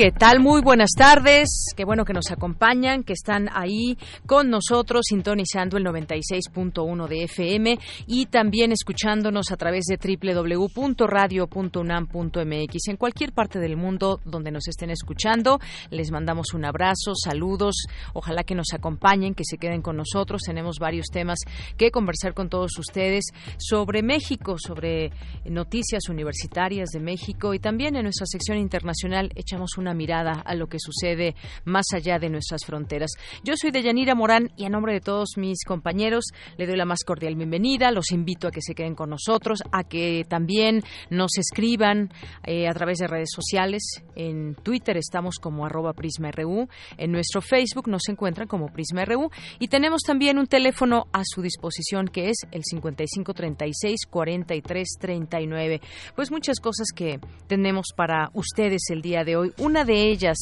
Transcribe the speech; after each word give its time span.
¿Qué 0.00 0.12
tal? 0.12 0.40
Muy 0.40 0.62
buenas 0.62 0.92
tardes. 0.96 1.74
Qué 1.76 1.84
bueno 1.84 2.06
que 2.06 2.14
nos 2.14 2.30
acompañan, 2.30 3.04
que 3.04 3.12
están 3.12 3.50
ahí 3.52 3.98
con 4.24 4.48
nosotros 4.48 5.02
sintonizando 5.06 5.76
el 5.76 5.84
96.1 5.84 7.06
de 7.06 7.24
FM 7.24 7.78
y 8.06 8.24
también 8.24 8.72
escuchándonos 8.72 9.52
a 9.52 9.58
través 9.58 9.84
de 9.84 9.98
www.radio.unam.mx. 9.98 12.88
En 12.88 12.96
cualquier 12.96 13.32
parte 13.32 13.58
del 13.58 13.76
mundo 13.76 14.20
donde 14.24 14.50
nos 14.50 14.68
estén 14.68 14.88
escuchando, 14.88 15.60
les 15.90 16.10
mandamos 16.10 16.54
un 16.54 16.64
abrazo, 16.64 17.12
saludos. 17.14 17.84
Ojalá 18.14 18.42
que 18.42 18.54
nos 18.54 18.72
acompañen, 18.72 19.34
que 19.34 19.44
se 19.44 19.58
queden 19.58 19.82
con 19.82 19.98
nosotros. 19.98 20.40
Tenemos 20.46 20.78
varios 20.80 21.08
temas 21.12 21.40
que 21.76 21.90
conversar 21.90 22.32
con 22.32 22.48
todos 22.48 22.70
ustedes 22.78 23.26
sobre 23.58 24.02
México, 24.02 24.56
sobre 24.58 25.12
noticias 25.44 26.08
universitarias 26.08 26.88
de 26.88 27.00
México 27.00 27.52
y 27.52 27.58
también 27.58 27.96
en 27.96 28.04
nuestra 28.04 28.24
sección 28.24 28.56
internacional 28.56 29.30
echamos 29.36 29.76
una 29.76 29.89
mirada 29.94 30.42
a 30.44 30.54
lo 30.54 30.68
que 30.68 30.78
sucede 30.78 31.34
más 31.64 31.86
allá 31.94 32.18
de 32.18 32.30
nuestras 32.30 32.64
fronteras. 32.64 33.10
Yo 33.44 33.54
soy 33.56 33.70
Deyanira 33.70 34.14
Morán 34.14 34.50
y 34.56 34.64
a 34.64 34.68
nombre 34.68 34.92
de 34.92 35.00
todos 35.00 35.30
mis 35.36 35.64
compañeros 35.64 36.24
le 36.56 36.66
doy 36.66 36.76
la 36.76 36.84
más 36.84 37.04
cordial 37.04 37.34
bienvenida. 37.34 37.90
Los 37.90 38.12
invito 38.12 38.48
a 38.48 38.50
que 38.50 38.62
se 38.62 38.74
queden 38.74 38.94
con 38.94 39.10
nosotros, 39.10 39.62
a 39.72 39.84
que 39.84 40.24
también 40.28 40.82
nos 41.10 41.36
escriban 41.38 42.10
eh, 42.44 42.68
a 42.68 42.72
través 42.72 42.98
de 42.98 43.06
redes 43.06 43.30
sociales. 43.34 43.82
En 44.14 44.54
Twitter 44.54 44.96
estamos 44.96 45.36
como 45.36 45.66
arroba 45.66 45.92
PrismaRU. 45.92 46.68
En 46.96 47.12
nuestro 47.12 47.40
Facebook 47.40 47.88
nos 47.88 48.08
encuentran 48.08 48.48
como 48.48 48.68
PrismaRU. 48.68 49.30
Y 49.58 49.68
tenemos 49.68 50.02
también 50.02 50.38
un 50.38 50.46
teléfono 50.46 51.06
a 51.12 51.22
su 51.24 51.42
disposición 51.42 52.08
que 52.08 52.30
es 52.30 52.38
el 52.50 52.62
5536 52.64 54.06
4339. 54.08 55.80
Pues 56.14 56.30
muchas 56.30 56.60
cosas 56.60 56.88
que 56.94 57.20
tenemos 57.46 57.88
para 57.96 58.30
ustedes 58.34 58.82
el 58.90 59.02
día 59.02 59.24
de 59.24 59.36
hoy. 59.36 59.52
Una 59.70 59.84
de 59.84 60.10
ellas, 60.10 60.36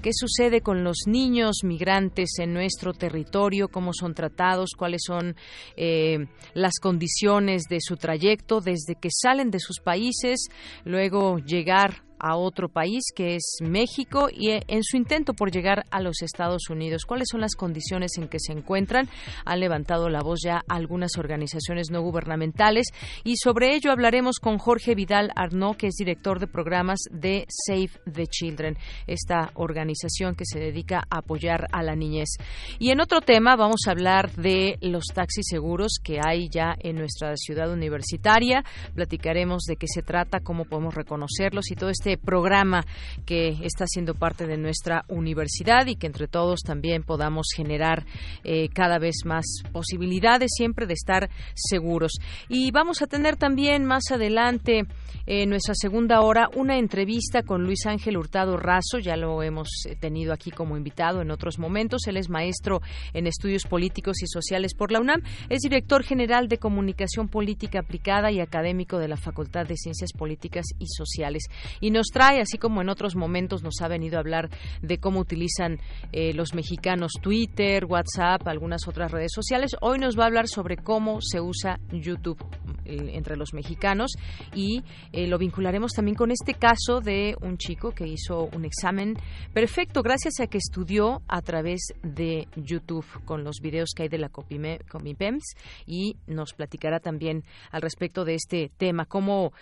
¿qué 0.00 0.10
sucede 0.12 0.60
con 0.60 0.84
los 0.84 0.98
niños 1.08 1.64
migrantes 1.64 2.38
en 2.38 2.54
nuestro 2.54 2.92
territorio? 2.92 3.66
¿Cómo 3.66 3.92
son 3.92 4.14
tratados? 4.14 4.70
¿Cuáles 4.78 5.02
son 5.04 5.34
eh, 5.76 6.28
las 6.54 6.74
condiciones 6.80 7.64
de 7.68 7.80
su 7.80 7.96
trayecto 7.96 8.60
desde 8.60 8.94
que 8.94 9.08
salen 9.10 9.50
de 9.50 9.58
sus 9.58 9.80
países, 9.80 10.46
luego 10.84 11.38
llegar 11.40 12.04
a 12.18 12.36
otro 12.36 12.68
país 12.68 13.04
que 13.14 13.36
es 13.36 13.58
México 13.60 14.28
y 14.32 14.50
eh, 14.50 14.62
en 14.68 14.82
su 14.82 14.96
intento 14.96 15.34
por 15.34 15.50
llegar 15.50 15.84
a 15.90 16.00
los 16.00 16.22
Estados 16.22 16.70
Unidos. 16.70 17.04
¿Cuáles 17.06 17.28
son 17.30 17.40
las 17.40 17.54
condiciones 17.54 18.18
en 18.18 18.28
que 18.28 18.38
se 18.40 18.52
encuentran? 18.52 19.08
Han 19.44 19.60
levantado 19.60 20.08
la 20.08 20.22
voz 20.22 20.40
ya 20.44 20.62
algunas 20.68 21.16
organizaciones 21.18 21.90
no 21.90 22.02
gubernamentales 22.02 22.88
y 23.24 23.36
sobre 23.36 23.74
ello 23.74 23.92
hablaremos 23.92 24.38
con 24.38 24.58
Jorge 24.58 24.94
Vidal 24.94 25.30
Arnaud, 25.34 25.76
que 25.76 25.88
es 25.88 25.94
director 25.94 26.38
de 26.38 26.46
programas 26.46 27.00
de 27.10 27.46
Save 27.48 27.90
the 28.12 28.26
Children, 28.26 28.76
esta 29.06 29.50
organización 29.54 30.34
que 30.34 30.44
se 30.44 30.58
dedica 30.58 31.04
a 31.10 31.18
apoyar 31.18 31.66
a 31.72 31.82
la 31.82 31.94
niñez. 31.94 32.30
Y 32.78 32.90
en 32.90 33.00
otro 33.00 33.20
tema 33.20 33.56
vamos 33.56 33.82
a 33.86 33.90
hablar 33.90 34.32
de 34.32 34.78
los 34.80 35.04
taxis 35.14 35.46
seguros 35.48 35.98
que 36.02 36.20
hay 36.24 36.48
ya 36.48 36.74
en 36.78 36.96
nuestra 36.96 37.36
ciudad 37.36 37.70
universitaria. 37.72 38.64
Platicaremos 38.94 39.62
de 39.64 39.76
qué 39.76 39.86
se 39.86 40.02
trata, 40.02 40.40
cómo 40.40 40.64
podemos 40.64 40.94
reconocerlos 40.94 41.70
y 41.70 41.74
todo 41.74 41.90
este 41.90 42.07
este 42.08 42.16
programa 42.16 42.86
que 43.26 43.48
está 43.62 43.86
siendo 43.86 44.14
parte 44.14 44.46
de 44.46 44.56
nuestra 44.56 45.04
universidad 45.08 45.86
y 45.88 45.96
que 45.96 46.06
entre 46.06 46.26
todos 46.26 46.60
también 46.60 47.02
podamos 47.02 47.48
generar 47.54 48.06
eh, 48.44 48.70
cada 48.70 48.98
vez 48.98 49.16
más 49.26 49.44
posibilidades 49.72 50.52
siempre 50.56 50.86
de 50.86 50.94
estar 50.94 51.28
seguros. 51.54 52.12
Y 52.48 52.70
vamos 52.70 53.02
a 53.02 53.06
tener 53.06 53.36
también 53.36 53.84
más 53.84 54.10
adelante 54.10 54.86
en 55.26 55.50
nuestra 55.50 55.74
segunda 55.74 56.22
hora 56.22 56.48
una 56.56 56.78
entrevista 56.78 57.42
con 57.42 57.64
Luis 57.64 57.84
Ángel 57.84 58.16
Hurtado 58.16 58.56
Razo, 58.56 58.98
ya 58.98 59.14
lo 59.14 59.42
hemos 59.42 59.68
eh, 59.86 59.94
tenido 59.94 60.32
aquí 60.32 60.50
como 60.50 60.78
invitado 60.78 61.20
en 61.20 61.30
otros 61.30 61.58
momentos. 61.58 62.06
Él 62.06 62.16
es 62.16 62.30
maestro 62.30 62.80
en 63.12 63.26
estudios 63.26 63.64
políticos 63.64 64.22
y 64.22 64.26
sociales 64.26 64.72
por 64.72 64.90
la 64.90 65.00
UNAM, 65.00 65.20
es 65.50 65.60
director 65.60 66.02
general 66.02 66.48
de 66.48 66.56
comunicación 66.56 67.28
política 67.28 67.80
aplicada 67.80 68.32
y 68.32 68.40
académico 68.40 68.98
de 68.98 69.08
la 69.08 69.18
Facultad 69.18 69.66
de 69.66 69.76
Ciencias 69.76 70.14
Políticas 70.14 70.64
y 70.78 70.86
Sociales. 70.86 71.44
Y 71.82 71.90
nos 71.98 72.12
trae, 72.12 72.40
así 72.40 72.58
como 72.58 72.80
en 72.80 72.90
otros 72.90 73.16
momentos 73.16 73.64
nos 73.64 73.80
ha 73.82 73.88
venido 73.88 74.18
a 74.18 74.20
hablar 74.20 74.50
de 74.82 74.98
cómo 74.98 75.18
utilizan 75.18 75.80
eh, 76.12 76.32
los 76.32 76.54
mexicanos 76.54 77.10
Twitter, 77.20 77.84
WhatsApp, 77.86 78.46
algunas 78.46 78.86
otras 78.86 79.10
redes 79.10 79.32
sociales. 79.34 79.72
Hoy 79.80 79.98
nos 79.98 80.16
va 80.16 80.22
a 80.22 80.26
hablar 80.26 80.46
sobre 80.46 80.76
cómo 80.76 81.20
se 81.20 81.40
usa 81.40 81.80
YouTube 81.90 82.38
eh, 82.84 83.10
entre 83.14 83.36
los 83.36 83.52
mexicanos 83.52 84.12
y 84.54 84.84
eh, 85.10 85.26
lo 85.26 85.38
vincularemos 85.38 85.90
también 85.90 86.14
con 86.14 86.30
este 86.30 86.54
caso 86.54 87.00
de 87.00 87.34
un 87.40 87.58
chico 87.58 87.90
que 87.90 88.06
hizo 88.06 88.48
un 88.54 88.64
examen 88.64 89.16
perfecto 89.52 90.02
gracias 90.02 90.38
a 90.38 90.46
que 90.46 90.58
estudió 90.58 91.22
a 91.26 91.42
través 91.42 91.80
de 92.04 92.46
YouTube 92.54 93.06
con 93.24 93.42
los 93.42 93.56
videos 93.60 93.90
que 93.96 94.04
hay 94.04 94.08
de 94.08 94.18
la 94.18 94.28
Comipems 94.28 95.56
y 95.84 96.14
nos 96.28 96.52
platicará 96.52 97.00
también 97.00 97.42
al 97.72 97.82
respecto 97.82 98.24
de 98.24 98.36
este 98.36 98.70
tema, 98.76 99.04
cómo 99.04 99.52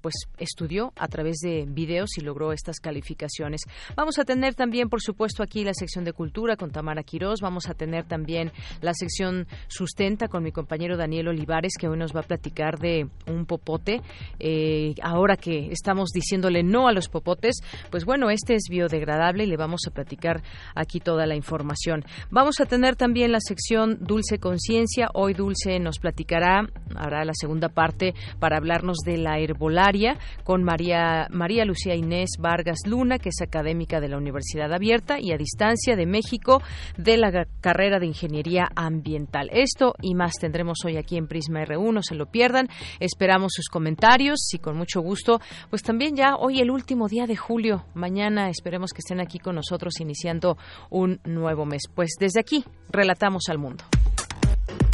pues 0.00 0.14
estudió 0.38 0.92
a 0.96 1.08
través 1.08 1.38
de 1.38 1.57
videos 1.66 2.18
y 2.18 2.20
logró 2.20 2.52
estas 2.52 2.80
calificaciones. 2.80 3.62
Vamos 3.96 4.18
a 4.18 4.24
tener 4.24 4.54
también, 4.54 4.88
por 4.88 5.00
supuesto, 5.00 5.42
aquí 5.42 5.64
la 5.64 5.74
sección 5.74 6.04
de 6.04 6.12
cultura 6.12 6.56
con 6.56 6.70
Tamara 6.70 7.02
Quirós. 7.02 7.40
Vamos 7.40 7.68
a 7.68 7.74
tener 7.74 8.04
también 8.04 8.52
la 8.80 8.94
sección 8.94 9.46
sustenta 9.68 10.28
con 10.28 10.42
mi 10.42 10.52
compañero 10.52 10.96
Daniel 10.96 11.28
Olivares, 11.28 11.74
que 11.78 11.88
hoy 11.88 11.98
nos 11.98 12.14
va 12.14 12.20
a 12.20 12.24
platicar 12.24 12.78
de 12.78 13.08
un 13.26 13.46
popote. 13.46 14.00
Eh, 14.38 14.94
ahora 15.02 15.36
que 15.36 15.70
estamos 15.70 16.10
diciéndole 16.10 16.62
no 16.62 16.88
a 16.88 16.92
los 16.92 17.08
popotes, 17.08 17.60
pues 17.90 18.04
bueno, 18.04 18.30
este 18.30 18.54
es 18.54 18.64
biodegradable 18.70 19.44
y 19.44 19.46
le 19.46 19.56
vamos 19.56 19.82
a 19.86 19.90
platicar 19.90 20.42
aquí 20.74 21.00
toda 21.00 21.26
la 21.26 21.36
información. 21.36 22.04
Vamos 22.30 22.60
a 22.60 22.66
tener 22.66 22.96
también 22.96 23.32
la 23.32 23.40
sección 23.40 23.98
Dulce 24.00 24.38
Conciencia. 24.38 25.08
Hoy 25.14 25.34
Dulce 25.34 25.78
nos 25.78 25.98
platicará, 25.98 26.68
hará 26.94 27.24
la 27.24 27.32
segunda 27.34 27.68
parte 27.68 28.14
para 28.38 28.56
hablarnos 28.56 28.98
de 29.04 29.18
la 29.18 29.38
herbolaria 29.38 30.18
con 30.44 30.62
María 30.62 31.26
María 31.30 31.47
Lucía 31.48 31.94
Inés 31.94 32.30
Vargas 32.38 32.80
Luna, 32.86 33.18
que 33.18 33.30
es 33.30 33.40
académica 33.40 34.00
de 34.00 34.08
la 34.08 34.18
Universidad 34.18 34.72
Abierta 34.72 35.16
y 35.18 35.32
a 35.32 35.38
distancia 35.38 35.96
de 35.96 36.06
México 36.06 36.62
de 36.96 37.16
la 37.16 37.46
carrera 37.60 37.98
de 37.98 38.06
Ingeniería 38.06 38.68
Ambiental. 38.76 39.48
Esto 39.52 39.94
y 40.02 40.14
más 40.14 40.34
tendremos 40.40 40.78
hoy 40.84 40.96
aquí 40.96 41.16
en 41.16 41.26
Prisma 41.26 41.64
R1, 41.64 41.92
no 41.92 42.02
se 42.02 42.14
lo 42.14 42.26
pierdan. 42.26 42.68
Esperamos 43.00 43.52
sus 43.54 43.68
comentarios 43.68 44.52
y 44.52 44.58
con 44.58 44.76
mucho 44.76 45.00
gusto, 45.00 45.40
pues 45.70 45.82
también 45.82 46.14
ya 46.16 46.36
hoy 46.36 46.60
el 46.60 46.70
último 46.70 47.08
día 47.08 47.26
de 47.26 47.36
julio, 47.36 47.84
mañana 47.94 48.50
esperemos 48.50 48.92
que 48.92 48.98
estén 48.98 49.20
aquí 49.20 49.38
con 49.38 49.54
nosotros 49.54 50.00
iniciando 50.00 50.58
un 50.90 51.20
nuevo 51.24 51.64
mes. 51.64 51.82
Pues 51.94 52.10
desde 52.20 52.40
aquí, 52.40 52.64
relatamos 52.90 53.44
al 53.48 53.58
mundo. 53.58 53.84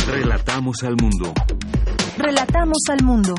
Relatamos 0.06 0.82
al 0.84 0.96
mundo. 1.00 1.32
Relatamos 2.16 2.78
al 2.90 3.04
mundo. 3.04 3.34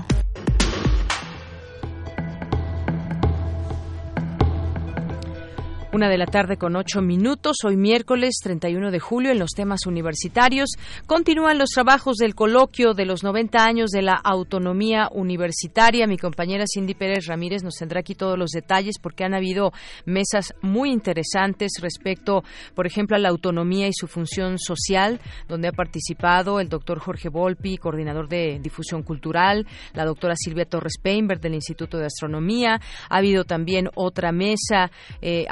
Una 5.96 6.10
de 6.10 6.18
la 6.18 6.26
tarde 6.26 6.58
con 6.58 6.76
ocho 6.76 7.02
minutos, 7.02 7.60
hoy 7.64 7.78
miércoles 7.78 8.42
31 8.44 8.92
de 8.92 9.00
julio, 9.00 9.32
en 9.32 9.40
los 9.40 9.52
temas 9.52 9.86
universitarios. 9.86 10.72
Continúan 11.06 11.58
los 11.58 11.70
trabajos 11.70 12.18
del 12.18 12.36
coloquio 12.36 12.94
de 12.94 13.06
los 13.06 13.24
90 13.24 13.64
años 13.64 13.92
de 13.92 14.02
la 14.02 14.16
autonomía 14.22 15.08
universitaria. 15.14 16.06
Mi 16.06 16.18
compañera 16.18 16.66
Cindy 16.68 16.96
Pérez 16.96 17.28
Ramírez 17.28 17.64
nos 17.64 17.76
tendrá 17.76 18.02
aquí 18.02 18.14
todos 18.14 18.38
los 18.38 18.50
detalles 18.50 18.96
porque 19.02 19.24
han 19.24 19.34
habido 19.34 19.72
mesas 20.04 20.54
muy 20.62 20.92
interesantes 20.92 21.80
respecto, 21.82 22.44
por 22.74 22.88
ejemplo, 22.88 23.16
a 23.16 23.20
la 23.20 23.30
autonomía 23.30 23.88
y 23.88 23.94
su 23.94 24.08
función 24.08 24.60
social, 24.60 25.22
donde 25.48 25.70
ha 25.70 25.72
participado 25.72 26.60
el 26.60 26.68
doctor 26.68 27.00
Jorge 27.00 27.30
Volpi, 27.30 27.78
coordinador 27.78 28.28
de 28.28 28.60
difusión 28.62 29.02
cultural, 29.02 29.66
la 29.94 30.04
doctora 30.04 30.36
Silvia 30.36 30.66
Torres 30.66 30.96
Peinberg 31.02 31.40
del 31.40 31.54
Instituto 31.54 31.98
de 31.98 32.08
Astronomía. 32.08 32.82
Ha 33.10 33.18
habido 33.18 33.46
también 33.46 33.88
otra 33.96 34.34
mesa, 34.34 34.92
eh, 35.22 35.46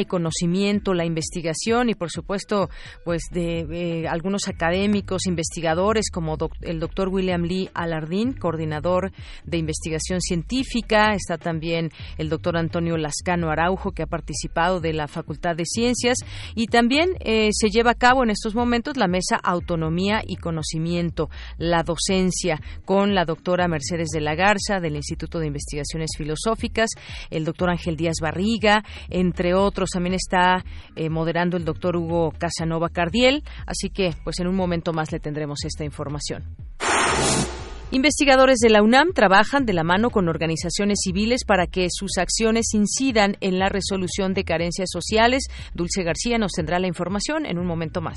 y 0.00 0.04
conocimiento, 0.04 0.94
la 0.94 1.04
investigación 1.04 1.88
y, 1.88 1.94
por 1.94 2.10
supuesto, 2.10 2.68
pues 3.04 3.22
de 3.30 3.60
eh, 3.70 4.08
algunos 4.08 4.48
académicos, 4.48 5.26
investigadores 5.26 6.10
como 6.10 6.36
el 6.62 6.80
doctor 6.80 7.08
William 7.08 7.42
Lee 7.42 7.70
Alardín, 7.74 8.32
coordinador 8.32 9.12
de 9.44 9.58
investigación 9.58 10.20
científica. 10.20 11.14
Está 11.14 11.38
también 11.38 11.90
el 12.18 12.28
doctor 12.28 12.56
Antonio 12.56 12.96
Lascano 12.96 13.50
Araujo, 13.50 13.92
que 13.92 14.02
ha 14.02 14.06
participado 14.06 14.80
de 14.80 14.92
la 14.92 15.08
Facultad 15.08 15.54
de 15.56 15.64
Ciencias. 15.64 16.18
Y 16.54 16.66
también 16.66 17.10
eh, 17.20 17.50
se 17.52 17.68
lleva 17.68 17.92
a 17.92 17.94
cabo 17.94 18.24
en 18.24 18.30
estos 18.30 18.54
momentos 18.54 18.96
la 18.96 19.08
mesa 19.08 19.36
Autonomía 19.42 20.22
y 20.26 20.36
Conocimiento, 20.36 21.30
la 21.58 21.82
docencia, 21.82 22.60
con 22.84 23.14
la 23.14 23.24
doctora 23.24 23.68
Mercedes 23.68 24.08
de 24.08 24.20
la 24.20 24.34
Garza 24.34 24.80
del 24.80 24.96
Instituto 24.96 25.38
de 25.38 25.46
Investigaciones 25.46 26.10
Filosóficas, 26.16 26.90
el 27.30 27.44
doctor 27.44 27.70
Ángel 27.70 27.96
Díaz 27.96 28.16
Barriga, 28.20 28.84
entre 29.08 29.51
otros. 29.54 29.90
También 29.90 30.14
está 30.14 30.64
eh, 30.96 31.08
moderando 31.08 31.56
el 31.56 31.64
doctor 31.64 31.96
Hugo 31.96 32.32
Casanova 32.38 32.88
Cardiel, 32.88 33.44
así 33.66 33.90
que 33.90 34.14
pues 34.24 34.40
en 34.40 34.46
un 34.46 34.56
momento 34.56 34.92
más 34.92 35.12
le 35.12 35.20
tendremos 35.20 35.64
esta 35.64 35.84
información. 35.84 36.44
Investigadores 37.94 38.58
de 38.60 38.70
la 38.70 38.82
UNAM 38.82 39.12
trabajan 39.12 39.66
de 39.66 39.74
la 39.74 39.84
mano 39.84 40.08
con 40.08 40.26
organizaciones 40.30 41.00
civiles 41.04 41.44
para 41.46 41.66
que 41.66 41.88
sus 41.90 42.16
acciones 42.16 42.72
incidan 42.72 43.36
en 43.40 43.58
la 43.58 43.68
resolución 43.68 44.32
de 44.32 44.44
carencias 44.44 44.88
sociales. 44.90 45.44
Dulce 45.74 46.02
García 46.02 46.38
nos 46.38 46.52
tendrá 46.52 46.78
la 46.78 46.86
información 46.86 47.44
en 47.44 47.58
un 47.58 47.66
momento 47.66 48.00
más. 48.00 48.16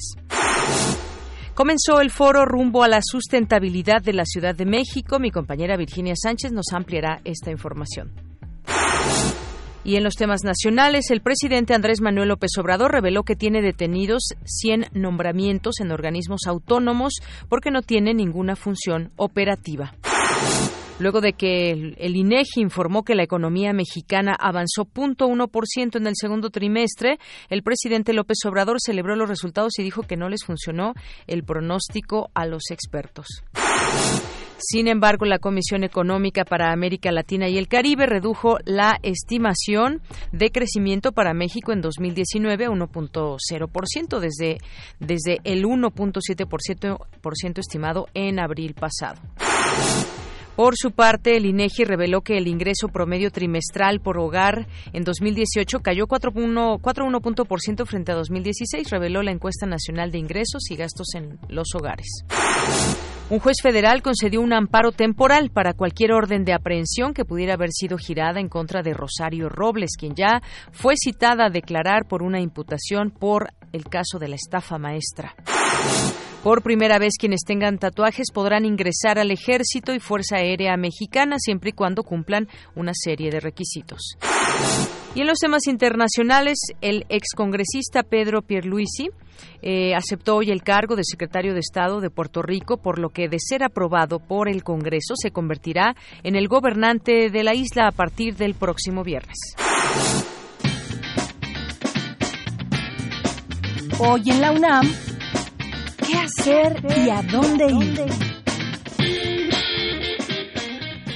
Comenzó 1.56 2.00
el 2.00 2.10
foro 2.10 2.46
rumbo 2.46 2.84
a 2.84 2.88
la 2.88 3.02
sustentabilidad 3.02 4.02
de 4.02 4.14
la 4.14 4.24
Ciudad 4.26 4.56
de 4.56 4.66
México. 4.66 5.20
Mi 5.20 5.32
compañera 5.32 5.76
Virginia 5.76 6.14
Sánchez 6.16 6.54
nos 6.54 6.68
ampliará 6.72 7.20
esta 7.26 7.52
información. 7.52 8.14
Y 9.86 9.98
en 9.98 10.04
los 10.04 10.16
temas 10.16 10.44
nacionales, 10.44 11.12
el 11.12 11.22
presidente 11.22 11.76
Andrés 11.76 12.02
Manuel 12.02 12.30
López 12.30 12.50
Obrador 12.58 12.92
reveló 12.92 13.22
que 13.22 13.36
tiene 13.36 13.62
detenidos 13.62 14.34
100 14.44 14.88
nombramientos 14.94 15.80
en 15.80 15.92
organismos 15.92 16.48
autónomos 16.48 17.14
porque 17.50 17.70
no 17.70 17.84
tiene 17.84 18.16
ninguna 18.16 18.56
función 18.56 19.12
operativa. 19.16 19.94
Luego 20.98 21.22
de 21.22 21.34
que 21.34 21.72
el, 21.72 22.16
INEGI 22.16 22.62
informó 22.62 23.04
que 23.04 23.16
la 23.16 23.24
economía 23.24 23.74
mexicana 23.74 24.36
avanzó 24.40 24.86
0.1% 24.86 25.98
en 25.98 26.08
el 26.08 26.14
segundo 26.16 26.50
trimestre, 26.50 27.20
el 27.50 27.62
presidente 27.62 28.14
López 28.14 28.38
Obrador 28.46 28.78
celebró 28.84 29.16
los 29.16 29.30
resultados 29.30 29.78
y 29.78 29.84
dijo 29.84 30.04
que 30.04 30.18
no 30.18 30.30
les 30.30 30.44
funcionó 30.46 30.94
el 31.28 31.44
pronóstico 31.44 32.32
a 32.34 32.46
los 32.46 32.72
expertos. 32.72 33.44
Sin 34.58 34.88
embargo, 34.88 35.26
la 35.26 35.40
Comisión 35.40 35.84
Económica 35.84 36.46
para 36.46 36.72
América 36.72 37.12
Latina 37.12 37.50
y 37.50 37.58
el 37.58 37.68
Caribe 37.68 38.06
redujo 38.06 38.58
la 38.64 38.98
estimación 39.04 40.02
de 40.32 40.52
crecimiento 40.52 41.12
para 41.12 41.34
México 41.34 41.74
en 41.74 41.82
2019 41.82 42.66
a 42.66 42.70
1.0% 42.70 44.20
desde, 44.20 44.58
desde 45.00 45.40
el 45.44 45.66
1.7% 45.66 47.60
estimado 47.60 48.08
en 48.14 48.40
abril 48.40 48.74
pasado. 48.74 49.20
Por 50.56 50.76
su 50.78 50.92
parte, 50.92 51.36
el 51.36 51.46
INEGI 51.46 51.84
reveló 51.84 52.22
que 52.22 52.38
el 52.38 52.48
ingreso 52.48 52.88
promedio 52.88 53.30
trimestral 53.30 54.00
por 54.00 54.18
hogar 54.18 54.68
en 54.94 55.04
2018 55.04 55.82
cayó 55.82 56.08
4.1% 56.08 57.86
frente 57.86 58.12
a 58.14 58.16
2016, 58.16 58.90
reveló 58.90 59.22
la 59.22 59.32
encuesta 59.32 59.66
nacional 59.66 60.12
de 60.12 60.20
ingresos 60.20 60.72
y 60.72 60.78
gastos 60.78 61.14
en 61.16 61.38
los 61.50 61.76
hogares. 61.76 62.08
Un 63.30 63.40
juez 63.40 63.58
federal 63.62 64.02
concedió 64.02 64.40
un 64.40 64.54
amparo 64.54 64.92
temporal 64.92 65.50
para 65.50 65.74
cualquier 65.74 66.14
orden 66.14 66.46
de 66.46 66.54
aprehensión 66.54 67.14
que 67.14 67.26
pudiera 67.26 67.56
haber 67.56 67.72
sido 67.72 67.98
girada 67.98 68.40
en 68.40 68.50
contra 68.50 68.82
de 68.82 68.94
Rosario 68.94 69.50
Robles, 69.50 69.98
quien 69.98 70.16
ya 70.16 70.42
fue 70.72 70.94
citada 70.96 71.48
a 71.48 71.50
declarar 71.50 72.06
por 72.08 72.24
una 72.24 72.40
imputación 72.40 73.10
por 73.10 73.50
el 73.74 73.86
caso 73.86 74.20
de 74.20 74.30
la 74.30 74.36
estafa 74.36 74.78
maestra. 74.78 75.36
Por 76.44 76.62
primera 76.62 77.00
vez, 77.00 77.14
quienes 77.20 77.42
tengan 77.44 77.80
tatuajes 77.80 78.28
podrán 78.32 78.66
ingresar 78.66 79.18
al 79.18 79.32
Ejército 79.32 79.96
y 79.96 80.00
Fuerza 80.00 80.38
Aérea 80.38 80.78
Mexicana 80.78 81.38
siempre 81.40 81.72
y 81.72 81.74
cuando 81.74 82.04
cumplan 82.04 82.48
una 82.76 82.92
serie 82.94 83.32
de 83.32 83.40
requisitos. 83.40 84.18
Y 85.16 85.22
en 85.22 85.28
los 85.28 85.40
temas 85.40 85.66
internacionales, 85.66 86.60
el 86.82 87.06
excongresista 87.10 88.04
Pedro 88.04 88.42
Pierluisi 88.42 89.10
eh, 89.62 89.96
aceptó 89.96 90.36
hoy 90.36 90.52
el 90.52 90.62
cargo 90.62 90.96
de 90.96 91.04
secretario 91.04 91.54
de 91.54 91.62
Estado 91.62 92.02
de 92.02 92.10
Puerto 92.10 92.42
Rico, 92.42 92.78
por 92.78 93.00
lo 93.00 93.10
que, 93.10 93.28
de 93.28 93.38
ser 93.40 93.64
aprobado 93.64 94.20
por 94.20 94.50
el 94.50 94.64
Congreso, 94.64 95.16
se 95.16 95.32
convertirá 95.32 95.96
en 96.24 96.36
el 96.36 96.48
gobernante 96.48 97.30
de 97.30 97.44
la 97.44 97.56
isla 97.56 97.88
a 97.88 97.92
partir 97.92 98.36
del 98.36 98.54
próximo 98.54 99.04
viernes. 99.04 99.38
Hoy 103.98 104.24
en 104.30 104.42
la 104.42 104.52
UNAM, 104.52 104.92
¿qué 106.06 106.18
hacer 106.18 106.78
y 107.06 107.10
a 107.10 107.22
dónde 107.24 107.66
ir? 107.68 108.06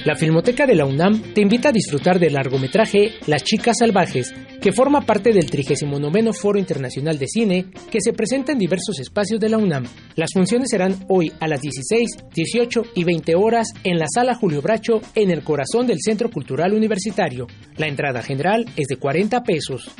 La 0.04 0.16
Filmoteca 0.16 0.66
de 0.66 0.74
la 0.74 0.86
UNAM 0.86 1.34
te 1.34 1.42
invita 1.42 1.68
a 1.68 1.72
disfrutar 1.72 2.18
del 2.18 2.32
largometraje 2.32 3.12
Las 3.26 3.44
Chicas 3.44 3.76
Salvajes, 3.78 4.32
que 4.60 4.72
forma 4.72 5.02
parte 5.02 5.30
del 5.30 5.50
39 5.50 6.32
Foro 6.32 6.58
Internacional 6.58 7.18
de 7.18 7.26
Cine, 7.26 7.66
que 7.90 8.00
se 8.00 8.14
presenta 8.14 8.52
en 8.52 8.58
diversos 8.58 8.98
espacios 8.98 9.38
de 9.38 9.50
la 9.50 9.58
UNAM. 9.58 9.84
Las 10.16 10.30
funciones 10.32 10.70
serán 10.70 11.04
hoy 11.08 11.30
a 11.38 11.46
las 11.46 11.60
16, 11.60 12.16
18 12.34 12.82
y 12.94 13.04
20 13.04 13.34
horas 13.34 13.68
en 13.84 13.98
la 13.98 14.06
Sala 14.12 14.34
Julio 14.34 14.62
Bracho, 14.62 15.02
en 15.14 15.30
el 15.30 15.44
corazón 15.44 15.86
del 15.86 16.00
Centro 16.00 16.30
Cultural 16.30 16.72
Universitario. 16.72 17.46
La 17.76 17.86
entrada 17.86 18.22
general 18.22 18.64
es 18.76 18.86
de 18.88 18.96
40 18.96 19.42
pesos. 19.42 19.90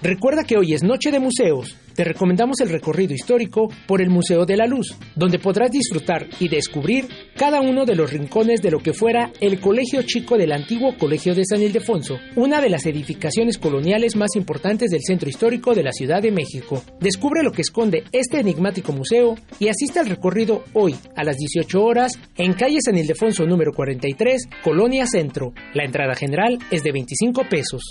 Recuerda 0.00 0.44
que 0.44 0.56
hoy 0.56 0.74
es 0.74 0.84
Noche 0.84 1.10
de 1.10 1.18
Museos. 1.18 1.76
Te 1.96 2.04
recomendamos 2.04 2.60
el 2.60 2.68
recorrido 2.68 3.14
histórico 3.14 3.68
por 3.88 4.00
el 4.00 4.10
Museo 4.10 4.46
de 4.46 4.56
la 4.56 4.68
Luz, 4.68 4.96
donde 5.16 5.40
podrás 5.40 5.72
disfrutar 5.72 6.28
y 6.38 6.48
descubrir 6.48 7.08
cada 7.34 7.60
uno 7.60 7.84
de 7.84 7.96
los 7.96 8.12
rincones 8.12 8.62
de 8.62 8.70
lo 8.70 8.78
que 8.78 8.92
fuera 8.92 9.32
el 9.40 9.58
Colegio 9.58 10.02
Chico 10.02 10.38
del 10.38 10.52
antiguo 10.52 10.96
Colegio 10.96 11.34
de 11.34 11.44
San 11.44 11.60
Ildefonso, 11.60 12.16
una 12.36 12.60
de 12.60 12.70
las 12.70 12.86
edificaciones 12.86 13.58
coloniales 13.58 14.14
más 14.14 14.36
importantes 14.36 14.92
del 14.92 15.02
centro 15.02 15.28
histórico 15.28 15.74
de 15.74 15.82
la 15.82 15.90
Ciudad 15.90 16.22
de 16.22 16.30
México. 16.30 16.84
Descubre 17.00 17.42
lo 17.42 17.50
que 17.50 17.62
esconde 17.62 18.04
este 18.12 18.38
enigmático 18.38 18.92
museo 18.92 19.34
y 19.58 19.66
asiste 19.66 19.98
al 19.98 20.06
recorrido 20.06 20.62
hoy 20.74 20.94
a 21.16 21.24
las 21.24 21.36
18 21.36 21.82
horas 21.82 22.12
en 22.36 22.52
calle 22.52 22.78
San 22.80 22.96
Ildefonso 22.96 23.44
número 23.46 23.72
43, 23.72 24.42
Colonia 24.62 25.06
Centro. 25.06 25.52
La 25.74 25.84
entrada 25.84 26.14
general 26.14 26.56
es 26.70 26.84
de 26.84 26.92
25 26.92 27.48
pesos. 27.50 27.82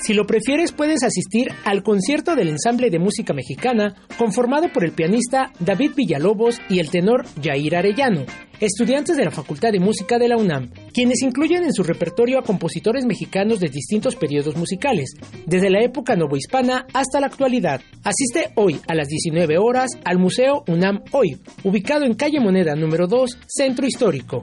Si 0.00 0.14
lo 0.14 0.26
prefieres, 0.26 0.72
puedes 0.72 1.02
asistir 1.02 1.48
al 1.64 1.82
concierto 1.82 2.34
del 2.34 2.48
ensamble 2.48 2.88
de 2.88 2.98
música 2.98 3.34
mexicana 3.34 3.94
conformado 4.16 4.72
por 4.72 4.82
el 4.82 4.92
pianista 4.92 5.52
David 5.60 5.92
Villalobos 5.94 6.58
y 6.70 6.78
el 6.78 6.88
tenor 6.88 7.26
Jair 7.42 7.76
Arellano, 7.76 8.24
estudiantes 8.60 9.18
de 9.18 9.26
la 9.26 9.30
Facultad 9.30 9.72
de 9.72 9.78
Música 9.78 10.18
de 10.18 10.28
la 10.28 10.38
UNAM, 10.38 10.70
quienes 10.94 11.20
incluyen 11.20 11.64
en 11.64 11.74
su 11.74 11.82
repertorio 11.82 12.38
a 12.38 12.42
compositores 12.42 13.04
mexicanos 13.04 13.60
de 13.60 13.68
distintos 13.68 14.16
periodos 14.16 14.56
musicales, 14.56 15.12
desde 15.44 15.68
la 15.68 15.82
época 15.82 16.16
novohispana 16.16 16.86
hasta 16.94 17.20
la 17.20 17.26
actualidad. 17.26 17.82
Asiste 18.02 18.52
hoy 18.56 18.80
a 18.88 18.94
las 18.94 19.08
19 19.08 19.58
horas 19.58 19.90
al 20.04 20.18
Museo 20.18 20.64
UNAM 20.66 21.02
Hoy, 21.12 21.36
ubicado 21.62 22.06
en 22.06 22.14
calle 22.14 22.40
Moneda 22.40 22.74
número 22.74 23.06
2, 23.06 23.38
Centro 23.46 23.86
Histórico. 23.86 24.42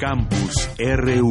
Campus 0.00 0.70
RU. 0.78 1.30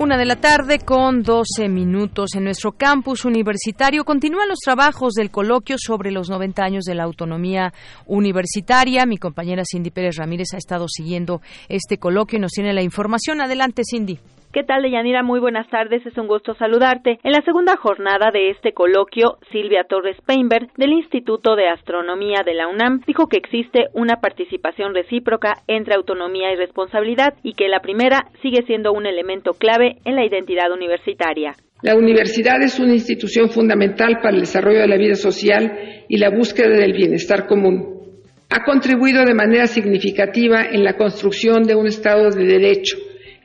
Una 0.00 0.18
de 0.18 0.24
la 0.24 0.34
tarde 0.34 0.80
con 0.80 1.22
12 1.22 1.68
minutos 1.68 2.30
en 2.34 2.42
nuestro 2.42 2.72
campus 2.72 3.24
universitario. 3.24 4.04
Continúan 4.04 4.48
los 4.48 4.58
trabajos 4.58 5.14
del 5.14 5.30
coloquio 5.30 5.76
sobre 5.78 6.10
los 6.10 6.28
90 6.28 6.64
años 6.64 6.84
de 6.84 6.96
la 6.96 7.04
autonomía 7.04 7.72
universitaria. 8.06 9.06
Mi 9.06 9.16
compañera 9.16 9.62
Cindy 9.64 9.92
Pérez 9.92 10.16
Ramírez 10.16 10.48
ha 10.54 10.58
estado 10.58 10.86
siguiendo 10.88 11.40
este 11.68 11.98
coloquio 11.98 12.38
y 12.38 12.40
nos 12.40 12.50
tiene 12.50 12.72
la 12.72 12.82
información. 12.82 13.40
Adelante, 13.40 13.82
Cindy. 13.88 14.18
¿Qué 14.54 14.62
tal, 14.62 14.84
Deyanira? 14.84 15.24
Muy 15.24 15.40
buenas 15.40 15.68
tardes, 15.68 16.06
es 16.06 16.16
un 16.16 16.28
gusto 16.28 16.54
saludarte. 16.54 17.18
En 17.24 17.32
la 17.32 17.42
segunda 17.42 17.74
jornada 17.74 18.30
de 18.32 18.50
este 18.50 18.72
coloquio, 18.72 19.38
Silvia 19.50 19.82
Torres 19.82 20.16
Peinberg, 20.24 20.68
del 20.76 20.92
Instituto 20.92 21.56
de 21.56 21.66
Astronomía 21.66 22.44
de 22.46 22.54
la 22.54 22.68
UNAM, 22.68 23.00
dijo 23.04 23.26
que 23.26 23.36
existe 23.36 23.86
una 23.94 24.20
participación 24.20 24.94
recíproca 24.94 25.54
entre 25.66 25.96
autonomía 25.96 26.52
y 26.52 26.56
responsabilidad 26.56 27.34
y 27.42 27.54
que 27.54 27.66
la 27.66 27.80
primera 27.80 28.28
sigue 28.42 28.62
siendo 28.64 28.92
un 28.92 29.06
elemento 29.06 29.54
clave 29.54 29.96
en 30.04 30.14
la 30.14 30.24
identidad 30.24 30.70
universitaria. 30.72 31.56
La 31.82 31.96
universidad 31.96 32.62
es 32.62 32.78
una 32.78 32.92
institución 32.92 33.50
fundamental 33.50 34.18
para 34.22 34.36
el 34.36 34.42
desarrollo 34.42 34.82
de 34.82 34.88
la 34.88 34.98
vida 34.98 35.16
social 35.16 36.04
y 36.08 36.16
la 36.18 36.30
búsqueda 36.30 36.76
del 36.76 36.92
bienestar 36.92 37.48
común. 37.48 38.22
Ha 38.50 38.62
contribuido 38.64 39.24
de 39.24 39.34
manera 39.34 39.66
significativa 39.66 40.62
en 40.70 40.84
la 40.84 40.96
construcción 40.96 41.64
de 41.64 41.74
un 41.74 41.88
Estado 41.88 42.30
de 42.30 42.44
Derecho, 42.44 42.98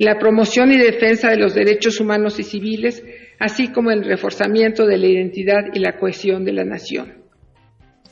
la 0.05 0.17
promoción 0.17 0.71
y 0.71 0.77
defensa 0.77 1.29
de 1.29 1.37
los 1.37 1.53
derechos 1.53 1.99
humanos 1.99 2.39
y 2.39 2.43
civiles, 2.43 3.03
así 3.37 3.67
como 3.67 3.91
el 3.91 4.03
reforzamiento 4.03 4.85
de 4.85 4.97
la 4.97 5.07
identidad 5.07 5.65
y 5.73 5.79
la 5.79 5.97
cohesión 5.97 6.45
de 6.45 6.53
la 6.53 6.63
nación. 6.63 7.19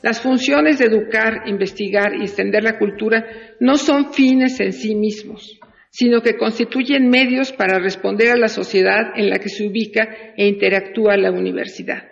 Las 0.02 0.20
funciones 0.20 0.78
de 0.78 0.84
educar, 0.84 1.42
investigar 1.46 2.14
y 2.14 2.22
extender 2.22 2.62
la 2.62 2.78
cultura 2.78 3.26
no 3.58 3.76
son 3.76 4.12
fines 4.12 4.60
en 4.60 4.72
sí 4.72 4.94
mismos, 4.94 5.58
sino 5.90 6.20
que 6.20 6.36
constituyen 6.36 7.08
medios 7.08 7.52
para 7.52 7.78
responder 7.78 8.32
a 8.32 8.36
la 8.36 8.48
sociedad 8.48 9.12
en 9.16 9.30
la 9.30 9.38
que 9.38 9.48
se 9.48 9.66
ubica 9.66 10.08
e 10.36 10.46
interactúa 10.46 11.16
la 11.16 11.32
universidad. 11.32 12.04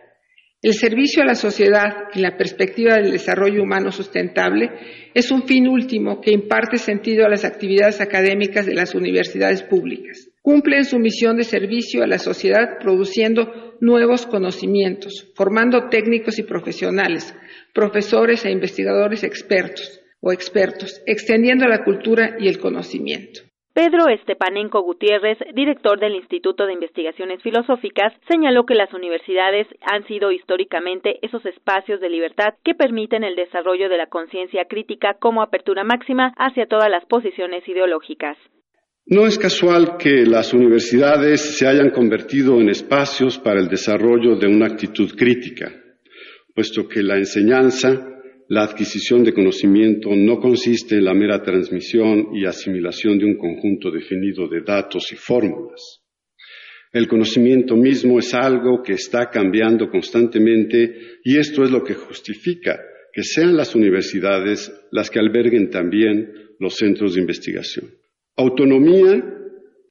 El 0.67 0.75
servicio 0.75 1.23
a 1.23 1.27
la 1.27 1.37
sociedad 1.37 2.09
en 2.13 2.23
la 2.23 2.37
perspectiva 2.37 2.97
del 2.97 3.13
desarrollo 3.13 3.63
humano 3.63 3.93
sustentable 3.93 4.69
es 5.15 5.31
un 5.31 5.45
fin 5.45 5.69
último 5.69 6.21
que 6.21 6.33
imparte 6.33 6.77
sentido 6.79 7.25
a 7.25 7.29
las 7.29 7.45
actividades 7.45 8.01
académicas 8.01 8.67
de 8.67 8.75
las 8.75 8.93
universidades 8.97 9.63
públicas. 9.63 10.29
Cumplen 10.43 10.85
su 10.85 10.99
misión 10.99 11.37
de 11.37 11.45
servicio 11.45 12.03
a 12.03 12.09
la 12.09 12.19
sociedad 12.19 12.81
produciendo 12.81 13.77
nuevos 13.81 14.27
conocimientos, 14.27 15.31
formando 15.37 15.89
técnicos 15.89 16.37
y 16.41 16.43
profesionales, 16.43 17.33
profesores 17.73 18.45
e 18.45 18.51
investigadores 18.51 19.23
expertos 19.23 20.01
o 20.19 20.33
expertos, 20.33 21.01
extendiendo 21.07 21.69
la 21.69 21.85
cultura 21.85 22.39
y 22.41 22.49
el 22.49 22.59
conocimiento. 22.59 23.46
Pedro 23.77 24.09
Estepanenco 24.09 24.81
Gutiérrez, 24.81 25.37
director 25.53 26.01
del 26.01 26.15
Instituto 26.15 26.65
de 26.65 26.73
Investigaciones 26.73 27.43
Filosóficas, 27.43 28.11
señaló 28.27 28.65
que 28.65 28.75
las 28.75 28.91
universidades 28.95 29.67
han 29.83 30.07
sido 30.07 30.33
históricamente 30.33 31.19
esos 31.21 31.45
espacios 31.45 32.01
de 32.01 32.09
libertad 32.09 32.55
que 32.65 32.75
permiten 32.75 33.23
el 33.23 33.37
desarrollo 33.37 33.91
de 33.91 33.99
la 33.99 34.07
conciencia 34.07 34.65
crítica 34.65 35.19
como 35.21 35.43
apertura 35.43 35.85
máxima 35.85 36.33
hacia 36.39 36.65
todas 36.65 36.89
las 36.89 37.05
posiciones 37.05 37.69
ideológicas. 37.69 38.39
No 39.05 39.27
es 39.27 39.39
casual 39.39 39.99
que 39.99 40.25
las 40.25 40.55
universidades 40.55 41.59
se 41.59 41.69
hayan 41.69 41.91
convertido 41.91 42.59
en 42.59 42.71
espacios 42.71 43.37
para 43.37 43.61
el 43.61 43.69
desarrollo 43.69 44.37
de 44.37 44.47
una 44.47 44.69
actitud 44.69 45.15
crítica, 45.15 45.71
puesto 46.55 46.89
que 46.89 47.03
la 47.03 47.19
enseñanza 47.19 48.16
la 48.49 48.63
adquisición 48.63 49.25
de 49.25 49.33
conocimiento 49.33 50.11
no 50.15 50.39
consiste 50.39 50.97
en 50.97 51.05
la 51.05 51.15
mera 51.15 51.43
transmisión 51.43 52.29
y 52.35 52.45
asimilación 52.45 53.19
de 53.19 53.25
un 53.25 53.37
conjunto 53.37 53.91
definido 53.91 54.49
de 54.49 54.61
datos 54.61 55.11
y 55.13 55.17
fórmulas. 55.17 56.03
El 56.93 57.09
conocimiento 57.09 57.77
mismo 57.77 58.19
es 58.19 58.33
algo 58.35 58.83
que 58.83 58.93
está 58.93 59.29
cambiando 59.31 59.91
constantemente 59.91 60.95
y 61.25 61.37
esto 61.37 61.65
es 61.65 61.71
lo 61.71 61.83
que 61.83 61.95
justifica 61.95 62.79
que 63.13 63.23
sean 63.23 63.57
las 63.57 63.75
universidades 63.75 64.73
las 64.93 65.11
que 65.11 65.19
alberguen 65.19 65.71
también 65.71 66.33
los 66.61 66.75
centros 66.75 67.15
de 67.15 67.23
investigación. 67.23 67.87
Autonomía, 68.37 69.25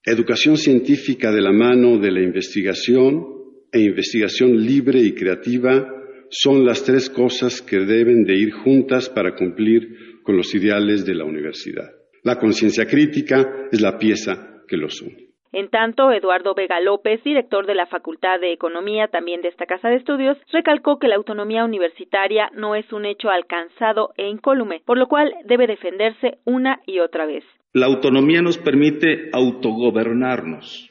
educación 0.05 0.57
científica 0.57 1.31
de 1.31 1.41
la 1.41 1.51
mano 1.51 1.97
de 1.97 2.12
la 2.12 2.21
investigación 2.21 3.25
e 3.71 3.81
investigación 3.81 4.55
libre 4.63 5.00
y 5.00 5.13
creativa 5.13 5.94
son 6.29 6.65
las 6.65 6.84
tres 6.84 7.10
cosas 7.10 7.62
que 7.62 7.79
deben 7.79 8.24
de 8.25 8.36
ir 8.36 8.51
juntas 8.51 9.10
para 9.10 9.36
cumplir 9.36 10.22
con 10.24 10.38
los 10.38 10.53
ideales 10.55 11.05
de 11.05 11.15
la 11.15 11.25
universidad. 11.25 11.89
La 12.24 12.38
conciencia 12.38 12.86
crítica 12.86 13.67
es 13.72 13.82
la 13.82 13.98
pieza 13.98 14.63
que 14.67 14.77
los 14.77 15.01
une. 15.01 15.25
En 15.55 15.70
tanto, 15.70 16.12
Eduardo 16.12 16.53
Vega 16.53 16.82
López, 16.82 17.24
director 17.24 17.65
de 17.65 17.75
la 17.75 17.86
Facultad 17.86 18.41
de 18.41 18.51
Economía 18.51 19.08
también 19.08 19.41
de 19.41 19.48
esta 19.48 19.65
Casa 19.65 19.88
de 19.88 19.96
Estudios, 19.96 20.38
recalcó 20.51 21.00
que 21.00 21.08
la 21.08 21.15
autonomía 21.15 21.63
universitaria 21.63 22.50
no 22.53 22.75
es 22.75 22.91
un 22.91 23.05
hecho 23.05 23.29
alcanzado 23.29 24.10
e 24.17 24.27
incólume, 24.27 24.82
por 24.86 24.98
lo 24.98 25.08
cual 25.08 25.34
debe 25.46 25.65
defenderse 25.65 26.39
una 26.44 26.82
y 26.86 27.00
otra 27.00 27.25
vez. 27.25 27.46
La 27.72 27.86
autonomía 27.86 28.41
nos 28.41 28.58
permite 28.58 29.29
autogobernarnos. 29.32 30.89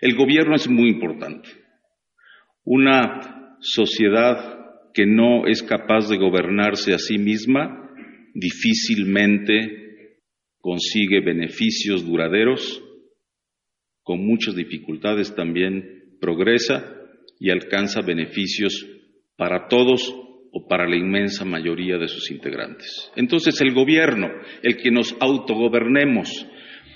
El 0.00 0.16
gobierno 0.16 0.54
es 0.54 0.66
muy 0.66 0.88
importante. 0.88 1.50
Una 2.64 3.56
sociedad 3.60 4.65
que 4.96 5.04
no 5.04 5.46
es 5.46 5.62
capaz 5.62 6.08
de 6.08 6.16
gobernarse 6.16 6.94
a 6.94 6.98
sí 6.98 7.18
misma, 7.18 7.90
difícilmente 8.32 10.16
consigue 10.58 11.20
beneficios 11.20 12.06
duraderos, 12.06 12.82
con 14.02 14.26
muchas 14.26 14.56
dificultades 14.56 15.34
también 15.34 16.16
progresa 16.18 16.96
y 17.38 17.50
alcanza 17.50 18.00
beneficios 18.00 18.86
para 19.36 19.68
todos 19.68 20.14
o 20.50 20.66
para 20.66 20.88
la 20.88 20.96
inmensa 20.96 21.44
mayoría 21.44 21.98
de 21.98 22.08
sus 22.08 22.30
integrantes. 22.30 23.12
Entonces 23.16 23.60
el 23.60 23.74
gobierno, 23.74 24.30
el 24.62 24.78
que 24.78 24.90
nos 24.90 25.14
autogobernemos, 25.20 26.46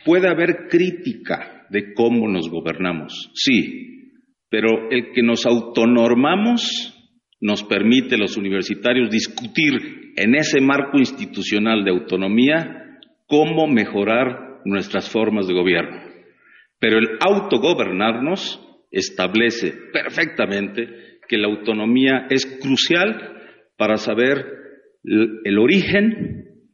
puede 0.06 0.26
haber 0.26 0.68
crítica 0.70 1.66
de 1.68 1.92
cómo 1.92 2.28
nos 2.28 2.48
gobernamos, 2.48 3.30
sí, 3.34 4.14
pero 4.48 4.90
el 4.90 5.12
que 5.12 5.22
nos 5.22 5.44
autonormamos 5.44 6.96
nos 7.40 7.62
permite 7.64 8.18
los 8.18 8.36
universitarios 8.36 9.10
discutir 9.10 10.12
en 10.16 10.34
ese 10.34 10.60
marco 10.60 10.98
institucional 10.98 11.84
de 11.84 11.90
autonomía 11.90 12.98
cómo 13.26 13.66
mejorar 13.66 14.60
nuestras 14.64 15.08
formas 15.10 15.46
de 15.46 15.54
gobierno. 15.54 16.02
Pero 16.78 16.98
el 16.98 17.08
autogobernarnos 17.20 18.60
establece 18.90 19.72
perfectamente 19.92 21.18
que 21.28 21.38
la 21.38 21.48
autonomía 21.48 22.26
es 22.28 22.44
crucial 22.60 23.36
para 23.76 23.96
saber 23.96 24.44
el 25.02 25.58
origen, 25.58 26.66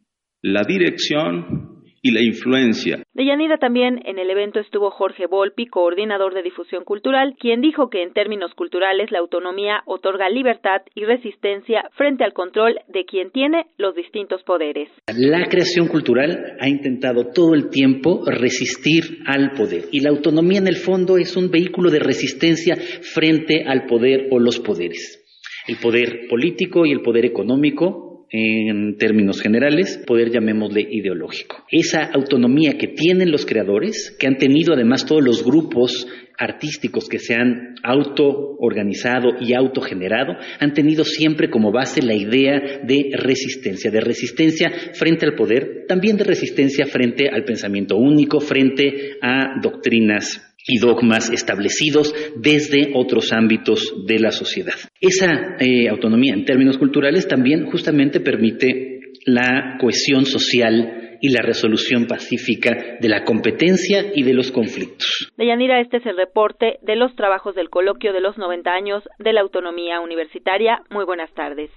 la 0.42 0.62
dirección 0.66 1.75
y 2.06 2.12
la 2.12 2.22
influencia. 2.22 3.02
De 3.14 3.24
Yanira 3.24 3.58
también 3.58 4.00
en 4.04 4.20
el 4.20 4.30
evento 4.30 4.60
estuvo 4.60 4.92
Jorge 4.92 5.26
Volpi, 5.26 5.66
coordinador 5.66 6.34
de 6.34 6.42
difusión 6.44 6.84
cultural, 6.84 7.34
quien 7.40 7.60
dijo 7.60 7.90
que 7.90 8.04
en 8.04 8.12
términos 8.12 8.54
culturales 8.54 9.10
la 9.10 9.18
autonomía 9.18 9.82
otorga 9.86 10.28
libertad 10.28 10.82
y 10.94 11.04
resistencia 11.04 11.90
frente 11.96 12.22
al 12.22 12.32
control 12.32 12.78
de 12.86 13.04
quien 13.06 13.32
tiene 13.32 13.66
los 13.76 13.96
distintos 13.96 14.44
poderes. 14.44 14.88
La 15.16 15.48
creación 15.48 15.88
cultural 15.88 16.56
ha 16.60 16.68
intentado 16.68 17.32
todo 17.34 17.54
el 17.54 17.70
tiempo 17.70 18.22
resistir 18.24 19.02
al 19.26 19.50
poder 19.56 19.86
y 19.90 19.98
la 19.98 20.10
autonomía 20.10 20.60
en 20.60 20.68
el 20.68 20.76
fondo 20.76 21.18
es 21.18 21.36
un 21.36 21.50
vehículo 21.50 21.90
de 21.90 21.98
resistencia 21.98 22.76
frente 22.76 23.64
al 23.66 23.86
poder 23.86 24.28
o 24.30 24.38
los 24.38 24.60
poderes. 24.60 25.24
El 25.66 25.78
poder 25.78 26.28
político 26.28 26.86
y 26.86 26.92
el 26.92 27.00
poder 27.00 27.24
económico 27.24 28.05
en 28.30 28.96
términos 28.98 29.40
generales, 29.40 30.02
poder 30.06 30.30
llamémosle 30.30 30.80
ideológico. 30.80 31.64
Esa 31.70 32.04
autonomía 32.04 32.76
que 32.78 32.88
tienen 32.88 33.30
los 33.30 33.46
creadores, 33.46 34.16
que 34.18 34.26
han 34.26 34.36
tenido 34.36 34.74
además 34.74 35.06
todos 35.06 35.22
los 35.22 35.44
grupos 35.44 36.06
artísticos 36.38 37.08
que 37.08 37.18
se 37.18 37.34
han 37.34 37.76
autoorganizado 37.82 39.30
y 39.40 39.54
autogenerado, 39.54 40.34
han 40.60 40.72
tenido 40.72 41.04
siempre 41.04 41.48
como 41.48 41.72
base 41.72 42.02
la 42.02 42.14
idea 42.14 42.80
de 42.82 43.10
resistencia, 43.12 43.90
de 43.90 44.00
resistencia 44.00 44.70
frente 44.92 45.24
al 45.24 45.34
poder, 45.34 45.84
también 45.88 46.16
de 46.16 46.24
resistencia 46.24 46.86
frente 46.86 47.28
al 47.28 47.44
pensamiento 47.44 47.96
único, 47.96 48.40
frente 48.40 49.16
a 49.22 49.60
doctrinas 49.62 50.45
y 50.66 50.78
dogmas 50.78 51.30
establecidos 51.30 52.14
desde 52.36 52.92
otros 52.94 53.32
ámbitos 53.32 53.94
de 54.06 54.18
la 54.18 54.30
sociedad. 54.30 54.74
Esa 55.00 55.56
eh, 55.60 55.88
autonomía 55.88 56.34
en 56.34 56.44
términos 56.44 56.78
culturales 56.78 57.28
también 57.28 57.66
justamente 57.66 58.20
permite 58.20 59.00
la 59.26 59.76
cohesión 59.80 60.24
social 60.24 61.18
y 61.20 61.30
la 61.30 61.42
resolución 61.42 62.06
pacífica 62.06 62.98
de 63.00 63.08
la 63.08 63.24
competencia 63.24 64.12
y 64.14 64.22
de 64.22 64.34
los 64.34 64.52
conflictos. 64.52 65.32
Deyanira, 65.36 65.80
este 65.80 65.98
es 65.98 66.06
el 66.06 66.16
reporte 66.16 66.78
de 66.82 66.96
los 66.96 67.14
trabajos 67.16 67.54
del 67.54 67.70
coloquio 67.70 68.12
de 68.12 68.20
los 68.20 68.36
90 68.38 68.70
años 68.70 69.02
de 69.18 69.32
la 69.32 69.40
autonomía 69.40 70.00
universitaria. 70.00 70.82
Muy 70.90 71.04
buenas 71.04 71.32
tardes. 71.34 71.70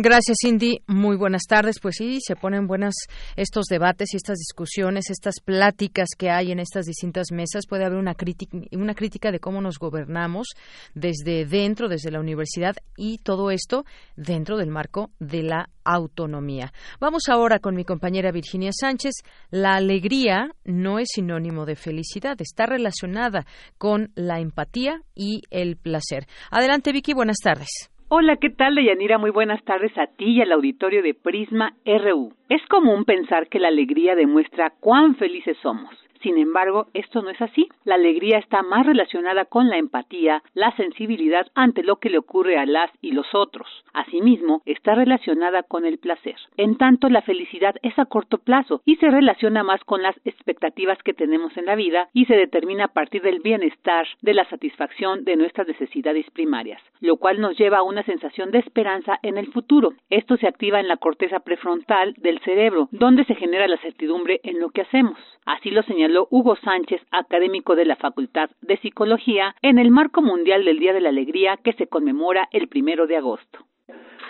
Gracias, 0.00 0.36
Cindy. 0.40 0.80
Muy 0.86 1.16
buenas 1.16 1.42
tardes. 1.48 1.80
Pues 1.82 1.96
sí, 1.98 2.20
se 2.24 2.36
ponen 2.36 2.68
buenas 2.68 2.94
estos 3.34 3.66
debates 3.66 4.14
y 4.14 4.16
estas 4.16 4.38
discusiones, 4.38 5.10
estas 5.10 5.40
pláticas 5.44 6.10
que 6.16 6.30
hay 6.30 6.52
en 6.52 6.60
estas 6.60 6.86
distintas 6.86 7.32
mesas. 7.32 7.66
Puede 7.68 7.84
haber 7.84 7.98
una 7.98 8.14
crítica, 8.14 8.58
una 8.70 8.94
crítica 8.94 9.32
de 9.32 9.40
cómo 9.40 9.60
nos 9.60 9.80
gobernamos 9.80 10.50
desde 10.94 11.46
dentro, 11.46 11.88
desde 11.88 12.12
la 12.12 12.20
universidad 12.20 12.76
y 12.96 13.18
todo 13.18 13.50
esto 13.50 13.84
dentro 14.14 14.56
del 14.56 14.70
marco 14.70 15.10
de 15.18 15.42
la 15.42 15.68
autonomía. 15.82 16.72
Vamos 17.00 17.24
ahora 17.28 17.58
con 17.58 17.74
mi 17.74 17.84
compañera 17.84 18.30
Virginia 18.30 18.70
Sánchez. 18.72 19.14
La 19.50 19.74
alegría 19.74 20.52
no 20.62 21.00
es 21.00 21.08
sinónimo 21.12 21.66
de 21.66 21.74
felicidad, 21.74 22.40
está 22.40 22.66
relacionada 22.66 23.46
con 23.78 24.12
la 24.14 24.38
empatía 24.38 25.02
y 25.16 25.42
el 25.50 25.76
placer. 25.76 26.28
Adelante, 26.52 26.92
Vicky, 26.92 27.14
buenas 27.14 27.38
tardes. 27.42 27.90
Hola, 28.10 28.36
¿qué 28.36 28.48
tal, 28.48 28.74
Deyanira? 28.74 29.18
Muy 29.18 29.28
buenas 29.28 29.62
tardes 29.64 29.92
a 29.98 30.06
ti 30.06 30.30
y 30.30 30.40
al 30.40 30.52
auditorio 30.52 31.02
de 31.02 31.12
Prisma 31.12 31.74
RU. 31.84 32.32
Es 32.48 32.64
común 32.68 33.04
pensar 33.04 33.48
que 33.48 33.58
la 33.58 33.68
alegría 33.68 34.14
demuestra 34.14 34.72
cuán 34.80 35.14
felices 35.16 35.58
somos. 35.60 35.94
Sin 36.22 36.36
embargo, 36.38 36.88
esto 36.94 37.22
no 37.22 37.30
es 37.30 37.40
así. 37.40 37.68
La 37.84 37.94
alegría 37.94 38.38
está 38.38 38.62
más 38.62 38.84
relacionada 38.86 39.44
con 39.44 39.68
la 39.68 39.78
empatía, 39.78 40.42
la 40.54 40.74
sensibilidad 40.76 41.46
ante 41.54 41.82
lo 41.82 41.96
que 41.96 42.10
le 42.10 42.18
ocurre 42.18 42.58
a 42.58 42.66
las 42.66 42.90
y 43.00 43.12
los 43.12 43.26
otros. 43.34 43.68
Asimismo, 43.92 44.62
está 44.66 44.94
relacionada 44.94 45.62
con 45.62 45.84
el 45.84 45.98
placer. 45.98 46.36
En 46.56 46.76
tanto, 46.76 47.08
la 47.08 47.22
felicidad 47.22 47.76
es 47.82 47.98
a 47.98 48.06
corto 48.06 48.38
plazo 48.38 48.82
y 48.84 48.96
se 48.96 49.10
relaciona 49.10 49.62
más 49.62 49.82
con 49.84 50.02
las 50.02 50.16
expectativas 50.24 50.98
que 51.02 51.14
tenemos 51.14 51.56
en 51.56 51.66
la 51.66 51.76
vida 51.76 52.08
y 52.12 52.24
se 52.24 52.34
determina 52.34 52.86
a 52.86 52.92
partir 52.92 53.22
del 53.22 53.40
bienestar, 53.40 54.06
de 54.22 54.34
la 54.34 54.48
satisfacción 54.48 55.24
de 55.24 55.36
nuestras 55.36 55.68
necesidades 55.68 56.28
primarias, 56.30 56.82
lo 57.00 57.16
cual 57.16 57.40
nos 57.40 57.56
lleva 57.56 57.78
a 57.78 57.82
una 57.82 58.02
sensación 58.02 58.50
de 58.50 58.58
esperanza 58.58 59.18
en 59.22 59.38
el 59.38 59.52
futuro. 59.52 59.92
Esto 60.10 60.36
se 60.36 60.48
activa 60.48 60.80
en 60.80 60.88
la 60.88 60.96
corteza 60.96 61.40
prefrontal 61.40 62.14
del 62.18 62.40
cerebro, 62.40 62.88
donde 62.90 63.24
se 63.24 63.34
genera 63.34 63.68
la 63.68 63.78
certidumbre 63.78 64.40
en 64.42 64.60
lo 64.60 64.70
que 64.70 64.82
hacemos. 64.82 65.18
Así 65.46 65.70
lo 65.70 65.82
señala 65.82 66.07
Hugo 66.30 66.56
Sánchez, 66.56 67.02
académico 67.10 67.76
de 67.76 67.84
la 67.84 67.96
Facultad 67.96 68.50
de 68.62 68.78
Psicología, 68.78 69.54
en 69.62 69.78
el 69.78 69.90
marco 69.90 70.22
mundial 70.22 70.64
del 70.64 70.78
Día 70.78 70.92
de 70.92 71.00
la 71.00 71.10
Alegría 71.10 71.58
que 71.58 71.74
se 71.74 71.86
conmemora 71.86 72.48
el 72.52 72.68
primero 72.68 73.06
de 73.06 73.16
agosto. 73.16 73.66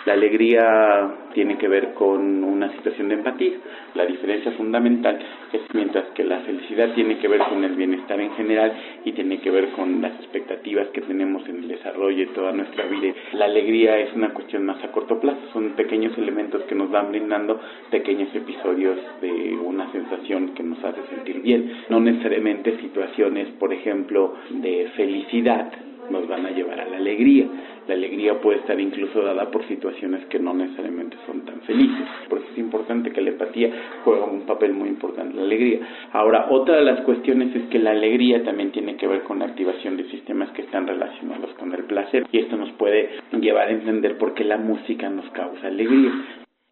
La 0.05 0.13
alegría 0.13 1.11
tiene 1.33 1.57
que 1.57 1.67
ver 1.67 1.93
con 1.93 2.43
una 2.43 2.71
situación 2.73 3.09
de 3.09 3.15
empatía. 3.15 3.53
La 3.95 4.05
diferencia 4.05 4.51
fundamental 4.53 5.19
es 5.51 5.61
mientras 5.73 6.05
que 6.15 6.23
la 6.23 6.39
felicidad 6.39 6.93
tiene 6.93 7.17
que 7.19 7.27
ver 7.27 7.41
con 7.49 7.63
el 7.63 7.75
bienestar 7.75 8.19
en 8.19 8.31
general 8.33 8.73
y 9.03 9.11
tiene 9.11 9.39
que 9.39 9.51
ver 9.51 9.69
con 9.71 10.01
las 10.01 10.13
expectativas 10.15 10.87
que 10.89 11.01
tenemos 11.01 11.47
en 11.47 11.57
el 11.57 11.67
desarrollo 11.67 12.17
de 12.17 12.33
toda 12.33 12.51
nuestra 12.51 12.85
vida. 12.85 13.13
La 13.33 13.45
alegría 13.45 13.97
es 13.99 14.13
una 14.13 14.29
cuestión 14.33 14.65
más 14.65 14.83
a 14.83 14.91
corto 14.91 15.19
plazo, 15.19 15.39
son 15.53 15.71
pequeños 15.71 16.17
elementos 16.17 16.63
que 16.63 16.75
nos 16.75 16.89
van 16.89 17.11
brindando 17.11 17.59
pequeños 17.91 18.33
episodios 18.33 18.97
de 19.21 19.57
una 19.63 19.91
sensación 19.91 20.53
que 20.53 20.63
nos 20.63 20.83
hace 20.83 21.01
sentir 21.13 21.41
bien, 21.41 21.71
no 21.89 21.99
necesariamente 21.99 22.77
situaciones, 22.79 23.47
por 23.59 23.73
ejemplo, 23.73 24.35
de 24.49 24.89
felicidad 24.95 25.71
nos 26.09 26.27
van 26.27 26.45
a 26.45 26.51
llevar 26.51 26.79
a 26.79 26.87
la 26.87 26.97
alegría. 26.97 27.45
La 27.87 27.95
alegría 27.95 28.39
puede 28.39 28.59
estar 28.59 28.79
incluso 28.79 29.21
dada 29.21 29.49
por 29.49 29.67
situaciones 29.67 30.25
que 30.25 30.39
no 30.39 30.53
necesariamente 30.53 31.17
son 31.25 31.41
tan 31.41 31.61
felices. 31.61 32.05
Por 32.29 32.39
eso 32.39 32.47
es 32.51 32.57
importante 32.57 33.11
que 33.11 33.21
la 33.21 33.31
empatía 33.31 33.71
juegue 34.03 34.21
un 34.21 34.41
papel 34.41 34.73
muy 34.73 34.89
importante 34.89 35.31
en 35.31 35.37
la 35.37 35.43
alegría. 35.43 35.79
Ahora, 36.13 36.47
otra 36.49 36.75
de 36.75 36.83
las 36.83 37.01
cuestiones 37.01 37.55
es 37.55 37.63
que 37.69 37.79
la 37.79 37.91
alegría 37.91 38.43
también 38.43 38.71
tiene 38.71 38.95
que 38.95 39.07
ver 39.07 39.23
con 39.23 39.39
la 39.39 39.45
activación 39.45 39.97
de 39.97 40.03
sistemas 40.09 40.49
que 40.51 40.61
están 40.63 40.87
relacionados 40.87 41.51
con 41.55 41.73
el 41.73 41.83
placer 41.85 42.25
y 42.31 42.39
esto 42.39 42.57
nos 42.57 42.71
puede 42.73 43.09
llevar 43.39 43.67
a 43.67 43.71
entender 43.71 44.17
por 44.17 44.33
qué 44.33 44.43
la 44.43 44.57
música 44.57 45.09
nos 45.09 45.29
causa 45.31 45.67
alegría. 45.67 46.11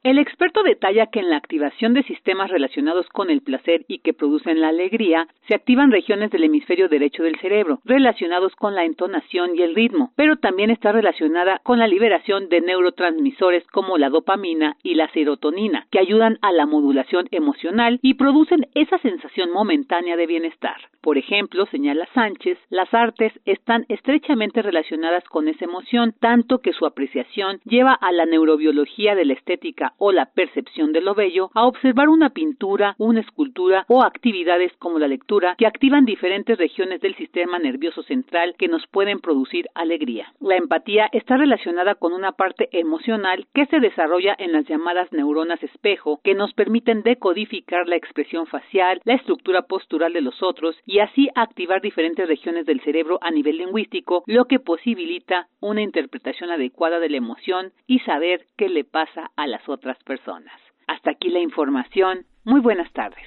El 0.07 0.19
experto 0.19 0.63
detalla 0.63 1.07
que 1.07 1.19
en 1.19 1.29
la 1.29 1.35
activación 1.35 1.93
de 1.93 2.01
sistemas 2.03 2.49
relacionados 2.49 3.09
con 3.09 3.29
el 3.29 3.41
placer 3.41 3.83
y 3.89 3.99
que 3.99 4.13
producen 4.13 4.61
la 4.61 4.69
alegría, 4.69 5.27
se 5.49 5.53
activan 5.53 5.91
regiones 5.91 6.31
del 6.31 6.45
hemisferio 6.45 6.87
derecho 6.87 7.23
del 7.23 7.37
cerebro, 7.41 7.81
relacionados 7.83 8.55
con 8.55 8.73
la 8.73 8.85
entonación 8.85 9.57
y 9.57 9.63
el 9.63 9.75
ritmo, 9.75 10.13
pero 10.15 10.37
también 10.37 10.69
está 10.69 10.93
relacionada 10.93 11.59
con 11.61 11.77
la 11.77 11.89
liberación 11.89 12.47
de 12.47 12.61
neurotransmisores 12.61 13.67
como 13.67 13.97
la 13.97 14.07
dopamina 14.07 14.77
y 14.81 14.95
la 14.95 15.11
serotonina, 15.11 15.87
que 15.91 15.99
ayudan 15.99 16.39
a 16.41 16.53
la 16.53 16.65
modulación 16.65 17.27
emocional 17.31 17.99
y 18.01 18.13
producen 18.13 18.65
esa 18.75 18.99
sensación 18.99 19.51
momentánea 19.51 20.15
de 20.15 20.25
bienestar. 20.25 20.77
Por 21.01 21.17
ejemplo, 21.17 21.65
señala 21.65 22.07
Sánchez, 22.13 22.57
las 22.69 22.93
artes 22.93 23.33
están 23.43 23.85
estrechamente 23.89 24.61
relacionadas 24.61 25.25
con 25.25 25.49
esa 25.49 25.65
emoción, 25.65 26.13
tanto 26.17 26.59
que 26.59 26.71
su 26.71 26.85
apreciación 26.85 27.59
lleva 27.65 27.93
a 27.93 28.13
la 28.13 28.25
neurobiología 28.25 29.13
de 29.13 29.25
la 29.25 29.33
estética 29.33 29.95
o 29.97 30.11
la 30.11 30.27
percepción 30.27 30.93
de 30.93 31.01
lo 31.01 31.15
bello 31.15 31.49
a 31.53 31.65
observar 31.65 32.09
una 32.09 32.29
pintura, 32.29 32.95
una 32.97 33.21
escultura 33.21 33.85
o 33.87 34.03
actividades 34.03 34.71
como 34.77 34.99
la 34.99 35.07
lectura 35.07 35.55
que 35.57 35.67
activan 35.67 36.05
diferentes 36.05 36.57
regiones 36.57 37.01
del 37.01 37.15
sistema 37.15 37.59
nervioso 37.59 38.03
central 38.03 38.55
que 38.57 38.67
nos 38.67 38.85
pueden 38.87 39.19
producir 39.19 39.67
alegría. 39.73 40.33
La 40.39 40.55
empatía 40.55 41.09
está 41.11 41.37
relacionada 41.37 41.95
con 41.95 42.13
una 42.13 42.33
parte 42.33 42.69
emocional 42.71 43.47
que 43.53 43.65
se 43.67 43.79
desarrolla 43.79 44.35
en 44.37 44.51
las 44.51 44.65
llamadas 44.65 45.11
neuronas 45.11 45.61
espejo 45.63 46.19
que 46.23 46.33
nos 46.33 46.53
permiten 46.53 47.03
decodificar 47.03 47.87
la 47.87 47.95
expresión 47.95 48.47
facial, 48.47 49.01
la 49.05 49.15
estructura 49.15 49.63
postural 49.63 50.13
de 50.13 50.21
los 50.21 50.41
otros 50.43 50.75
y 50.85 50.99
así 50.99 51.29
activar 51.35 51.81
diferentes 51.81 52.27
regiones 52.27 52.65
del 52.65 52.81
cerebro 52.81 53.19
a 53.21 53.31
nivel 53.31 53.57
lingüístico, 53.57 54.23
lo 54.27 54.45
que 54.45 54.59
posibilita 54.59 55.47
una 55.59 55.81
interpretación 55.81 56.51
adecuada 56.51 56.99
de 56.99 57.09
la 57.09 57.17
emoción 57.17 57.71
y 57.87 57.99
saber 57.99 58.45
qué 58.57 58.69
le 58.69 58.83
pasa 58.83 59.31
a 59.35 59.47
las 59.47 59.67
otras 59.67 59.87
personas. 60.03 60.60
Hasta 60.88 61.12
aquí 61.12 61.29
la 61.29 61.39
información. 61.39 62.25
Muy 62.44 62.62
buenas 62.62 62.91
tardes. 62.94 63.26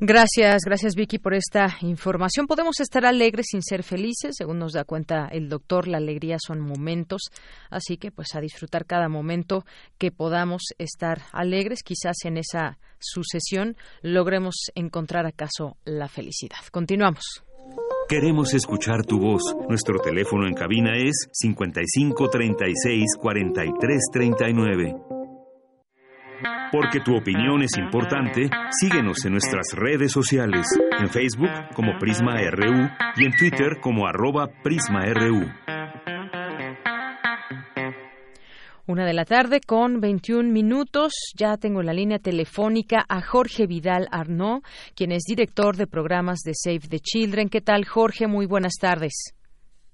Gracias, 0.00 0.62
gracias 0.64 0.94
Vicky 0.94 1.18
por 1.18 1.34
esta 1.34 1.76
información. 1.80 2.46
Podemos 2.46 2.78
estar 2.78 3.04
alegres 3.04 3.46
sin 3.50 3.62
ser 3.62 3.82
felices, 3.82 4.36
según 4.38 4.58
nos 4.58 4.72
da 4.72 4.84
cuenta 4.84 5.26
el 5.26 5.48
doctor, 5.48 5.88
la 5.88 5.98
alegría 5.98 6.36
son 6.38 6.60
momentos, 6.60 7.22
así 7.68 7.96
que 7.96 8.12
pues 8.12 8.34
a 8.34 8.40
disfrutar 8.40 8.86
cada 8.86 9.08
momento 9.08 9.64
que 9.98 10.12
podamos 10.12 10.62
estar 10.78 11.22
alegres, 11.32 11.82
quizás 11.82 12.16
en 12.24 12.36
esa 12.36 12.78
sucesión 13.00 13.76
logremos 14.02 14.54
encontrar 14.76 15.26
acaso 15.26 15.76
la 15.84 16.08
felicidad. 16.08 16.58
Continuamos. 16.70 17.42
Queremos 18.08 18.54
escuchar 18.54 19.04
tu 19.04 19.18
voz. 19.18 19.42
Nuestro 19.68 19.98
teléfono 19.98 20.46
en 20.46 20.54
cabina 20.54 20.92
es 20.96 21.28
55 21.32 22.30
36 22.30 23.04
43 23.20 23.98
39. 24.12 25.17
Porque 26.70 27.00
tu 27.00 27.16
opinión 27.16 27.62
es 27.62 27.76
importante, 27.78 28.50
síguenos 28.70 29.24
en 29.24 29.32
nuestras 29.32 29.68
redes 29.74 30.12
sociales, 30.12 30.66
en 31.00 31.08
Facebook 31.08 31.50
como 31.74 31.98
Prisma 31.98 32.34
RU 32.50 32.88
y 33.16 33.24
en 33.24 33.32
Twitter 33.32 33.78
como 33.80 34.06
arroba 34.06 34.48
PrismaRU. 34.62 35.46
Una 38.86 39.04
de 39.04 39.12
la 39.12 39.24
tarde 39.24 39.60
con 39.66 40.00
21 40.00 40.50
minutos. 40.50 41.12
Ya 41.38 41.58
tengo 41.58 41.80
en 41.80 41.86
la 41.86 41.92
línea 41.92 42.18
telefónica 42.18 43.04
a 43.08 43.20
Jorge 43.20 43.66
Vidal 43.66 44.06
Arnaud, 44.10 44.62
quien 44.96 45.12
es 45.12 45.24
director 45.28 45.76
de 45.76 45.86
programas 45.86 46.38
de 46.40 46.52
Save 46.54 46.88
the 46.88 46.98
Children. 46.98 47.50
¿Qué 47.50 47.60
tal, 47.60 47.84
Jorge? 47.84 48.26
Muy 48.26 48.46
buenas 48.46 48.76
tardes. 48.80 49.34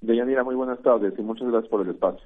Deyanira, 0.01 0.45
muy 0.45 0.55
buenas 0.55 0.81
tardes 0.83 1.13
y 1.19 1.23
muchas 1.23 1.49
gracias 1.49 1.71
por 1.71 1.81
el 1.81 1.91
espacio. 1.91 2.25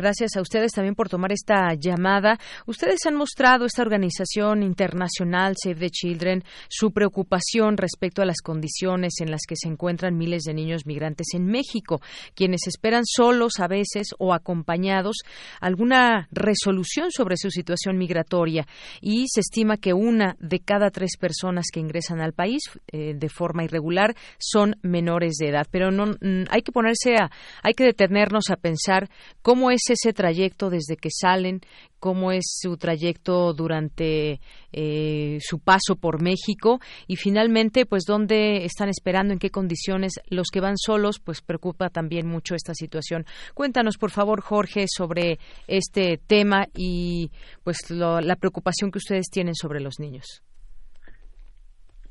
Gracias 0.00 0.34
a 0.34 0.40
ustedes 0.40 0.72
también 0.72 0.94
por 0.94 1.10
tomar 1.10 1.30
esta 1.30 1.74
llamada. 1.74 2.38
Ustedes 2.64 3.04
han 3.06 3.16
mostrado, 3.16 3.66
esta 3.66 3.82
organización 3.82 4.62
internacional 4.62 5.56
Save 5.62 5.74
the 5.74 5.90
Children, 5.90 6.42
su 6.70 6.90
preocupación 6.90 7.76
respecto 7.76 8.22
a 8.22 8.24
las 8.24 8.40
condiciones 8.40 9.20
en 9.20 9.30
las 9.30 9.42
que 9.46 9.56
se 9.56 9.68
encuentran 9.68 10.16
miles 10.16 10.44
de 10.44 10.54
niños 10.54 10.86
migrantes 10.86 11.34
en 11.34 11.44
México, 11.44 12.00
quienes 12.34 12.66
esperan 12.66 13.02
solos 13.04 13.60
a 13.60 13.68
veces 13.68 14.14
o 14.18 14.32
acompañados 14.32 15.18
alguna 15.60 16.28
resolución 16.32 17.10
sobre 17.10 17.36
su 17.36 17.50
situación 17.50 17.98
migratoria. 17.98 18.66
Y 19.02 19.26
se 19.28 19.40
estima 19.40 19.76
que 19.76 19.92
una 19.92 20.34
de 20.40 20.60
cada 20.60 20.90
tres 20.90 21.18
personas 21.18 21.66
que 21.70 21.80
ingresan 21.80 22.22
al 22.22 22.32
país 22.32 22.62
eh, 22.90 23.12
de 23.14 23.28
forma 23.28 23.64
irregular 23.64 24.16
son 24.38 24.76
menores 24.80 25.34
de 25.34 25.50
edad. 25.50 25.66
Pero 25.70 25.90
no, 25.90 26.06
mm, 26.06 26.44
hay 26.48 26.62
que 26.62 26.72
ponerse 26.72 27.16
hay 27.62 27.74
que 27.74 27.84
detenernos 27.84 28.50
a 28.50 28.56
pensar 28.56 29.10
cómo 29.42 29.70
es 29.70 29.89
ese 29.90 30.12
trayecto 30.12 30.70
desde 30.70 30.96
que 30.96 31.10
salen, 31.10 31.60
cómo 31.98 32.32
es 32.32 32.44
su 32.46 32.76
trayecto 32.76 33.52
durante 33.52 34.40
eh, 34.72 35.38
su 35.40 35.58
paso 35.58 35.96
por 35.96 36.22
México 36.22 36.80
y 37.06 37.16
finalmente, 37.16 37.86
pues 37.86 38.04
dónde 38.06 38.64
están 38.64 38.88
esperando, 38.88 39.32
en 39.32 39.38
qué 39.38 39.50
condiciones 39.50 40.14
los 40.28 40.48
que 40.52 40.60
van 40.60 40.76
solos, 40.76 41.20
pues 41.22 41.42
preocupa 41.42 41.90
también 41.90 42.26
mucho 42.26 42.54
esta 42.54 42.74
situación. 42.74 43.26
Cuéntanos, 43.54 43.98
por 43.98 44.10
favor, 44.10 44.40
Jorge, 44.40 44.86
sobre 44.88 45.38
este 45.66 46.18
tema 46.26 46.66
y 46.74 47.30
pues 47.62 47.90
la 47.90 48.36
preocupación 48.36 48.90
que 48.90 48.98
ustedes 48.98 49.28
tienen 49.30 49.54
sobre 49.54 49.80
los 49.80 50.00
niños. 50.00 50.42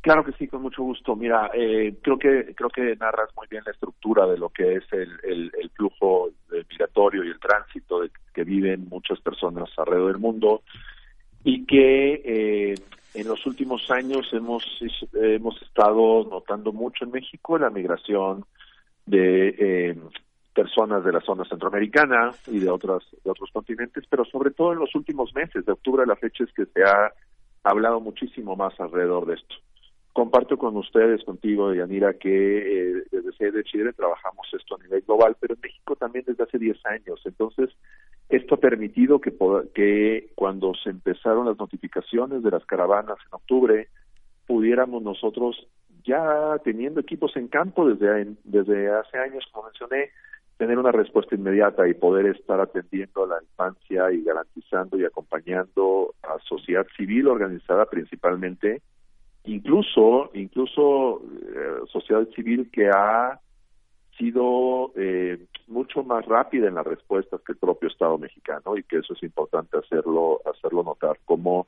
Claro 0.01 0.23
que 0.23 0.31
sí, 0.33 0.47
con 0.47 0.61
mucho 0.61 0.81
gusto. 0.81 1.15
Mira, 1.15 1.51
eh, 1.53 1.97
creo 2.01 2.17
que 2.17 2.53
creo 2.55 2.69
que 2.69 2.95
narras 2.95 3.29
muy 3.35 3.47
bien 3.49 3.63
la 3.65 3.73
estructura 3.73 4.25
de 4.27 4.37
lo 4.37 4.49
que 4.49 4.75
es 4.75 4.83
el, 4.93 5.19
el, 5.23 5.69
flujo 5.75 6.29
migratorio 6.69 7.23
y 7.23 7.29
el 7.29 7.39
tránsito 7.39 8.01
que 8.33 8.43
viven 8.43 8.87
muchas 8.87 9.19
personas 9.19 9.69
alrededor 9.77 10.13
del 10.13 10.21
mundo 10.21 10.63
y 11.43 11.65
que 11.65 12.21
eh, 12.23 12.75
en 13.13 13.27
los 13.27 13.45
últimos 13.45 13.89
años 13.91 14.29
hemos 14.31 14.63
hemos 15.13 15.61
estado 15.61 16.25
notando 16.29 16.71
mucho 16.71 17.03
en 17.03 17.11
México 17.11 17.57
la 17.57 17.69
migración 17.69 18.45
de 19.05 19.55
eh, 19.57 19.97
personas 20.53 21.03
de 21.03 21.11
la 21.11 21.21
zona 21.21 21.43
centroamericana 21.43 22.31
y 22.47 22.59
de 22.59 22.69
otras 22.69 23.03
de 23.23 23.31
otros 23.31 23.49
continentes, 23.51 24.05
pero 24.09 24.23
sobre 24.23 24.51
todo 24.51 24.71
en 24.71 24.79
los 24.79 24.95
últimos 24.95 25.33
meses 25.35 25.65
de 25.65 25.73
octubre 25.73 26.03
a 26.03 26.05
la 26.05 26.15
fecha 26.15 26.45
es 26.45 26.53
que 26.53 26.65
se 26.67 26.83
ha 26.83 27.11
hablado 27.63 27.99
muchísimo 27.99 28.55
más 28.55 28.79
alrededor 28.79 29.25
de 29.25 29.35
esto 29.35 29.55
comparto 30.13 30.57
con 30.57 30.75
ustedes, 30.77 31.23
contigo, 31.23 31.73
Yanira, 31.73 32.13
que 32.13 32.29
eh, 32.29 33.03
desde 33.11 33.31
Sede 33.33 33.51
de 33.51 33.63
Chile 33.63 33.93
trabajamos 33.93 34.47
esto 34.53 34.75
a 34.75 34.83
nivel 34.83 35.01
global, 35.01 35.35
pero 35.39 35.53
en 35.53 35.61
México 35.61 35.95
también 35.95 36.25
desde 36.27 36.43
hace 36.43 36.57
10 36.57 36.85
años. 36.85 37.21
Entonces, 37.25 37.69
esto 38.29 38.55
ha 38.55 38.59
permitido 38.59 39.19
que, 39.19 39.33
que 39.73 40.31
cuando 40.35 40.73
se 40.75 40.89
empezaron 40.89 41.45
las 41.45 41.57
notificaciones 41.57 42.43
de 42.43 42.51
las 42.51 42.65
caravanas 42.65 43.17
en 43.25 43.33
octubre, 43.33 43.87
pudiéramos 44.45 45.03
nosotros, 45.03 45.67
ya 46.03 46.57
teniendo 46.63 46.99
equipos 46.99 47.35
en 47.35 47.47
campo 47.47 47.87
desde, 47.87 48.35
desde 48.43 48.89
hace 48.89 49.17
años, 49.17 49.45
como 49.51 49.67
mencioné, 49.67 50.09
tener 50.57 50.77
una 50.77 50.91
respuesta 50.91 51.35
inmediata 51.35 51.87
y 51.87 51.93
poder 51.93 52.25
estar 52.25 52.59
atendiendo 52.59 53.23
a 53.23 53.27
la 53.27 53.41
infancia 53.41 54.11
y 54.11 54.23
garantizando 54.23 54.99
y 54.99 55.05
acompañando 55.05 56.13
a 56.23 56.37
sociedad 56.39 56.85
civil 56.97 57.27
organizada 57.27 57.85
principalmente 57.85 58.81
incluso 59.45 60.31
incluso 60.33 61.21
eh, 61.21 61.79
sociedad 61.91 62.27
civil 62.35 62.69
que 62.71 62.89
ha 62.89 63.39
sido 64.17 64.91
eh, 64.95 65.45
mucho 65.67 66.03
más 66.03 66.25
rápida 66.25 66.67
en 66.67 66.75
las 66.75 66.85
respuestas 66.85 67.41
que 67.41 67.53
el 67.53 67.57
propio 67.57 67.89
Estado 67.89 68.17
mexicano 68.17 68.77
y 68.77 68.83
que 68.83 68.97
eso 68.97 69.13
es 69.13 69.23
importante 69.23 69.77
hacerlo 69.77 70.41
hacerlo 70.45 70.83
notar 70.83 71.19
como 71.25 71.67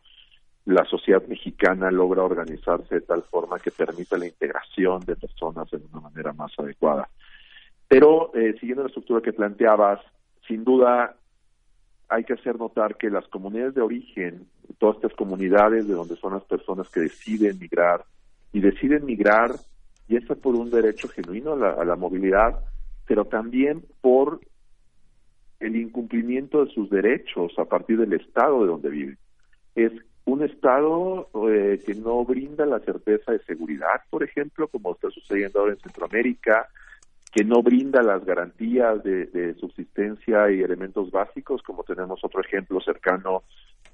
la 0.66 0.86
sociedad 0.86 1.26
mexicana 1.28 1.90
logra 1.90 2.24
organizarse 2.24 2.96
de 2.96 3.02
tal 3.02 3.24
forma 3.24 3.60
que 3.60 3.72
permita 3.72 4.18
la 4.18 4.28
integración 4.28 5.02
de 5.06 5.16
personas 5.16 5.70
de 5.72 5.82
una 5.92 6.02
manera 6.02 6.34
más 6.34 6.52
adecuada. 6.58 7.10
Pero 7.88 8.32
eh, 8.36 8.56
siguiendo 8.60 8.84
la 8.84 8.88
estructura 8.88 9.22
que 9.22 9.34
planteabas, 9.34 10.00
sin 10.48 10.64
duda 10.64 11.16
hay 12.10 12.26
que 12.26 12.34
hacer 12.34 12.58
notar 12.58 12.98
que 12.98 13.10
las 13.10 13.28
comunidades 13.30 13.74
de 13.74 13.82
origen, 13.82 14.48
todas 14.74 14.98
estas 14.98 15.14
comunidades 15.14 15.88
de 15.88 15.94
donde 15.94 16.16
son 16.16 16.34
las 16.34 16.44
personas 16.44 16.90
que 16.90 17.02
deciden 17.02 17.60
migrar, 17.60 18.04
y 18.54 18.60
deciden 18.60 19.06
migrar, 19.06 19.56
y 20.08 20.18
eso 20.18 20.36
por 20.36 20.56
un 20.56 20.70
derecho 20.70 21.08
genuino 21.08 21.54
a 21.54 21.86
la, 21.86 21.96
movilidad, 21.96 22.60
pero 23.08 23.26
también 23.26 23.84
por 24.02 24.40
el 25.60 25.76
incumplimiento 25.76 26.66
de 26.66 26.72
sus 26.72 26.90
derechos 26.90 27.54
a 27.58 27.66
partir 27.66 27.98
del 27.98 28.14
estado 28.14 28.62
de 28.62 28.68
donde 28.68 28.90
viven. 28.90 29.18
Es 29.76 29.92
un 30.26 30.44
estado 30.44 31.30
eh, 31.50 31.82
que 31.86 31.96
no 31.96 32.26
brinda 32.26 32.66
la 32.66 32.80
certeza 32.80 33.32
de 33.32 33.40
seguridad, 33.44 34.02
por 34.10 34.24
ejemplo, 34.24 34.68
como 34.68 34.94
está 34.94 35.10
sucediendo 35.10 35.60
ahora 35.60 35.74
en 35.74 35.80
Centroamérica, 35.80 36.68
que 37.32 37.46
no 37.46 37.64
brinda 37.64 38.04
las 38.04 38.26
garantías 38.26 39.02
de, 39.04 39.56
subsistencia 39.60 40.52
y 40.52 40.62
elementos 40.62 41.12
básicos, 41.12 41.64
como 41.64 41.84
tenemos 41.84 42.22
otro 42.24 42.42
ejemplo 42.42 42.82
cercano 42.82 43.44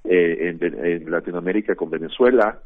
eh, 0.04 0.56
en, 0.60 1.10
Latinoamérica 1.10 1.74
con 1.74 1.90
Venezuela, 1.90 2.60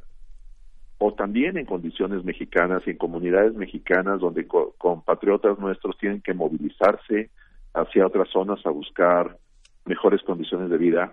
o 0.99 1.15
también 1.15 1.57
en 1.57 1.67
condiciones 1.67 2.25
mexicanas 2.25 2.83
y 2.87 2.91
en 2.91 2.97
comunidades 2.97 3.55
mexicanas 3.55 4.21
donde 4.21 4.47
compatriotas 4.47 5.59
nuestros 5.59 5.99
tienen 5.99 6.21
que 6.21 6.35
movilizarse 6.35 7.31
hacia 7.75 8.07
otras 8.07 8.29
zonas 8.29 8.65
a 8.65 8.71
buscar 8.71 9.37
mejores 9.85 10.23
condiciones 10.23 10.71
de 10.71 10.79
vida. 10.79 11.13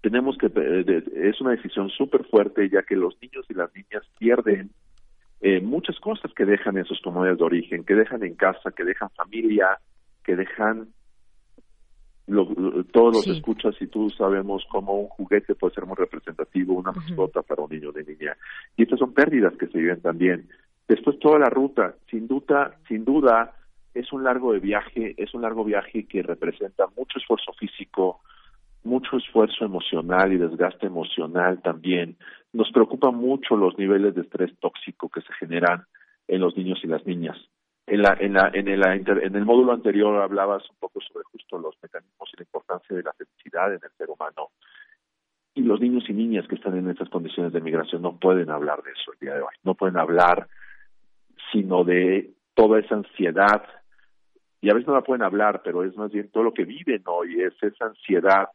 Tenemos 0.00 0.38
que, 0.38 0.46
eh, 0.46 1.04
es 1.16 1.40
una 1.40 1.50
decisión 1.50 1.90
súper 1.90 2.24
fuerte 2.24 2.68
ya 2.70 2.82
que 2.82 2.96
los 2.96 3.14
niños 3.20 3.44
y 3.50 3.54
las 3.54 3.74
niñas 3.74 4.02
pierden 4.18 4.70
eh, 5.40 5.60
muchas 5.60 5.98
cosas 6.00 6.32
que 6.32 6.46
dejan 6.46 6.78
en 6.78 6.86
sus 6.86 7.00
comunidades 7.02 7.38
de 7.38 7.44
origen, 7.44 7.84
que 7.84 7.94
dejan 7.94 8.22
en 8.22 8.34
casa, 8.34 8.70
que 8.74 8.84
dejan 8.84 9.10
familia, 9.10 9.78
que 10.24 10.36
dejan 10.36 10.88
todos 12.26 13.16
los 13.16 13.26
escuchas 13.26 13.74
y 13.80 13.86
tú 13.86 14.08
sabemos 14.10 14.64
cómo 14.70 14.94
un 14.94 15.08
juguete 15.08 15.54
puede 15.54 15.74
ser 15.74 15.84
muy 15.84 15.96
representativo, 15.96 16.74
una 16.74 16.92
mascota 16.92 17.42
para 17.42 17.62
un 17.62 17.70
niño 17.70 17.90
o 17.90 17.92
de 17.92 18.04
niña. 18.04 18.36
Y 18.76 18.84
estas 18.84 18.98
son 18.98 19.12
pérdidas 19.12 19.54
que 19.58 19.66
se 19.66 19.78
viven 19.78 20.00
también. 20.00 20.48
Después 20.88 21.18
toda 21.18 21.38
la 21.38 21.50
ruta, 21.50 21.94
sin 22.10 22.26
duda, 22.26 22.76
sin 22.88 23.04
duda, 23.04 23.54
es 23.94 24.12
un 24.12 24.24
largo 24.24 24.52
de 24.52 24.60
viaje, 24.60 25.14
es 25.16 25.34
un 25.34 25.42
largo 25.42 25.64
viaje 25.64 26.06
que 26.06 26.22
representa 26.22 26.86
mucho 26.96 27.18
esfuerzo 27.18 27.52
físico, 27.52 28.20
mucho 28.82 29.16
esfuerzo 29.16 29.64
emocional 29.64 30.32
y 30.32 30.38
desgaste 30.38 30.86
emocional 30.86 31.60
también. 31.62 32.16
Nos 32.52 32.70
preocupa 32.72 33.10
mucho 33.10 33.56
los 33.56 33.78
niveles 33.78 34.14
de 34.14 34.22
estrés 34.22 34.52
tóxico 34.60 35.08
que 35.08 35.20
se 35.20 35.32
generan 35.34 35.84
en 36.28 36.40
los 36.40 36.56
niños 36.56 36.80
y 36.82 36.86
las 36.86 37.04
niñas. 37.06 37.36
En, 37.86 38.00
la, 38.00 38.16
en, 38.18 38.32
la, 38.32 38.50
en, 38.54 38.66
el, 38.68 38.82
en 38.82 39.36
el 39.36 39.44
módulo 39.44 39.72
anterior 39.72 40.22
hablabas 40.22 40.68
un 40.70 40.76
poco 40.76 41.00
sobre 41.00 41.24
justo 41.24 41.58
los 41.58 41.74
mecanismos 41.82 42.30
y 42.32 42.36
la 42.38 42.42
importancia 42.44 42.96
de 42.96 43.02
la 43.02 43.12
felicidad 43.12 43.74
en 43.74 43.80
el 43.82 43.90
ser 43.98 44.08
humano. 44.08 44.48
Y 45.54 45.62
los 45.62 45.80
niños 45.80 46.04
y 46.08 46.14
niñas 46.14 46.48
que 46.48 46.56
están 46.56 46.76
en 46.76 46.90
estas 46.90 47.08
condiciones 47.10 47.52
de 47.52 47.60
migración 47.60 48.02
no 48.02 48.18
pueden 48.18 48.50
hablar 48.50 48.82
de 48.82 48.90
eso 48.92 49.12
el 49.12 49.18
día 49.18 49.34
de 49.34 49.42
hoy. 49.42 49.54
No 49.62 49.74
pueden 49.74 49.98
hablar 49.98 50.48
sino 51.52 51.84
de 51.84 52.30
toda 52.54 52.80
esa 52.80 52.96
ansiedad. 52.96 53.62
Y 54.60 54.70
a 54.70 54.74
veces 54.74 54.88
no 54.88 54.94
la 54.94 55.02
pueden 55.02 55.22
hablar, 55.22 55.62
pero 55.62 55.84
es 55.84 55.96
más 55.96 56.10
bien 56.10 56.30
todo 56.30 56.42
lo 56.42 56.54
que 56.54 56.64
viven 56.64 57.02
hoy, 57.06 57.42
es 57.42 57.54
esa 57.62 57.86
ansiedad 57.86 58.48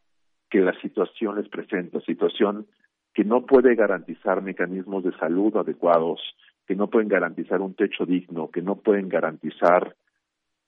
que 0.50 0.60
la 0.60 0.78
situación 0.80 1.36
les 1.36 1.48
presenta, 1.48 2.00
situación 2.00 2.66
que 3.14 3.24
no 3.24 3.46
puede 3.46 3.74
garantizar 3.74 4.42
mecanismos 4.42 5.04
de 5.04 5.16
salud 5.18 5.56
adecuados, 5.56 6.20
que 6.66 6.74
no 6.74 6.88
pueden 6.88 7.08
garantizar 7.08 7.60
un 7.60 7.74
techo 7.74 8.06
digno, 8.06 8.50
que 8.50 8.62
no 8.62 8.76
pueden 8.76 9.08
garantizar 9.08 9.96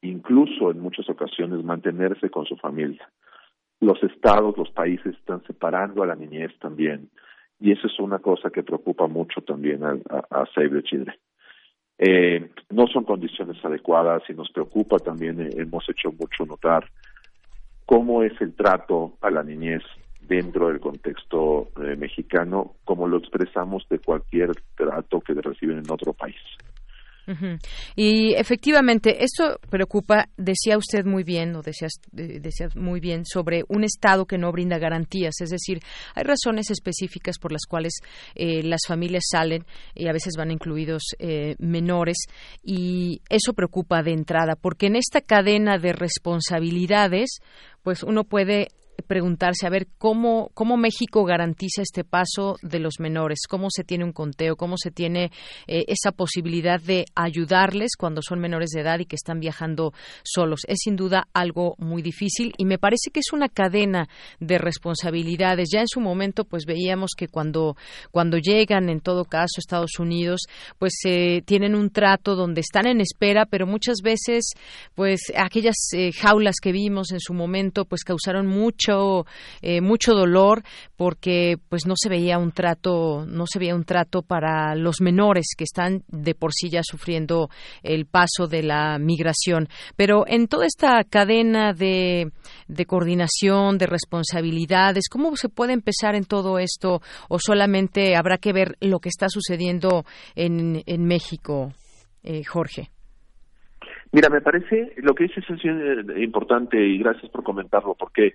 incluso 0.03 0.71
en 0.71 0.81
muchas 0.81 1.09
ocasiones 1.09 1.65
mantenerse 1.65 2.29
con 2.29 2.45
su 2.45 2.57
familia. 2.57 3.09
Los 3.81 4.03
estados, 4.03 4.57
los 4.57 4.71
países 4.71 5.15
están 5.17 5.43
separando 5.45 6.03
a 6.03 6.07
la 6.07 6.15
niñez 6.15 6.53
también 6.59 7.11
y 7.61 7.73
eso 7.73 7.87
es 7.87 7.99
una 8.01 8.19
cosa 8.19 8.51
que 8.51 8.65
preocupa 8.65 9.07
mucho 9.07 9.41
también 9.41 9.85
a, 9.85 10.45
Save 10.55 10.71
the 10.71 10.83
Children. 10.83 11.17
Eh, 11.99 12.51
no 12.71 12.89
son 12.89 13.05
condiciones 13.05 13.65
adecuadas 13.65 14.23
y 14.29 14.35
nos 14.35 14.51
preocupa 14.51 14.99
también, 14.99 15.41
eh, 15.41 15.51
hemos 15.57 15.89
hecho 15.89 16.11
mucho 16.11 16.45
notar 16.45 16.85
cómo 17.87 18.25
es 18.25 18.33
el 18.41 18.55
trato 18.55 19.17
a 19.21 19.31
la 19.31 19.45
niñez 19.45 19.83
dentro 20.29 20.69
del 20.69 20.81
contexto 20.81 21.71
eh, 21.83 21.97
mexicano, 21.97 22.77
como 22.85 23.07
lo 23.07 23.19
expresamos 23.19 23.87
de 23.89 23.99
cualquier 23.99 24.53
trato 24.77 25.21
que 25.21 25.35
reciben 25.35 25.79
en 25.79 25.91
otro 25.91 26.13
país. 26.13 26.37
Y 27.95 28.35
efectivamente, 28.35 29.23
esto 29.23 29.59
preocupa, 29.71 30.29
decía 30.37 30.77
usted 30.77 31.05
muy 31.05 31.23
bien, 31.23 31.55
o 31.55 31.63
decía, 31.63 31.89
decía, 32.11 32.69
muy 32.75 33.01
bien, 33.01 33.25
sobre 33.25 33.63
un 33.69 33.85
Estado 33.85 34.27
que 34.27 34.39
no 34.39 34.51
brinda 34.51 34.79
garantías. 34.79 35.35
Es 35.41 35.51
decir, 35.51 35.81
hay 36.15 36.25
razones 36.25 36.71
específicas 36.71 37.39
por 37.39 37.53
las 37.53 37.65
cuales 37.67 37.93
eh, 38.35 38.63
las 38.63 38.81
familias 38.87 39.25
salen 39.31 39.65
y 39.95 40.09
a 40.09 40.13
veces 40.13 40.35
van 40.37 40.51
incluidos 40.51 41.03
eh, 41.19 41.55
menores, 41.59 42.27
y 42.63 43.23
eso 43.29 43.53
preocupa 43.55 44.03
de 44.03 44.13
entrada, 44.13 44.57
porque 44.57 44.87
en 44.87 44.97
esta 44.97 45.21
cadena 45.21 45.79
de 45.79 45.93
responsabilidades, 45.93 47.39
pues 47.83 48.03
uno 48.03 48.25
puede 48.25 48.69
preguntarse 49.07 49.67
a 49.67 49.71
ver 49.71 49.89
cómo, 49.99 50.51
cómo 50.55 50.77
México 50.77 51.25
garantiza 51.25 51.83
este 51.83 52.05
paso 52.05 52.57
de 52.63 52.79
los 52.79 52.95
menores, 52.99 53.41
cómo 53.49 53.69
se 53.71 53.85
tiene 53.85 54.05
un 54.05 54.13
conteo, 54.13 54.57
cómo 54.57 54.77
se 54.77 54.91
tiene 54.91 55.31
eh, 55.67 55.85
esa 55.89 56.13
posibilidad 56.13 56.81
de 56.81 57.07
ayudarles 57.15 57.93
cuando 57.99 58.23
son 58.23 58.41
menores 58.41 58.71
de 58.71 58.81
edad 58.81 58.99
y 59.01 59.07
que 59.07 59.17
están 59.17 59.41
viajando 59.41 59.93
solos. 60.23 60.61
Es 60.67 60.81
sin 60.85 60.97
duda 60.97 61.29
algo 61.33 61.75
muy 61.79 62.03
difícil 62.03 62.53
y 62.57 62.65
me 62.65 62.79
parece 62.79 63.11
que 63.13 63.21
es 63.21 63.33
una 63.33 63.49
cadena 63.49 64.09
de 64.41 64.59
responsabilidades. 64.59 65.71
Ya 65.73 65.81
en 65.81 65.89
su 65.89 66.01
momento, 66.01 66.45
pues 66.45 66.65
veíamos 66.65 67.11
que 67.17 67.29
cuando, 67.29 67.77
cuando 68.11 68.39
llegan, 68.39 68.89
en 68.89 69.01
todo 69.01 69.25
caso, 69.25 69.59
Estados 69.59 69.99
Unidos, 69.99 70.43
pues 70.79 70.95
eh, 71.05 71.43
tienen 71.45 71.75
un 71.75 71.91
trato 71.91 72.35
donde 72.35 72.61
están 72.61 72.87
en 72.87 73.01
espera, 73.01 73.47
pero 73.47 73.67
muchas 73.67 73.99
veces, 74.03 74.53
pues 74.95 75.33
aquellas 75.37 75.77
eh, 75.93 76.13
jaulas 76.13 76.57
que 76.63 76.73
vimos 76.73 77.13
en 77.13 77.21
su 77.21 77.35
momento, 77.35 77.85
pues 77.85 78.05
causaron 78.05 78.47
mucho 78.47 78.82
mucho 78.83 79.27
eh, 79.61 79.81
mucho 79.81 80.13
dolor 80.13 80.63
porque 80.97 81.57
pues 81.69 81.87
no 81.87 81.95
se 81.97 82.09
veía 82.09 82.39
un 82.39 82.53
trato 82.53 83.25
no 83.27 83.45
se 83.47 83.59
veía 83.59 83.75
un 83.75 83.85
trato 83.85 84.23
para 84.23 84.75
los 84.75 85.01
menores 85.01 85.47
que 85.57 85.65
están 85.65 86.03
de 86.09 86.35
por 86.35 86.53
sí 86.53 86.69
ya 86.71 86.81
sufriendo 86.83 87.49
el 87.83 88.07
paso 88.07 88.47
de 88.49 88.63
la 88.63 88.99
migración. 88.99 89.69
Pero 89.97 90.25
en 90.27 90.49
toda 90.49 90.67
esta 90.67 91.03
cadena 91.05 91.73
de, 91.73 92.31
de 92.69 92.87
coordinación, 92.87 93.79
de 93.79 93.87
responsabilidades, 93.87 95.09
¿cómo 95.11 95.35
se 95.37 95.49
puede 95.49 95.73
empezar 95.73 96.15
en 96.15 96.25
todo 96.25 96.59
esto 96.59 97.01
o 97.29 97.39
solamente 97.39 98.17
habrá 98.17 98.39
que 98.39 98.53
ver 98.53 98.77
lo 98.81 99.01
que 99.01 99.09
está 99.09 99.29
sucediendo 99.29 100.05
en, 100.35 100.83
en 100.87 101.05
México, 101.05 101.73
eh, 102.23 102.45
Jorge? 102.45 102.91
Mira, 104.15 104.29
me 104.29 104.43
parece, 104.43 104.93
lo 104.99 105.15
que 105.15 105.25
dices 105.25 105.43
es 105.49 105.61
eh, 105.65 106.23
importante 106.23 106.79
y 106.79 106.99
gracias 106.99 107.31
por 107.33 107.43
comentarlo, 107.43 107.97
porque 107.99 108.35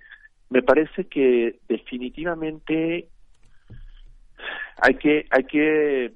me 0.50 0.62
parece 0.62 1.06
que 1.06 1.58
definitivamente 1.68 3.08
hay 4.80 4.94
que, 4.94 5.26
hay 5.30 5.44
que 5.44 6.12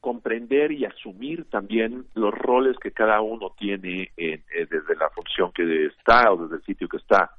comprender 0.00 0.72
y 0.72 0.84
asumir 0.84 1.48
también 1.50 2.06
los 2.14 2.32
roles 2.34 2.76
que 2.78 2.92
cada 2.92 3.20
uno 3.20 3.54
tiene 3.58 4.12
eh, 4.16 4.42
desde 4.48 4.96
la 4.96 5.08
función 5.10 5.50
que 5.52 5.86
está 5.86 6.30
o 6.32 6.36
desde 6.36 6.56
el 6.56 6.62
sitio 6.62 6.88
que 6.88 6.98
está. 6.98 7.30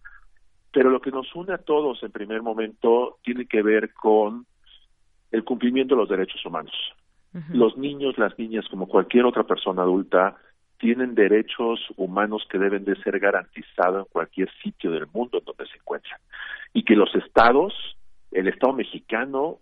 Pero 0.71 0.89
lo 0.89 0.99
que 0.99 1.11
nos 1.11 1.33
une 1.35 1.53
a 1.53 1.59
todos 1.59 2.01
en 2.03 2.11
primer 2.11 2.41
momento 2.41 3.19
tiene 3.23 3.45
que 3.45 3.61
ver 3.61 3.93
con 3.93 4.45
el 5.31 5.43
cumplimiento 5.43 5.95
de 5.95 6.01
los 6.01 6.09
derechos 6.09 6.45
humanos. 6.45 6.73
Los 7.49 7.77
niños, 7.77 8.17
las 8.17 8.37
niñas, 8.39 8.65
como 8.69 8.87
cualquier 8.87 9.25
otra 9.25 9.43
persona 9.43 9.81
adulta, 9.81 10.37
tienen 10.77 11.15
derechos 11.15 11.79
humanos 11.97 12.45
que 12.49 12.57
deben 12.57 12.85
de 12.85 12.95
ser 12.97 13.19
garantizados 13.19 14.05
en 14.05 14.11
cualquier 14.11 14.49
sitio 14.61 14.91
del 14.91 15.07
mundo 15.07 15.39
en 15.39 15.45
donde 15.45 15.65
se 15.67 15.77
encuentran. 15.77 16.19
Y 16.73 16.83
que 16.83 16.95
los 16.95 17.13
estados, 17.15 17.73
el 18.31 18.47
Estado 18.47 18.73
mexicano, 18.73 19.59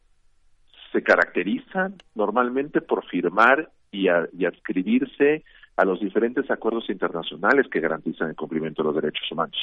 se 0.92 1.04
caracterizan 1.04 1.96
normalmente 2.16 2.82
por 2.82 3.06
firmar 3.06 3.70
y, 3.92 4.08
adscribirse 4.08 5.44
a 5.76 5.86
los 5.86 6.00
diferentes 6.00 6.50
acuerdos 6.52 6.90
internacionales 6.90 7.68
que 7.72 7.80
garantizan 7.80 8.30
el 8.30 8.36
cumplimiento 8.36 8.82
de 8.82 8.88
los 8.88 8.96
derechos 8.96 9.32
humanos. 9.32 9.58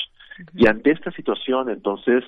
Y 0.55 0.69
ante 0.69 0.91
esta 0.91 1.11
situación, 1.13 1.71
entonces, 1.71 2.25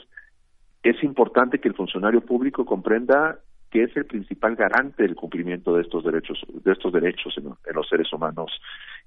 es 0.82 1.02
importante 1.02 1.58
que 1.58 1.68
el 1.68 1.74
funcionario 1.74 2.20
público 2.20 2.64
comprenda 2.64 3.38
que 3.72 3.84
es 3.84 3.96
el 3.96 4.04
principal 4.04 4.54
garante 4.54 5.02
del 5.02 5.16
cumplimiento 5.16 5.74
de 5.74 5.82
estos 5.82 6.04
derechos, 6.04 6.44
de 6.46 6.72
estos 6.72 6.92
derechos 6.92 7.34
en, 7.38 7.54
los 7.74 7.88
seres 7.88 8.12
humanos 8.12 8.52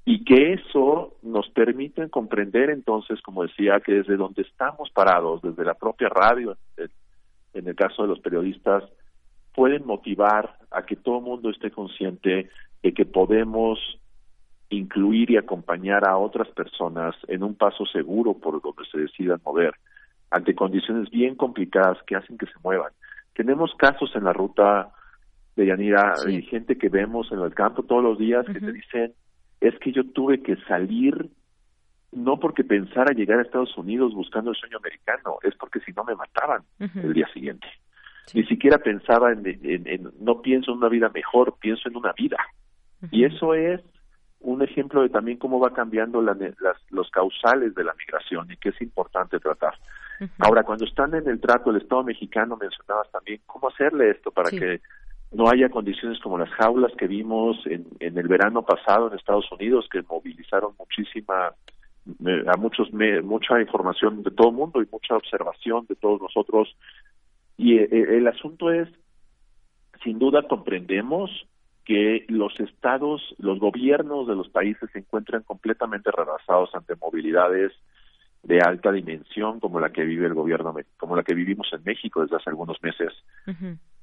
y 0.04 0.26
que 0.26 0.54
eso 0.54 1.14
nos 1.22 1.48
permite 1.50 2.10
comprender 2.10 2.72
entonces, 2.72 3.22
como 3.22 3.44
decía, 3.44 3.80
que 3.80 3.94
desde 3.94 4.18
donde 4.18 4.42
estamos 4.42 4.90
parados, 4.90 5.44
desde 5.44 5.64
la 5.64 5.76
propia 5.76 6.10
radio, 6.10 6.58
en 7.54 7.68
el 7.68 7.76
caso 7.76 8.02
de 8.02 8.08
los 8.08 8.20
periodistas, 8.20 8.84
pueden 9.54 9.86
motivar 9.86 10.58
a 10.72 10.84
que 10.84 10.96
todo 10.96 11.20
el 11.20 11.26
mundo 11.26 11.52
esté 11.52 11.70
consciente 11.70 12.50
de 12.82 12.94
que 12.94 13.06
podemos 13.06 13.80
incluir 14.70 15.30
y 15.30 15.38
acompañar 15.38 16.10
a 16.10 16.18
otras 16.18 16.48
personas 16.50 17.16
en 17.28 17.44
un 17.44 17.54
paso 17.54 17.86
seguro 17.86 18.34
por 18.34 18.60
donde 18.64 18.84
se 18.92 18.98
decidan 18.98 19.40
mover 19.46 19.76
ante 20.32 20.56
condiciones 20.56 21.12
bien 21.12 21.36
complicadas 21.36 22.00
que 22.08 22.16
hacen 22.16 22.40
que 22.40 22.48
se 22.48 22.60
muevan. 22.64 22.92
Tenemos 23.36 23.74
casos 23.76 24.16
en 24.16 24.24
la 24.24 24.34
ruta 24.34 24.92
de 25.56 25.68
Yanira 25.68 26.16
y 26.28 26.42
gente 26.42 26.78
que 26.78 26.90
vemos 26.90 27.32
en 27.32 27.40
el 27.40 27.54
campo 27.54 27.84
todos 27.84 28.04
los 28.04 28.18
días 28.18 28.46
que 28.46 28.60
te 28.60 28.72
dicen 28.72 29.14
es 29.62 29.78
que 29.80 29.92
yo 29.92 30.04
tuve 30.12 30.42
que 30.42 30.56
salir 30.68 31.30
no 32.12 32.40
porque 32.40 32.64
pensara 32.64 33.14
llegar 33.14 33.40
a 33.40 33.42
Estados 33.42 33.78
Unidos 33.78 34.14
buscando 34.14 34.52
el 34.52 34.58
sueño 34.58 34.78
americano, 34.78 35.38
es 35.44 35.54
porque 35.56 35.80
si 35.82 35.92
no 35.92 36.04
me 36.04 36.16
mataban 36.16 36.64
el 36.80 37.14
día 37.14 37.28
siguiente. 37.34 37.68
Ni 38.34 38.44
siquiera 38.46 38.80
pensaba 38.80 39.32
en, 39.32 39.44
en, 39.46 40.12
no 40.20 40.42
pienso 40.42 40.72
en 40.72 40.78
una 40.78 40.90
vida 40.90 41.10
mejor, 41.10 41.56
pienso 41.60 41.90
en 41.90 41.98
una 41.98 42.14
vida. 42.14 42.38
Y 43.12 43.26
eso 43.26 43.54
es 43.54 43.82
un 44.40 44.62
ejemplo 44.62 45.02
de 45.02 45.10
también 45.10 45.38
cómo 45.38 45.60
va 45.60 45.74
cambiando 45.74 46.22
las, 46.22 46.38
los 46.90 47.10
causales 47.12 47.76
de 47.76 47.84
la 47.84 47.94
migración 47.94 48.50
y 48.52 48.58
que 48.58 48.70
es 48.70 48.82
importante 48.82 49.40
tratar. 49.40 49.74
Ahora, 50.40 50.64
cuando 50.64 50.86
están 50.86 51.14
en 51.14 51.28
el 51.28 51.40
trato 51.40 51.72
del 51.72 51.82
Estado 51.82 52.04
mexicano, 52.04 52.58
mencionabas 52.58 53.12
también 53.12 53.42
cómo 53.46 53.68
hacerle 53.70 54.12
esto 54.12 54.32
para 54.32 54.50
que 54.50 54.82
no 55.32 55.50
haya 55.50 55.70
condiciones 55.70 56.20
como 56.20 56.38
las 56.38 56.50
jaulas 56.52 56.94
que 56.98 57.08
vimos 57.08 57.58
en, 57.66 57.86
en 58.00 58.18
el 58.18 58.28
verano 58.28 58.64
pasado 58.64 59.08
en 59.08 59.18
Estados 59.18 59.52
Unidos, 59.52 59.88
que 59.92 60.02
movilizaron 60.04 60.74
muchísima 60.80 61.54
a 62.48 62.58
muchos 62.58 62.94
mucha 62.94 63.60
información 63.60 64.22
de 64.22 64.32
todo 64.32 64.50
el 64.50 64.56
mundo 64.56 64.82
y 64.82 64.88
mucha 64.92 65.16
observación 65.16 65.86
de 65.90 65.96
todos 65.96 66.22
nosotros. 66.22 66.76
Y 67.58 67.78
eh, 67.78 67.88
eh, 67.92 68.18
el 68.18 68.28
asunto 68.28 68.72
es 68.72 68.88
sin 70.04 70.20
duda 70.20 70.44
comprendemos 70.48 71.32
que 71.84 72.26
los 72.28 72.60
estados, 72.60 73.22
los 73.38 73.60
gobiernos 73.60 74.28
de 74.28 74.36
los 74.36 74.50
países 74.50 74.90
se 74.92 75.00
encuentran 75.00 75.44
completamente 75.44 76.12
rebasados 76.12 76.70
ante 76.74 76.96
movilidades 76.96 77.72
de 78.46 78.60
alta 78.60 78.92
dimensión 78.92 79.60
como 79.60 79.80
la 79.80 79.92
que 79.92 80.06
vive 80.06 80.28
el 80.28 80.34
gobierno, 80.34 80.74
como 80.98 81.16
la 81.16 81.24
que 81.24 81.34
vivimos 81.34 81.68
en 81.74 81.84
México 81.84 82.22
desde 82.22 82.38
hace 82.38 82.50
algunos 82.50 82.82
meses, 82.82 83.12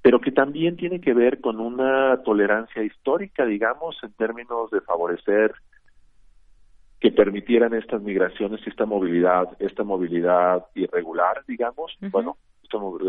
pero 0.03 0.21
que 0.21 0.33
también 0.33 0.77
tiene 0.77 1.01
que 1.01 1.15
ver 1.15 1.41
con 1.41 1.61
una 1.61 2.23
tolerancia 2.25 2.83
histórica, 2.83 3.47
digamos, 3.47 3.97
en 4.03 4.13
términos 4.15 4.71
de 4.71 4.81
favorecer 4.81 5.55
que 6.99 7.13
permitieran 7.13 7.75
estas 7.75 8.03
migraciones 8.03 8.61
y 8.65 8.71
esta 8.71 8.85
movilidad, 8.85 9.57
esta 9.61 9.85
movilidad 9.85 10.67
irregular, 10.75 11.45
digamos, 11.47 11.97
bueno, 12.11 12.37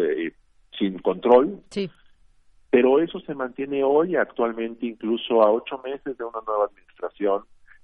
eh, 0.01 0.33
sin 0.77 0.99
control. 0.99 1.61
Sí. 1.69 1.89
Pero 2.69 2.99
eso 2.99 3.19
se 3.21 3.35
mantiene 3.35 3.83
hoy 3.83 4.15
actualmente, 4.15 4.85
incluso 4.85 5.43
a 5.43 5.51
ocho 5.51 5.79
meses 5.83 6.17
de 6.17 6.23
una 6.23 6.39
nueva 6.45 6.65
administración, 6.65 7.43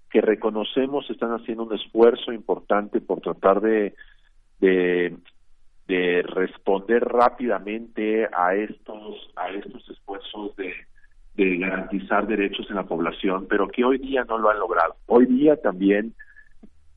que 0.09 0.21
reconocemos 0.21 1.09
están 1.09 1.31
haciendo 1.31 1.63
un 1.63 1.73
esfuerzo 1.73 2.31
importante 2.31 2.99
por 3.01 3.21
tratar 3.21 3.61
de, 3.61 3.93
de, 4.59 6.21
responder 6.23 7.03
rápidamente 7.03 8.27
a 8.31 8.55
estos, 8.55 9.31
a 9.35 9.49
estos 9.49 9.89
esfuerzos 9.89 10.55
de, 10.55 10.73
de 11.35 11.57
garantizar 11.57 12.27
derechos 12.27 12.67
en 12.69 12.75
la 12.75 12.83
población, 12.83 13.47
pero 13.49 13.67
que 13.67 13.83
hoy 13.83 13.97
día 13.97 14.23
no 14.23 14.37
lo 14.37 14.49
han 14.49 14.59
logrado. 14.59 14.95
Hoy 15.07 15.25
día 15.25 15.55
también 15.57 16.13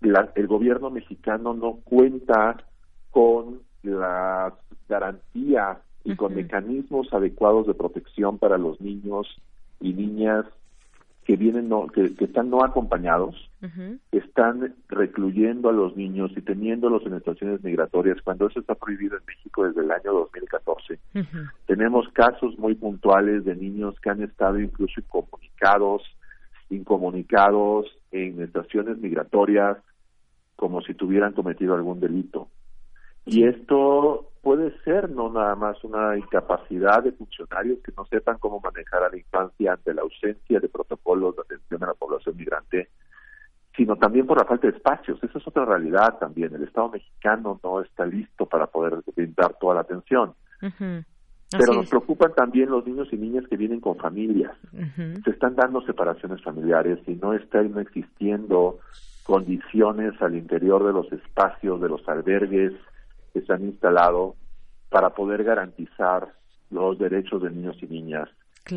el 0.03 0.47
gobierno 0.47 0.91
mexicano 0.91 1.55
no 1.55 1.79
cuenta 1.85 2.57
con 3.11 3.61
la 3.83 4.55
garantía 4.89 5.79
y 6.05 6.17
con 6.17 6.35
mecanismos 6.35 7.13
adecuados 7.13 7.67
de 7.67 7.75
protección 7.75 8.39
para 8.39 8.59
los 8.59 8.81
niños 8.81 9.29
y 9.81 9.93
niñas 9.93 10.47
que 11.25 11.37
vienen 11.37 11.69
no, 11.69 11.87
que, 11.87 12.13
están 12.19 12.51
no 12.51 12.65
acompañados, 12.65 13.49
están 14.11 14.75
recluyendo 14.89 15.69
a 15.69 15.73
los 15.73 15.97
niños 15.97 16.33
y 16.37 16.41
teniéndolos 16.41 17.07
en 17.07 17.15
estaciones 17.15 17.63
migratorias 17.63 18.21
cuando 18.23 18.49
eso 18.49 18.59
está 18.59 18.75
prohibido 18.75 19.17
en 19.17 19.25
México 19.25 19.65
desde 19.65 19.83
el 19.83 19.91
año 19.93 20.13
2014. 20.13 20.99
Tenemos 21.67 22.09
casos 22.09 22.59
muy 22.59 22.75
puntuales 22.75 23.45
de 23.45 23.55
niños 23.55 23.95
que 24.01 24.11
han 24.11 24.23
estado 24.23 24.59
incluso 24.59 25.01
incomunicados, 25.01 26.03
incomunicados 26.71 27.87
en 28.11 28.43
estaciones 28.43 28.99
migratorias 28.99 29.79
como 30.57 30.81
si 30.83 30.95
tuvieran 30.95 31.33
cometido 31.33 31.75
algún 31.75 32.01
delito. 32.01 32.49
Y 33.25 33.45
esto 33.45 34.33
puede 34.43 34.77
ser 34.83 35.09
no 35.11 35.31
nada 35.31 35.55
más 35.55 35.83
una 35.85 36.17
incapacidad 36.17 37.03
de 37.03 37.13
funcionarios 37.13 37.79
que 37.85 37.93
no 37.97 38.05
sepan 38.07 38.39
cómo 38.39 38.61
manejar 38.61 39.05
a 39.05 39.11
la 39.11 39.17
infancia 39.17 39.73
ante 39.73 39.95
la 39.95 40.03
ausencia 40.03 40.59
de 40.59 40.69
protocolos 40.69 41.37
de 41.37 41.43
atención 41.43 41.85
a 41.85 41.87
la 41.87 41.95
población 41.95 42.37
migrante, 42.37 42.89
sino 43.77 43.97
también 43.97 44.27
por 44.27 44.39
la 44.39 44.45
falta 44.45 44.67
de 44.67 44.77
espacios. 44.77 45.23
Esa 45.23 45.39
es 45.39 45.47
otra 45.47 45.65
realidad 45.65 46.19
también. 46.19 46.55
El 46.55 46.65
Estado 46.65 46.91
mexicano 46.91 47.61
no 47.63 47.81
está 47.81 48.05
listo 48.05 48.47
para 48.47 48.67
poder 48.67 49.01
brindar 49.15 49.55
toda 49.61 49.77
la 49.77 49.81
atención. 49.83 50.35
Pero 50.61 51.75
nos 51.75 51.89
preocupan 51.89 52.35
también 52.35 52.71
los 52.71 52.85
niños 52.87 53.09
y 53.13 53.17
niñas 53.17 53.47
que 53.49 53.57
vienen 53.57 53.81
con 53.81 53.97
familias. 53.97 54.57
Se 55.25 55.31
están 55.31 55.55
dando 55.55 55.83
separaciones 55.83 56.43
familiares 56.43 56.99
y 57.07 57.15
no 57.15 57.35
están 57.35 57.79
existiendo 57.79 58.81
condiciones 59.23 60.21
al 60.21 60.35
interior 60.35 60.85
de 60.85 60.93
los 60.93 61.13
espacios, 61.13 61.81
de 61.81 61.89
los 61.89 62.07
albergues, 62.09 62.73
que 63.33 63.43
se 63.43 63.53
han 63.53 63.65
instalado 63.65 64.37
para 64.89 65.11
poder 65.11 65.45
garantizar 65.45 66.29
los 66.71 66.99
derechos 66.99 67.43
de 67.43 67.51
niños 67.51 67.77
y 67.83 67.87
niñas. 67.87 68.29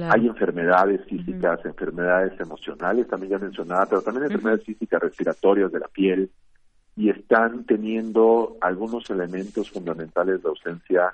Hay 0.09 0.27
enfermedades 0.27 1.05
físicas, 1.05 1.63
enfermedades 1.63 2.39
emocionales, 2.39 3.07
también 3.07 3.33
ya 3.33 3.37
mencionaba, 3.37 3.85
pero 3.85 4.01
también 4.01 4.25
enfermedades 4.25 4.65
físicas 4.65 5.01
respiratorias 5.01 5.71
de 5.71 5.79
la 5.79 5.87
piel, 5.87 6.31
y 6.95 7.09
están 7.09 7.65
teniendo 7.65 8.57
algunos 8.61 9.09
elementos 9.09 9.69
fundamentales 9.69 10.41
de 10.41 10.49
ausencia 10.49 11.13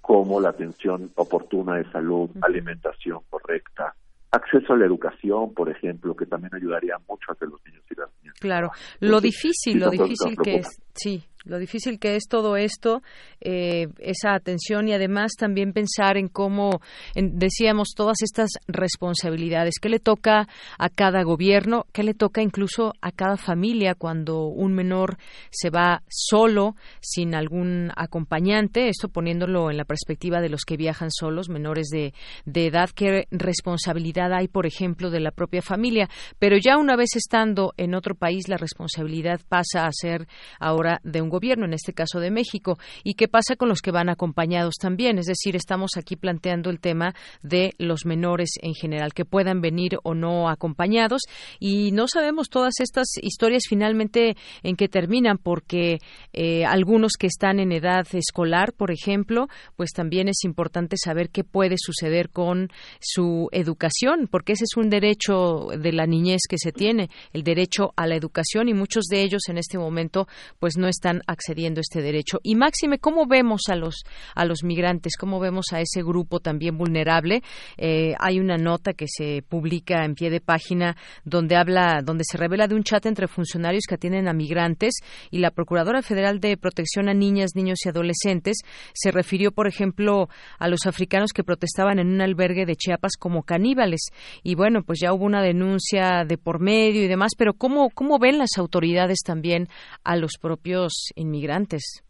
como 0.00 0.40
la 0.40 0.50
atención 0.50 1.10
oportuna 1.16 1.76
de 1.76 1.90
salud, 1.90 2.30
alimentación 2.40 3.20
correcta, 3.28 3.94
acceso 4.30 4.72
a 4.72 4.76
la 4.76 4.86
educación, 4.86 5.52
por 5.52 5.68
ejemplo, 5.68 6.14
que 6.14 6.24
también 6.24 6.54
ayudaría 6.54 6.96
mucho 7.08 7.32
a 7.32 7.34
que 7.34 7.46
los 7.46 7.60
niños 7.66 7.84
y 7.90 7.94
las 7.94 8.08
niñas. 8.22 8.36
Claro, 8.40 8.70
lo 9.00 9.20
difícil, 9.20 9.78
lo 9.78 9.90
difícil 9.90 10.36
que 10.42 10.56
es, 10.56 10.80
sí, 10.94 11.22
lo 11.48 11.58
difícil 11.58 11.98
que 11.98 12.16
es 12.16 12.28
todo 12.28 12.56
esto, 12.56 13.02
eh, 13.40 13.88
esa 13.98 14.34
atención 14.34 14.88
y 14.88 14.92
además 14.92 15.32
también 15.38 15.72
pensar 15.72 16.16
en 16.16 16.28
cómo, 16.28 16.80
decíamos, 17.14 17.88
todas 17.96 18.22
estas 18.22 18.50
responsabilidades, 18.66 19.78
qué 19.80 19.88
le 19.88 19.98
toca 19.98 20.46
a 20.78 20.88
cada 20.88 21.22
gobierno, 21.22 21.86
qué 21.92 22.02
le 22.02 22.14
toca 22.14 22.42
incluso 22.42 22.92
a 23.00 23.12
cada 23.12 23.36
familia 23.36 23.94
cuando 23.94 24.46
un 24.46 24.74
menor 24.74 25.18
se 25.50 25.70
va 25.70 26.02
solo, 26.08 26.76
sin 27.00 27.34
algún 27.34 27.90
acompañante, 27.96 28.88
esto 28.88 29.08
poniéndolo 29.08 29.70
en 29.70 29.76
la 29.76 29.84
perspectiva 29.84 30.40
de 30.40 30.50
los 30.50 30.62
que 30.64 30.76
viajan 30.76 31.10
solos, 31.10 31.48
menores 31.48 31.88
de, 31.88 32.12
de 32.44 32.66
edad, 32.66 32.90
qué 32.94 33.26
responsabilidad 33.30 34.32
hay, 34.32 34.48
por 34.48 34.66
ejemplo, 34.66 35.10
de 35.10 35.20
la 35.20 35.30
propia 35.30 35.62
familia. 35.62 36.08
Pero 36.38 36.56
ya 36.58 36.76
una 36.76 36.96
vez 36.96 37.16
estando 37.16 37.72
en 37.76 37.94
otro 37.94 38.14
país, 38.14 38.48
la 38.48 38.56
responsabilidad 38.56 39.40
pasa 39.48 39.86
a 39.86 39.92
ser 39.92 40.28
ahora 40.60 41.00
de 41.04 41.22
un 41.22 41.28
gobierno, 41.28 41.37
en 41.42 41.72
este 41.72 41.92
caso 41.92 42.20
de 42.20 42.30
México. 42.30 42.78
¿Y 43.04 43.14
qué 43.14 43.28
pasa 43.28 43.56
con 43.56 43.68
los 43.68 43.80
que 43.80 43.90
van 43.90 44.08
acompañados 44.08 44.74
también? 44.80 45.18
Es 45.18 45.26
decir, 45.26 45.56
estamos 45.56 45.92
aquí 45.96 46.16
planteando 46.16 46.70
el 46.70 46.80
tema 46.80 47.14
de 47.42 47.74
los 47.78 48.04
menores 48.04 48.50
en 48.60 48.74
general, 48.74 49.14
que 49.14 49.24
puedan 49.24 49.60
venir 49.60 49.98
o 50.02 50.14
no 50.14 50.48
acompañados. 50.48 51.22
Y 51.58 51.92
no 51.92 52.08
sabemos 52.08 52.48
todas 52.48 52.74
estas 52.80 53.06
historias 53.22 53.64
finalmente 53.68 54.36
en 54.62 54.76
qué 54.76 54.88
terminan, 54.88 55.38
porque 55.38 55.98
eh, 56.32 56.64
algunos 56.64 57.12
que 57.18 57.28
están 57.28 57.60
en 57.60 57.72
edad 57.72 58.06
escolar, 58.12 58.72
por 58.72 58.90
ejemplo, 58.90 59.48
pues 59.76 59.90
también 59.92 60.28
es 60.28 60.44
importante 60.44 60.96
saber 60.96 61.30
qué 61.30 61.44
puede 61.44 61.76
suceder 61.78 62.30
con 62.30 62.68
su 63.00 63.48
educación, 63.52 64.28
porque 64.30 64.52
ese 64.52 64.64
es 64.64 64.76
un 64.76 64.90
derecho 64.90 65.68
de 65.78 65.92
la 65.92 66.06
niñez 66.06 66.42
que 66.48 66.58
se 66.58 66.72
tiene, 66.72 67.10
el 67.32 67.42
derecho 67.42 67.92
a 67.96 68.06
la 68.06 68.16
educación 68.16 68.68
y 68.68 68.74
muchos 68.74 69.04
de 69.06 69.22
ellos 69.22 69.42
en 69.48 69.58
este 69.58 69.78
momento 69.78 70.26
pues 70.58 70.76
no 70.76 70.88
están 70.88 71.22
accediendo 71.28 71.78
a 71.78 71.82
este 71.82 72.02
derecho. 72.02 72.38
Y 72.42 72.56
máxime, 72.56 72.98
¿cómo 72.98 73.26
vemos 73.26 73.62
a 73.68 73.76
los 73.76 74.02
a 74.34 74.44
los 74.44 74.64
migrantes? 74.64 75.16
¿Cómo 75.16 75.38
vemos 75.38 75.66
a 75.72 75.80
ese 75.80 76.02
grupo 76.02 76.40
también 76.40 76.76
vulnerable? 76.76 77.42
Eh, 77.76 78.14
hay 78.18 78.40
una 78.40 78.56
nota 78.56 78.94
que 78.94 79.06
se 79.08 79.42
publica 79.48 80.04
en 80.04 80.14
pie 80.14 80.30
de 80.30 80.40
página 80.40 80.96
donde 81.24 81.56
habla, 81.56 82.00
donde 82.02 82.24
se 82.24 82.38
revela 82.38 82.66
de 82.66 82.74
un 82.74 82.82
chat 82.82 83.04
entre 83.06 83.28
funcionarios 83.28 83.84
que 83.88 83.94
atienden 83.94 84.26
a 84.26 84.32
migrantes 84.32 84.94
y 85.30 85.38
la 85.38 85.50
Procuradora 85.50 86.02
Federal 86.02 86.40
de 86.40 86.56
Protección 86.56 87.08
a 87.08 87.14
Niñas, 87.14 87.50
Niños 87.54 87.78
y 87.84 87.88
Adolescentes 87.90 88.56
se 88.94 89.10
refirió, 89.10 89.52
por 89.52 89.68
ejemplo, 89.68 90.28
a 90.58 90.68
los 90.68 90.86
africanos 90.86 91.32
que 91.32 91.44
protestaban 91.44 91.98
en 91.98 92.08
un 92.08 92.20
albergue 92.20 92.66
de 92.66 92.76
Chiapas 92.76 93.12
como 93.18 93.42
caníbales. 93.42 94.08
Y 94.42 94.54
bueno, 94.54 94.82
pues 94.82 94.98
ya 95.00 95.12
hubo 95.12 95.24
una 95.24 95.42
denuncia 95.42 96.24
de 96.26 96.38
por 96.38 96.60
medio 96.60 97.02
y 97.02 97.08
demás, 97.08 97.32
pero 97.36 97.54
¿cómo, 97.54 97.90
cómo 97.90 98.18
ven 98.18 98.38
las 98.38 98.56
autoridades 98.56 99.18
también 99.24 99.68
a 100.04 100.16
los 100.16 100.32
propios 100.40 101.07
inmigrantes? 101.16 102.04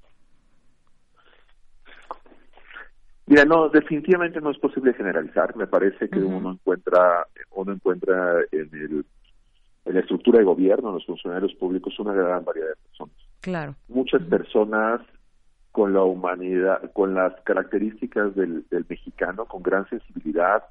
Mira, 3.26 3.44
no, 3.44 3.68
definitivamente 3.68 4.40
no 4.40 4.50
es 4.50 4.58
posible 4.58 4.94
generalizar. 4.94 5.54
Me 5.56 5.66
parece 5.66 6.08
que 6.08 6.18
uno 6.18 6.52
encuentra, 6.52 7.26
uno 7.50 7.72
encuentra 7.72 8.40
en 8.52 8.70
el 8.72 9.04
en 9.88 9.94
la 9.94 10.00
estructura 10.00 10.38
de 10.38 10.44
gobierno, 10.44 10.88
en 10.88 10.96
los 10.96 11.06
funcionarios 11.06 11.54
públicos, 11.54 11.98
una 11.98 12.12
gran 12.12 12.44
variedad 12.44 12.68
de 12.68 12.76
personas. 12.88 13.16
Claro. 13.40 13.74
Muchas 13.88 14.22
personas 14.24 15.00
con 15.72 15.94
la 15.94 16.02
humanidad, 16.02 16.92
con 16.92 17.14
las 17.14 17.32
características 17.42 18.34
del, 18.34 18.66
del 18.70 18.84
mexicano, 18.86 19.46
con 19.46 19.62
gran 19.62 19.88
sensibilidad, 19.88 20.64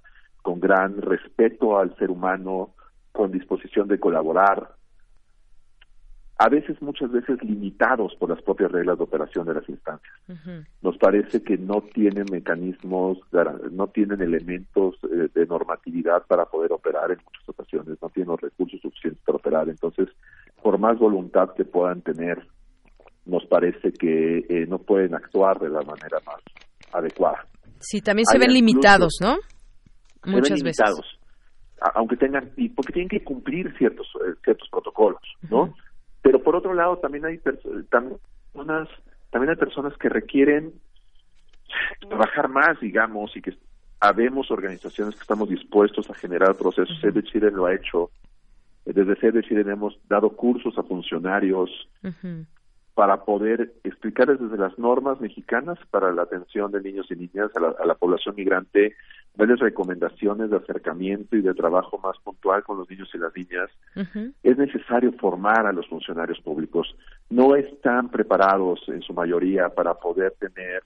con 0.44 0.60
gran 0.60 1.02
respeto 1.02 1.80
al 1.80 1.96
ser 1.98 2.12
humano, 2.12 2.76
con 3.12 3.32
disposición 3.32 3.88
de 3.88 4.00
colaborar, 4.00 4.76
a 6.40 6.50
veces, 6.50 6.80
muchas 6.82 7.12
veces 7.12 7.42
limitados 7.44 8.14
por 8.20 8.30
las 8.30 8.42
propias 8.44 8.72
reglas 8.72 8.98
de 8.98 9.04
operación 9.04 9.48
de 9.48 9.56
las 9.56 9.68
instancias. 9.68 10.14
Nos 10.84 10.96
parece 10.98 11.42
que 11.42 11.58
no 11.58 11.82
tienen 11.82 12.26
mecanismos, 12.32 13.18
no 13.72 13.88
tienen 13.88 14.22
elementos 14.22 14.96
eh, 15.04 15.30
de 15.34 15.46
normatividad 15.48 16.28
para 16.28 16.46
poder 16.46 16.74
operar 16.74 17.12
en 17.12 17.18
muchas 17.26 17.50
ocasiones, 17.50 17.98
no 18.02 18.10
tienen 18.10 18.30
los 18.30 18.42
recursos 18.42 18.80
suficientes 18.82 19.24
para 19.26 19.38
operar. 19.38 19.70
Entonces, 19.70 20.10
por 20.62 20.78
más 20.78 21.00
voluntad 21.00 21.50
que 21.56 21.66
puedan 21.66 22.02
tener, 22.02 22.46
nos 23.26 23.44
parece 23.48 23.92
que 23.94 24.46
eh, 24.48 24.68
no 24.68 24.78
pueden 24.78 25.16
actuar 25.16 25.60
de 25.60 25.70
la 25.70 25.82
manera 25.82 26.20
más 26.24 26.42
adecuada. 26.94 27.48
Sí, 27.80 28.02
también 28.02 28.26
se 28.26 28.38
ven 28.38 28.54
limitados, 28.54 29.18
¿no? 29.22 29.38
Muchas 30.26 30.60
limitados, 30.60 30.98
veces. 31.00 31.94
Aunque 31.96 32.16
tengan, 32.16 32.52
y 32.58 32.70
porque 32.70 32.94
tienen 32.94 33.10
que 33.10 33.24
cumplir 33.24 33.76
ciertos, 33.78 34.08
eh, 34.26 34.34
ciertos 34.44 34.68
protocolos, 34.70 35.22
¿no? 35.50 35.74
Pero 36.22 36.44
por 36.44 36.56
otro 36.56 36.74
lado, 36.74 36.98
también 36.98 37.26
hay 37.26 37.38
personas, 37.38 38.90
también 39.30 39.50
hay 39.50 39.56
personas 39.56 39.98
que 39.98 40.10
requieren 40.10 40.74
trabajar 42.00 42.50
más, 42.50 42.80
digamos, 42.80 43.36
y 43.36 43.42
que 43.42 43.54
habemos 44.00 44.52
organizaciones 44.52 45.16
que 45.16 45.22
estamos 45.22 45.50
dispuestos 45.50 46.10
a 46.10 46.14
generar 46.14 46.56
procesos. 46.56 47.02
Uh 47.04 47.12
de 47.12 47.24
Chile 47.24 47.52
lo 47.52 47.66
ha 47.66 47.74
hecho. 47.74 48.12
Desde 48.86 49.44
Chile 49.44 49.66
hemos 49.68 50.00
dado 50.08 50.30
cursos 50.30 50.78
a 50.78 50.84
funcionarios 50.84 51.70
para 52.98 53.18
poder 53.26 53.74
explicarles 53.84 54.40
desde 54.40 54.58
las 54.58 54.76
normas 54.80 55.22
mexicanas 55.22 55.78
para 55.92 56.12
la 56.12 56.24
atención 56.24 56.72
de 56.72 56.82
niños 56.82 57.06
y 57.12 57.16
niñas 57.16 57.52
a 57.56 57.86
la, 57.86 57.94
población 57.94 58.34
migrante, 58.36 58.96
darles 59.36 59.60
recomendaciones 59.60 60.50
de 60.50 60.58
acercamiento 60.58 61.36
y 61.36 61.42
de 61.42 61.54
trabajo 61.54 62.00
más 62.00 62.18
puntual 62.24 62.64
con 62.64 62.80
los 62.80 62.90
niños 62.90 63.08
y 63.14 63.20
las 63.20 63.32
niñas. 63.36 63.70
Es 64.42 64.58
necesario 64.58 65.12
formar 65.12 65.68
a 65.68 65.74
los 65.74 65.88
funcionarios 65.88 66.42
públicos. 66.42 66.88
No 67.30 67.56
están 67.56 68.10
preparados 68.10 68.82
en 68.88 69.04
su 69.04 69.14
mayoría 69.14 69.70
para 69.70 69.94
poder 69.94 70.34
tener 70.40 70.82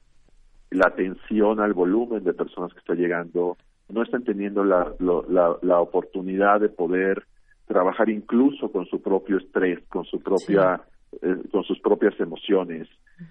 la 0.69 0.88
atención 0.88 1.62
al 1.62 1.71
volumen 1.71 2.26
de 2.26 2.34
personas 2.34 2.74
que 2.74 2.80
está 2.80 2.93
llegando, 2.93 3.56
no 3.88 4.04
están 4.04 4.26
teniendo 4.26 4.65
la, 4.65 4.93
la, 5.00 5.56
la 5.62 5.80
oportunidad 5.80 6.60
de 6.60 6.67
poder 6.67 7.24
trabajar 7.67 8.10
incluso 8.10 8.69
con 8.69 8.86
su 8.88 9.02
propio 9.02 9.38
estrés, 9.38 9.80
con 9.88 10.04
su 10.04 10.19
propia 10.21 10.82
eh, 11.21 11.36
con 11.52 11.63
sus 11.63 11.80
propias 11.80 12.19
emociones. 12.19 12.88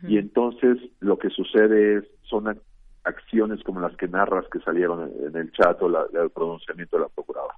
Y 0.07 0.19
entonces 0.19 0.79
lo 1.01 1.19
que 1.19 1.31
sucede 1.31 1.97
es, 1.99 2.05
son 2.23 2.61
acciones 3.03 3.61
como 3.65 3.81
las 3.81 3.97
que 3.97 4.07
narras 4.07 4.45
que 4.53 4.61
salieron 4.61 5.11
en, 5.27 5.35
el 5.35 5.51
chat 5.53 5.81
o 5.83 5.89
el 5.89 6.31
pronunciamiento 6.31 6.97
de 6.97 7.03
la 7.03 7.09
procuradora. 7.09 7.55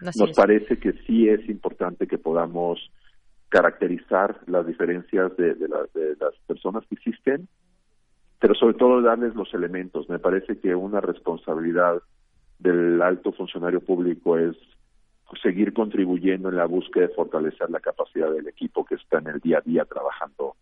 Nos 0.00 0.32
parece 0.36 0.78
que 0.78 0.92
sí 1.06 1.28
es 1.28 1.48
importante 1.48 2.06
que 2.06 2.18
podamos 2.18 2.90
caracterizar 3.48 4.40
las 4.46 4.66
diferencias 4.66 5.34
de, 5.36 5.54
de, 5.54 5.68
de 5.94 6.16
las 6.20 6.34
personas 6.46 6.84
que 6.88 6.96
existen, 6.96 7.48
pero 8.40 8.54
sobre 8.54 8.74
todo 8.74 9.00
darles 9.00 9.34
los 9.34 9.54
elementos. 9.54 10.10
Me 10.10 10.18
parece 10.18 10.58
que 10.58 10.74
una 10.74 11.00
responsabilidad 11.00 12.02
del 12.58 13.00
alto 13.00 13.32
funcionario 13.32 13.80
público 13.80 14.36
es 14.36 14.56
seguir 15.42 15.72
contribuyendo 15.72 16.48
en 16.48 16.56
la 16.56 16.66
búsqueda 16.66 17.08
de 17.08 17.14
fortalecer 17.14 17.70
la 17.70 17.80
capacidad 17.80 18.30
del 18.30 18.48
equipo 18.48 18.84
que 18.84 18.96
está 18.96 19.18
en 19.18 19.28
el 19.28 19.40
día 19.40 19.58
a 19.58 19.60
día 19.60 19.84
trabajando 19.84 20.56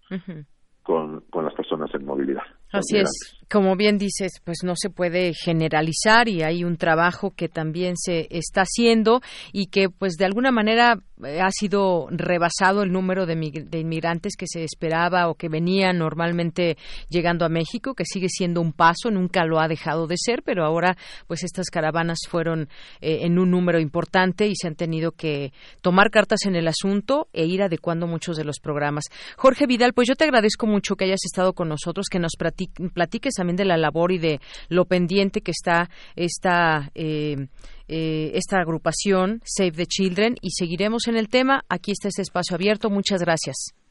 con, 0.83 1.21
con 1.31 1.45
las 1.45 1.55
personas 1.55 1.91
en 1.95 2.05
movilidad. 2.05 2.43
Así 2.73 2.97
es, 2.97 3.11
como 3.51 3.77
bien 3.77 3.99
dices, 3.99 4.41
pues 4.45 4.61
no 4.65 4.73
se 4.77 4.89
puede 4.89 5.35
generalizar 5.35 6.27
y 6.29 6.43
hay 6.43 6.65
un 6.65 6.79
trabajo 6.79 7.33
que 7.37 7.49
también 7.49 7.97
se 7.99 8.27
está 8.31 8.63
haciendo 8.63 9.21
y 9.53 9.67
que 9.67 9.91
pues 9.91 10.15
de 10.15 10.25
alguna 10.25 10.51
manera 10.51 10.99
eh, 11.23 11.39
ha 11.41 11.51
sido 11.51 12.09
rebasado 12.11 12.83
el 12.83 12.93
número 12.93 13.27
de, 13.27 13.35
inmigrantes 13.79 14.37
que 14.39 14.47
se 14.47 14.65
esperaba 14.65 15.29
o 15.29 15.35
que 15.35 15.51
venían 15.51 15.99
normalmente 15.99 16.79
llegando 17.11 17.45
a 17.45 17.51
México, 17.51 17.95
que 17.95 18.07
sigue 18.07 18.29
siendo 18.31 18.63
un 18.63 18.73
paso, 18.73 19.11
nunca 19.11 19.45
lo 19.45 19.61
ha 19.61 19.69
dejado 19.69 20.07
de 20.07 20.17
ser, 20.17 20.43
pero 20.43 20.65
ahora 20.65 20.97
pues 21.27 21.45
estas 21.45 21.69
caravanas 21.69 22.21
fueron 22.27 22.71
eh, 23.03 23.19
en 23.21 23.39
un 23.39 23.51
número 23.51 23.81
importante 23.81 24.47
y 24.47 24.55
se 24.57 24.69
han 24.69 24.77
tenido 24.77 25.13
que 25.13 25.53
tomar 25.83 26.11
cartas 26.11 26.47
en 26.47 26.57
el 26.57 26.69
asunto 26.69 27.29
e 27.35 27.45
ir 27.45 27.63
adecuando 27.63 28.07
muchos 28.07 28.39
de 28.39 28.45
los 28.45 28.61
programas. 28.61 29.05
Jorge 29.37 29.67
Vidal, 29.67 29.93
pues 29.93 30.09
yo 30.09 30.15
te 30.15 30.25
agradezco 30.25 30.67
mucho 30.73 30.97
que 30.97 31.05
hayas 31.05 31.25
estado 31.25 31.53
con 31.53 31.69
nosotros, 31.69 32.07
que 32.11 32.19
nos 32.19 32.33
platiques 32.37 33.35
también 33.35 33.57
de 33.57 33.65
la 33.65 33.77
labor 33.77 34.13
y 34.13 34.19
de 34.19 34.41
lo 34.69 34.87
pendiente 34.87 35.43
que 35.43 35.53
está 35.53 35.91
esta, 36.17 36.91
eh, 36.95 37.49
eh, 37.89 38.33
esta 38.35 38.59
agrupación 38.59 39.41
Save 39.45 39.73
the 39.73 39.87
Children 39.87 40.37
y 40.41 40.51
seguiremos 40.51 41.07
en 41.09 41.17
el 41.17 41.29
tema. 41.29 41.65
Aquí 41.69 41.93
está 41.93 42.09
este 42.09 42.23
espacio 42.23 42.55
abierto. 42.57 42.91
Muchas 42.91 43.21
gracias. 43.21 43.82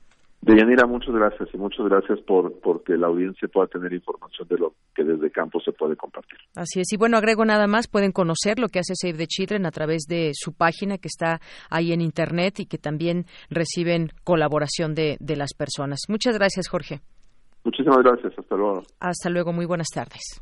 Deyanira, 0.41 0.87
muchas 0.87 1.13
gracias 1.13 1.49
y 1.53 1.57
muchas 1.57 1.85
gracias 1.85 2.19
por 2.21 2.59
porque 2.61 2.97
la 2.97 3.07
audiencia 3.07 3.47
pueda 3.47 3.67
tener 3.67 3.93
información 3.93 4.47
de 4.47 4.57
lo 4.57 4.73
que 4.95 5.03
desde 5.03 5.29
campo 5.29 5.59
se 5.61 5.71
puede 5.71 5.95
compartir. 5.95 6.39
Así 6.55 6.79
es. 6.79 6.91
Y 6.91 6.97
bueno, 6.97 7.17
agrego 7.17 7.45
nada 7.45 7.67
más, 7.67 7.87
pueden 7.87 8.11
conocer 8.11 8.57
lo 8.57 8.67
que 8.67 8.79
hace 8.79 8.95
Save 8.95 9.19
the 9.19 9.27
Children 9.27 9.67
a 9.67 9.71
través 9.71 10.03
de 10.07 10.31
su 10.33 10.53
página 10.53 10.97
que 10.97 11.07
está 11.07 11.39
ahí 11.69 11.93
en 11.93 12.01
Internet 12.01 12.59
y 12.59 12.65
que 12.65 12.79
también 12.79 13.25
reciben 13.51 14.09
colaboración 14.23 14.95
de, 14.95 15.17
de 15.19 15.35
las 15.35 15.53
personas. 15.53 15.99
Muchas 16.09 16.37
gracias, 16.37 16.67
Jorge. 16.67 17.01
Muchísimas 17.63 17.99
gracias. 17.99 18.33
Hasta 18.37 18.55
luego. 18.55 18.81
Hasta 18.99 19.29
luego. 19.29 19.53
Muy 19.53 19.65
buenas 19.65 19.89
tardes. 19.93 20.41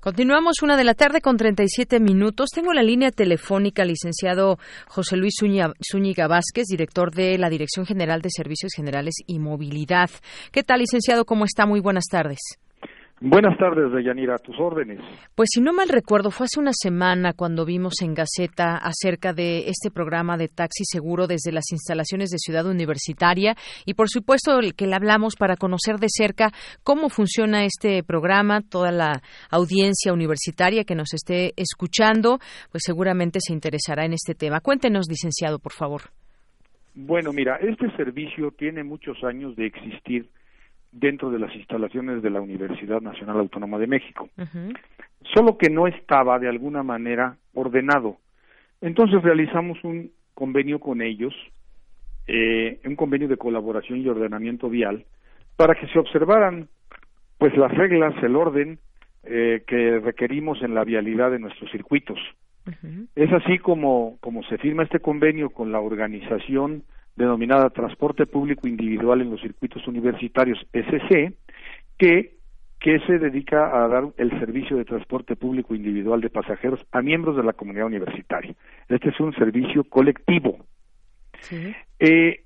Continuamos 0.00 0.62
una 0.62 0.78
de 0.78 0.84
la 0.84 0.94
tarde 0.94 1.20
con 1.20 1.36
37 1.36 2.00
minutos. 2.00 2.48
Tengo 2.54 2.72
la 2.72 2.82
línea 2.82 3.10
telefónica 3.10 3.84
licenciado 3.84 4.58
José 4.88 5.18
Luis 5.18 5.34
Zúñiga 5.38 6.26
Vázquez, 6.26 6.68
director 6.68 7.14
de 7.14 7.36
la 7.36 7.50
Dirección 7.50 7.84
General 7.84 8.22
de 8.22 8.30
Servicios 8.30 8.72
Generales 8.74 9.16
y 9.26 9.38
Movilidad. 9.38 10.08
¿Qué 10.52 10.62
tal, 10.62 10.80
licenciado? 10.80 11.26
¿Cómo 11.26 11.44
está? 11.44 11.66
Muy 11.66 11.80
buenas 11.80 12.06
tardes. 12.10 12.38
Buenas 13.22 13.58
tardes, 13.58 13.92
Deyanira, 13.92 14.36
a 14.36 14.38
tus 14.38 14.58
órdenes. 14.58 14.98
Pues 15.34 15.50
si 15.52 15.60
no 15.60 15.74
mal 15.74 15.90
recuerdo, 15.90 16.30
fue 16.30 16.46
hace 16.46 16.58
una 16.58 16.72
semana 16.72 17.34
cuando 17.34 17.66
vimos 17.66 18.00
en 18.00 18.14
Gaceta 18.14 18.78
acerca 18.78 19.34
de 19.34 19.68
este 19.68 19.90
programa 19.90 20.38
de 20.38 20.48
taxi 20.48 20.84
seguro 20.86 21.26
desde 21.26 21.52
las 21.52 21.70
instalaciones 21.70 22.30
de 22.30 22.38
Ciudad 22.38 22.64
Universitaria 22.64 23.56
y 23.84 23.92
por 23.92 24.08
supuesto 24.08 24.58
el 24.58 24.74
que 24.74 24.86
le 24.86 24.94
hablamos 24.94 25.36
para 25.36 25.56
conocer 25.56 25.96
de 25.96 26.06
cerca 26.08 26.50
cómo 26.82 27.10
funciona 27.10 27.66
este 27.66 28.02
programa, 28.02 28.62
toda 28.62 28.90
la 28.90 29.20
audiencia 29.50 30.14
universitaria 30.14 30.84
que 30.84 30.94
nos 30.94 31.12
esté 31.12 31.52
escuchando, 31.56 32.38
pues 32.72 32.84
seguramente 32.86 33.40
se 33.42 33.52
interesará 33.52 34.06
en 34.06 34.14
este 34.14 34.34
tema. 34.34 34.60
Cuéntenos, 34.60 35.08
licenciado, 35.10 35.58
por 35.58 35.72
favor. 35.72 36.04
Bueno, 36.94 37.34
mira, 37.34 37.56
este 37.56 37.94
servicio 37.98 38.50
tiene 38.52 38.82
muchos 38.82 39.22
años 39.24 39.54
de 39.56 39.66
existir 39.66 40.26
dentro 40.92 41.30
de 41.30 41.38
las 41.38 41.54
instalaciones 41.54 42.22
de 42.22 42.30
la 42.30 42.40
Universidad 42.40 43.00
Nacional 43.00 43.38
Autónoma 43.38 43.78
de 43.78 43.86
México. 43.86 44.28
Solo 45.34 45.56
que 45.56 45.70
no 45.70 45.86
estaba 45.86 46.38
de 46.38 46.48
alguna 46.48 46.82
manera 46.82 47.36
ordenado. 47.54 48.16
Entonces 48.80 49.22
realizamos 49.22 49.82
un 49.84 50.10
convenio 50.34 50.80
con 50.80 51.02
ellos, 51.02 51.34
eh, 52.26 52.80
un 52.84 52.96
convenio 52.96 53.28
de 53.28 53.36
colaboración 53.36 54.00
y 54.00 54.08
ordenamiento 54.08 54.68
vial, 54.68 55.04
para 55.56 55.74
que 55.74 55.86
se 55.88 55.98
observaran 55.98 56.68
pues 57.38 57.56
las 57.56 57.72
reglas, 57.72 58.14
el 58.22 58.36
orden 58.36 58.78
eh, 59.24 59.62
que 59.66 59.98
requerimos 59.98 60.62
en 60.62 60.74
la 60.74 60.84
vialidad 60.84 61.30
de 61.30 61.38
nuestros 61.38 61.70
circuitos. 61.70 62.18
Es 63.16 63.32
así 63.32 63.58
como, 63.58 64.16
como 64.20 64.42
se 64.44 64.58
firma 64.58 64.84
este 64.84 65.00
convenio 65.00 65.50
con 65.50 65.72
la 65.72 65.80
organización 65.80 66.84
denominada 67.16 67.70
Transporte 67.70 68.26
Público 68.26 68.66
Individual 68.66 69.20
en 69.20 69.30
los 69.30 69.40
Circuitos 69.40 69.86
Universitarios, 69.86 70.58
SC, 70.72 71.34
que, 71.98 72.36
que 72.78 72.98
se 73.00 73.18
dedica 73.18 73.82
a 73.82 73.88
dar 73.88 74.08
el 74.16 74.30
servicio 74.38 74.76
de 74.76 74.84
transporte 74.84 75.36
público 75.36 75.74
individual 75.74 76.20
de 76.20 76.30
pasajeros 76.30 76.84
a 76.92 77.02
miembros 77.02 77.36
de 77.36 77.42
la 77.42 77.52
comunidad 77.52 77.86
universitaria. 77.86 78.54
Este 78.88 79.10
es 79.10 79.20
un 79.20 79.34
servicio 79.34 79.84
colectivo. 79.84 80.58
Eh, 81.98 82.44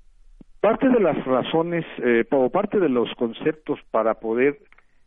parte 0.59 0.89
de 0.89 0.99
las 0.99 1.23
razones 1.25 1.85
eh, 2.03 2.25
o 2.31 2.49
parte 2.49 2.79
de 2.79 2.89
los 2.89 3.13
conceptos 3.15 3.79
para 3.91 4.15
poder 4.15 4.59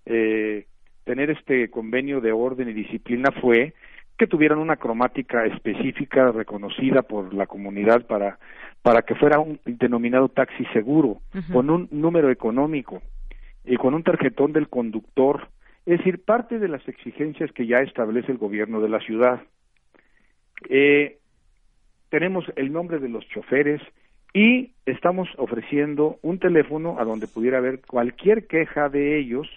eh, 0.06 0.66
tener 1.04 1.30
este 1.30 1.70
convenio 1.70 2.20
de 2.20 2.32
orden 2.32 2.68
y 2.68 2.72
disciplina 2.72 3.30
fue 3.40 3.74
que 4.18 4.26
tuvieran 4.26 4.58
una 4.58 4.76
cromática 4.76 5.46
específica 5.46 6.32
reconocida 6.32 7.02
por 7.02 7.32
la 7.32 7.46
comunidad 7.46 8.04
para 8.06 8.38
para 8.82 9.02
que 9.02 9.14
fuera 9.14 9.38
un 9.38 9.60
denominado 9.64 10.28
taxi 10.28 10.64
seguro, 10.72 11.20
con 11.52 11.68
un 11.68 11.88
número 11.90 12.30
económico 12.30 13.02
y 13.64 13.76
con 13.76 13.94
un 13.94 14.02
tarjetón 14.02 14.52
del 14.52 14.68
conductor, 14.68 15.48
es 15.84 15.98
decir, 15.98 16.24
parte 16.24 16.58
de 16.58 16.68
las 16.68 16.86
exigencias 16.88 17.50
que 17.52 17.66
ya 17.66 17.78
establece 17.78 18.30
el 18.30 18.38
gobierno 18.38 18.80
de 18.80 18.88
la 18.88 19.00
ciudad. 19.00 19.42
Eh, 20.68 21.18
tenemos 22.08 22.44
el 22.56 22.72
nombre 22.72 22.98
de 22.98 23.08
los 23.08 23.26
choferes 23.28 23.82
y 24.34 24.72
estamos 24.86 25.28
ofreciendo 25.36 26.18
un 26.22 26.38
teléfono 26.38 26.96
a 26.98 27.04
donde 27.04 27.26
pudiera 27.26 27.58
haber 27.58 27.80
cualquier 27.80 28.46
queja 28.46 28.88
de 28.88 29.18
ellos, 29.18 29.48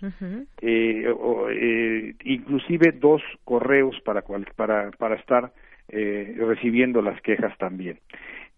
eh, 0.62 1.06
eh, 1.52 2.14
inclusive 2.24 2.94
dos 2.94 3.22
correos 3.44 4.00
para, 4.04 4.24
para, 4.56 4.92
para 4.92 5.16
estar 5.16 5.52
recibiendo 5.90 7.02
las 7.02 7.20
quejas 7.22 7.58
también. 7.58 8.00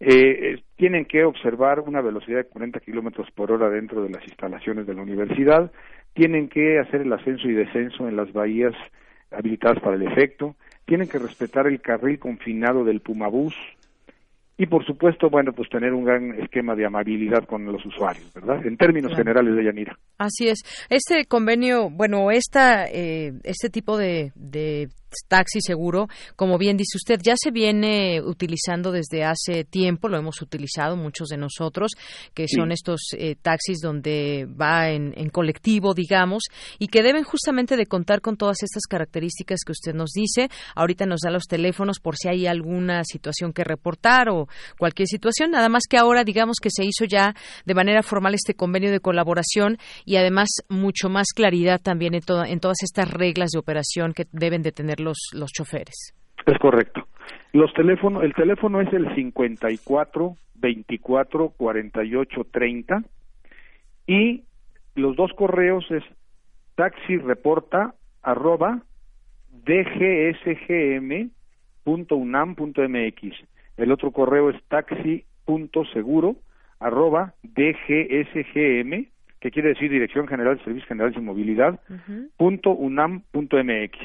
Eh, 0.00 0.60
tienen 0.76 1.04
que 1.04 1.24
observar 1.24 1.80
una 1.80 2.00
velocidad 2.00 2.38
de 2.38 2.44
40 2.44 2.80
kilómetros 2.80 3.30
por 3.30 3.52
hora 3.52 3.70
dentro 3.70 4.02
de 4.02 4.10
las 4.10 4.24
instalaciones 4.24 4.86
de 4.86 4.94
la 4.94 5.02
universidad, 5.02 5.70
tienen 6.14 6.48
que 6.48 6.78
hacer 6.78 7.02
el 7.02 7.12
ascenso 7.12 7.48
y 7.48 7.54
descenso 7.54 8.08
en 8.08 8.16
las 8.16 8.32
bahías 8.32 8.74
habilitadas 9.30 9.80
para 9.80 9.96
el 9.96 10.02
efecto, 10.02 10.56
tienen 10.84 11.08
que 11.08 11.18
respetar 11.18 11.66
el 11.66 11.80
carril 11.80 12.18
confinado 12.18 12.84
del 12.84 13.00
Pumabús, 13.00 13.54
y 14.56 14.66
por 14.66 14.84
supuesto, 14.86 15.28
bueno, 15.30 15.52
pues 15.52 15.68
tener 15.68 15.92
un 15.92 16.04
gran 16.04 16.40
esquema 16.40 16.74
de 16.76 16.86
amabilidad 16.86 17.44
con 17.44 17.64
los 17.64 17.84
usuarios, 17.84 18.32
¿verdad? 18.34 18.64
En 18.64 18.76
términos 18.76 19.14
generales 19.14 19.56
de 19.56 19.64
Yanira. 19.64 19.98
Así 20.18 20.48
es. 20.48 20.60
Este 20.88 21.24
convenio, 21.26 21.90
bueno, 21.90 22.30
esta, 22.30 22.86
eh, 22.86 23.32
este 23.42 23.68
tipo 23.68 23.96
de, 23.96 24.30
de 24.36 24.88
taxi 25.28 25.60
seguro, 25.60 26.08
como 26.36 26.58
bien 26.58 26.76
dice 26.76 26.96
usted, 26.96 27.20
ya 27.22 27.34
se 27.36 27.50
viene 27.50 28.20
utilizando 28.22 28.92
desde 28.92 29.24
hace 29.24 29.64
tiempo, 29.64 30.08
lo 30.08 30.18
hemos 30.18 30.40
utilizado 30.42 30.96
muchos 30.96 31.28
de 31.28 31.36
nosotros, 31.36 31.92
que 32.34 32.46
son 32.48 32.72
estos 32.72 33.00
eh, 33.16 33.36
taxis 33.40 33.78
donde 33.80 34.46
va 34.46 34.90
en, 34.90 35.12
colectivo, 35.30 35.94
digamos, 35.94 36.44
y 36.78 36.88
que 36.88 37.02
deben 37.02 37.24
justamente 37.24 37.76
de 37.76 37.86
contar 37.86 38.20
con 38.20 38.36
todas 38.36 38.62
estas 38.62 38.84
características 38.88 39.60
que 39.64 39.72
usted 39.72 39.94
nos 39.94 40.10
dice. 40.10 40.48
Ahorita 40.74 41.06
nos 41.06 41.20
da 41.20 41.30
los 41.30 41.44
teléfonos 41.44 41.98
por 41.98 42.16
si 42.16 42.28
hay 42.28 42.46
alguna 42.46 43.02
situación 43.04 43.52
que 43.52 43.64
reportar 43.64 44.28
o 44.28 44.48
cualquier 44.78 45.08
situación, 45.08 45.50
nada 45.50 45.68
más 45.68 45.84
que 45.88 45.96
ahora 45.96 46.24
digamos 46.24 46.58
que 46.62 46.70
se 46.70 46.84
hizo 46.84 47.04
ya 47.04 47.34
de 47.64 47.74
manera 47.74 48.02
formal 48.02 48.34
este 48.34 48.54
convenio 48.54 48.90
de 48.90 49.00
colaboración 49.00 49.78
y 50.04 50.16
además 50.16 50.48
mucho 50.68 51.08
más 51.08 51.28
claridad 51.34 51.80
también 51.80 52.14
en, 52.14 52.22
en 52.46 52.60
todas 52.60 52.82
estas 52.82 53.10
reglas 53.10 53.50
de 53.50 53.58
operación 53.58 54.12
que 54.14 54.26
deben 54.32 54.62
de 54.62 54.72
tener 54.72 55.00
los, 55.04 55.30
los 55.34 55.50
choferes. 55.52 56.14
Es 56.46 56.58
correcto. 56.58 57.06
Los 57.52 57.72
teléfonos, 57.74 58.24
el 58.24 58.34
teléfono 58.34 58.80
es 58.80 58.92
el 58.92 59.14
54 59.14 60.36
24 60.54 61.48
48 61.50 62.46
30 62.50 63.02
y 64.06 64.42
los 64.94 65.16
dos 65.16 65.32
correos 65.36 65.84
es 65.90 66.02
taxireporta 66.74 67.94
arroba 68.22 68.82
dgsgm.unam.mx. 69.64 71.32
El 73.76 73.92
otro 73.92 74.10
correo 74.12 74.50
es 74.50 74.62
taxi.seguro 74.68 76.36
arroba 76.80 77.34
dgsgm, 77.42 79.06
que 79.40 79.50
quiere 79.50 79.70
decir 79.70 79.90
Dirección 79.90 80.26
General 80.26 80.56
de 80.56 80.64
Servicios 80.64 80.88
Generales 80.88 81.16
y 81.16 81.20
Movilidad, 81.20 81.80
punto 82.36 82.70
unam 82.70 83.22
punto 83.30 83.56
mx. 83.62 83.96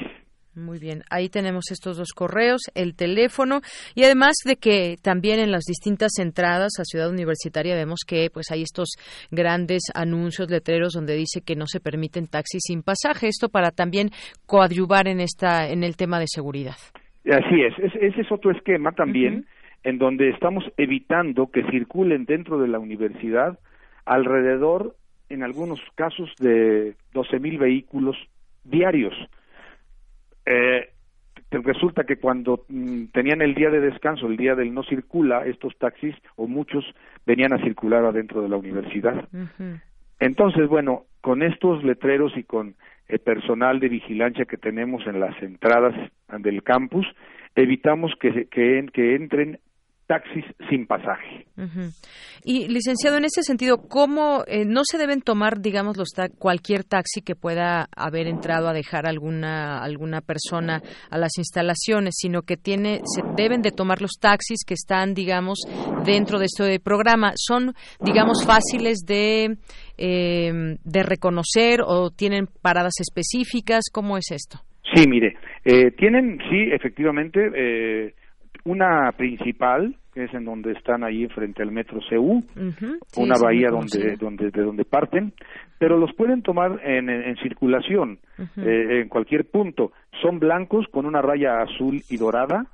Muy 0.60 0.78
bien, 0.78 1.02
ahí 1.10 1.30
tenemos 1.30 1.70
estos 1.70 1.96
dos 1.96 2.12
correos, 2.14 2.60
el 2.74 2.94
teléfono 2.94 3.60
y 3.94 4.04
además 4.04 4.34
de 4.44 4.56
que 4.56 4.96
también 5.02 5.40
en 5.40 5.50
las 5.50 5.64
distintas 5.64 6.18
entradas 6.18 6.72
a 6.78 6.84
Ciudad 6.84 7.08
Universitaria 7.08 7.74
vemos 7.74 8.00
que 8.06 8.28
pues 8.30 8.50
hay 8.50 8.62
estos 8.62 8.90
grandes 9.30 9.84
anuncios 9.94 10.50
letreros 10.50 10.92
donde 10.92 11.16
dice 11.16 11.40
que 11.40 11.56
no 11.56 11.66
se 11.66 11.80
permiten 11.80 12.26
taxis 12.26 12.60
sin 12.66 12.82
pasaje, 12.82 13.28
esto 13.28 13.48
para 13.48 13.70
también 13.70 14.10
coadyuvar 14.46 15.08
en 15.08 15.20
esta 15.20 15.70
en 15.70 15.82
el 15.82 15.96
tema 15.96 16.20
de 16.20 16.26
seguridad. 16.28 16.76
Así 17.24 17.62
es, 17.62 17.94
ese 17.94 18.20
es 18.20 18.30
otro 18.30 18.50
esquema 18.50 18.92
también 18.92 19.46
en 19.82 19.96
donde 19.96 20.28
estamos 20.28 20.64
evitando 20.76 21.50
que 21.50 21.64
circulen 21.70 22.26
dentro 22.26 22.58
de 22.58 22.68
la 22.68 22.78
universidad 22.78 23.58
alrededor 24.04 24.94
en 25.30 25.42
algunos 25.42 25.80
casos 25.94 26.30
de 26.38 26.96
12 27.14 27.38
mil 27.38 27.56
vehículos 27.56 28.16
diarios 28.64 29.14
eh, 30.46 30.90
resulta 31.50 32.04
que 32.04 32.16
cuando 32.16 32.64
mm, 32.68 33.06
tenían 33.12 33.42
el 33.42 33.54
día 33.54 33.70
de 33.70 33.80
descanso, 33.80 34.26
el 34.26 34.36
día 34.36 34.54
del 34.54 34.72
no 34.72 34.82
circula, 34.84 35.44
estos 35.46 35.76
taxis 35.78 36.14
o 36.36 36.46
muchos 36.46 36.84
venían 37.26 37.52
a 37.52 37.62
circular 37.62 38.04
adentro 38.04 38.42
de 38.42 38.48
la 38.48 38.56
universidad. 38.56 39.28
Entonces, 40.20 40.68
bueno, 40.68 41.04
con 41.20 41.42
estos 41.42 41.82
letreros 41.82 42.36
y 42.36 42.44
con 42.44 42.74
el 43.08 43.18
personal 43.18 43.80
de 43.80 43.88
vigilancia 43.88 44.44
que 44.44 44.56
tenemos 44.56 45.06
en 45.06 45.18
las 45.18 45.40
entradas 45.42 45.94
del 46.38 46.62
campus, 46.62 47.06
evitamos 47.56 48.12
que, 48.20 48.46
que, 48.46 48.86
que 48.92 49.16
entren 49.16 49.58
taxis 50.10 50.44
sin 50.68 50.86
pasaje. 50.86 51.46
Y 52.42 52.66
licenciado, 52.66 53.16
en 53.16 53.24
ese 53.26 53.44
sentido, 53.44 53.76
¿cómo 53.88 54.42
eh, 54.48 54.64
no 54.66 54.80
se 54.82 54.98
deben 54.98 55.20
tomar, 55.20 55.60
digamos, 55.60 55.96
los 55.96 56.08
cualquier 56.36 56.82
taxi 56.82 57.22
que 57.22 57.36
pueda 57.36 57.86
haber 57.96 58.26
entrado 58.26 58.66
a 58.66 58.72
dejar 58.72 59.06
alguna 59.06 59.80
alguna 59.80 60.20
persona 60.20 60.82
a 61.10 61.16
las 61.16 61.38
instalaciones, 61.38 62.14
sino 62.18 62.42
que 62.42 62.56
tiene 62.56 63.02
se 63.04 63.22
deben 63.36 63.62
de 63.62 63.70
tomar 63.70 64.02
los 64.02 64.18
taxis 64.20 64.64
que 64.66 64.74
están, 64.74 65.14
digamos, 65.14 65.60
dentro 66.04 66.40
de 66.40 66.46
este 66.46 66.80
programa. 66.80 67.32
Son, 67.36 67.72
digamos, 68.00 68.44
fáciles 68.44 69.04
de 69.06 69.58
em, 69.96 70.76
de 70.82 71.02
reconocer 71.04 71.82
o 71.86 72.10
tienen 72.10 72.48
paradas 72.62 72.94
específicas. 72.98 73.84
¿Cómo 73.92 74.16
es 74.16 74.32
esto? 74.32 74.58
Sí, 74.92 75.06
mire, 75.08 75.36
eh, 75.64 75.92
tienen, 75.92 76.38
sí, 76.50 76.68
efectivamente. 76.72 77.38
Eh, 77.54 78.14
una 78.64 79.12
principal 79.16 79.94
que 80.12 80.24
es 80.24 80.34
en 80.34 80.44
donde 80.44 80.72
están 80.72 81.04
ahí 81.04 81.26
frente 81.28 81.62
al 81.62 81.70
metro 81.70 82.00
CU, 82.08 82.42
una 83.16 83.34
bahía 83.40 83.68
donde, 83.70 84.16
donde, 84.16 84.50
de 84.50 84.62
donde 84.62 84.84
parten, 84.84 85.32
pero 85.78 85.98
los 85.98 86.12
pueden 86.14 86.42
tomar 86.42 86.80
en, 86.84 87.08
en, 87.08 87.36
circulación, 87.36 88.18
eh, 88.56 89.00
en 89.02 89.08
cualquier 89.08 89.48
punto. 89.48 89.92
Son 90.20 90.38
blancos 90.38 90.86
con 90.90 91.06
una 91.06 91.22
raya 91.22 91.62
azul 91.62 92.02
y 92.08 92.16
dorada, 92.16 92.66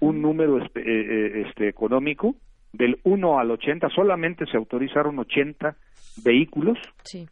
un 0.00 0.22
número 0.22 0.58
eh, 0.58 0.70
eh, 0.74 1.42
este, 1.46 1.68
económico, 1.68 2.34
del 2.72 2.98
1 3.04 3.38
al 3.38 3.50
80, 3.50 3.88
solamente 3.90 4.46
se 4.46 4.56
autorizaron 4.56 5.18
80 5.18 5.76
vehículos. 6.24 6.78
Sí. 7.02 7.28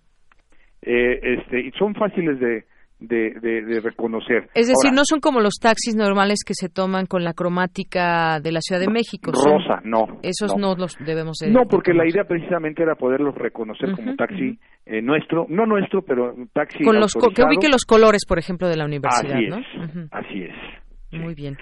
este, 0.83 1.61
y 1.61 1.71
son 1.73 1.95
fáciles 1.95 2.39
de, 2.39 2.65
de, 3.01 3.31
de, 3.41 3.81
reconocer. 3.81 4.49
Es 4.55 4.67
decir, 4.67 4.93
no 4.93 5.03
son 5.05 5.21
como 5.21 5.41
los 5.41 5.55
taxis 5.61 5.95
normales 5.95 6.41
que 6.45 6.55
se 6.55 6.69
toman 6.69 7.07
con 7.07 7.23
la 7.23 7.33
cromática 7.33 8.41
de 8.41 8.53
la 8.53 8.61
Ciudad 8.61 8.81
de 8.81 8.89
México. 8.89 9.31
Rosa, 9.33 9.81
no. 9.85 10.19
Esos 10.23 10.57
no, 10.57 10.75
los 10.75 10.97
debemos 11.05 11.39
de, 11.39 11.51
No, 11.51 11.63
porque 11.69 11.95
la 11.95 12.09
idea 12.09 12.25
precisamente 12.25 12.83
era 12.83 12.97
poderlos 12.97 13.35
reconocer 13.35 13.93
como 13.93 14.17
taxi 14.17 14.59
eh, 14.87 15.01
nuestro, 15.01 15.47
no 15.49 15.67
nuestro, 15.67 16.03
pero 16.03 16.35
taxi 16.53 16.83
con 16.83 16.99
los 16.99 17.13
Que 17.13 17.43
ubique 17.45 17.69
los 17.69 17.85
colores, 17.85 18.25
por 18.27 18.39
ejemplo, 18.39 18.69
de 18.69 18.77
la 18.77 18.85
universidad, 18.85 19.37
así 19.37 19.45
Es, 19.45 20.09
Así 20.11 20.43
es. 20.43 21.21
Muy 21.21 21.35
bien. 21.35 21.57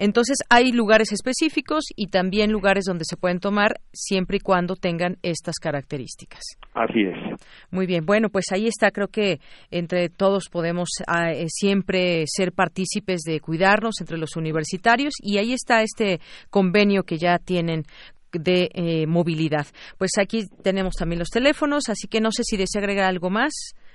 Entonces 0.00 0.38
hay 0.48 0.72
lugares 0.72 1.12
específicos 1.12 1.84
y 1.94 2.06
también 2.06 2.50
lugares 2.50 2.84
donde 2.86 3.04
se 3.04 3.18
pueden 3.18 3.38
tomar 3.38 3.74
siempre 3.92 4.38
y 4.38 4.40
cuando 4.40 4.74
tengan 4.74 5.18
estas 5.22 5.56
características. 5.56 6.40
Así 6.72 7.02
es. 7.02 7.38
Muy 7.70 7.84
bien, 7.84 8.06
bueno, 8.06 8.30
pues 8.30 8.46
ahí 8.50 8.66
está, 8.66 8.92
creo 8.92 9.08
que 9.08 9.40
entre 9.70 10.08
todos 10.08 10.48
podemos 10.50 10.88
ah, 11.06 11.32
eh, 11.32 11.48
siempre 11.48 12.24
ser 12.26 12.52
partícipes 12.52 13.20
de 13.26 13.40
cuidarnos 13.40 14.00
entre 14.00 14.16
los 14.16 14.36
universitarios 14.36 15.12
y 15.18 15.36
ahí 15.36 15.52
está 15.52 15.82
este 15.82 16.20
convenio 16.48 17.02
que 17.02 17.18
ya 17.18 17.38
tienen 17.38 17.84
de 18.32 18.70
eh, 18.72 19.06
movilidad. 19.06 19.66
Pues 19.98 20.12
aquí 20.18 20.46
tenemos 20.62 20.94
también 20.94 21.18
los 21.18 21.28
teléfonos, 21.28 21.90
así 21.90 22.08
que 22.08 22.22
no 22.22 22.30
sé 22.32 22.42
si 22.44 22.56
desea 22.56 22.80
agregar 22.80 23.04
algo 23.04 23.28
más. 23.28 23.52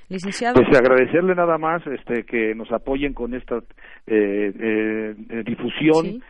Licenciado. 0.10 0.56
Pues 0.56 0.78
agradecerle 0.78 1.34
nada 1.36 1.58
más 1.58 1.82
este, 1.88 2.24
que 2.24 2.54
nos 2.56 2.72
apoyen 2.72 3.14
con 3.14 3.34
esta 3.34 3.58
eh, 4.08 4.54
eh, 4.60 5.44
difusión. 5.46 6.22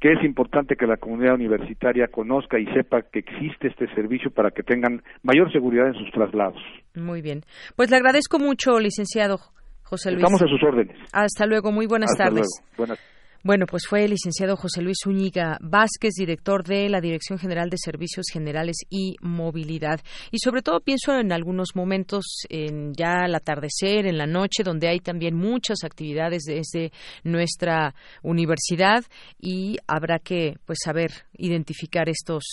que 0.00 0.12
es 0.12 0.24
importante 0.24 0.76
que 0.76 0.86
la 0.86 0.96
comunidad 0.96 1.34
universitaria 1.34 2.06
conozca 2.08 2.58
y 2.58 2.64
sepa 2.72 3.02
que 3.02 3.18
existe 3.18 3.68
este 3.68 3.86
servicio 3.94 4.30
para 4.30 4.50
que 4.50 4.62
tengan 4.62 5.02
mayor 5.22 5.52
seguridad 5.52 5.88
en 5.88 5.94
sus 5.94 6.10
traslados. 6.10 6.62
Muy 6.94 7.20
bien. 7.20 7.42
Pues 7.76 7.90
le 7.90 7.96
agradezco 7.96 8.38
mucho, 8.38 8.78
licenciado 8.78 9.38
José 9.82 10.10
Luis. 10.12 10.22
Estamos 10.22 10.42
a 10.42 10.46
sus 10.46 10.62
órdenes. 10.62 10.96
Hasta 11.12 11.46
luego. 11.46 11.72
Muy 11.72 11.86
buenas 11.86 12.12
Hasta 12.12 12.24
tardes. 12.24 12.46
Luego. 12.76 12.76
Buenas 12.76 13.17
bueno, 13.44 13.66
pues 13.66 13.84
fue 13.86 14.04
el 14.04 14.10
licenciado 14.10 14.56
José 14.56 14.82
Luis 14.82 14.98
Zúñiga 15.04 15.58
Vázquez, 15.60 16.14
director 16.14 16.64
de 16.64 16.88
la 16.88 17.00
Dirección 17.00 17.38
General 17.38 17.70
de 17.70 17.78
Servicios 17.78 18.26
Generales 18.32 18.78
y 18.90 19.14
Movilidad. 19.20 20.00
Y 20.32 20.38
sobre 20.38 20.62
todo 20.62 20.80
pienso 20.80 21.16
en 21.18 21.32
algunos 21.32 21.76
momentos, 21.76 22.24
en 22.48 22.94
ya 22.94 23.24
al 23.24 23.34
atardecer, 23.34 24.06
en 24.06 24.18
la 24.18 24.26
noche, 24.26 24.64
donde 24.64 24.88
hay 24.88 24.98
también 24.98 25.36
muchas 25.36 25.84
actividades 25.84 26.42
desde 26.42 26.92
nuestra 27.22 27.94
universidad 28.22 29.04
y 29.40 29.76
habrá 29.86 30.18
que 30.18 30.56
pues 30.64 30.78
saber 30.84 31.12
identificar 31.36 32.08
estos 32.08 32.44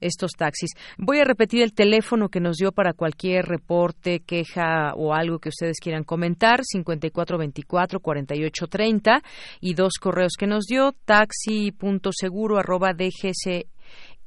estos 0.00 0.32
taxis. 0.32 0.70
Voy 0.96 1.18
a 1.18 1.24
repetir 1.24 1.62
el 1.62 1.72
teléfono 1.72 2.28
que 2.28 2.40
nos 2.40 2.56
dio 2.56 2.72
para 2.72 2.92
cualquier 2.92 3.46
reporte, 3.46 4.20
queja 4.20 4.94
o 4.94 5.14
algo 5.14 5.38
que 5.38 5.48
ustedes 5.48 5.78
quieran 5.80 6.04
comentar, 6.04 6.60
5424 6.64 8.00
4830 8.00 9.22
y 9.60 9.74
dos 9.74 9.94
correos 10.00 10.27
que 10.36 10.46
nos 10.46 10.66
dio, 10.66 10.92
taxi.seguro 11.04 12.58
arroba 12.58 12.92
dgs 12.92 13.64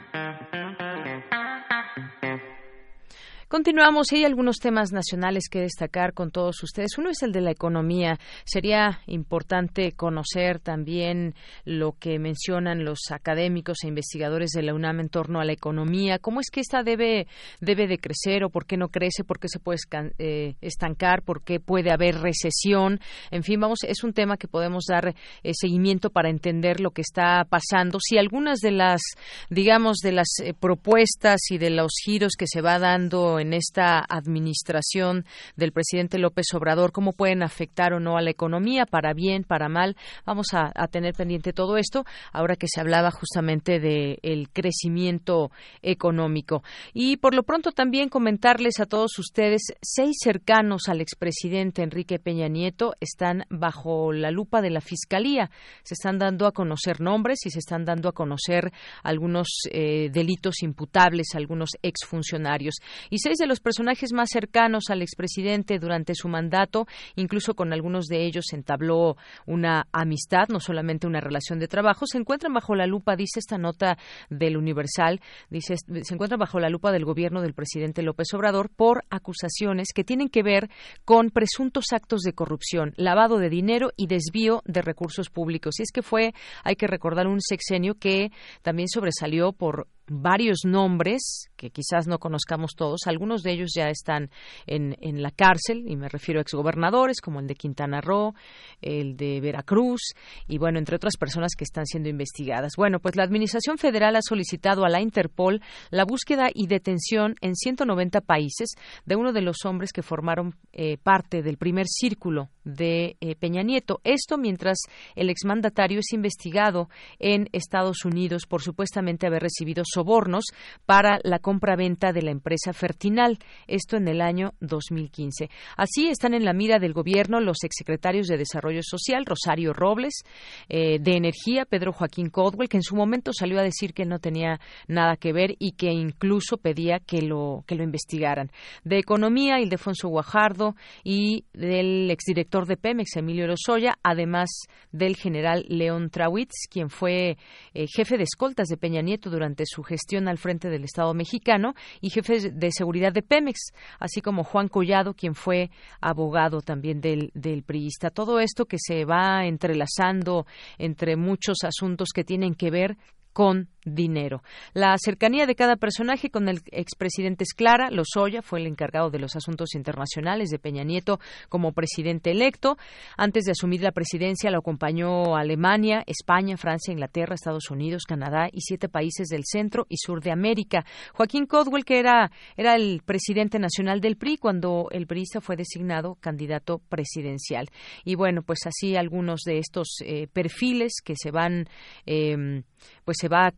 Continuamos. 3.48 4.08
Hay 4.12 4.26
algunos 4.26 4.58
temas 4.58 4.92
nacionales 4.92 5.48
que 5.50 5.60
destacar 5.60 6.12
con 6.12 6.30
todos 6.30 6.62
ustedes. 6.62 6.98
Uno 6.98 7.08
es 7.08 7.22
el 7.22 7.32
de 7.32 7.40
la 7.40 7.50
economía. 7.50 8.18
Sería 8.44 9.00
importante 9.06 9.92
conocer 9.92 10.60
también 10.60 11.34
lo 11.64 11.92
que 11.92 12.18
mencionan 12.18 12.84
los 12.84 12.98
académicos 13.10 13.78
e 13.82 13.88
investigadores 13.88 14.50
de 14.50 14.60
la 14.60 14.74
UNAM 14.74 15.00
en 15.00 15.08
torno 15.08 15.40
a 15.40 15.46
la 15.46 15.54
economía. 15.54 16.18
¿Cómo 16.18 16.40
es 16.40 16.50
que 16.50 16.60
esta 16.60 16.82
debe, 16.82 17.26
debe 17.58 17.86
de 17.86 17.96
crecer 17.96 18.44
o 18.44 18.50
por 18.50 18.66
qué 18.66 18.76
no 18.76 18.88
crece? 18.88 19.24
¿Por 19.24 19.38
qué 19.38 19.48
se 19.48 19.60
puede 19.60 19.78
eh, 20.18 20.56
estancar? 20.60 21.22
¿Por 21.22 21.42
qué 21.42 21.58
puede 21.58 21.90
haber 21.90 22.20
recesión? 22.20 23.00
En 23.30 23.44
fin, 23.44 23.58
vamos, 23.58 23.78
es 23.84 24.04
un 24.04 24.12
tema 24.12 24.36
que 24.36 24.46
podemos 24.46 24.84
dar 24.86 25.14
eh, 25.42 25.52
seguimiento 25.54 26.10
para 26.10 26.28
entender 26.28 26.80
lo 26.80 26.90
que 26.90 27.00
está 27.00 27.46
pasando. 27.48 27.98
Si 27.98 28.18
algunas 28.18 28.58
de 28.58 28.72
las, 28.72 29.00
digamos, 29.48 30.00
de 30.02 30.12
las 30.12 30.28
eh, 30.44 30.52
propuestas 30.52 31.40
y 31.48 31.56
de 31.56 31.70
los 31.70 31.92
giros 32.04 32.34
que 32.38 32.44
se 32.46 32.60
va 32.60 32.78
dando 32.78 33.37
en 33.38 33.52
esta 33.52 34.04
administración 34.08 35.24
del 35.56 35.72
presidente 35.72 36.18
López 36.18 36.46
Obrador, 36.54 36.92
cómo 36.92 37.12
pueden 37.12 37.42
afectar 37.42 37.92
o 37.92 38.00
no 38.00 38.16
a 38.16 38.22
la 38.22 38.30
economía, 38.30 38.86
para 38.86 39.12
bien, 39.14 39.44
para 39.44 39.68
mal. 39.68 39.96
Vamos 40.24 40.48
a, 40.52 40.72
tener 40.88 41.14
pendiente 41.14 41.52
todo 41.52 41.76
esto, 41.76 42.04
ahora 42.32 42.56
que 42.56 42.66
se 42.68 42.80
hablaba 42.80 43.10
justamente 43.10 43.78
del 43.80 44.48
crecimiento 44.52 45.50
económico. 45.82 46.62
Y 46.94 47.16
por 47.18 47.34
lo 47.34 47.42
pronto 47.42 47.72
también 47.72 48.08
comentarles 48.08 48.80
a 48.80 48.86
todos 48.86 49.18
ustedes, 49.18 49.62
seis 49.82 50.16
cercanos 50.22 50.88
al 50.88 51.00
expresidente 51.00 51.82
Enrique 51.82 52.18
Peña 52.18 52.48
Nieto 52.48 52.94
están 53.00 53.44
bajo 53.50 54.12
la 54.12 54.30
lupa 54.30 54.60
de 54.62 54.70
la 54.70 54.80
Fiscalía. 54.80 55.50
Se 55.82 55.94
están 55.94 56.18
dando 56.18 56.46
a 56.46 56.52
conocer 56.52 57.00
nombres 57.00 57.44
y 57.44 57.50
se 57.50 57.58
están 57.58 57.84
dando 57.84 58.08
a 58.08 58.12
conocer 58.12 58.72
algunos 59.02 59.48
eh, 59.70 60.10
delitos 60.10 60.62
imputables 60.62 61.34
a 61.34 61.38
algunos 61.38 61.70
exfuncionarios. 61.82 62.76
Y 63.10 63.18
seis 63.28 63.38
de 63.38 63.46
los 63.46 63.60
personajes 63.60 64.14
más 64.14 64.30
cercanos 64.32 64.84
al 64.88 65.02
expresidente 65.02 65.78
durante 65.78 66.14
su 66.14 66.28
mandato, 66.28 66.86
incluso 67.14 67.52
con 67.52 67.74
algunos 67.74 68.06
de 68.06 68.24
ellos 68.24 68.46
entabló 68.54 69.18
una 69.44 69.86
amistad, 69.92 70.48
no 70.48 70.60
solamente 70.60 71.06
una 71.06 71.20
relación 71.20 71.58
de 71.58 71.68
trabajo, 71.68 72.06
se 72.06 72.16
encuentran 72.16 72.54
bajo 72.54 72.74
la 72.74 72.86
lupa, 72.86 73.16
dice 73.16 73.40
esta 73.40 73.58
nota 73.58 73.98
del 74.30 74.56
Universal, 74.56 75.20
dice, 75.50 75.76
se 75.76 76.14
encuentran 76.14 76.40
bajo 76.40 76.58
la 76.58 76.70
lupa 76.70 76.90
del 76.90 77.04
gobierno 77.04 77.42
del 77.42 77.52
presidente 77.52 78.02
López 78.02 78.32
Obrador 78.32 78.70
por 78.70 79.04
acusaciones 79.10 79.88
que 79.94 80.04
tienen 80.04 80.30
que 80.30 80.42
ver 80.42 80.70
con 81.04 81.28
presuntos 81.28 81.92
actos 81.92 82.22
de 82.22 82.32
corrupción, 82.32 82.94
lavado 82.96 83.36
de 83.36 83.50
dinero 83.50 83.90
y 83.94 84.06
desvío 84.06 84.62
de 84.64 84.80
recursos 84.80 85.28
públicos. 85.28 85.78
Y 85.78 85.82
es 85.82 85.92
que 85.92 86.00
fue, 86.00 86.32
hay 86.64 86.76
que 86.76 86.86
recordar, 86.86 87.26
un 87.26 87.42
sexenio 87.42 87.94
que 87.94 88.30
también 88.62 88.88
sobresalió 88.88 89.52
por 89.52 89.86
varios 90.08 90.60
nombres 90.64 91.50
que 91.56 91.70
quizás 91.70 92.06
no 92.06 92.18
conozcamos 92.18 92.74
todos. 92.76 93.00
Algunos 93.06 93.42
de 93.42 93.52
ellos 93.52 93.70
ya 93.74 93.88
están 93.88 94.30
en, 94.66 94.96
en, 95.00 95.22
la 95.22 95.30
cárcel, 95.30 95.84
y 95.86 95.96
me 95.96 96.08
refiero 96.08 96.40
a 96.40 96.42
exgobernadores 96.42 97.20
como 97.20 97.40
el 97.40 97.46
de 97.46 97.54
Quintana 97.54 98.00
Roo, 98.00 98.34
el 98.80 99.16
de 99.16 99.40
Veracruz, 99.40 100.00
y 100.46 100.58
bueno, 100.58 100.78
entre 100.78 100.96
otras 100.96 101.16
personas 101.16 101.52
que 101.56 101.64
están 101.64 101.86
siendo 101.86 102.08
investigadas. 102.08 102.72
Bueno, 102.76 103.00
pues 103.00 103.16
la 103.16 103.24
Administración 103.24 103.78
Federal 103.78 104.16
ha 104.16 104.22
solicitado 104.22 104.84
a 104.84 104.88
la 104.88 105.00
Interpol 105.00 105.60
la 105.90 106.04
búsqueda 106.04 106.48
y 106.52 106.66
detención 106.66 107.34
en 107.40 107.54
190 107.54 108.20
países 108.20 108.70
de 109.04 109.16
uno 109.16 109.32
de 109.32 109.42
los 109.42 109.64
hombres 109.64 109.92
que 109.92 110.02
formaron 110.02 110.56
eh, 110.72 110.96
parte 110.96 111.42
del 111.42 111.58
primer 111.58 111.86
círculo 111.88 112.50
de 112.64 113.16
eh, 113.20 113.34
Peña 113.34 113.62
Nieto. 113.62 114.00
Esto 114.04 114.38
mientras 114.38 114.78
el 115.16 115.30
exmandatario 115.30 116.00
es 116.00 116.12
investigado 116.12 116.88
en 117.18 117.48
Estados 117.52 118.04
Unidos 118.04 118.44
por 118.46 118.62
supuestamente 118.62 119.26
haber 119.26 119.42
recibido 119.42 119.82
sobornos 119.98 120.44
para 120.86 121.18
la 121.24 121.40
compra-venta 121.40 122.12
de 122.12 122.22
la 122.22 122.30
empresa 122.30 122.72
Fertinal, 122.72 123.38
esto 123.66 123.96
en 123.96 124.06
el 124.06 124.20
año 124.20 124.52
2015. 124.60 125.50
Así 125.76 126.08
están 126.08 126.34
en 126.34 126.44
la 126.44 126.52
mira 126.52 126.78
del 126.78 126.92
gobierno 126.92 127.40
los 127.40 127.64
exsecretarios 127.64 128.28
de 128.28 128.36
Desarrollo 128.36 128.80
Social, 128.84 129.26
Rosario 129.26 129.72
Robles, 129.72 130.22
eh, 130.68 130.98
de 131.00 131.16
Energía, 131.16 131.64
Pedro 131.64 131.92
Joaquín 131.92 132.30
Codwell, 132.30 132.68
que 132.68 132.76
en 132.76 132.84
su 132.84 132.94
momento 132.94 133.32
salió 133.32 133.58
a 133.58 133.64
decir 133.64 133.92
que 133.92 134.04
no 134.04 134.20
tenía 134.20 134.60
nada 134.86 135.16
que 135.16 135.32
ver 135.32 135.56
y 135.58 135.72
que 135.72 135.90
incluso 135.90 136.58
pedía 136.58 137.00
que 137.00 137.22
lo, 137.22 137.64
que 137.66 137.74
lo 137.74 137.82
investigaran. 137.82 138.52
De 138.84 138.98
Economía, 138.98 139.60
Ildefonso 139.60 140.08
Guajardo 140.08 140.76
y 141.02 141.44
del 141.52 142.08
exdirector 142.10 142.66
de 142.66 142.76
Pemex, 142.76 143.16
Emilio 143.16 143.48
Lozoya, 143.48 143.98
además 144.04 144.48
del 144.92 145.16
general 145.16 145.64
León 145.68 146.10
Trawitz, 146.10 146.68
quien 146.70 146.88
fue 146.88 147.36
eh, 147.74 147.86
jefe 147.88 148.16
de 148.16 148.24
escoltas 148.24 148.68
de 148.68 148.76
Peña 148.76 149.02
Nieto 149.02 149.30
durante 149.30 149.64
su 149.66 149.82
gestión 149.88 150.28
al 150.28 150.38
frente 150.38 150.68
del 150.68 150.84
Estado 150.84 151.14
mexicano 151.14 151.74
y 152.00 152.10
jefe 152.10 152.52
de 152.52 152.70
seguridad 152.70 153.12
de 153.12 153.22
Pemex, 153.22 153.72
así 153.98 154.20
como 154.20 154.44
Juan 154.44 154.68
Collado, 154.68 155.14
quien 155.14 155.34
fue 155.34 155.70
abogado 156.00 156.60
también 156.60 157.00
del, 157.00 157.30
del 157.34 157.64
priista. 157.64 158.10
Todo 158.10 158.38
esto 158.38 158.66
que 158.66 158.76
se 158.78 159.04
va 159.04 159.46
entrelazando 159.46 160.46
entre 160.78 161.16
muchos 161.16 161.64
asuntos 161.64 162.10
que 162.14 162.22
tienen 162.22 162.54
que 162.54 162.70
ver 162.70 162.96
con 163.32 163.68
dinero. 163.94 164.42
La 164.74 164.96
cercanía 164.98 165.46
de 165.46 165.54
cada 165.54 165.76
personaje 165.76 166.30
con 166.30 166.48
el 166.48 166.60
expresidente 166.72 167.44
es 167.44 167.54
clara. 167.54 167.90
Lozoya 167.90 168.42
fue 168.42 168.60
el 168.60 168.66
encargado 168.66 169.10
de 169.10 169.18
los 169.18 169.36
asuntos 169.36 169.74
internacionales 169.74 170.50
de 170.50 170.58
Peña 170.58 170.84
Nieto 170.84 171.20
como 171.48 171.72
presidente 171.72 172.30
electo. 172.30 172.76
Antes 173.16 173.44
de 173.44 173.52
asumir 173.52 173.82
la 173.82 173.92
presidencia 173.92 174.50
lo 174.50 174.58
acompañó 174.58 175.36
Alemania, 175.36 176.02
España, 176.06 176.56
Francia, 176.56 176.92
Inglaterra, 176.92 177.34
Estados 177.34 177.70
Unidos, 177.70 178.04
Canadá 178.06 178.48
y 178.52 178.60
siete 178.60 178.88
países 178.88 179.28
del 179.28 179.42
centro 179.44 179.86
y 179.88 179.96
sur 179.96 180.22
de 180.22 180.30
América. 180.30 180.84
Joaquín 181.14 181.46
Codwell, 181.46 181.84
que 181.84 181.98
era, 181.98 182.30
era 182.56 182.74
el 182.74 183.02
presidente 183.04 183.58
nacional 183.58 184.00
del 184.00 184.16
PRI 184.16 184.38
cuando 184.38 184.88
el 184.90 185.06
priista 185.06 185.40
fue 185.40 185.56
designado 185.56 186.16
candidato 186.20 186.78
presidencial. 186.88 187.66
Y 188.04 188.14
bueno, 188.14 188.42
pues 188.42 188.60
así 188.66 188.96
algunos 188.96 189.40
de 189.44 189.58
estos 189.58 189.98
eh, 190.04 190.28
perfiles 190.32 190.94
que 191.04 191.14
se 191.16 191.30
van, 191.30 191.66
eh, 192.06 192.62
pues 193.04 193.16
se 193.20 193.28
va 193.28 193.50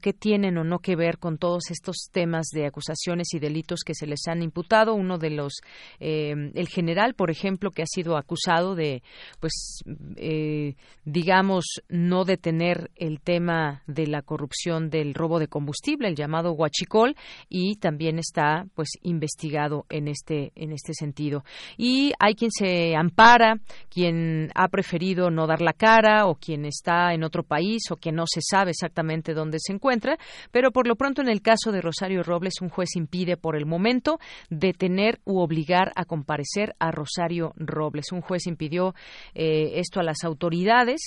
qué 0.00 0.12
tienen 0.12 0.58
o 0.58 0.64
no 0.64 0.78
que 0.78 0.96
ver 0.96 1.18
con 1.18 1.38
todos 1.38 1.70
estos 1.70 2.08
temas 2.12 2.48
de 2.52 2.66
acusaciones 2.66 3.28
y 3.34 3.38
delitos 3.38 3.80
que 3.84 3.94
se 3.94 4.06
les 4.06 4.26
han 4.28 4.42
imputado. 4.42 4.94
Uno 4.94 5.18
de 5.18 5.30
los, 5.30 5.60
eh, 6.00 6.34
el 6.54 6.68
general, 6.68 7.14
por 7.14 7.30
ejemplo, 7.30 7.70
que 7.70 7.82
ha 7.82 7.86
sido 7.86 8.16
acusado 8.16 8.74
de, 8.74 9.02
pues, 9.40 9.82
eh, 10.16 10.74
digamos, 11.04 11.64
no 11.88 12.24
detener 12.24 12.90
el 12.96 13.20
tema 13.20 13.82
de 13.86 14.06
la 14.06 14.22
corrupción 14.22 14.90
del 14.90 15.14
robo 15.14 15.38
de 15.38 15.48
combustible, 15.48 16.08
el 16.08 16.16
llamado 16.16 16.52
huachicol, 16.52 17.14
y 17.48 17.76
también 17.76 18.18
está, 18.18 18.66
pues, 18.74 18.90
investigado 19.02 19.86
en 19.88 20.08
este, 20.08 20.52
en 20.54 20.72
este 20.72 20.94
sentido. 20.94 21.44
Y 21.76 22.12
hay 22.18 22.34
quien 22.34 22.50
se 22.50 22.96
ampara, 22.96 23.60
quien 23.88 24.50
ha 24.54 24.68
preferido 24.68 25.30
no 25.30 25.46
dar 25.46 25.60
la 25.60 25.72
cara, 25.72 26.26
o 26.26 26.34
quien 26.34 26.64
está 26.64 27.12
en 27.12 27.24
otro 27.24 27.42
país, 27.42 27.82
o 27.90 27.96
quien 27.96 28.14
no 28.14 28.24
se 28.26 28.40
sabe 28.42 28.70
exactamente 28.70 29.34
dónde 29.34 29.47
se 29.58 29.72
encuentra, 29.72 30.18
pero 30.50 30.70
por 30.70 30.86
lo 30.86 30.96
pronto 30.96 31.22
en 31.22 31.28
el 31.28 31.42
caso 31.42 31.72
de 31.72 31.80
Rosario 31.80 32.22
Robles 32.22 32.54
un 32.60 32.68
juez 32.68 32.96
impide 32.96 33.36
por 33.36 33.56
el 33.56 33.66
momento 33.66 34.18
detener 34.50 35.20
u 35.24 35.38
obligar 35.38 35.92
a 35.96 36.04
comparecer 36.04 36.74
a 36.78 36.90
Rosario 36.90 37.52
Robles. 37.56 38.12
Un 38.12 38.20
juez 38.20 38.46
impidió 38.46 38.94
eh, 39.34 39.72
esto 39.76 40.00
a 40.00 40.02
las 40.02 40.24
autoridades. 40.24 41.00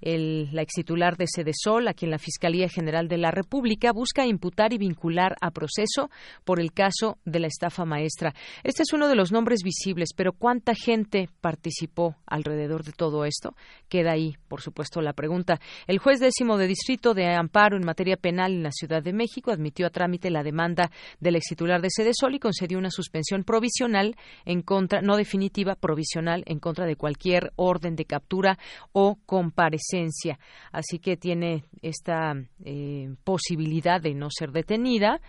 El, 0.00 0.48
la 0.52 0.62
ex 0.62 0.74
titular 0.74 1.16
de 1.16 1.26
Sol, 1.52 1.88
a 1.88 1.94
quien 1.94 2.10
la 2.10 2.18
Fiscalía 2.18 2.68
General 2.68 3.08
de 3.08 3.18
la 3.18 3.30
República 3.30 3.92
busca 3.92 4.26
imputar 4.26 4.72
y 4.72 4.78
vincular 4.78 5.36
a 5.40 5.50
proceso 5.50 6.10
por 6.44 6.60
el 6.60 6.72
caso 6.72 7.18
de 7.24 7.40
la 7.40 7.46
estafa 7.46 7.84
maestra. 7.84 8.34
Este 8.64 8.82
es 8.82 8.92
uno 8.92 9.08
de 9.08 9.14
los 9.14 9.32
nombres 9.32 9.60
visibles, 9.62 10.10
pero 10.14 10.32
¿cuánta 10.32 10.74
gente 10.74 11.28
participó 11.40 12.16
alrededor 12.26 12.84
de 12.84 12.92
todo 12.92 13.24
esto? 13.24 13.54
Queda 13.88 14.12
ahí, 14.12 14.36
por 14.48 14.60
supuesto, 14.60 15.00
la 15.00 15.12
pregunta. 15.12 15.60
El 15.86 15.98
juez 15.98 16.20
décimo 16.20 16.58
de 16.58 16.66
distrito 16.66 17.14
de 17.14 17.34
amparo 17.34 17.76
en 17.76 17.84
materia 17.88 18.18
penal 18.18 18.52
en 18.52 18.62
la 18.62 18.70
Ciudad 18.70 19.02
de 19.02 19.14
México 19.14 19.50
admitió 19.50 19.86
a 19.86 19.90
trámite 19.90 20.30
la 20.30 20.42
demanda 20.42 20.90
del 21.20 21.36
ex 21.36 21.46
titular 21.48 21.80
de 21.80 21.88
Sede 21.90 22.10
Sol 22.12 22.34
y 22.34 22.38
concedió 22.38 22.78
una 22.78 22.90
suspensión 22.90 23.44
provisional 23.44 24.14
en 24.44 24.60
contra, 24.60 25.00
no 25.00 25.16
definitiva, 25.16 25.74
provisional 25.74 26.42
en 26.46 26.60
contra 26.60 26.84
de 26.84 26.96
cualquier 26.96 27.52
orden 27.56 27.96
de 27.96 28.04
captura 28.04 28.58
o 28.92 29.16
comparecencia. 29.24 30.38
Así 30.70 30.98
que 30.98 31.16
tiene 31.16 31.64
esta 31.80 32.34
eh, 32.62 33.08
posibilidad 33.24 34.02
de 34.02 34.14
no 34.14 34.28
ser 34.30 34.52
detenida 34.52 35.20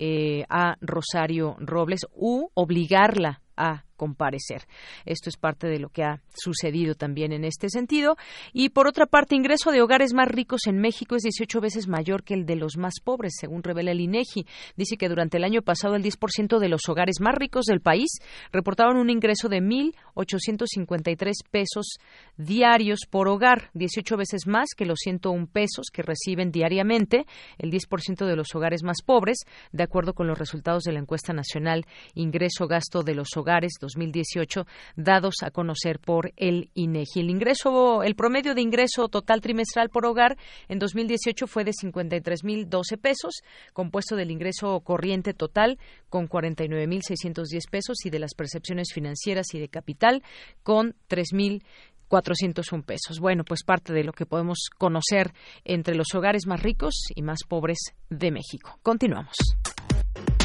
eh, 0.00 0.44
a 0.48 0.76
Rosario 0.80 1.56
Robles 1.58 2.06
u 2.14 2.48
obligarla 2.54 3.42
a 3.56 3.82
comparecer. 3.98 4.62
Esto 5.04 5.28
es 5.28 5.36
parte 5.36 5.66
de 5.66 5.80
lo 5.80 5.90
que 5.90 6.04
ha 6.04 6.22
sucedido 6.34 6.94
también 6.94 7.32
en 7.32 7.44
este 7.44 7.68
sentido. 7.68 8.16
Y 8.52 8.70
por 8.70 8.86
otra 8.86 9.04
parte, 9.04 9.34
ingreso 9.34 9.72
de 9.72 9.82
hogares 9.82 10.14
más 10.14 10.28
ricos 10.28 10.62
en 10.66 10.78
México 10.78 11.16
es 11.16 11.22
18 11.22 11.60
veces 11.60 11.88
mayor 11.88 12.22
que 12.22 12.32
el 12.32 12.46
de 12.46 12.54
los 12.54 12.76
más 12.78 12.94
pobres, 13.04 13.34
según 13.38 13.62
revela 13.62 13.90
el 13.90 14.00
INEGI. 14.00 14.46
Dice 14.76 14.96
que 14.96 15.08
durante 15.08 15.36
el 15.36 15.44
año 15.44 15.62
pasado 15.62 15.96
el 15.96 16.04
10% 16.04 16.58
de 16.58 16.68
los 16.68 16.88
hogares 16.88 17.16
más 17.20 17.34
ricos 17.34 17.66
del 17.66 17.80
país 17.80 18.10
reportaron 18.52 18.96
un 18.96 19.10
ingreso 19.10 19.48
de 19.48 19.60
1.853 19.60 21.32
pesos 21.50 21.98
diarios 22.36 23.00
por 23.10 23.26
hogar, 23.28 23.70
18 23.74 24.16
veces 24.16 24.46
más 24.46 24.68
que 24.76 24.86
los 24.86 25.00
101 25.00 25.48
pesos 25.48 25.86
que 25.92 26.02
reciben 26.02 26.52
diariamente 26.52 27.26
el 27.58 27.72
10% 27.72 28.26
de 28.26 28.36
los 28.36 28.54
hogares 28.54 28.84
más 28.84 28.98
pobres, 29.04 29.38
de 29.72 29.82
acuerdo 29.88 30.12
con 30.12 30.26
los 30.26 30.38
resultados 30.38 30.84
de 30.84 30.92
la 30.92 31.00
encuesta 31.00 31.32
nacional 31.32 31.86
Ingreso-Gasto 32.14 33.02
de 33.02 33.14
los 33.14 33.28
Hogares 33.36 33.72
2018 33.80 34.66
dados 34.96 35.36
a 35.42 35.50
conocer 35.50 35.98
por 35.98 36.32
el 36.36 36.70
INEGI. 36.74 37.20
El 37.20 37.30
ingreso, 37.30 38.02
el 38.02 38.14
promedio 38.14 38.54
de 38.54 38.60
ingreso 38.60 39.08
total 39.08 39.40
trimestral 39.40 39.88
por 39.88 40.06
hogar 40.06 40.36
en 40.68 40.78
2018 40.78 41.46
fue 41.46 41.64
de 41.64 41.72
53.012 41.72 43.00
pesos, 43.00 43.40
compuesto 43.72 44.14
del 44.14 44.30
ingreso 44.30 44.78
corriente 44.80 45.32
total 45.32 45.78
con 46.10 46.28
49.610 46.28 47.70
pesos 47.70 48.04
y 48.04 48.10
de 48.10 48.18
las 48.18 48.34
percepciones 48.34 48.92
financieras 48.92 49.46
y 49.54 49.58
de 49.58 49.68
capital 49.68 50.22
con 50.62 50.94
3.000 51.08 51.62
401 52.08 52.82
pesos. 52.84 53.20
Bueno, 53.20 53.44
pues 53.44 53.62
parte 53.64 53.92
de 53.92 54.02
lo 54.02 54.12
que 54.12 54.26
podemos 54.26 54.70
conocer 54.76 55.32
entre 55.64 55.94
los 55.94 56.14
hogares 56.14 56.46
más 56.46 56.62
ricos 56.62 57.04
y 57.14 57.22
más 57.22 57.40
pobres 57.46 57.78
de 58.10 58.30
México. 58.30 58.78
Continuamos. 58.82 59.36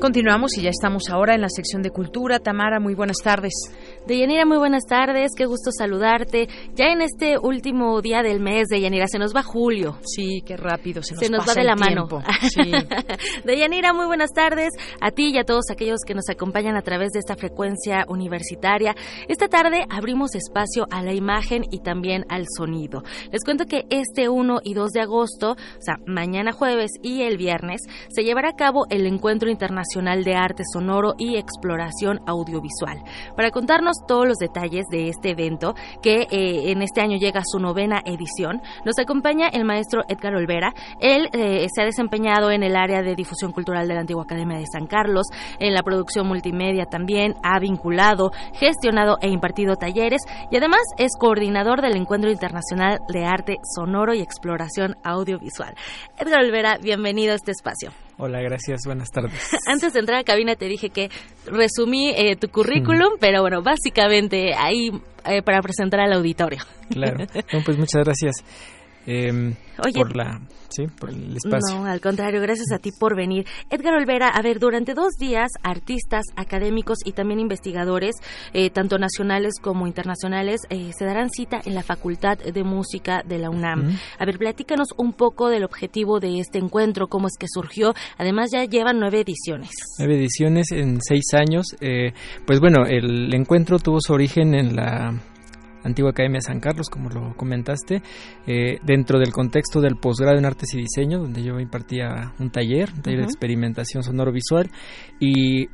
Continuamos 0.00 0.56
y 0.56 0.62
ya 0.62 0.70
estamos 0.70 1.10
ahora 1.10 1.34
en 1.34 1.42
la 1.42 1.50
sección 1.50 1.82
de 1.82 1.90
cultura. 1.90 2.38
Tamara, 2.38 2.80
muy 2.80 2.94
buenas 2.94 3.18
tardes. 3.22 3.52
Deyanira, 4.06 4.46
muy 4.46 4.56
buenas 4.56 4.84
tardes. 4.88 5.32
Qué 5.36 5.44
gusto 5.44 5.70
saludarte. 5.76 6.48
Ya 6.74 6.86
en 6.86 7.02
este 7.02 7.36
último 7.38 8.00
día 8.00 8.22
del 8.22 8.40
mes, 8.40 8.68
Deyanira, 8.68 9.06
se 9.08 9.18
nos 9.18 9.36
va 9.36 9.42
julio. 9.42 9.98
Sí, 10.02 10.42
qué 10.46 10.56
rápido 10.56 11.02
se 11.02 11.14
nos, 11.14 11.22
se 11.22 11.30
nos 11.30 11.46
va 11.46 11.52
de 11.52 11.64
la 11.64 11.76
mano. 11.76 12.08
Sí. 12.50 12.72
Deyanira, 13.44 13.92
muy 13.92 14.06
buenas 14.06 14.32
tardes 14.32 14.70
a 15.02 15.10
ti 15.10 15.32
y 15.34 15.38
a 15.38 15.44
todos 15.44 15.64
aquellos 15.70 16.00
que 16.06 16.14
nos 16.14 16.30
acompañan 16.30 16.76
a 16.76 16.82
través 16.82 17.10
de 17.10 17.18
esta 17.18 17.36
frecuencia 17.36 18.06
universitaria. 18.08 18.96
Esta 19.28 19.48
tarde 19.48 19.84
abrimos 19.90 20.34
espacio 20.34 20.86
a 20.90 21.02
la 21.02 21.12
imagen 21.12 21.64
y 21.70 21.80
también 21.80 22.24
al 22.30 22.46
sonido. 22.56 23.02
Les 23.30 23.44
cuento 23.44 23.66
que 23.66 23.84
este 23.90 24.30
1 24.30 24.60
y 24.64 24.72
2 24.72 24.90
de 24.92 25.00
agosto, 25.02 25.52
o 25.52 25.82
sea, 25.82 25.96
mañana 26.06 26.52
jueves 26.52 26.90
y 27.02 27.22
el 27.22 27.36
viernes, 27.36 27.82
se 28.08 28.24
llevará 28.24 28.48
a 28.48 28.56
cabo 28.56 28.86
el 28.88 29.06
encuentro 29.06 29.50
internacional 29.50 29.89
de 29.90 30.34
Arte 30.34 30.62
Sonoro 30.72 31.14
y 31.18 31.36
Exploración 31.36 32.20
Audiovisual. 32.24 33.02
Para 33.36 33.50
contarnos 33.50 33.96
todos 34.06 34.26
los 34.26 34.38
detalles 34.38 34.86
de 34.88 35.08
este 35.08 35.30
evento, 35.30 35.74
que 36.00 36.28
eh, 36.30 36.70
en 36.70 36.82
este 36.82 37.00
año 37.00 37.18
llega 37.18 37.40
a 37.40 37.44
su 37.44 37.58
novena 37.58 38.00
edición, 38.04 38.62
nos 38.84 38.98
acompaña 39.00 39.48
el 39.48 39.64
maestro 39.64 40.02
Edgar 40.08 40.34
Olvera. 40.36 40.72
Él 41.00 41.28
eh, 41.32 41.66
se 41.74 41.82
ha 41.82 41.84
desempeñado 41.84 42.52
en 42.52 42.62
el 42.62 42.76
área 42.76 43.02
de 43.02 43.16
difusión 43.16 43.50
cultural 43.50 43.88
de 43.88 43.94
la 43.94 44.00
antigua 44.00 44.22
Academia 44.22 44.58
de 44.58 44.66
San 44.72 44.86
Carlos, 44.86 45.26
en 45.58 45.74
la 45.74 45.82
producción 45.82 46.28
multimedia 46.28 46.86
también, 46.86 47.34
ha 47.42 47.58
vinculado, 47.58 48.30
gestionado 48.54 49.18
e 49.20 49.28
impartido 49.28 49.74
talleres 49.74 50.22
y 50.52 50.56
además 50.56 50.82
es 50.98 51.10
coordinador 51.18 51.82
del 51.82 51.96
Encuentro 51.96 52.30
Internacional 52.30 53.00
de 53.12 53.24
Arte 53.24 53.56
Sonoro 53.74 54.14
y 54.14 54.20
Exploración 54.20 54.96
Audiovisual. 55.02 55.74
Edgar 56.16 56.44
Olvera, 56.44 56.78
bienvenido 56.78 57.32
a 57.32 57.36
este 57.36 57.50
espacio. 57.50 57.90
Hola, 58.22 58.42
gracias, 58.42 58.80
buenas 58.84 59.10
tardes. 59.10 59.32
Antes 59.66 59.94
de 59.94 60.00
entrar 60.00 60.18
a 60.18 60.24
cabina 60.24 60.54
te 60.54 60.66
dije 60.66 60.90
que 60.90 61.08
resumí 61.46 62.10
eh, 62.10 62.36
tu 62.36 62.48
currículum, 62.48 63.12
pero 63.18 63.40
bueno, 63.40 63.62
básicamente 63.62 64.52
ahí 64.54 64.90
eh, 65.24 65.40
para 65.40 65.62
presentar 65.62 66.00
al 66.00 66.12
auditorio. 66.12 66.58
Claro, 66.90 67.24
pues 67.64 67.78
muchas 67.78 68.04
gracias. 68.04 68.44
Eh, 69.06 69.54
por 69.94 70.14
la 70.14 70.40
sí 70.70 70.86
por 70.86 71.10
el 71.10 71.36
espacio. 71.36 71.78
No 71.78 71.86
al 71.86 72.00
contrario 72.00 72.40
gracias 72.40 72.70
a 72.72 72.78
ti 72.78 72.90
por 72.92 73.16
venir. 73.16 73.46
Edgar 73.70 73.94
Olvera 73.94 74.28
a 74.28 74.42
ver 74.42 74.58
durante 74.58 74.94
dos 74.94 75.14
días 75.18 75.50
artistas 75.62 76.24
académicos 76.36 76.98
y 77.04 77.12
también 77.12 77.40
investigadores 77.40 78.14
eh, 78.52 78.70
tanto 78.70 78.98
nacionales 78.98 79.54
como 79.60 79.86
internacionales 79.86 80.60
eh, 80.70 80.92
se 80.96 81.04
darán 81.04 81.30
cita 81.30 81.60
en 81.64 81.74
la 81.74 81.82
Facultad 81.82 82.38
de 82.38 82.64
Música 82.64 83.22
de 83.26 83.38
la 83.38 83.50
UNAM. 83.50 83.98
A 84.18 84.24
ver 84.24 84.38
platícanos 84.38 84.88
un 84.96 85.12
poco 85.12 85.48
del 85.48 85.64
objetivo 85.64 86.20
de 86.20 86.38
este 86.38 86.58
encuentro 86.58 87.08
cómo 87.08 87.26
es 87.26 87.36
que 87.38 87.46
surgió. 87.48 87.94
Además 88.18 88.50
ya 88.52 88.64
llevan 88.64 88.98
nueve 89.00 89.20
ediciones. 89.20 89.70
Nueve 89.98 90.16
ediciones 90.16 90.70
en 90.72 91.00
seis 91.00 91.34
años. 91.34 91.66
Eh, 91.80 92.12
pues 92.46 92.60
bueno 92.60 92.84
el 92.86 93.34
encuentro 93.34 93.78
tuvo 93.78 94.00
su 94.00 94.12
origen 94.12 94.54
en 94.54 94.76
la 94.76 95.20
Antigua 95.84 96.10
Academia 96.10 96.40
San 96.40 96.60
Carlos, 96.60 96.88
como 96.88 97.08
lo 97.08 97.36
comentaste, 97.36 98.02
eh, 98.46 98.78
dentro 98.82 99.18
del 99.18 99.32
contexto 99.32 99.80
del 99.80 99.96
posgrado 99.96 100.38
en 100.38 100.44
Artes 100.44 100.74
y 100.74 100.78
Diseño, 100.78 101.18
donde 101.18 101.42
yo 101.42 101.58
impartía 101.58 102.32
un 102.38 102.50
taller, 102.50 102.90
un 102.94 103.02
taller 103.02 103.18
de 103.20 103.24
experimentación 103.24 104.02
sonoro-visual, 104.02 104.70
y 105.18 105.68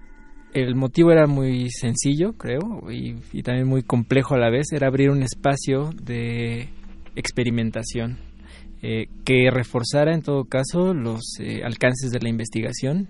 el 0.53 0.75
motivo 0.75 1.11
era 1.13 1.27
muy 1.27 1.69
sencillo, 1.71 2.33
creo, 2.33 2.61
y, 2.91 3.43
también 3.43 3.69
muy 3.69 3.83
complejo 3.83 4.35
a 4.35 4.39
la 4.39 4.51
vez, 4.51 4.73
era 4.73 4.87
abrir 4.87 5.11
un 5.11 5.23
espacio 5.23 5.91
de 6.03 6.69
experimentación 7.15 8.19
eh, 8.83 9.07
que 9.25 9.51
reforzara 9.51 10.15
en 10.15 10.23
todo 10.23 10.45
caso 10.45 10.93
los 10.93 11.41
eh, 11.41 11.63
alcances 11.65 12.11
de 12.11 12.21
la 12.21 12.29
investigación 12.29 13.09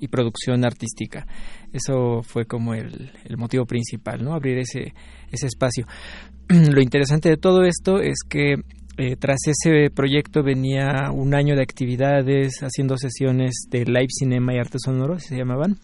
y 0.00 0.08
producción 0.08 0.64
artística. 0.64 1.26
Eso 1.72 2.22
fue 2.22 2.46
como 2.46 2.74
el, 2.74 3.12
el 3.24 3.36
motivo 3.36 3.66
principal, 3.66 4.22
¿no? 4.22 4.34
Abrir 4.34 4.58
ese, 4.58 4.94
ese 5.30 5.46
espacio. 5.46 5.86
Lo 6.48 6.80
interesante 6.80 7.28
de 7.28 7.36
todo 7.36 7.62
esto 7.62 8.00
es 8.00 8.18
que 8.28 8.56
eh, 9.00 9.14
tras 9.16 9.38
ese 9.46 9.90
proyecto 9.94 10.42
venía 10.42 11.12
un 11.12 11.32
año 11.32 11.54
de 11.54 11.62
actividades 11.62 12.58
haciendo 12.62 12.96
sesiones 12.96 13.66
de 13.70 13.84
live 13.84 14.08
cinema 14.08 14.54
y 14.54 14.58
arte 14.58 14.78
sonoro, 14.84 15.20
se 15.20 15.36
llamaban, 15.36 15.78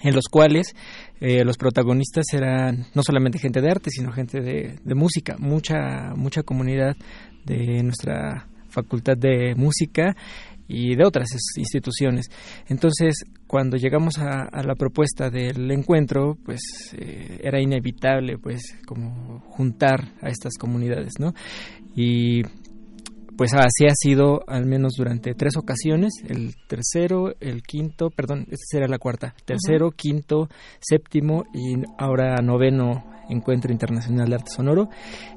en 0.00 0.14
los 0.14 0.26
cuales 0.30 0.76
eh, 1.20 1.44
los 1.44 1.56
protagonistas 1.56 2.26
eran 2.32 2.86
no 2.94 3.02
solamente 3.02 3.40
gente 3.40 3.60
de 3.60 3.70
arte, 3.70 3.90
sino 3.90 4.12
gente 4.12 4.40
de, 4.40 4.78
de 4.84 4.94
música, 4.94 5.36
mucha, 5.40 6.14
mucha 6.14 6.44
comunidad 6.44 6.94
de 7.44 7.82
nuestra 7.82 8.46
facultad 8.68 9.16
de 9.16 9.54
música 9.56 10.14
y 10.68 10.94
de 10.94 11.04
otras 11.04 11.28
instituciones. 11.56 12.26
Entonces, 12.68 13.24
cuando 13.46 13.76
llegamos 13.76 14.18
a, 14.18 14.62
la 14.62 14.74
propuesta 14.74 15.30
del 15.30 15.70
encuentro, 15.70 16.36
pues 16.44 16.60
eh, 16.92 17.40
era 17.42 17.60
inevitable, 17.60 18.38
pues, 18.38 18.76
como 18.86 19.40
juntar 19.48 20.12
a 20.20 20.28
estas 20.28 20.56
comunidades, 20.58 21.14
¿no? 21.18 21.32
Y 21.96 22.42
pues 23.38 23.54
así 23.54 23.86
ha 23.88 23.94
sido 23.94 24.40
al 24.48 24.66
menos 24.66 24.94
durante 24.98 25.32
tres 25.32 25.56
ocasiones, 25.56 26.12
el 26.28 26.56
tercero, 26.66 27.34
el 27.38 27.62
quinto, 27.62 28.10
perdón, 28.10 28.40
esta 28.50 28.64
será 28.66 28.88
la 28.88 28.98
cuarta, 28.98 29.32
tercero, 29.44 29.92
quinto, 29.92 30.48
séptimo 30.80 31.44
y 31.54 31.76
ahora 31.98 32.34
noveno 32.42 33.04
encuentro 33.28 33.70
internacional 33.70 34.28
de 34.28 34.34
arte 34.34 34.50
sonoro. 34.50 34.88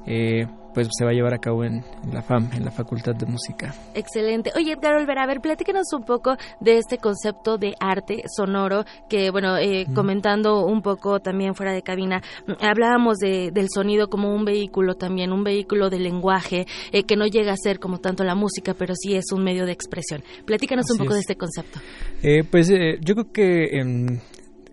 Eh, 0.04 0.44
pues 0.74 0.88
se 0.96 1.04
va 1.04 1.10
a 1.10 1.14
llevar 1.14 1.34
a 1.34 1.38
cabo 1.38 1.64
en, 1.64 1.84
la 2.12 2.22
FAM, 2.22 2.50
en 2.52 2.64
la 2.64 2.70
Facultad 2.70 3.14
de 3.14 3.26
Música. 3.26 3.74
Excelente. 3.94 4.50
Oye, 4.56 4.72
Edgar 4.72 4.94
Olvera, 4.94 5.22
a 5.22 5.26
ver, 5.26 5.40
platícanos 5.40 5.92
un 5.92 6.04
poco 6.04 6.36
de 6.60 6.78
este 6.78 6.98
concepto 6.98 7.58
de 7.58 7.74
arte 7.80 8.22
sonoro, 8.34 8.84
que 9.08 9.30
bueno, 9.30 9.56
eh, 9.56 9.86
comentando 9.94 10.64
un 10.64 10.82
poco 10.82 11.20
también 11.20 11.54
fuera 11.54 11.72
de 11.72 11.82
cabina, 11.82 12.22
mm, 12.46 12.64
hablábamos 12.64 13.18
de, 13.18 13.50
del 13.50 13.68
sonido 13.72 14.08
como 14.08 14.34
un 14.34 14.44
vehículo 14.44 14.94
también, 14.94 15.32
un 15.32 15.44
vehículo 15.44 15.90
de 15.90 15.98
lenguaje, 15.98 16.66
eh, 16.92 17.04
que 17.04 17.16
no 17.16 17.26
llega 17.26 17.52
a 17.52 17.56
ser 17.56 17.78
como 17.78 17.98
tanto 17.98 18.24
la 18.24 18.34
música, 18.34 18.74
pero 18.74 18.94
sí 18.94 19.14
es 19.14 19.32
un 19.32 19.44
medio 19.44 19.66
de 19.66 19.72
expresión. 19.72 20.22
Platícanos 20.44 20.90
un 20.90 20.98
poco 20.98 21.14
de 21.14 21.20
este 21.20 21.36
concepto. 21.36 21.80
Eh, 22.22 22.44
pues 22.44 22.68
yo 22.68 23.14
creo 23.14 23.32
que 23.32 24.12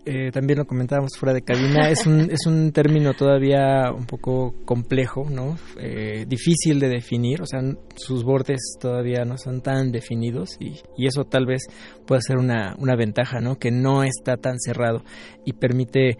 eh, 0.04 0.30
también 0.32 0.58
lo 0.58 0.66
comentábamos 0.66 1.12
fuera 1.18 1.32
de 1.34 1.42
cabina, 1.42 1.90
es 1.90 2.06
un, 2.06 2.30
es 2.30 2.46
un 2.46 2.72
término 2.72 3.14
todavía 3.14 3.92
un 3.92 4.06
poco 4.06 4.54
complejo, 4.64 5.26
¿no? 5.30 5.58
Eh, 5.78 6.24
difícil 6.26 6.80
de 6.80 6.88
definir, 6.88 7.42
o 7.42 7.46
sea, 7.46 7.60
sus 7.96 8.24
bordes 8.24 8.60
todavía 8.80 9.24
no 9.24 9.38
son 9.38 9.60
tan 9.60 9.92
definidos 9.92 10.56
y, 10.60 10.80
y 10.96 11.06
eso 11.06 11.24
tal 11.24 11.46
vez 11.46 11.62
pueda 12.06 12.20
ser 12.20 12.38
una, 12.38 12.74
una 12.78 12.96
ventaja, 12.96 13.40
¿no? 13.40 13.58
Que 13.58 13.70
no 13.70 14.02
está 14.02 14.36
tan 14.36 14.58
cerrado 14.58 15.04
y 15.44 15.52
permite 15.52 16.16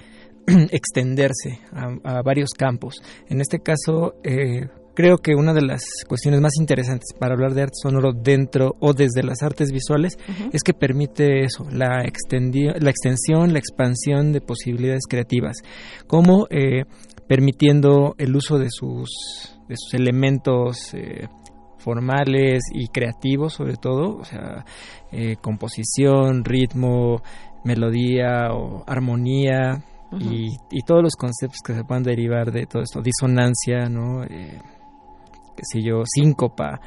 extenderse 0.70 1.60
a, 1.72 2.18
a, 2.18 2.22
varios 2.22 2.50
campos. 2.50 2.96
En 3.28 3.40
este 3.40 3.60
caso, 3.60 4.14
eh, 4.24 4.68
Creo 5.00 5.16
que 5.16 5.34
una 5.34 5.54
de 5.54 5.62
las 5.62 5.80
cuestiones 6.06 6.42
más 6.42 6.52
interesantes 6.60 7.14
para 7.18 7.32
hablar 7.32 7.54
de 7.54 7.62
arte 7.62 7.72
sonoro 7.82 8.12
dentro 8.12 8.76
o 8.80 8.92
desde 8.92 9.22
las 9.22 9.42
artes 9.42 9.72
visuales 9.72 10.18
es 10.52 10.62
que 10.62 10.74
permite 10.74 11.42
eso, 11.42 11.64
la, 11.72 12.02
la 12.02 12.90
extensión, 12.90 13.54
la 13.54 13.58
expansión 13.58 14.30
de 14.32 14.42
posibilidades 14.42 15.04
creativas, 15.08 15.56
como 16.06 16.46
eh, 16.50 16.84
permitiendo 17.26 18.14
el 18.18 18.36
uso 18.36 18.58
de 18.58 18.66
sus, 18.68 19.56
de 19.68 19.76
sus 19.78 19.94
elementos 19.94 20.92
eh, 20.92 21.28
formales 21.78 22.60
y 22.74 22.88
creativos 22.88 23.54
sobre 23.54 23.76
todo, 23.76 24.18
o 24.18 24.24
sea, 24.26 24.66
eh, 25.12 25.36
composición, 25.40 26.44
ritmo, 26.44 27.22
melodía 27.64 28.52
o 28.52 28.84
armonía, 28.86 29.82
y, 30.12 30.48
y, 30.72 30.82
todos 30.84 31.04
los 31.04 31.14
conceptos 31.14 31.60
que 31.64 31.72
se 31.72 31.84
puedan 31.84 32.02
derivar 32.02 32.50
de 32.50 32.66
todo 32.66 32.82
esto, 32.82 33.00
disonancia, 33.00 33.88
¿no? 33.88 34.24
Qué 35.60 35.78
sé 35.78 35.82
yo, 35.82 36.02
síncopa, 36.06 36.80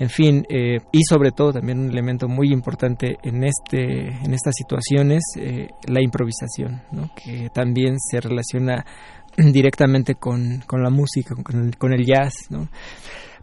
en 0.00 0.10
fin, 0.10 0.44
eh, 0.48 0.78
y 0.92 1.00
sobre 1.08 1.30
todo 1.30 1.52
también 1.52 1.78
un 1.78 1.90
elemento 1.90 2.28
muy 2.28 2.52
importante 2.52 3.16
en, 3.22 3.44
este, 3.44 4.08
en 4.24 4.34
estas 4.34 4.54
situaciones, 4.56 5.22
eh, 5.38 5.68
la 5.86 6.02
improvisación, 6.02 6.82
¿no? 6.90 7.10
que 7.14 7.48
también 7.54 7.96
se 7.98 8.20
relaciona 8.20 8.84
directamente 9.36 10.16
con, 10.16 10.62
con 10.66 10.82
la 10.82 10.90
música, 10.90 11.34
con 11.42 11.66
el, 11.66 11.76
con 11.76 11.92
el 11.92 12.04
jazz, 12.04 12.32
¿no? 12.50 12.68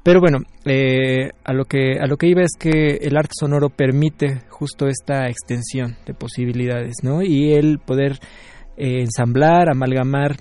Pero 0.04 0.20
bueno, 0.20 0.40
eh, 0.66 1.30
a 1.46 1.54
lo 1.54 1.64
que 1.64 1.98
a 1.98 2.08
lo 2.08 2.18
que 2.18 2.28
iba 2.28 2.42
es 2.42 2.58
que 2.60 2.98
el 3.02 3.16
arte 3.16 3.32
sonoro 3.40 3.70
permite 3.70 4.42
justo 4.50 4.88
esta 4.88 5.30
extensión 5.30 5.96
de 6.06 6.14
posibilidades, 6.14 6.96
¿no? 7.04 7.22
Y 7.22 7.54
el 7.54 7.80
poder 7.80 8.20
ensamblar, 8.76 9.70
amalgamar 9.70 10.36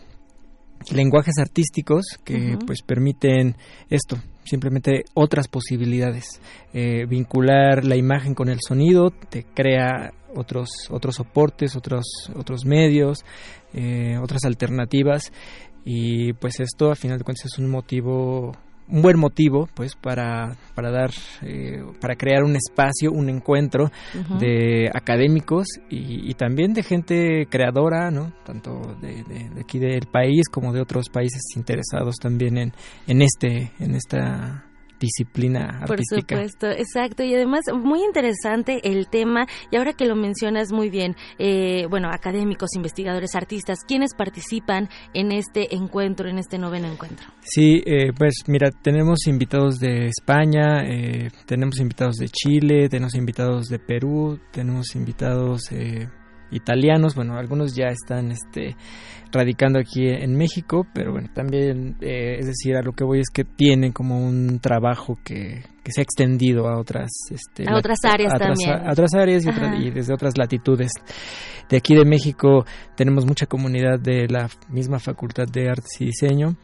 lenguajes 0.90 1.38
artísticos 1.38 2.04
que 2.24 2.56
pues 2.66 2.82
permiten 2.82 3.56
esto, 3.88 4.16
simplemente 4.44 5.04
otras 5.14 5.48
posibilidades. 5.48 6.40
Eh, 6.72 7.06
vincular 7.06 7.84
la 7.84 7.96
imagen 7.96 8.34
con 8.34 8.48
el 8.48 8.58
sonido 8.60 9.10
te 9.10 9.44
crea 9.44 10.12
otros, 10.34 10.70
otros 10.90 11.16
soportes, 11.16 11.76
otros, 11.76 12.04
otros 12.34 12.64
medios, 12.64 13.24
eh, 13.74 14.16
otras 14.22 14.44
alternativas 14.44 15.32
y 15.84 16.32
pues 16.34 16.60
esto 16.60 16.90
a 16.90 16.94
final 16.94 17.18
de 17.18 17.24
cuentas 17.24 17.46
es 17.46 17.58
un 17.58 17.68
motivo 17.68 18.52
un 18.92 19.02
buen 19.02 19.18
motivo 19.18 19.68
pues 19.74 19.96
para, 19.96 20.54
para 20.74 20.90
dar 20.90 21.10
eh, 21.42 21.82
para 22.00 22.14
crear 22.14 22.44
un 22.44 22.54
espacio 22.54 23.10
un 23.10 23.30
encuentro 23.30 23.90
de 24.38 24.90
académicos 24.92 25.66
y, 25.88 26.32
también 26.34 26.72
de 26.72 26.82
gente 26.82 27.46
creadora 27.48 28.10
no 28.10 28.32
tanto 28.44 28.96
de, 29.00 29.22
de, 29.24 29.60
aquí 29.60 29.78
del 29.78 30.06
país 30.10 30.48
como 30.50 30.72
de 30.72 30.80
otros 30.80 31.08
países 31.08 31.42
interesados 31.56 32.16
también 32.16 32.58
en, 32.58 32.72
en 33.06 33.22
este 33.22 33.72
en 33.78 33.94
esta 33.94 34.64
disciplina 35.02 35.80
artística. 35.80 36.36
Por 36.36 36.48
supuesto, 36.48 36.70
exacto. 36.70 37.24
Y 37.24 37.34
además, 37.34 37.62
muy 37.74 38.02
interesante 38.02 38.80
el 38.84 39.08
tema, 39.08 39.46
y 39.70 39.76
ahora 39.76 39.92
que 39.92 40.06
lo 40.06 40.14
mencionas 40.14 40.72
muy 40.72 40.90
bien, 40.90 41.16
eh, 41.38 41.86
bueno, 41.90 42.08
académicos, 42.10 42.70
investigadores, 42.76 43.34
artistas, 43.34 43.80
¿quiénes 43.86 44.14
participan 44.14 44.88
en 45.12 45.32
este 45.32 45.74
encuentro, 45.74 46.28
en 46.28 46.38
este 46.38 46.58
noveno 46.58 46.86
encuentro? 46.86 47.26
Sí, 47.40 47.82
eh, 47.84 48.12
pues 48.16 48.34
mira, 48.46 48.70
tenemos 48.70 49.26
invitados 49.26 49.78
de 49.78 50.06
España, 50.06 50.84
eh, 50.84 51.28
tenemos 51.46 51.80
invitados 51.80 52.16
de 52.16 52.28
Chile, 52.28 52.88
tenemos 52.88 53.14
invitados 53.14 53.66
de 53.66 53.78
Perú, 53.78 54.38
tenemos 54.52 54.94
invitados 54.94 55.62
italianos, 56.52 57.14
bueno, 57.14 57.36
algunos 57.36 57.74
ya 57.74 57.86
están 57.86 58.30
este, 58.30 58.76
radicando 59.32 59.78
aquí 59.78 60.06
en 60.08 60.36
México, 60.36 60.86
pero 60.94 61.12
bueno, 61.12 61.28
también, 61.34 61.96
eh, 62.00 62.36
es 62.38 62.46
decir, 62.46 62.76
a 62.76 62.82
lo 62.82 62.92
que 62.92 63.04
voy 63.04 63.20
es 63.20 63.30
que 63.32 63.44
tienen 63.44 63.92
como 63.92 64.18
un 64.18 64.60
trabajo 64.60 65.18
que, 65.24 65.64
se 65.84 66.00
ha 66.00 66.04
extendido 66.04 66.68
a 66.68 66.78
otras... 66.78 67.10
Este, 67.30 67.68
a 67.68 67.76
otras 67.76 67.98
áreas 68.04 68.34
también. 68.38 68.70
A, 68.70 68.92
otras 68.92 69.14
áreas 69.14 69.44
y, 69.44 69.90
desde 69.90 70.14
otras 70.14 70.38
latitudes. 70.38 70.92
De 71.68 71.76
aquí 71.76 71.96
de 71.96 72.04
México 72.04 72.64
tenemos 72.96 73.26
mucha 73.26 73.46
comunidad 73.46 73.98
de 73.98 74.28
la 74.28 74.48
misma 74.68 75.00
Facultad 75.00 75.46
de 75.52 75.68
Artes 75.68 76.00
y 76.00 76.04
Diseño, 76.04 76.56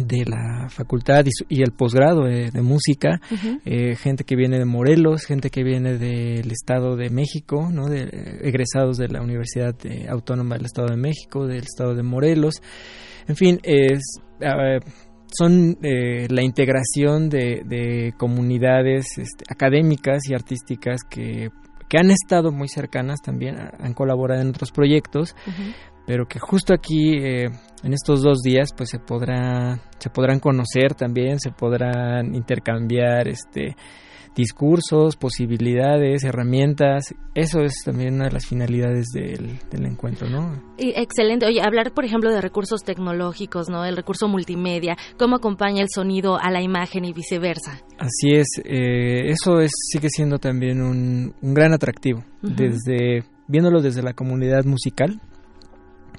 de 0.00 0.24
la 0.24 0.68
facultad 0.68 1.24
y, 1.48 1.62
el 1.62 1.72
posgrado 1.72 2.24
de, 2.24 2.50
música, 2.62 3.20
eh, 3.64 3.96
gente 3.96 4.24
que 4.24 4.36
viene 4.36 4.58
de 4.58 4.64
Morelos, 4.64 5.24
gente 5.24 5.50
que 5.50 5.62
viene 5.62 5.98
del 5.98 6.50
Estado 6.50 6.96
de 6.96 7.10
México, 7.10 7.70
¿no? 7.72 7.86
de, 7.86 8.38
egresados 8.42 8.98
de 8.98 9.08
la 9.08 9.22
Universidad 9.22 9.74
Autónoma 10.08 10.56
del 10.56 10.66
Estado 10.66 10.88
de 10.88 10.96
México, 10.96 11.46
del 11.46 11.64
Estado 11.64 11.94
de 11.94 12.02
Morelos, 12.02 12.62
en 13.28 13.36
fin, 13.36 13.60
es, 13.62 14.20
son 15.30 15.78
eh, 15.82 16.26
la 16.30 16.42
integración 16.42 17.28
de, 17.28 18.14
comunidades 18.16 19.18
este, 19.18 19.44
académicas 19.48 20.22
y 20.28 20.34
artísticas 20.34 21.02
que, 21.08 21.50
que, 21.88 21.98
han 21.98 22.10
estado 22.10 22.52
muy 22.52 22.68
cercanas 22.68 23.20
también, 23.20 23.56
han 23.58 23.92
colaborado 23.92 24.40
en 24.40 24.48
otros 24.48 24.72
proyectos, 24.72 25.36
pero 26.08 26.26
que 26.26 26.38
justo 26.38 26.72
aquí 26.72 27.18
eh, 27.18 27.50
en 27.82 27.92
estos 27.92 28.22
dos 28.22 28.38
días 28.40 28.70
pues 28.74 28.88
se 28.88 28.98
podrá 28.98 29.78
se 29.98 30.08
podrán 30.08 30.40
conocer 30.40 30.94
también, 30.94 31.38
se 31.38 31.50
podrán 31.50 32.34
intercambiar 32.34 33.28
este 33.28 33.76
discursos, 34.34 35.16
posibilidades, 35.16 36.22
herramientas. 36.24 37.14
Eso 37.34 37.60
es 37.60 37.74
también 37.84 38.14
una 38.14 38.26
de 38.26 38.30
las 38.30 38.46
finalidades 38.46 39.08
del, 39.12 39.58
encuentro, 39.84 40.30
¿no? 40.30 40.62
excelente. 40.78 41.44
Oye, 41.44 41.60
hablar, 41.60 41.92
por 41.92 42.04
ejemplo, 42.04 42.30
de 42.30 42.40
recursos 42.40 42.84
tecnológicos, 42.84 43.68
¿no? 43.68 43.84
El 43.84 43.96
recurso 43.96 44.28
multimedia, 44.28 44.96
cómo 45.18 45.36
acompaña 45.36 45.82
el 45.82 45.88
sonido 45.92 46.38
a 46.40 46.52
la 46.52 46.62
imagen 46.62 47.04
y 47.04 47.12
viceversa. 47.12 47.82
Así 47.98 48.30
es. 48.30 48.46
Eh, 48.64 49.30
eso 49.30 49.60
es, 49.60 49.72
sigue 49.90 50.08
siendo 50.08 50.38
también 50.38 50.80
un, 50.80 51.34
gran 51.42 51.72
atractivo. 51.72 52.24
Desde 52.40 53.24
viéndolo 53.48 53.80
desde 53.80 54.02
la 54.02 54.12
comunidad 54.12 54.64
musical, 54.64 55.20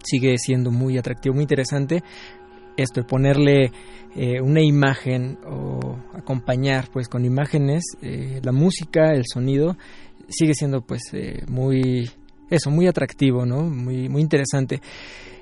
sigue 0.04 0.38
siendo 0.38 0.72
muy 0.72 0.98
atractivo, 0.98 1.36
muy 1.36 1.44
interesante 1.44 2.04
esto, 2.82 3.06
ponerle 3.06 3.72
eh, 4.16 4.42
una 4.42 4.62
imagen 4.62 5.38
o 5.46 5.98
acompañar 6.14 6.90
pues 6.92 7.08
con 7.08 7.26
imágenes 7.26 7.84
eh, 8.02 8.40
la 8.44 8.52
música, 8.52 9.12
el 9.12 9.26
sonido, 9.32 9.78
sigue 10.28 10.54
siendo 10.54 10.82
pues 10.82 11.02
eh, 11.14 11.44
muy, 11.48 12.10
eso, 12.50 12.72
muy 12.72 12.88
atractivo, 12.88 13.46
¿no? 13.46 13.64
Muy, 13.64 14.10
muy 14.10 14.22
interesante. 14.22 14.82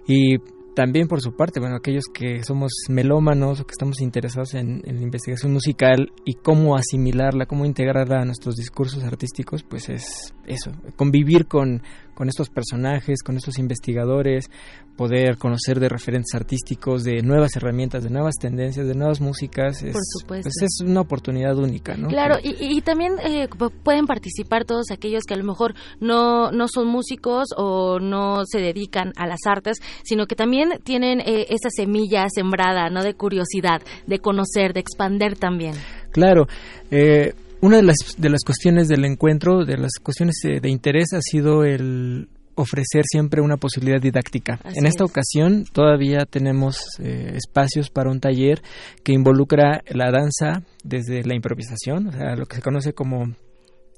Y 0.08 0.38
también 0.76 1.08
por 1.08 1.22
su 1.22 1.36
parte, 1.36 1.60
bueno, 1.60 1.76
aquellos 1.76 2.06
que 2.14 2.44
somos 2.44 2.72
melómanos 2.90 3.60
o 3.60 3.66
que 3.66 3.72
estamos 3.72 4.00
interesados 4.00 4.54
en, 4.54 4.82
la 4.86 5.02
investigación 5.02 5.52
musical 5.52 6.12
y 6.24 6.36
cómo 6.36 6.76
asimilarla, 6.76 7.46
cómo 7.46 7.66
integrarla 7.66 8.22
a 8.22 8.26
nuestros 8.26 8.56
discursos 8.56 9.04
artísticos, 9.04 9.64
pues 9.64 9.90
es 9.90 10.34
eso, 10.46 10.72
convivir 10.96 11.48
con, 11.48 11.82
con 12.18 12.30
estos 12.30 12.50
personajes, 12.50 13.22
con 13.22 13.38
estos 13.38 13.60
investigadores, 13.60 14.50
poder 14.96 15.38
conocer 15.38 15.80
de 15.80 15.88
referentes 15.88 16.34
artísticos, 16.34 17.04
de 17.04 17.22
nuevas 17.22 17.56
herramientas, 17.56 18.04
de 18.04 18.10
nuevas 18.10 18.34
tendencias, 18.42 18.88
de 18.88 18.96
nuevas 18.96 19.22
músicas, 19.22 19.84
es, 19.84 19.96
Pues 20.26 20.48
es 20.48 20.82
una 20.84 21.02
oportunidad 21.02 21.56
única, 21.56 21.96
¿no? 21.96 22.08
Claro, 22.08 22.38
y, 22.42 22.82
también 22.82 23.20
eh, 23.24 23.48
pueden 23.84 24.08
participar 24.08 24.66
todos 24.66 24.90
aquellos 24.90 25.26
que 25.26 25.36
a 25.36 25.38
lo 25.38 25.44
mejor 25.44 25.76
no, 26.00 26.52
no 26.52 26.68
son 26.68 26.88
músicos 26.88 27.50
o 27.56 28.00
no 28.00 28.46
se 28.48 28.62
dedican 28.62 29.14
a 29.16 29.28
las 29.28 29.42
artes, 29.46 29.78
sino 30.04 30.26
que 30.26 30.36
también 30.36 30.80
tienen 30.84 31.20
eh, 31.20 31.46
esa 31.50 31.70
semilla 31.70 32.26
sembrada, 32.34 32.90
¿no? 32.90 33.04
De 33.04 33.14
curiosidad, 33.14 33.84
de 34.08 34.18
conocer, 34.18 34.74
de 34.74 34.80
expander 34.80 35.38
también. 35.38 35.76
Claro. 36.12 36.48
Eh, 36.90 37.36
una 37.62 37.78
de 37.78 37.84
las, 37.84 37.96
de 38.18 38.30
las 38.30 38.44
cuestiones 38.44 38.88
del 38.88 39.06
encuentro, 39.06 39.66
de 39.66 39.78
las 39.78 39.92
cuestiones 40.02 40.36
de, 40.44 40.70
interés, 40.70 41.14
ha 41.14 41.22
sido 41.22 41.64
el 41.64 42.30
ofrecer 42.56 43.04
siempre 43.06 43.42
una 43.42 43.58
posibilidad 43.58 44.02
didáctica. 44.02 44.60
en 44.64 44.88
esta 44.88 45.04
ocasión 45.04 45.66
todavía 45.72 46.26
tenemos 46.26 46.88
eh, 47.00 47.34
espacios 47.36 47.92
para 47.92 48.10
un 48.10 48.20
taller 48.20 48.64
que 49.04 49.14
involucra 49.14 49.84
la 49.90 50.10
danza 50.12 50.64
desde 50.84 51.24
la 51.24 51.36
improvisación, 51.36 52.08
o 52.08 52.12
sea, 52.12 52.36
lo 52.36 52.48
que 52.48 52.56
se 52.56 52.62
conoce 52.64 52.94
como 52.94 53.36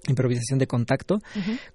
improvisación 0.08 0.60
de 0.60 0.68
contacto, 0.68 1.20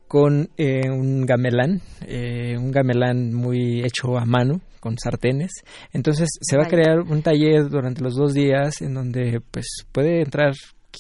con 0.09 0.51
eh, 0.57 0.91
un 0.91 1.25
gamelán, 1.25 1.81
eh, 2.07 2.57
un 2.59 2.71
gamelán 2.71 3.33
muy 3.33 3.81
hecho 3.81 4.19
a 4.19 4.25
mano, 4.25 4.61
con 4.81 4.99
sartenes. 4.99 5.51
Entonces 5.93 6.29
se 6.41 6.57
va 6.57 6.65
a 6.65 6.69
crear 6.69 7.01
un 7.01 7.23
taller 7.23 7.69
durante 7.69 8.03
los 8.03 8.15
dos 8.15 8.35
días 8.35 8.83
en 8.83 8.95
donde 8.95 9.41
pues 9.51 9.67
puede 9.93 10.23
entrar 10.23 10.53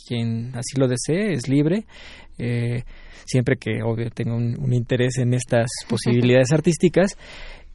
quien 0.07 0.53
así 0.55 0.79
lo 0.79 0.89
desee, 0.89 1.33
es 1.33 1.49
libre. 1.49 1.87
Eh, 2.39 2.83
siempre 3.25 3.57
que 3.57 3.83
obvio 3.83 4.11
tenga 4.11 4.35
un, 4.35 4.73
interés 4.73 5.19
en 5.19 5.35
estas 5.35 5.67
posibilidades 5.89 6.53
artísticas 6.53 7.17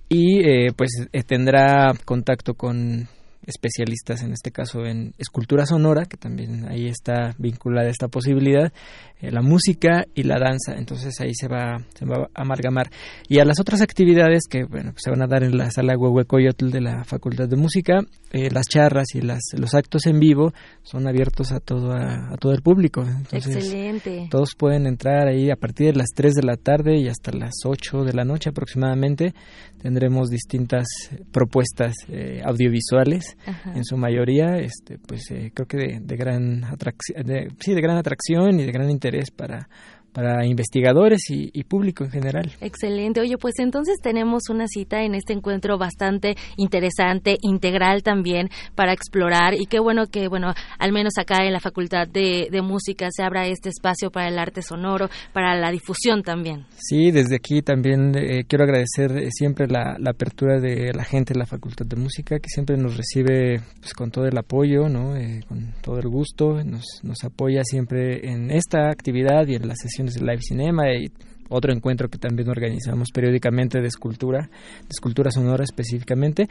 y 0.08 0.40
eh, 0.40 0.72
pues 0.76 0.90
eh, 1.12 1.24
tendrá 1.24 1.94
contacto 2.06 2.56
con 2.56 3.08
especialistas 3.50 4.22
en 4.24 4.32
este 4.32 4.52
caso 4.52 4.86
en 4.86 5.14
escultura 5.18 5.66
sonora, 5.66 6.06
que 6.06 6.18
también 6.18 6.68
ahí 6.70 6.88
está 6.88 7.36
vinculada 7.38 7.90
esta 7.90 8.08
posibilidad, 8.08 8.72
eh, 9.20 9.32
la 9.32 9.42
música 9.42 10.06
y 10.14 10.24
la 10.24 10.40
danza, 10.40 10.76
entonces 10.78 11.20
ahí 11.20 11.34
se 11.34 11.48
va, 11.48 11.84
se 11.94 12.06
va 12.06 12.30
a 12.34 12.42
amalgamar. 12.42 12.90
Y 13.28 13.40
a 13.40 13.46
las 13.46 13.60
otras 13.60 13.82
actividades 13.82 14.44
que 14.50 14.64
bueno, 14.64 14.92
pues 14.92 15.02
se 15.04 15.10
van 15.10 15.22
a 15.22 15.28
dar 15.28 15.44
en 15.44 15.58
la 15.58 15.72
sala 15.72 15.98
Huehuecoyotl 15.98 16.70
de 16.70 16.82
la 16.82 17.04
Facultad 17.04 17.50
de 17.50 17.58
Música, 17.58 18.00
eh, 18.32 18.50
las 18.52 18.68
charlas 18.68 19.08
y 19.16 19.22
las, 19.22 19.42
los 19.58 19.74
actos 19.74 20.06
en 20.06 20.20
vivo 20.20 20.54
son 20.84 21.08
abiertos 21.08 21.52
a 21.52 21.60
todo, 21.60 21.92
a, 21.94 22.38
todo 22.40 22.54
el 22.54 22.62
público. 22.62 23.02
Entonces, 23.02 23.56
Excelente. 23.56 24.28
Todos 24.30 24.56
pueden 24.56 24.86
entrar 24.86 25.28
ahí 25.28 25.50
a 25.50 25.56
partir 25.56 25.94
de 25.94 26.00
las 26.00 26.10
3 26.16 26.36
de 26.36 26.44
la 26.44 26.56
tarde 26.56 26.98
y 27.00 27.08
hasta 27.08 27.32
las 27.32 27.56
8 27.66 28.04
de 28.04 28.14
la 28.14 28.24
noche 28.24 28.52
aproximadamente. 28.52 29.34
Tendremos 29.82 30.30
distintas 30.30 30.86
propuestas 31.32 31.96
eh, 32.10 32.42
audiovisuales 32.46 33.38
en 33.76 33.84
su 33.84 33.98
mayoría, 33.98 34.58
este, 34.58 34.98
pues 35.00 35.32
eh, 35.32 35.52
creo 35.54 35.68
que 35.68 36.00
de, 36.00 36.16
gran 36.16 36.64
atracción, 36.64 37.26
sí, 37.60 37.74
de 37.74 37.82
gran 37.82 37.98
atracción 37.98 38.60
y 38.60 38.66
de 38.66 38.72
gran 38.72 38.90
interés 38.90 39.32
para 39.32 39.70
para 40.14 40.46
investigadores 40.46 41.22
y, 41.30 41.64
público 41.64 42.04
en 42.04 42.12
general. 42.12 42.52
Excelente. 42.62 43.22
Oye, 43.22 43.38
pues 43.38 43.60
entonces 43.60 43.98
tenemos 44.02 44.50
una 44.50 44.68
cita 44.68 45.04
en 45.04 45.14
este 45.14 45.34
encuentro 45.34 45.78
bastante 45.78 46.36
interesante, 46.58 47.38
integral 47.42 48.02
también 48.02 48.50
para 48.76 48.94
explorar 48.94 49.54
y 49.54 49.66
qué 49.66 49.80
bueno 49.80 50.08
que, 50.08 50.28
bueno, 50.28 50.54
al 50.80 50.92
menos 50.92 51.14
acá 51.20 51.46
en 51.46 51.54
la 51.54 51.60
Facultad 51.60 52.08
de, 52.08 52.48
Música 52.60 53.08
se 53.10 53.24
abra 53.24 53.48
este 53.48 53.70
espacio 53.70 54.12
para 54.12 54.28
el 54.28 54.38
arte 54.38 54.62
sonoro, 54.62 55.10
para 55.34 55.56
la 55.56 55.72
difusión 55.72 56.24
también. 56.24 56.66
Sí, 56.78 57.10
desde 57.10 57.38
aquí 57.38 57.62
también 57.62 58.14
eh, 58.18 58.44
quiero 58.48 58.66
agradecer 58.66 59.18
eh, 59.18 59.30
siempre 59.32 59.68
la, 59.68 59.98
apertura 60.06 60.60
de 60.60 60.92
la 60.94 61.04
gente 61.04 61.34
de 61.34 61.40
la 61.40 61.46
Facultad 61.46 61.86
de 61.86 61.96
Música 61.96 62.38
que 62.40 62.50
siempre 62.50 62.76
nos 62.76 62.98
recibe 62.98 63.62
pues, 63.80 63.94
con 63.94 64.12
todo 64.12 64.26
el 64.26 64.38
apoyo, 64.38 64.90
¿no? 64.90 65.16
Eh, 65.16 65.42
con 65.48 65.74
todo 65.82 66.00
el 66.00 66.10
gusto, 66.10 66.64
nos, 66.64 66.86
nos 67.04 67.24
apoya 67.24 67.64
siempre 67.64 68.30
en 68.30 68.52
esta 68.52 68.90
actividad 68.90 69.48
y 69.48 69.56
en 69.56 69.68
la 69.68 69.76
sesión 69.76 69.99
de 70.06 70.22
live 70.22 70.42
cinema 70.42 70.92
y 70.94 71.12
otro 71.50 71.74
encuentro 71.74 72.10
que 72.10 72.18
también 72.18 72.50
organizamos 72.50 73.10
periódicamente 73.12 73.82
de 73.82 73.88
escultura, 73.88 74.42
de 74.42 74.90
escultura 74.90 75.32
sonora 75.32 75.64
específicamente. 75.64 76.48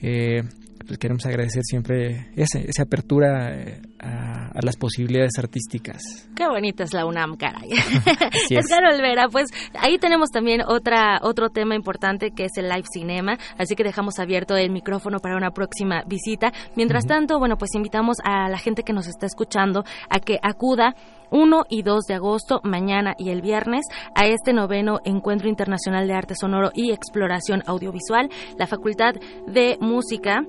Eh, 0.00 0.42
pues 0.86 0.98
queremos 0.98 1.24
agradecer 1.26 1.62
siempre 1.64 2.28
esa, 2.36 2.58
esa 2.58 2.82
apertura 2.82 3.54
eh, 3.54 3.80
a, 4.00 4.50
las 4.62 4.76
posibilidades 4.76 5.38
artísticas. 5.38 6.02
Qué 6.36 6.46
bonita 6.46 6.84
es 6.84 6.92
la 6.92 7.06
UNAM, 7.06 7.36
caray. 7.36 7.70
Edgar 8.50 8.92
Olvera, 8.92 9.28
pues 9.28 9.46
ahí 9.78 9.98
tenemos 9.98 10.30
también 10.30 10.60
otra 10.66 11.20
otro 11.22 11.50
tema 11.50 11.74
importante 11.74 12.32
que 12.32 12.44
es 12.44 12.52
el 12.56 12.68
live 12.68 12.84
cinema, 12.92 13.38
así 13.58 13.74
que 13.74 13.84
dejamos 13.84 14.18
abierto 14.18 14.56
el 14.56 14.70
micrófono 14.70 15.18
para 15.20 15.36
una 15.36 15.50
próxima 15.52 16.02
visita. 16.06 16.52
Mientras 16.76 17.06
tanto, 17.06 17.38
bueno, 17.38 17.56
pues 17.56 17.74
invitamos 17.74 18.18
a 18.24 18.48
la 18.48 18.58
gente 18.58 18.82
que 18.82 18.92
nos 18.92 19.06
está 19.06 19.26
escuchando 19.26 19.84
a 20.10 20.18
que 20.18 20.38
acuda 20.42 20.94
1 21.32 21.64
y 21.68 21.82
2 21.82 22.04
de 22.04 22.14
agosto, 22.14 22.60
mañana 22.62 23.14
y 23.18 23.30
el 23.30 23.42
viernes, 23.42 23.86
a 24.14 24.26
este 24.26 24.52
noveno 24.52 25.00
Encuentro 25.04 25.48
Internacional 25.48 26.06
de 26.06 26.14
Arte 26.14 26.34
Sonoro 26.38 26.70
y 26.74 26.92
Exploración 26.92 27.62
Audiovisual. 27.66 28.30
La 28.58 28.66
Facultad 28.66 29.14
de 29.46 29.78
Música 29.80 30.44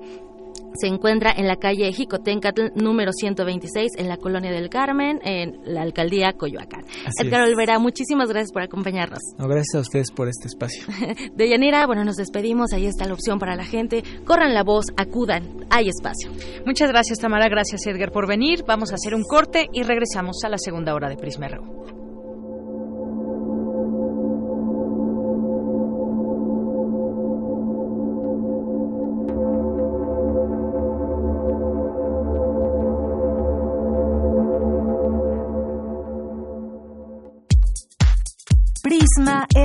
se 0.74 0.86
encuentra 0.86 1.32
en 1.36 1.46
la 1.46 1.56
calle 1.56 1.92
Jicotencatl 1.92 2.72
número 2.74 3.12
126 3.12 3.92
en 3.98 4.08
la 4.08 4.16
colonia 4.16 4.50
del 4.50 4.68
Carmen, 4.68 5.20
en 5.22 5.60
la 5.64 5.82
alcaldía 5.82 6.32
Coyoacán. 6.32 6.84
Edgar 7.20 7.42
Olvera, 7.42 7.78
muchísimas 7.78 8.28
gracias 8.28 8.52
por 8.52 8.62
acompañarnos. 8.62 9.20
gracias 9.38 9.74
a 9.74 9.80
ustedes 9.80 10.10
por 10.10 10.28
este 10.28 10.48
espacio. 10.48 10.84
De 11.34 11.48
Yanira, 11.48 11.86
bueno, 11.86 12.04
nos 12.04 12.16
despedimos, 12.16 12.72
ahí 12.72 12.86
está 12.86 13.06
la 13.06 13.14
opción 13.14 13.38
para 13.38 13.54
la 13.56 13.64
gente. 13.64 14.02
Corran 14.24 14.54
la 14.54 14.62
voz, 14.62 14.86
acudan, 14.96 15.66
hay 15.70 15.88
espacio. 15.88 16.30
Muchas 16.66 16.90
gracias 16.90 17.18
Tamara, 17.18 17.48
gracias 17.48 17.86
Edgar 17.86 18.10
por 18.12 18.26
venir. 18.26 18.64
Vamos 18.66 18.92
a 18.92 18.94
hacer 18.94 19.14
un 19.14 19.22
corte 19.22 19.68
y 19.72 19.82
regresamos 19.82 20.38
a 20.44 20.48
la 20.48 20.58
segunda 20.58 20.94
hora 20.94 21.08
de 21.08 21.16
Prisma 21.16 21.34
Prisma 21.48 22.03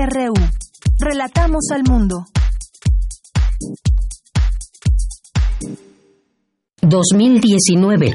RU. 0.09 0.33
Relatamos 0.99 1.65
al 1.71 1.83
mundo. 1.83 2.25
2019. 6.81 8.11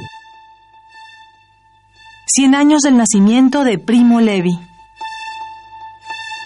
100 2.27 2.55
años 2.55 2.83
del 2.83 2.97
nacimiento 2.97 3.63
de 3.63 3.79
Primo 3.79 4.21
Levi. 4.21 4.59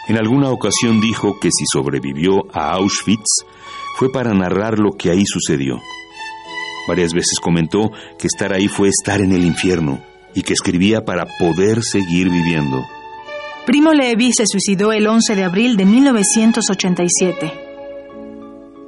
En 0.08 0.18
alguna 0.18 0.50
ocasión 0.50 1.00
dijo 1.00 1.38
que 1.40 1.48
si 1.50 1.64
sobrevivió 1.72 2.44
a 2.52 2.72
Auschwitz 2.72 3.44
fue 3.96 4.10
para 4.12 4.34
narrar 4.34 4.78
lo 4.78 4.92
que 4.92 5.10
ahí 5.10 5.24
sucedió. 5.24 5.80
Varias 6.86 7.12
veces 7.12 7.40
comentó 7.40 7.90
que 8.18 8.26
estar 8.26 8.52
ahí 8.52 8.68
fue 8.68 8.88
estar 8.88 9.20
en 9.20 9.32
el 9.32 9.44
infierno 9.44 10.00
y 10.34 10.42
que 10.42 10.52
escribía 10.52 11.04
para 11.04 11.26
poder 11.38 11.82
seguir 11.82 12.28
viviendo. 12.28 12.84
Primo 13.68 13.92
Levi 13.92 14.32
se 14.32 14.46
suicidó 14.46 14.92
el 14.92 15.06
11 15.06 15.36
de 15.36 15.44
abril 15.44 15.76
de 15.76 15.84
1987. 15.84 17.52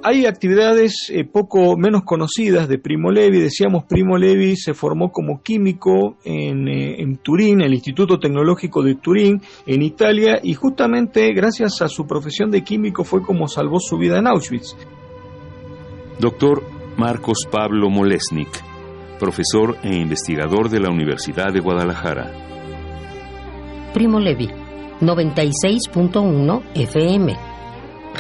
Hay 0.03 0.25
actividades 0.25 1.11
eh, 1.11 1.27
poco 1.31 1.77
menos 1.77 2.03
conocidas 2.03 2.67
de 2.67 2.79
Primo 2.79 3.11
Levi. 3.11 3.41
Decíamos, 3.41 3.85
Primo 3.85 4.17
Levi 4.17 4.57
se 4.57 4.73
formó 4.73 5.13
como 5.13 5.43
químico 5.43 6.17
en, 6.25 6.67
eh, 6.67 6.95
en, 6.99 7.19
Turín, 7.19 7.61
el 7.61 7.75
Instituto 7.75 8.19
Tecnológico 8.19 8.83
de 8.83 8.95
Turín, 8.95 9.43
en 9.67 9.83
Italia, 9.83 10.41
y 10.43 10.55
justamente 10.55 11.31
gracias 11.35 11.83
a 11.83 11.89
su 11.89 12.07
profesión 12.07 12.51
de 12.51 12.65
químico 12.65 13.05
fue 13.05 13.21
como 13.21 13.49
salvó 13.49 13.81
su 13.81 13.99
vida 13.99 14.19
en 14.19 14.29
Auschwitz. 14.29 14.75
Doctor 16.19 16.65
Marcos 16.97 17.47
Pablo 17.53 17.91
Molesnik, 17.91 18.49
profesor 19.19 19.77
e 19.83 19.95
investigador 19.95 20.71
de 20.71 20.81
la 20.81 20.89
Universidad 20.89 21.53
de 21.53 21.61
Guadalajara. 21.61 22.33
Primo 23.93 24.21
Levi, 24.21 24.49
96.1 25.01 26.63
FM, 26.75 27.35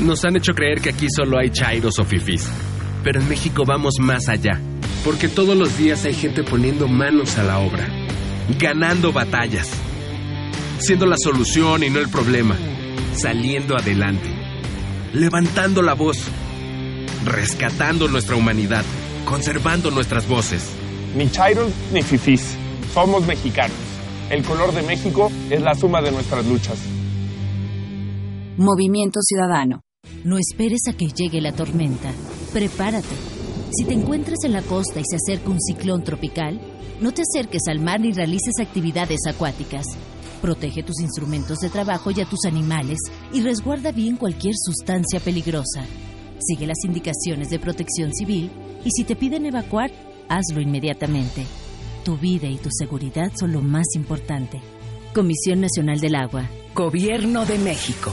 Nos 0.00 0.24
han 0.24 0.36
hecho 0.36 0.52
creer 0.52 0.80
que 0.82 0.90
aquí 0.90 1.06
solo 1.08 1.38
hay 1.38 1.50
chairos 1.50 1.98
o 1.98 2.04
fifis. 2.04 2.48
Pero 3.02 3.20
en 3.20 3.28
México 3.28 3.64
vamos 3.66 3.94
más 3.98 4.28
allá. 4.28 4.60
Porque 5.04 5.28
todos 5.28 5.56
los 5.56 5.76
días 5.78 6.04
hay 6.04 6.14
gente 6.14 6.42
poniendo 6.42 6.86
manos 6.86 7.38
a 7.38 7.42
la 7.42 7.58
obra. 7.58 7.88
Ganando 8.58 9.12
batallas. 9.12 9.70
Siendo 10.78 11.06
la 11.06 11.16
solución 11.16 11.82
y 11.82 11.90
no 11.90 12.00
el 12.00 12.10
problema. 12.10 12.56
Saliendo 13.14 13.76
adelante. 13.76 14.28
Levantando 15.14 15.80
la 15.80 15.94
voz. 15.94 16.18
Rescatando 17.24 18.08
nuestra 18.08 18.36
humanidad. 18.36 18.84
Conservando 19.26 19.90
nuestras 19.90 20.28
voces. 20.28 20.70
Ni 21.16 21.30
chairos 21.30 21.72
ni 21.92 22.02
fifis. 22.02 22.56
Somos 22.92 23.26
mexicanos. 23.26 23.76
El 24.30 24.44
color 24.44 24.72
de 24.74 24.82
México 24.82 25.30
es 25.50 25.62
la 25.62 25.74
suma 25.74 26.02
de 26.02 26.12
nuestras 26.12 26.46
luchas. 26.46 26.78
Movimiento 28.58 29.20
Ciudadano. 29.22 29.80
No 30.24 30.36
esperes 30.38 30.82
a 30.88 30.92
que 30.92 31.08
llegue 31.08 31.40
la 31.40 31.52
tormenta. 31.52 32.12
Prepárate. 32.52 33.14
Si 33.72 33.84
te 33.84 33.94
encuentras 33.94 34.44
en 34.44 34.52
la 34.52 34.62
costa 34.62 35.00
y 35.00 35.04
se 35.04 35.16
acerca 35.16 35.50
un 35.50 35.60
ciclón 35.60 36.04
tropical, 36.04 36.60
no 37.00 37.12
te 37.12 37.22
acerques 37.22 37.62
al 37.68 37.80
mar 37.80 38.00
ni 38.00 38.12
realices 38.12 38.60
actividades 38.60 39.20
acuáticas. 39.26 39.86
Protege 40.42 40.82
tus 40.82 41.00
instrumentos 41.00 41.58
de 41.58 41.70
trabajo 41.70 42.10
y 42.10 42.20
a 42.20 42.26
tus 42.26 42.44
animales 42.44 42.98
y 43.32 43.40
resguarda 43.40 43.90
bien 43.90 44.16
cualquier 44.16 44.54
sustancia 44.54 45.18
peligrosa. 45.18 45.84
Sigue 46.40 46.66
las 46.66 46.84
indicaciones 46.84 47.48
de 47.48 47.58
protección 47.58 48.12
civil 48.12 48.50
y 48.84 48.90
si 48.90 49.04
te 49.04 49.16
piden 49.16 49.46
evacuar, 49.46 49.90
hazlo 50.28 50.60
inmediatamente. 50.60 51.44
Tu 52.04 52.16
vida 52.18 52.48
y 52.48 52.58
tu 52.58 52.68
seguridad 52.70 53.32
son 53.38 53.52
lo 53.52 53.62
más 53.62 53.86
importante. 53.94 54.60
Comisión 55.14 55.60
Nacional 55.60 56.00
del 56.00 56.16
Agua. 56.16 56.48
Gobierno 56.74 57.46
de 57.46 57.58
México. 57.58 58.12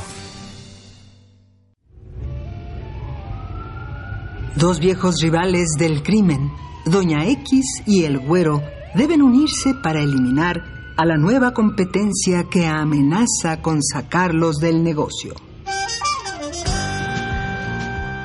Dos 4.56 4.80
viejos 4.80 5.16
rivales 5.22 5.72
del 5.80 6.04
crimen, 6.04 6.52
Doña 6.86 7.26
X 7.26 7.84
y 7.86 8.04
el 8.04 8.20
Güero, 8.20 8.62
deben 8.96 9.22
unirse 9.22 9.74
para 9.74 10.02
eliminar 10.02 10.62
a 10.98 11.06
la 11.06 11.18
nueva 11.18 11.54
competencia 11.54 12.44
que 12.50 12.68
amenaza 12.68 13.62
con 13.62 13.82
sacarlos 13.82 14.58
del 14.58 14.84
negocio. 14.84 15.34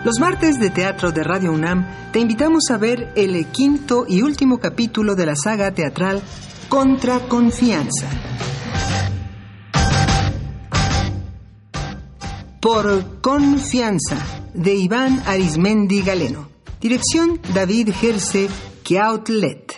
Los 0.04 0.20
martes 0.20 0.60
de 0.60 0.70
teatro 0.70 1.10
de 1.10 1.24
Radio 1.24 1.52
UNAM 1.52 1.86
te 2.12 2.20
invitamos 2.20 2.70
a 2.70 2.76
ver 2.76 3.12
el 3.16 3.46
quinto 3.46 4.04
y 4.08 4.22
último 4.22 4.58
capítulo 4.58 5.14
de 5.14 5.26
la 5.26 5.34
saga 5.34 5.72
teatral 5.72 6.22
Contra 6.68 7.20
Confianza. 7.20 8.08
Por 12.60 13.20
Confianza 13.20 14.18
de 14.54 14.74
Iván 14.74 15.22
Arismendi 15.26 16.02
Galeno. 16.02 16.48
Dirección 16.80 17.40
David 17.54 17.90
Gerse 17.92 18.48
Kiautlet. 18.82 19.74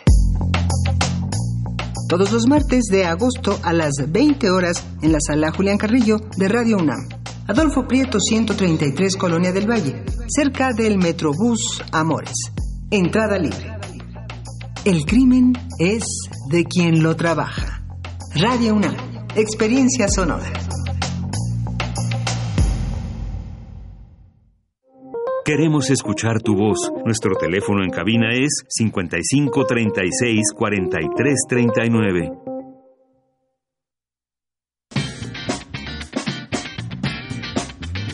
Todos 2.08 2.32
los 2.32 2.46
martes 2.46 2.84
de 2.90 3.04
agosto 3.04 3.58
a 3.62 3.72
las 3.72 3.92
20 4.08 4.50
horas 4.50 4.82
en 5.02 5.12
la 5.12 5.18
sala 5.20 5.52
Julián 5.52 5.76
Carrillo 5.76 6.18
de 6.36 6.48
Radio 6.48 6.78
UNAM. 6.78 7.06
Adolfo 7.50 7.86
Prieto 7.88 8.20
133 8.20 9.16
Colonia 9.16 9.52
del 9.52 9.66
Valle, 9.66 10.04
cerca 10.28 10.74
del 10.74 10.98
Metrobús 10.98 11.82
Amores. 11.92 12.34
Entrada 12.90 13.38
libre. 13.38 13.74
El 14.84 15.06
crimen 15.06 15.54
es 15.78 16.04
de 16.50 16.64
quien 16.64 17.02
lo 17.02 17.16
trabaja. 17.16 17.82
Radio 18.34 18.74
UNAM. 18.74 18.94
Experiencia 19.34 20.08
sonora. 20.08 20.52
Queremos 25.42 25.88
escuchar 25.88 26.42
tu 26.42 26.54
voz. 26.54 26.92
Nuestro 27.06 27.34
teléfono 27.36 27.82
en 27.82 27.88
cabina 27.88 28.34
es 28.34 28.62
55 28.68 29.64
36 29.64 30.52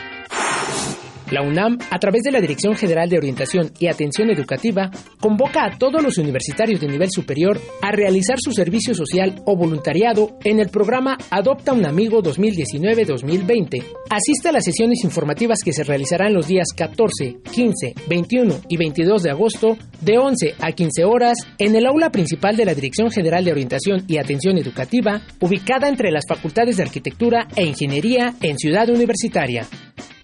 La 1.32 1.42
UNAM, 1.42 1.78
a 1.90 1.98
través 1.98 2.24
de 2.24 2.32
la 2.32 2.42
Dirección 2.42 2.76
General 2.76 3.10
de 3.10 3.18
Orientación 3.18 3.72
y 3.80 3.88
Atención 3.88 4.30
Educativa, 4.30 4.92
convoca 5.20 5.66
a 5.66 5.78
todos 5.78 6.04
los 6.04 6.18
universitarios 6.18 6.82
de 6.82 6.88
nivel 6.88 7.10
superior 7.10 7.60
a 7.82 7.92
realizar 7.92 8.38
su 8.40 8.52
servicio 8.52 8.94
social 8.94 9.42
o 9.46 9.56
voluntariado 9.56 10.38
en 10.44 10.60
el 10.60 10.70
programa 10.70 11.18
Adopta 11.30 11.72
un 11.72 11.86
Amigo 11.86 12.22
2019-2020. 12.22 13.84
Asiste 14.10 14.50
a 14.50 14.52
las 14.52 14.66
sesiones 14.66 15.06
informativas 15.06 15.60
que 15.64 15.72
se 15.72 15.86
realizarán 15.86 16.34
los 16.34 16.48
días 16.48 16.68
14, 16.76 17.38
15, 17.50 17.94
21 18.10 18.62
y 18.68 18.76
22 18.76 19.24
de 19.24 19.32
agosto 19.32 19.78
de 20.02 20.18
11 20.18 20.56
a 20.60 20.74
15 20.74 21.06
horas 21.06 21.38
en 21.58 21.76
el 21.78 21.86
aula 21.86 22.12
principal 22.12 22.58
de 22.58 22.66
la 22.66 22.76
Dirección 22.76 23.10
General 23.10 23.46
de 23.46 23.54
Orientación 23.54 24.04
y 24.08 24.18
Atención 24.18 24.58
Educativa, 24.58 25.22
ubicada 25.40 25.88
entre 25.88 26.12
las 26.12 26.26
Facultades 26.28 26.76
de 26.76 26.84
Arquitectura 26.84 27.48
e 27.56 27.64
Ingeniería 27.64 28.36
en 28.42 28.58
Ciudad 28.58 28.90
Universitaria. 28.90 29.66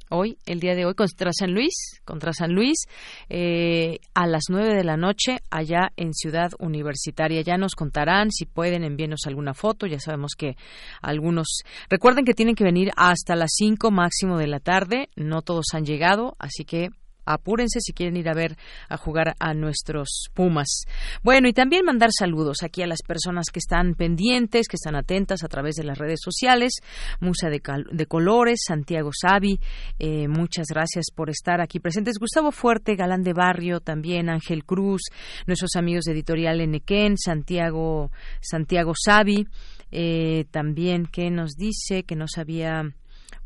Hoy, 0.08 0.38
el 0.46 0.60
día 0.60 0.76
de 0.76 0.86
hoy, 0.86 0.94
contra 0.94 1.32
San 1.32 1.52
Luis, 1.52 2.00
contra 2.04 2.32
San 2.32 2.52
Luis, 2.52 2.84
eh, 3.28 3.98
a 4.14 4.28
las 4.28 4.44
nueve 4.48 4.72
de 4.76 4.84
la 4.84 4.96
noche, 4.96 5.38
allá 5.50 5.90
en 5.96 6.14
Ciudad 6.14 6.52
Universitaria. 6.60 7.40
Ya 7.40 7.56
nos 7.56 7.74
contarán, 7.74 8.30
si 8.30 8.46
pueden, 8.46 8.84
envíenos 8.84 9.22
alguna 9.26 9.52
foto. 9.52 9.88
Ya 9.88 9.98
sabemos 9.98 10.34
que 10.38 10.56
algunos. 11.02 11.62
Recuerden 11.90 12.24
que 12.24 12.34
tienen 12.34 12.54
que 12.54 12.62
venir 12.62 12.92
hasta 12.96 13.34
las 13.34 13.50
cinco 13.56 13.90
máximo 13.90 14.38
de 14.38 14.46
la 14.46 14.60
tarde. 14.60 15.08
No 15.16 15.42
todos 15.42 15.66
han 15.72 15.84
llegado, 15.84 16.36
así 16.38 16.64
que 16.64 16.90
apúrense 17.26 17.80
si 17.80 17.92
quieren 17.92 18.16
ir 18.16 18.28
a 18.28 18.34
ver 18.34 18.56
a 18.88 18.96
jugar 18.96 19.34
a 19.38 19.54
nuestros 19.54 20.28
Pumas. 20.32 20.84
Bueno, 21.22 21.48
y 21.48 21.52
también 21.52 21.84
mandar 21.84 22.10
saludos 22.16 22.62
aquí 22.62 22.82
a 22.82 22.86
las 22.86 23.02
personas 23.02 23.46
que 23.52 23.58
están 23.58 23.94
pendientes, 23.94 24.68
que 24.68 24.76
están 24.76 24.94
atentas 24.94 25.42
a 25.44 25.48
través 25.48 25.74
de 25.74 25.84
las 25.84 25.98
redes 25.98 26.20
sociales. 26.22 26.74
Musa 27.20 27.48
de, 27.50 27.60
Colores, 28.06 28.60
Santiago 28.66 29.10
Savi, 29.12 29.60
eh, 29.98 30.28
muchas 30.28 30.66
gracias 30.68 31.06
por 31.14 31.30
estar 31.30 31.60
aquí 31.60 31.80
presentes. 31.80 32.18
Gustavo 32.18 32.52
Fuerte, 32.52 32.96
Galán 32.96 33.22
de 33.22 33.32
Barrio, 33.32 33.80
también 33.80 34.30
Ángel 34.30 34.64
Cruz, 34.64 35.02
nuestros 35.46 35.76
amigos 35.76 36.04
de 36.04 36.12
Editorial 36.12 36.60
Enequén, 36.60 37.18
Santiago, 37.18 38.10
Santiago 38.40 38.92
Savi, 38.96 39.46
eh, 39.90 40.44
también 40.50 41.06
que 41.06 41.30
nos 41.30 41.52
dice 41.56 42.04
que 42.04 42.16
no 42.16 42.26
sabía 42.28 42.94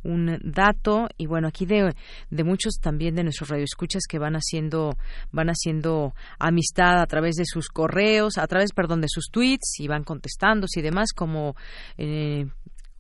un 0.02 0.38
dato 0.42 1.08
y 1.16 1.26
bueno 1.26 1.48
aquí 1.48 1.66
de, 1.66 1.94
de 2.30 2.44
muchos 2.44 2.74
también 2.80 3.14
de 3.14 3.24
nuestros 3.24 3.50
radioescuchas 3.50 4.02
que 4.08 4.18
van 4.18 4.34
haciendo 4.34 4.96
van 5.30 5.48
haciendo 5.48 6.14
amistad 6.38 7.00
a 7.00 7.06
través 7.06 7.36
de 7.36 7.44
sus 7.44 7.68
correos 7.68 8.38
a 8.38 8.46
través 8.46 8.72
perdón 8.72 9.00
de 9.00 9.08
sus 9.08 9.26
tweets 9.30 9.78
y 9.78 9.88
van 9.88 10.04
contestando 10.04 10.66
y 10.74 10.82
demás 10.82 11.12
como 11.12 11.54
eh, 11.98 12.46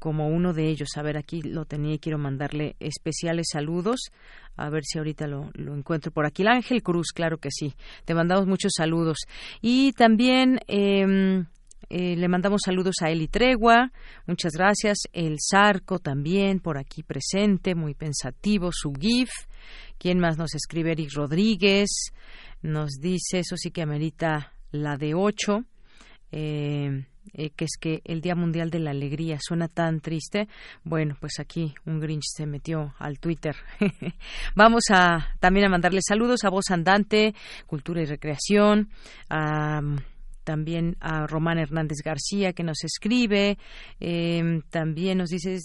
como 0.00 0.28
uno 0.28 0.52
de 0.54 0.68
ellos. 0.68 0.88
A 0.96 1.02
ver, 1.02 1.16
aquí 1.16 1.42
lo 1.42 1.66
tenía 1.66 1.94
y 1.94 1.98
quiero 1.98 2.18
mandarle 2.18 2.74
especiales 2.80 3.48
saludos. 3.52 4.10
A 4.56 4.68
ver 4.70 4.82
si 4.84 4.98
ahorita 4.98 5.28
lo, 5.28 5.50
lo 5.52 5.76
encuentro 5.76 6.10
por 6.10 6.26
aquí. 6.26 6.42
El 6.42 6.48
Ángel 6.48 6.82
Cruz, 6.82 7.12
claro 7.12 7.36
que 7.38 7.50
sí. 7.52 7.74
Te 8.06 8.14
mandamos 8.14 8.46
muchos 8.46 8.72
saludos. 8.74 9.18
Y 9.60 9.92
también 9.92 10.58
eh, 10.66 11.44
eh, 11.90 12.14
le 12.14 12.28
mandamos 12.28 12.60
saludos 12.64 12.94
a 13.02 13.10
Eli 13.10 13.26
Tregua, 13.26 13.90
muchas 14.26 14.52
gracias. 14.52 14.98
El 15.12 15.38
Zarco 15.40 15.98
también 15.98 16.60
por 16.60 16.78
aquí 16.78 17.02
presente, 17.02 17.74
muy 17.74 17.94
pensativo. 17.94 18.70
Su 18.72 18.92
GIF. 18.92 19.30
¿Quién 19.98 20.20
más 20.20 20.38
nos 20.38 20.54
escribe? 20.54 20.92
Eric 20.92 21.10
Rodríguez. 21.12 22.12
Nos 22.62 22.92
dice, 23.00 23.40
eso 23.40 23.56
sí 23.56 23.72
que 23.72 23.82
amerita 23.82 24.52
la 24.70 24.96
de 24.96 25.14
8. 25.14 25.64
Eh, 26.30 27.06
eh, 27.32 27.50
que 27.50 27.64
es 27.64 27.76
que 27.78 28.02
el 28.04 28.20
Día 28.20 28.36
Mundial 28.36 28.70
de 28.70 28.78
la 28.78 28.92
Alegría 28.92 29.38
suena 29.40 29.66
tan 29.66 30.00
triste. 30.00 30.48
Bueno, 30.84 31.16
pues 31.20 31.40
aquí 31.40 31.74
un 31.86 31.98
Grinch 31.98 32.24
se 32.24 32.46
metió 32.46 32.94
al 32.98 33.18
Twitter. 33.18 33.56
Vamos 34.54 34.84
a 34.90 35.34
también 35.40 35.66
a 35.66 35.70
mandarle 35.70 36.00
saludos 36.06 36.44
a 36.44 36.50
Voz 36.50 36.70
Andante, 36.70 37.34
Cultura 37.66 38.00
y 38.00 38.06
Recreación, 38.06 38.90
a 39.28 39.80
también 40.50 40.96
a 40.98 41.28
Román 41.28 41.60
Hernández 41.60 41.98
García 42.04 42.52
que 42.52 42.64
nos 42.64 42.82
escribe, 42.82 43.56
em, 44.00 44.62
también 44.62 45.18
nos 45.18 45.30
dice 45.30 45.60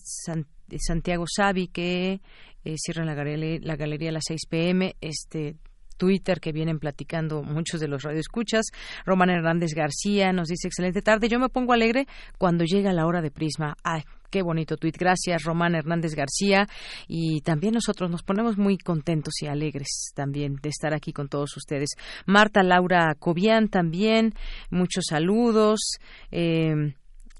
Santiago 0.77 1.25
Savi 1.27 1.69
que 1.69 2.21
eh, 2.63 2.75
cierran 2.77 3.07
la 3.07 3.15
galería, 3.15 3.57
la 3.63 3.75
galería 3.77 4.09
a 4.09 4.11
las 4.11 4.25
6 4.27 4.41
pm. 4.47 4.95
Este 5.01 5.55
Twitter 5.97 6.39
que 6.39 6.51
vienen 6.51 6.79
platicando 6.79 7.43
muchos 7.43 7.79
de 7.79 7.87
los 7.87 8.03
radioescuchas. 8.03 8.65
Román 9.05 9.29
Hernández 9.29 9.73
García 9.73 10.31
nos 10.33 10.47
dice 10.47 10.67
excelente 10.67 11.01
tarde. 11.01 11.29
Yo 11.29 11.39
me 11.39 11.49
pongo 11.49 11.73
alegre 11.73 12.07
cuando 12.37 12.63
llega 12.65 12.93
la 12.93 13.05
hora 13.05 13.21
de 13.21 13.31
Prisma. 13.31 13.75
Ay, 13.83 14.03
qué 14.29 14.41
bonito 14.41 14.77
tuit. 14.77 14.97
Gracias, 14.97 15.43
Román 15.43 15.75
Hernández 15.75 16.15
García. 16.15 16.67
Y 17.07 17.41
también 17.41 17.73
nosotros 17.73 18.09
nos 18.09 18.23
ponemos 18.23 18.57
muy 18.57 18.77
contentos 18.77 19.33
y 19.41 19.47
alegres 19.47 20.11
también 20.15 20.55
de 20.61 20.69
estar 20.69 20.93
aquí 20.93 21.13
con 21.13 21.27
todos 21.29 21.55
ustedes. 21.57 21.89
Marta 22.25 22.63
Laura 22.63 23.15
Cobian 23.17 23.69
también. 23.69 24.33
Muchos 24.69 25.05
saludos. 25.09 25.97
Eh, 26.31 26.95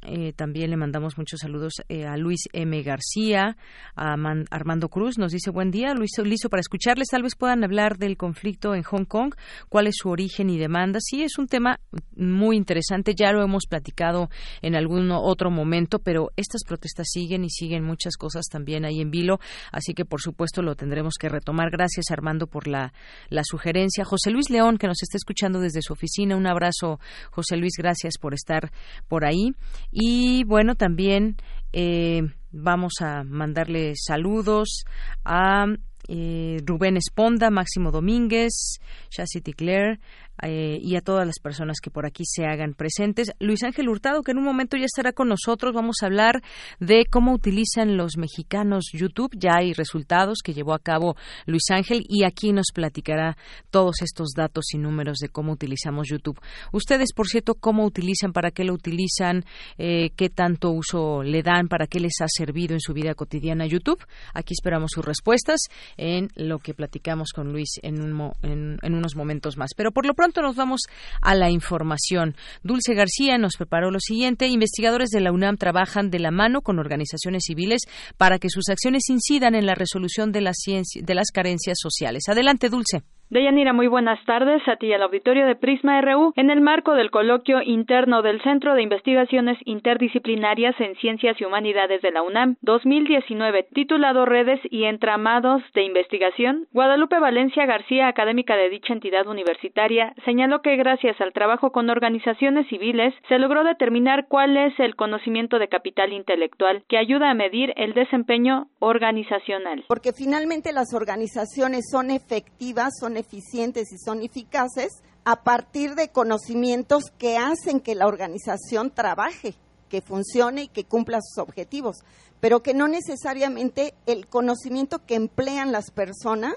eh, 0.08 0.34
también 0.34 0.70
le 0.70 0.78
mandamos 0.78 1.18
muchos 1.18 1.40
saludos 1.40 1.74
eh, 1.90 2.06
a 2.06 2.18
Luis 2.18 2.42
M. 2.54 2.82
García, 2.84 3.58
a 3.96 4.16
Armando 4.52 4.90
Cruz. 4.90 5.18
Nos 5.18 5.32
dice 5.32 5.52
buen 5.52 5.72
día, 5.72 5.94
Luis, 5.94 6.12
listo 6.24 6.50
para 6.50 6.62
escucharles. 6.62 7.08
Tal 7.10 7.24
vez 7.24 7.36
puedan 7.36 7.64
hablar 7.64 7.98
del 7.98 8.18
conflicto 8.18 8.76
en 8.76 8.84
Hong 8.84 9.06
Kong, 9.06 9.34
cuál 9.70 9.88
es 9.88 9.96
su 9.98 10.10
origen 10.10 10.50
y 10.50 10.58
demanda. 10.58 11.00
Sí, 11.02 11.24
es 11.24 11.38
un 11.38 11.48
tema 11.48 11.80
muy 12.16 12.58
interesante. 12.58 13.14
Ya 13.16 13.32
lo 13.32 13.44
hemos 13.44 13.66
platicado 13.68 14.30
en 14.62 14.76
algún 14.76 15.12
otro 15.12 15.52
momento, 15.52 16.00
pero 16.00 16.32
estas 16.36 16.64
protestas 16.64 17.08
siguen 17.10 17.44
y 17.44 17.50
siguen 17.50 17.84
muchas 17.84 18.18
cosas 18.18 18.46
también 18.46 18.86
ahí 18.86 19.02
en 19.02 19.12
vilo. 19.12 19.40
Así 19.72 19.94
que, 19.94 20.06
por 20.06 20.22
supuesto, 20.22 20.62
lo 20.62 20.76
tendremos 20.76 21.16
que 21.20 21.30
retomar. 21.30 21.70
Gracias, 21.72 22.06
Armando, 22.12 22.48
por 22.48 22.68
la, 22.68 22.94
la 23.30 23.42
sugerencia. 23.44 24.06
José 24.06 24.32
Luis 24.32 24.50
León, 24.50 24.78
que 24.78 24.88
nos 24.88 25.02
está 25.02 25.18
escuchando 25.18 25.60
desde 25.60 25.82
su 25.82 25.94
oficina. 25.94 26.36
Un 26.36 26.48
abrazo, 26.48 27.00
José 27.32 27.58
Luis. 27.58 27.74
Gracias 27.78 28.18
por 28.20 28.34
estar 28.34 28.72
por 29.08 29.26
ahí. 29.26 29.54
Y 29.98 30.44
bueno, 30.44 30.76
también 30.76 31.38
eh, 31.72 32.22
vamos 32.52 32.96
a 33.00 33.24
mandarle 33.24 33.94
saludos 33.96 34.84
a 35.24 35.68
eh, 36.10 36.58
Rubén 36.66 36.98
Esponda, 36.98 37.50
Máximo 37.50 37.92
Domínguez, 37.92 38.82
Chasity 39.10 39.54
Claire, 39.54 40.02
eh, 40.42 40.80
y 40.82 40.96
a 40.96 41.02
todas 41.02 41.26
las 41.26 41.40
personas 41.40 41.78
que 41.82 41.92
por 41.92 42.06
aquí 42.06 42.24
se 42.26 42.46
hagan 42.46 42.74
presentes. 42.74 43.32
Luis 43.40 43.64
Ángel 43.64 43.90
Hurtado, 43.90 44.22
que 44.22 44.32
en 44.32 44.38
un 44.38 44.44
momento 44.44 44.78
ya 44.78 44.86
estará 44.86 45.12
con 45.12 45.30
nosotros, 45.30 45.74
vamos 45.74 45.98
a 46.02 46.08
hablar 46.08 46.42
de 46.80 47.06
cómo 47.10 47.34
utilizan 47.34 47.98
los 47.98 48.18
mexicanos 48.18 48.86
YouTube. 48.94 49.32
Ya 49.38 49.56
hay 49.58 49.74
resultados 49.74 50.40
que 50.44 50.54
llevó 50.54 50.74
a 50.74 50.80
cabo 50.80 51.16
Luis 51.46 51.64
Ángel 51.72 52.06
y 52.08 52.24
aquí 52.24 52.52
nos 52.52 52.68
platicará 52.74 53.38
todos 53.70 54.02
estos 54.02 54.30
datos 54.36 54.74
y 54.74 54.78
números 54.78 55.18
de 55.20 55.30
cómo 55.30 55.54
utilizamos 55.54 56.08
YouTube. 56.10 56.40
Ustedes, 56.72 57.14
por 57.14 57.28
cierto, 57.28 57.56
cómo 57.56 57.86
utilizan, 57.86 58.34
para 58.34 58.52
qué 58.52 58.64
lo 58.64 58.74
utilizan, 58.74 59.46
eh, 59.78 60.12
qué 60.16 60.30
tanto 60.30 60.72
uso 60.72 61.24
le 61.24 61.44
dan, 61.44 61.68
para 61.68 61.88
qué 61.88 62.00
les 62.00 62.22
ha 62.22 62.28
servido 62.28 62.74
en 62.74 62.80
su 62.80 62.94
vida 62.94 63.16
cotidiana 63.16 63.66
YouTube. 63.66 64.04
Aquí 64.34 64.54
esperamos 64.54 64.92
sus 64.94 65.06
respuestas 65.06 65.62
en 65.98 66.30
lo 66.36 66.60
que 66.60 66.74
platicamos 66.74 67.32
con 67.34 67.52
Luis 67.52 67.80
en, 67.82 67.96
unos 68.04 69.16
momentos 69.16 69.58
más. 69.58 69.72
Pero 69.76 69.92
por 69.92 70.06
lo 70.06 70.14
pronto, 70.14 70.25
pronto 70.26 70.42
nos 70.42 70.56
vamos 70.56 70.82
a 71.22 71.36
la 71.36 71.52
información. 71.52 72.36
Dulce 72.64 72.96
García 72.96 73.38
nos 73.38 73.58
preparó 73.58 73.92
lo 73.92 74.00
siguiente. 74.00 74.48
Investigadores 74.48 75.10
de 75.10 75.20
la 75.20 75.32
UNAM 75.32 75.58
trabajan 75.58 76.10
de 76.10 76.18
la 76.18 76.32
mano 76.32 76.62
con 76.62 76.80
organizaciones 76.80 77.44
civiles 77.46 77.82
para 78.18 78.40
que 78.40 78.50
sus 78.50 78.70
acciones 78.70 79.08
incidan 79.10 79.54
en 79.54 79.68
la 79.68 79.76
resolución 79.76 80.32
de 80.32 80.42
las, 80.42 80.58
de 80.66 81.14
las 81.14 81.30
carencias 81.32 81.78
sociales. 81.80 82.24
Adelante, 82.28 82.70
Dulce. 82.70 83.04
Deyanira, 83.32 83.74
muy 83.74 83.88
buenas 83.88 84.24
tardes 84.26 84.62
a 84.68 84.76
ti 84.76 84.86
y 84.86 84.94
al 84.94 85.02
auditorio 85.02 85.48
de 85.48 85.56
Prisma 85.56 86.00
RU. 86.00 86.32
En 86.36 86.52
el 86.52 86.62
marco 86.62 86.94
del 86.94 87.10
coloquio 87.10 87.60
interno 87.64 88.22
del 88.22 88.40
Centro 88.44 88.76
de 88.76 88.84
Investigaciones 88.84 89.58
Interdisciplinarias 89.66 90.80
en 90.80 90.96
Ciencias 90.98 91.36
y 91.42 91.44
Humanidades 91.44 92.04
de 92.04 92.12
la 92.12 92.22
UNAM 92.22 92.56
2019, 92.62 93.68
titulado 93.74 94.26
Redes 94.26 94.60
y 94.70 94.84
Entramados 94.84 95.64
de 95.74 95.82
Investigación, 95.82 96.68
Guadalupe 96.72 97.18
Valencia 97.20 97.66
García, 97.66 98.08
académica 98.08 98.56
de 98.56 98.70
dicha 98.70 98.94
entidad 98.94 99.26
universitaria, 99.26 100.14
señaló 100.24 100.62
que 100.62 100.76
gracias 100.76 101.20
al 101.20 101.34
trabajo 101.34 101.72
con 101.72 101.90
organizaciones 101.90 102.68
civiles 102.68 103.12
se 103.28 103.40
logró 103.40 103.64
determinar 103.64 104.28
cuál 104.28 104.56
es 104.56 104.80
el 104.80 104.96
conocimiento 104.96 105.58
de 105.58 105.68
capital 105.68 106.14
intelectual 106.14 106.84
que 106.88 107.00
ayuda 107.00 107.32
a 107.32 107.34
medir 107.34 107.74
el 107.76 107.96
desempeño 107.96 108.68
organizacional. 108.78 109.84
Porque 109.88 110.14
finalmente 110.14 110.72
las 110.74 110.94
organizaciones 110.94 111.86
son 111.92 112.12
efectivas, 112.12 112.94
son 113.00 113.15
eficientes 113.18 113.92
y 113.92 113.98
son 113.98 114.22
eficaces 114.22 114.92
a 115.24 115.44
partir 115.44 115.96
de 115.96 116.10
conocimientos 116.10 117.06
que 117.18 117.38
hacen 117.38 117.80
que 117.80 117.96
la 117.96 118.08
organización 118.08 118.92
trabaje, 118.92 119.56
que 119.90 120.02
funcione 120.02 120.64
y 120.64 120.68
que 120.68 120.86
cumpla 120.86 121.20
sus 121.22 121.40
objetivos, 121.40 121.98
pero 122.40 122.62
que 122.62 122.74
no 122.74 122.88
necesariamente 122.88 123.96
el 124.06 124.28
conocimiento 124.28 125.06
que 125.06 125.16
emplean 125.16 125.72
las 125.72 125.92
personas 125.92 126.56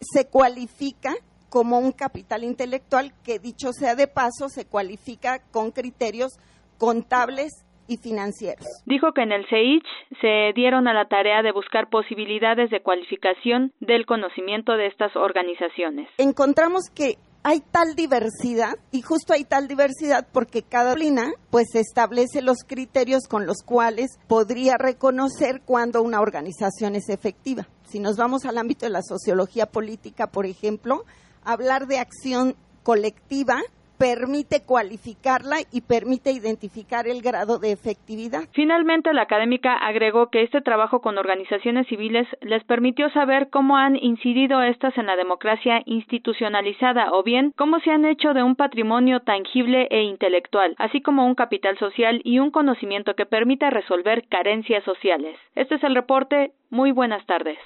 se 0.00 0.26
cualifica 0.26 1.14
como 1.50 1.78
un 1.78 1.92
capital 1.92 2.44
intelectual 2.44 3.12
que 3.22 3.38
dicho 3.38 3.72
sea 3.72 3.94
de 3.94 4.06
paso 4.06 4.48
se 4.48 4.64
cualifica 4.64 5.40
con 5.50 5.72
criterios 5.72 6.32
contables 6.78 7.52
y 7.90 7.96
financieros. 7.96 8.64
Dijo 8.86 9.12
que 9.12 9.22
en 9.22 9.32
el 9.32 9.44
CEICH 9.48 9.84
se 10.20 10.52
dieron 10.54 10.86
a 10.86 10.94
la 10.94 11.08
tarea 11.08 11.42
de 11.42 11.50
buscar 11.50 11.90
posibilidades 11.90 12.70
de 12.70 12.80
cualificación 12.80 13.72
del 13.80 14.06
conocimiento 14.06 14.76
de 14.76 14.86
estas 14.86 15.16
organizaciones. 15.16 16.08
Encontramos 16.16 16.88
que 16.94 17.16
hay 17.42 17.60
tal 17.60 17.96
diversidad 17.96 18.74
y 18.92 19.02
justo 19.02 19.32
hay 19.32 19.44
tal 19.44 19.66
diversidad 19.66 20.28
porque 20.30 20.62
cada 20.62 20.94
disciplina 20.94 21.32
pues 21.50 21.74
establece 21.74 22.42
los 22.42 22.58
criterios 22.66 23.26
con 23.28 23.46
los 23.46 23.62
cuales 23.64 24.18
podría 24.28 24.76
reconocer 24.76 25.62
cuando 25.64 26.02
una 26.02 26.20
organización 26.20 26.94
es 26.94 27.08
efectiva. 27.08 27.66
Si 27.84 27.98
nos 27.98 28.16
vamos 28.16 28.44
al 28.44 28.58
ámbito 28.58 28.86
de 28.86 28.92
la 28.92 29.02
sociología 29.02 29.66
política, 29.66 30.28
por 30.28 30.46
ejemplo, 30.46 31.04
hablar 31.42 31.86
de 31.86 31.98
acción 31.98 32.54
colectiva 32.82 33.62
permite 34.00 34.64
cualificarla 34.64 35.56
y 35.70 35.82
permite 35.82 36.32
identificar 36.32 37.06
el 37.06 37.20
grado 37.20 37.58
de 37.58 37.72
efectividad. 37.72 38.48
Finalmente, 38.52 39.12
la 39.12 39.22
académica 39.22 39.74
agregó 39.74 40.30
que 40.30 40.42
este 40.42 40.62
trabajo 40.62 41.02
con 41.02 41.18
organizaciones 41.18 41.86
civiles 41.86 42.26
les 42.40 42.64
permitió 42.64 43.10
saber 43.10 43.50
cómo 43.50 43.76
han 43.76 43.96
incidido 43.96 44.62
estas 44.62 44.96
en 44.96 45.04
la 45.04 45.16
democracia 45.16 45.82
institucionalizada 45.84 47.12
o 47.12 47.22
bien 47.22 47.52
cómo 47.58 47.78
se 47.80 47.90
han 47.90 48.06
hecho 48.06 48.32
de 48.32 48.42
un 48.42 48.56
patrimonio 48.56 49.20
tangible 49.20 49.86
e 49.90 50.02
intelectual, 50.04 50.74
así 50.78 51.02
como 51.02 51.26
un 51.26 51.34
capital 51.34 51.78
social 51.78 52.22
y 52.24 52.38
un 52.38 52.50
conocimiento 52.50 53.14
que 53.14 53.26
permita 53.26 53.68
resolver 53.68 54.26
carencias 54.28 54.82
sociales. 54.84 55.36
Este 55.54 55.74
es 55.74 55.84
el 55.84 55.94
reporte. 55.94 56.52
Muy 56.70 56.90
buenas 56.92 57.26
tardes. 57.26 57.58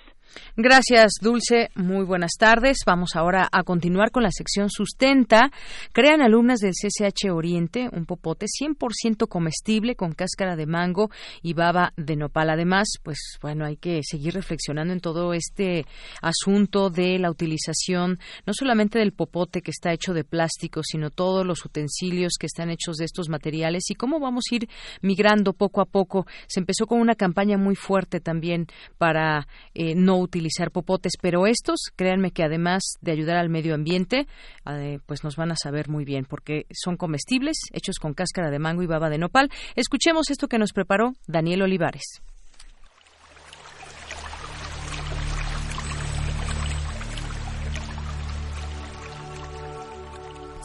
Gracias, 0.57 1.13
Dulce. 1.21 1.71
Muy 1.75 2.05
buenas 2.05 2.33
tardes. 2.39 2.79
Vamos 2.87 3.17
ahora 3.17 3.49
a 3.51 3.63
continuar 3.63 4.11
con 4.11 4.23
la 4.23 4.31
sección 4.31 4.71
Sustenta. 4.71 5.51
Crean 5.93 6.23
alumnas 6.23 6.61
del 6.61 6.73
CCH 6.73 7.31
Oriente 7.31 7.89
un 7.93 8.07
popote 8.07 8.47
100% 8.47 9.29
comestible 9.29 9.97
con 9.97 10.13
cáscara 10.13 10.57
de 10.57 10.67
mango 10.67 11.11
y 11.43 11.55
baba 11.55 11.93
de 11.97 12.17
nopal. 12.17 12.51
Además, 12.51 12.89
pues 13.03 13.19
bueno, 13.41 13.65
hay 13.65 13.77
que 13.77 14.01
seguir 14.03 14.35
reflexionando 14.35 14.93
en 14.93 15.01
todo 15.01 15.35
este 15.35 15.87
asunto 16.21 16.91
de 16.91 17.19
la 17.19 17.31
utilización 17.31 18.19
no 18.47 18.53
solamente 18.53 18.99
del 18.99 19.13
popote 19.13 19.63
que 19.63 19.71
está 19.71 19.93
hecho 19.93 20.13
de 20.13 20.25
plástico, 20.25 20.83
sino 20.85 21.11
todos 21.11 21.47
los 21.47 21.65
utensilios 21.65 22.35
que 22.39 22.47
están 22.47 22.71
hechos 22.71 22.97
de 22.97 23.05
estos 23.05 23.29
materiales 23.29 23.91
y 23.91 23.95
cómo 23.95 24.21
vamos 24.21 24.45
a 24.51 24.55
ir 24.55 24.69
migrando 25.01 25.53
poco 25.53 25.81
a 25.81 25.87
poco. 25.87 26.27
Se 26.47 26.61
empezó 26.61 26.87
con 26.87 27.01
una 27.01 27.15
campaña 27.15 27.57
muy 27.57 27.77
fuerte 27.77 28.21
también 28.21 28.67
para 28.99 29.47
eh, 29.75 29.95
no 29.95 30.14
utilizar 30.17 30.71
popotes, 30.71 31.13
pero 31.21 31.47
estos, 31.47 31.91
créanme 31.97 32.31
que 32.31 32.45
además 32.45 32.83
de 33.01 33.13
ayudar 33.13 33.37
al 33.37 33.49
medio 33.49 33.75
ambiente, 33.75 34.27
eh, 34.71 34.99
pues 35.07 35.25
nos 35.25 35.37
van 35.37 35.53
a 35.53 35.57
saber 35.57 35.89
muy 35.89 36.05
bien 36.05 36.25
porque 36.25 36.67
son 36.73 36.97
comestibles, 36.97 37.57
hechos 37.73 37.97
con 37.99 38.15
cáscara 38.15 38.51
de 38.51 38.59
mango 38.59 38.83
y 38.83 38.87
baba 38.87 39.11
de 39.11 39.19
nopal. 39.19 39.51
Escuchemos 39.77 40.31
esto 40.31 40.49
que 40.49 40.59
nos 40.59 40.73
preparó 40.73 41.13
Daniel 41.27 41.63
Olivares. 41.63 42.21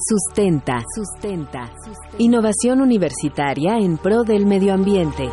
Sustenta. 0.09 0.81
Sustenta. 0.95 1.71
Innovación 2.17 2.81
universitaria 2.81 3.77
en 3.77 3.97
pro 3.97 4.23
del 4.23 4.45
medio 4.45 4.73
ambiente. 4.73 5.29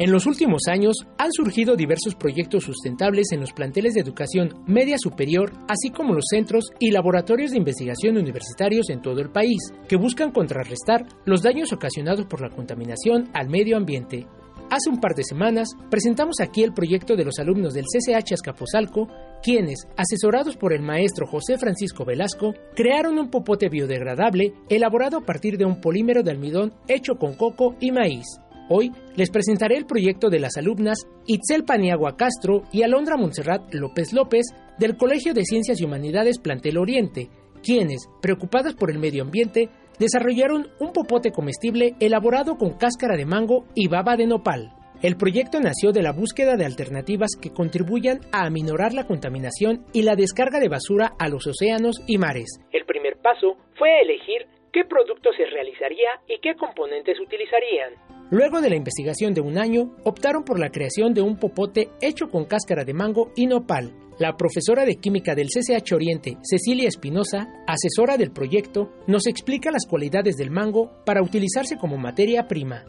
En 0.00 0.12
los 0.12 0.24
últimos 0.24 0.62
años 0.66 0.96
han 1.18 1.30
surgido 1.30 1.76
diversos 1.76 2.14
proyectos 2.14 2.64
sustentables 2.64 3.32
en 3.32 3.40
los 3.40 3.52
planteles 3.52 3.92
de 3.92 4.00
educación 4.00 4.54
media 4.66 4.96
superior, 4.98 5.52
así 5.68 5.90
como 5.90 6.14
los 6.14 6.24
centros 6.30 6.70
y 6.78 6.90
laboratorios 6.90 7.50
de 7.50 7.58
investigación 7.58 8.16
universitarios 8.16 8.88
en 8.88 9.02
todo 9.02 9.20
el 9.20 9.28
país, 9.28 9.58
que 9.90 9.96
buscan 9.96 10.32
contrarrestar 10.32 11.04
los 11.26 11.42
daños 11.42 11.74
ocasionados 11.74 12.24
por 12.24 12.40
la 12.40 12.48
contaminación 12.48 13.28
al 13.34 13.50
medio 13.50 13.76
ambiente. 13.76 14.26
Hace 14.70 14.88
un 14.88 15.00
par 15.00 15.14
de 15.14 15.22
semanas 15.22 15.68
presentamos 15.90 16.36
aquí 16.40 16.62
el 16.62 16.72
proyecto 16.72 17.14
de 17.14 17.26
los 17.26 17.38
alumnos 17.38 17.74
del 17.74 17.84
CCH 17.84 18.32
Azcapotzalco, 18.32 19.06
quienes, 19.42 19.86
asesorados 19.98 20.56
por 20.56 20.72
el 20.72 20.80
maestro 20.80 21.26
José 21.26 21.58
Francisco 21.58 22.06
Velasco, 22.06 22.54
crearon 22.74 23.18
un 23.18 23.28
popote 23.28 23.68
biodegradable 23.68 24.54
elaborado 24.70 25.18
a 25.18 25.26
partir 25.26 25.58
de 25.58 25.66
un 25.66 25.78
polímero 25.78 26.22
de 26.22 26.30
almidón 26.30 26.72
hecho 26.88 27.16
con 27.16 27.34
coco 27.34 27.76
y 27.80 27.92
maíz. 27.92 28.24
Hoy 28.72 28.92
les 29.16 29.32
presentaré 29.32 29.76
el 29.76 29.84
proyecto 29.84 30.30
de 30.30 30.38
las 30.38 30.56
alumnas 30.56 31.08
Itzel 31.26 31.64
Paniagua 31.64 32.16
Castro 32.16 32.62
y 32.72 32.84
Alondra 32.84 33.16
Montserrat 33.16 33.74
López 33.74 34.12
López 34.12 34.46
del 34.78 34.96
Colegio 34.96 35.34
de 35.34 35.42
Ciencias 35.42 35.80
y 35.80 35.84
Humanidades 35.84 36.38
Plantel 36.38 36.78
Oriente, 36.78 37.30
quienes, 37.64 38.08
preocupadas 38.22 38.74
por 38.74 38.92
el 38.92 39.00
medio 39.00 39.24
ambiente, 39.24 39.70
desarrollaron 39.98 40.68
un 40.78 40.92
popote 40.92 41.32
comestible 41.32 41.96
elaborado 41.98 42.58
con 42.58 42.78
cáscara 42.78 43.16
de 43.16 43.26
mango 43.26 43.66
y 43.74 43.88
baba 43.88 44.14
de 44.16 44.28
nopal. 44.28 44.70
El 45.02 45.16
proyecto 45.16 45.58
nació 45.58 45.90
de 45.90 46.02
la 46.02 46.12
búsqueda 46.12 46.54
de 46.54 46.64
alternativas 46.64 47.30
que 47.42 47.50
contribuyan 47.50 48.20
a 48.30 48.46
aminorar 48.46 48.92
la 48.92 49.04
contaminación 49.04 49.84
y 49.92 50.02
la 50.02 50.14
descarga 50.14 50.60
de 50.60 50.68
basura 50.68 51.10
a 51.18 51.28
los 51.28 51.44
océanos 51.48 51.96
y 52.06 52.18
mares. 52.18 52.60
El 52.70 52.84
primer 52.84 53.16
paso 53.16 53.56
fue 53.76 54.00
elegir 54.00 54.46
qué 54.72 54.84
producto 54.84 55.32
se 55.32 55.46
realizaría 55.46 56.10
y 56.28 56.38
qué 56.38 56.54
componentes 56.54 57.18
utilizarían. 57.18 58.19
Luego 58.30 58.60
de 58.60 58.70
la 58.70 58.76
investigación 58.76 59.34
de 59.34 59.40
un 59.40 59.58
año, 59.58 59.96
optaron 60.04 60.44
por 60.44 60.58
la 60.58 60.70
creación 60.70 61.14
de 61.14 61.22
un 61.22 61.36
popote 61.36 61.90
hecho 62.00 62.28
con 62.28 62.44
cáscara 62.44 62.84
de 62.84 62.94
mango 62.94 63.32
y 63.34 63.46
nopal. 63.46 63.92
La 64.20 64.36
profesora 64.36 64.84
de 64.84 64.96
química 64.96 65.34
del 65.34 65.48
CCH 65.48 65.92
Oriente, 65.94 66.36
Cecilia 66.42 66.86
Espinosa, 66.86 67.48
asesora 67.66 68.16
del 68.16 68.30
proyecto, 68.30 68.92
nos 69.06 69.26
explica 69.26 69.72
las 69.72 69.86
cualidades 69.86 70.36
del 70.36 70.50
mango 70.50 70.92
para 71.04 71.22
utilizarse 71.22 71.76
como 71.76 71.96
materia 71.96 72.46
prima 72.46 72.84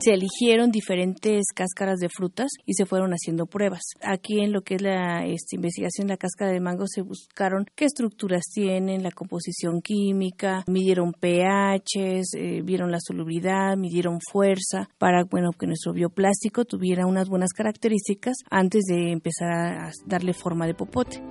se 0.00 0.14
eligieron 0.14 0.70
diferentes 0.70 1.46
cáscaras 1.54 1.98
de 1.98 2.08
frutas 2.08 2.48
y 2.64 2.74
se 2.74 2.86
fueron 2.86 3.12
haciendo 3.12 3.46
pruebas. 3.46 3.82
Aquí 4.02 4.40
en 4.40 4.52
lo 4.52 4.62
que 4.62 4.76
es 4.76 4.82
la 4.82 5.26
este, 5.26 5.56
investigación 5.56 6.06
de 6.06 6.14
la 6.14 6.18
cáscara 6.18 6.52
de 6.52 6.60
mango 6.60 6.86
se 6.86 7.02
buscaron 7.02 7.66
qué 7.76 7.84
estructuras 7.84 8.44
tienen, 8.52 9.02
la 9.02 9.10
composición 9.10 9.82
química, 9.82 10.64
midieron 10.66 11.12
pH, 11.12 12.22
eh, 12.36 12.62
vieron 12.62 12.90
la 12.90 12.98
solubilidad, 13.00 13.76
midieron 13.76 14.18
fuerza 14.20 14.88
para 14.98 15.24
bueno 15.24 15.50
que 15.52 15.66
nuestro 15.66 15.92
bioplástico 15.92 16.64
tuviera 16.64 17.06
unas 17.06 17.28
buenas 17.28 17.52
características 17.52 18.36
antes 18.50 18.84
de 18.88 19.12
empezar 19.12 19.52
a 19.52 19.90
darle 20.06 20.32
forma 20.32 20.66
de 20.66 20.74
popote. 20.74 21.22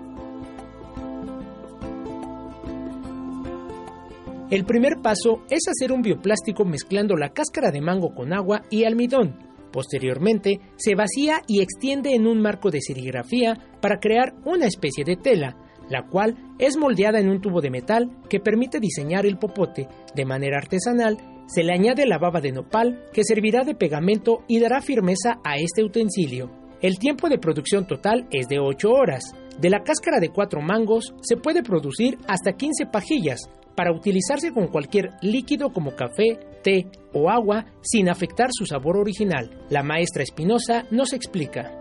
El 4.50 4.66
primer 4.66 5.00
paso 5.04 5.44
es 5.52 5.68
hacer 5.68 5.92
un 5.92 6.02
bioplástico 6.02 6.66
mezclando 6.66 7.16
la 7.16 7.30
cáscara 7.30 7.70
de 7.70 7.82
mango 7.82 8.16
con 8.16 8.34
agua 8.34 8.64
y 8.72 8.84
almidón. 8.84 9.38
Posteriormente, 9.72 10.60
se 10.76 10.96
vacía 10.96 11.44
y 11.46 11.62
extiende 11.62 12.16
en 12.16 12.26
un 12.26 12.42
marco 12.42 12.72
de 12.72 12.82
serigrafía 12.82 13.60
para 13.80 14.00
crear 14.00 14.34
una 14.46 14.66
especie 14.66 15.04
de 15.06 15.18
tela, 15.18 15.56
la 15.88 16.08
cual 16.08 16.36
es 16.58 16.78
moldeada 16.78 17.20
en 17.20 17.30
un 17.30 17.42
tubo 17.42 17.62
de 17.62 17.70
metal 17.70 18.10
que 18.28 18.40
permite 18.40 18.80
diseñar 18.80 19.28
el 19.28 19.38
popote. 19.38 19.88
De 20.16 20.26
manera 20.26 20.58
artesanal, 20.58 21.18
se 21.46 21.62
le 21.62 21.72
añade 21.72 22.08
la 22.08 22.18
baba 22.18 22.42
de 22.42 22.52
nopal 22.52 23.04
que 23.14 23.24
servirá 23.24 23.64
de 23.64 23.76
pegamento 23.76 24.40
y 24.48 24.60
dará 24.60 24.82
firmeza 24.82 25.40
a 25.44 25.58
este 25.58 25.84
utensilio. 25.84 26.50
El 26.82 26.98
tiempo 26.98 27.30
de 27.30 27.38
producción 27.38 27.86
total 27.86 28.28
es 28.32 28.48
de 28.48 28.58
8 28.58 28.90
horas. 28.90 29.36
De 29.60 29.70
la 29.70 29.84
cáscara 29.84 30.20
de 30.20 30.30
cuatro 30.30 30.62
mangos 30.62 31.14
se 31.22 31.36
puede 31.38 31.62
producir 31.62 32.18
hasta 32.28 32.54
15 32.54 32.88
pajillas 32.88 33.48
para 33.80 33.94
utilizarse 33.94 34.52
con 34.52 34.68
cualquier 34.68 35.12
líquido 35.22 35.72
como 35.72 35.96
café, 35.96 36.38
té 36.62 36.88
o 37.14 37.30
agua 37.30 37.64
sin 37.80 38.10
afectar 38.10 38.50
su 38.52 38.66
sabor 38.66 38.98
original. 38.98 39.50
La 39.70 39.84
maestra 39.84 40.22
Espinosa 40.22 40.84
nos 40.92 41.14
explica. 41.14 41.79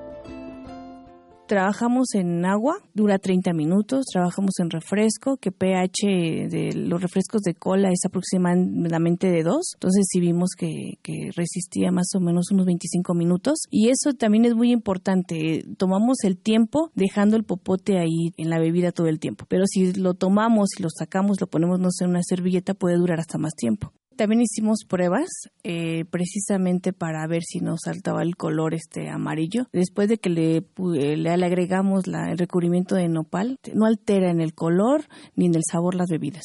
Trabajamos 1.48 2.14
en 2.14 2.44
agua, 2.44 2.74
dura 2.92 3.18
30 3.18 3.54
minutos, 3.54 4.04
trabajamos 4.12 4.50
en 4.58 4.68
refresco, 4.68 5.38
que 5.38 5.50
pH 5.50 6.46
de 6.50 6.74
los 6.74 7.00
refrescos 7.00 7.40
de 7.40 7.54
cola 7.54 7.88
es 7.90 8.00
aproximadamente 8.04 9.30
de 9.30 9.44
2, 9.44 9.70
entonces 9.76 10.06
sí 10.10 10.20
vimos 10.20 10.50
que, 10.54 10.98
resistía 11.34 11.90
más 11.90 12.08
o 12.14 12.20
menos 12.20 12.50
unos 12.52 12.66
25 12.66 13.14
minutos 13.14 13.60
y 13.70 13.88
eso 13.88 14.12
también 14.12 14.44
es 14.44 14.54
muy 14.54 14.72
importante, 14.72 15.64
tomamos 15.78 16.18
el 16.22 16.36
tiempo 16.36 16.90
dejando 16.94 17.38
el 17.38 17.44
popote 17.44 17.98
ahí 17.98 18.34
en 18.36 18.50
la 18.50 18.58
bebida 18.58 18.92
todo 18.92 19.06
el 19.06 19.18
tiempo, 19.18 19.46
pero 19.48 19.64
si 19.66 19.94
lo 19.94 20.12
tomamos 20.12 20.68
y 20.78 20.82
lo 20.82 20.90
sacamos, 20.90 21.40
lo 21.40 21.46
ponemos 21.46 21.80
no 21.80 21.88
en 21.98 22.10
una 22.10 22.22
servilleta 22.22 22.74
puede 22.74 22.96
durar 22.96 23.20
hasta 23.20 23.38
más 23.38 23.54
tiempo. 23.54 23.94
También 24.18 24.42
hicimos 24.42 24.80
pruebas 24.84 25.28
eh, 25.62 26.04
precisamente 26.10 26.92
para 26.92 27.24
ver 27.28 27.44
si 27.44 27.60
nos 27.60 27.82
saltaba 27.84 28.24
el 28.24 28.34
color 28.34 28.74
este 28.74 29.08
amarillo. 29.08 29.68
Después 29.72 30.08
de 30.08 30.18
que 30.18 30.28
le, 30.28 30.56
eh, 30.56 31.16
le, 31.16 31.30
agregamos 31.30 32.08
la, 32.08 32.32
el 32.32 32.36
recubrimiento 32.36 32.96
de 32.96 33.08
nopal, 33.08 33.60
no 33.74 33.86
altera 33.86 34.32
en 34.32 34.40
el 34.40 34.54
color 34.54 35.04
ni 35.36 35.46
en 35.46 35.54
el 35.54 35.62
sabor 35.62 35.94
las 35.94 36.08
bebidas. 36.08 36.42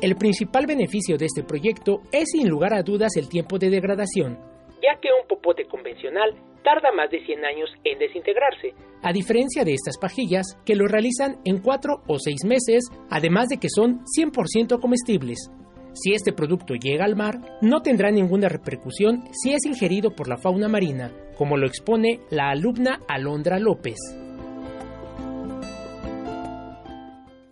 El 0.00 0.16
principal 0.16 0.64
beneficio 0.64 1.18
de 1.18 1.26
este 1.26 1.42
proyecto 1.42 2.00
es 2.12 2.30
sin 2.32 2.48
lugar 2.48 2.72
a 2.72 2.82
dudas 2.82 3.14
el 3.16 3.28
tiempo 3.28 3.58
de 3.58 3.68
degradación, 3.68 4.38
ya 4.82 5.00
que 5.00 5.08
un 5.20 5.26
popote 5.28 5.64
convencional 5.66 6.34
tarda 6.62 6.90
más 6.92 7.10
de 7.10 7.24
100 7.24 7.44
años 7.44 7.70
en 7.84 7.98
desintegrarse, 7.98 8.74
a 9.02 9.12
diferencia 9.12 9.64
de 9.64 9.72
estas 9.72 9.98
pajillas 9.98 10.58
que 10.64 10.74
lo 10.74 10.88
realizan 10.88 11.36
en 11.44 11.58
4 11.58 12.02
o 12.08 12.18
6 12.18 12.44
meses, 12.44 12.90
además 13.08 13.48
de 13.48 13.58
que 13.58 13.68
son 13.68 14.00
100% 14.04 14.80
comestibles. 14.80 15.50
Si 15.92 16.12
este 16.12 16.32
producto 16.32 16.74
llega 16.74 17.04
al 17.04 17.16
mar, 17.16 17.40
no 17.62 17.82
tendrá 17.82 18.10
ninguna 18.10 18.48
repercusión 18.48 19.24
si 19.32 19.54
es 19.54 19.64
ingerido 19.64 20.10
por 20.10 20.28
la 20.28 20.36
fauna 20.36 20.68
marina, 20.68 21.12
como 21.38 21.56
lo 21.56 21.66
expone 21.66 22.20
la 22.30 22.50
alumna 22.50 23.00
Alondra 23.08 23.58
López. 23.58 23.96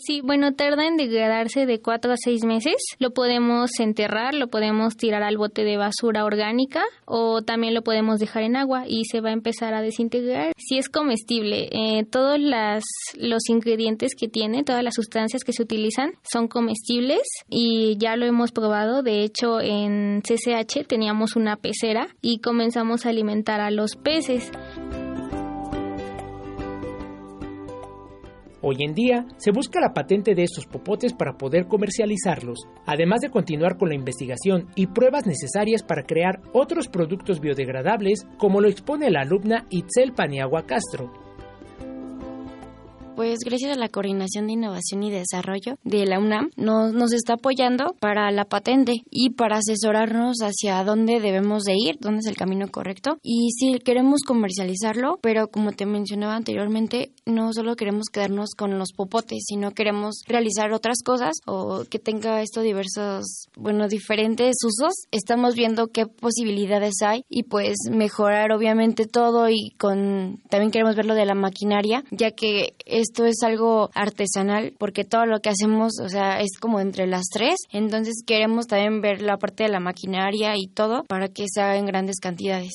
Sí, 0.07 0.21
bueno, 0.23 0.53
tarda 0.53 0.87
en 0.87 0.99
degradarse 0.99 1.65
de 1.65 1.81
4 1.81 2.13
a 2.13 2.17
6 2.19 2.45
meses. 2.45 2.75
Lo 2.99 3.13
podemos 3.13 3.71
enterrar, 3.81 4.35
lo 4.35 4.49
podemos 4.49 4.99
tirar 4.99 5.23
al 5.23 5.39
bote 5.39 5.65
de 5.65 5.79
basura 5.79 6.27
orgánica 6.27 6.83
o 7.07 7.41
también 7.41 7.73
lo 7.73 7.83
podemos 7.83 8.19
dejar 8.19 8.43
en 8.43 8.57
agua 8.57 8.85
y 8.87 9.07
se 9.07 9.23
va 9.23 9.31
a 9.31 9.33
empezar 9.33 9.73
a 9.73 9.81
desintegrar. 9.81 10.53
Si 10.59 10.77
es 10.77 10.91
comestible, 10.91 11.71
eh, 11.73 12.05
todos 12.05 12.39
las, 12.39 12.85
los 13.17 13.49
ingredientes 13.49 14.15
que 14.15 14.29
tiene, 14.29 14.63
todas 14.63 14.85
las 14.85 14.95
sustancias 14.95 15.43
que 15.43 15.55
se 15.55 15.63
utilizan 15.63 16.13
son 16.23 16.49
comestibles 16.49 17.23
y 17.49 17.97
ya 17.97 18.17
lo 18.17 18.27
hemos 18.27 18.53
probado. 18.53 19.03
De 19.03 19.23
hecho, 19.23 19.63
en 19.63 20.21
CCH 20.21 20.87
teníamos 20.87 21.35
una 21.35 21.57
pecera 21.57 22.09
y 22.21 22.41
comenzamos 22.41 23.07
a 23.07 23.09
alimentar 23.09 23.63
a 23.63 23.71
los 23.71 23.97
peces. 23.97 24.51
Hoy 28.67 28.77
en 28.79 28.95
día 28.95 29.27
se 29.37 29.51
busca 29.51 29.79
la 29.79 29.93
patente 29.93 30.35
de 30.35 30.43
estos 30.43 30.65
popotes 30.65 31.13
para 31.13 31.37
poder 31.37 31.67
comercializarlos, 31.67 32.61
además 32.87 33.21
de 33.21 33.29
continuar 33.29 33.77
con 33.77 33.91
la 33.91 33.95
investigación 33.95 34.69
y 34.75 34.87
pruebas 34.87 35.27
necesarias 35.27 35.83
para 35.83 36.05
crear 36.05 36.41
otros 36.55 36.89
productos 36.89 37.41
biodegradables, 37.41 38.27
como 38.39 38.63
lo 38.63 38.69
expone 38.71 39.11
la 39.11 39.21
alumna 39.21 39.67
Itzel 39.69 40.15
Paniagua 40.15 40.65
Castro, 40.65 41.13
pues 43.15 43.41
gracias 43.45 43.77
a 43.77 43.81
la 43.81 43.89
Coordinación 43.89 44.47
de 44.47 44.55
Innovación 44.55 45.03
y 45.03 45.11
Desarrollo 45.11 45.77
de 45.85 46.07
la 46.07 46.19
UNAM 46.19 46.51
nos, 46.57 46.93
nos 46.93 47.13
está 47.13 47.35
apoyando 47.35 47.95
para 48.01 48.31
la 48.31 48.45
patente 48.45 48.95
y 49.11 49.31
para 49.31 49.59
asesorarnos 49.59 50.39
hacia 50.41 50.83
dónde 50.85 51.21
debemos 51.21 51.65
de 51.65 51.75
ir, 51.77 51.97
dónde 52.01 52.21
es 52.21 52.27
el 52.27 52.37
camino 52.37 52.69
correcto. 52.69 53.19
Y 53.23 53.51
si 53.53 53.79
queremos 53.79 54.23
comercializarlo, 54.27 55.19
pero 55.23 55.49
como 55.49 55.73
te 55.73 55.87
mencionaba 55.87 56.37
anteriormente, 56.37 57.13
no 57.27 57.53
solo 57.53 57.77
queremos 57.77 58.09
quedarnos 58.13 58.51
con 58.57 58.79
los 58.79 58.93
popotes, 58.93 59.45
sino 59.47 59.71
queremos 59.73 60.23
realizar 60.27 60.73
otras 60.73 60.99
cosas 61.05 61.37
o 61.47 61.85
que 61.89 61.99
tenga 61.99 62.43
esto 62.43 62.61
diversos, 62.61 63.49
bueno, 63.57 63.89
diferentes 63.89 64.57
usos. 64.65 64.93
Estamos 65.11 65.55
viendo 65.55 65.89
qué 65.89 66.07
posibilidades 66.07 67.03
hay 67.03 67.25
y 67.29 67.45
pues 67.45 67.77
mejorar 67.91 68.53
obviamente 68.53 69.07
todo 69.07 69.49
y 69.49 69.71
con 69.79 70.41
también 70.49 70.71
queremos 70.71 70.97
ver 70.97 71.07
lo 71.07 71.15
de 71.15 71.27
la 71.27 71.35
maquinaria, 71.35 72.05
ya 72.11 72.33
que 72.33 72.75
esto 73.05 73.27
es 73.27 73.43
algo 73.43 73.91
artesanal 73.95 74.75
porque 74.79 75.05
todo 75.05 75.27
lo 75.27 75.41
que 75.41 75.51
hacemos, 75.51 75.93
o 76.03 76.09
sea, 76.09 76.41
es 76.41 76.59
como 76.59 76.81
entre 76.81 77.07
las 77.07 77.25
tres. 77.33 77.57
Entonces 77.71 78.23
queremos 78.27 78.67
también 78.67 79.01
ver 79.01 79.21
la 79.21 79.37
parte 79.37 79.65
de 79.65 79.69
la 79.69 79.81
maquinaria 79.81 80.55
y 80.57 80.69
todo 80.69 81.05
para 81.05 81.29
que 81.29 81.45
se 81.47 81.61
haga 81.61 81.77
en 81.77 81.87
grandes 81.87 82.17
cantidades. 82.21 82.73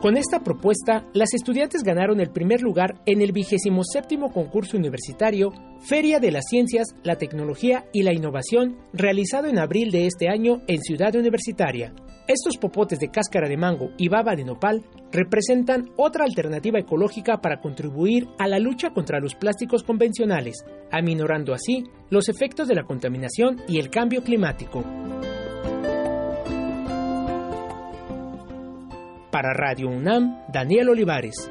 Con 0.00 0.16
esta 0.16 0.44
propuesta, 0.44 1.04
las 1.12 1.34
estudiantes 1.34 1.82
ganaron 1.82 2.20
el 2.20 2.30
primer 2.30 2.62
lugar 2.62 3.02
en 3.04 3.20
el 3.20 3.32
vigésimo 3.32 3.82
séptimo 3.82 4.32
concurso 4.32 4.76
universitario 4.76 5.50
Feria 5.80 6.20
de 6.20 6.30
las 6.30 6.44
Ciencias, 6.48 6.94
la 7.02 7.16
Tecnología 7.16 7.84
y 7.92 8.02
la 8.02 8.12
Innovación, 8.12 8.76
realizado 8.92 9.48
en 9.48 9.58
abril 9.58 9.90
de 9.90 10.06
este 10.06 10.28
año 10.28 10.62
en 10.68 10.80
Ciudad 10.82 11.16
Universitaria. 11.16 11.92
Estos 12.28 12.58
popotes 12.58 12.98
de 13.00 13.08
cáscara 13.08 13.48
de 13.48 13.56
mango 13.56 13.92
y 13.96 14.08
baba 14.08 14.36
de 14.36 14.44
nopal 14.44 14.84
representan 15.10 15.88
otra 15.96 16.26
alternativa 16.26 16.78
ecológica 16.78 17.40
para 17.40 17.62
contribuir 17.62 18.28
a 18.38 18.46
la 18.46 18.58
lucha 18.58 18.90
contra 18.90 19.18
los 19.18 19.34
plásticos 19.34 19.82
convencionales, 19.82 20.62
aminorando 20.92 21.54
así 21.54 21.84
los 22.10 22.28
efectos 22.28 22.68
de 22.68 22.74
la 22.74 22.84
contaminación 22.84 23.62
y 23.66 23.78
el 23.78 23.88
cambio 23.88 24.22
climático. 24.22 24.84
Para 29.30 29.54
Radio 29.54 29.88
UNAM, 29.88 30.44
Daniel 30.52 30.90
Olivares. 30.90 31.50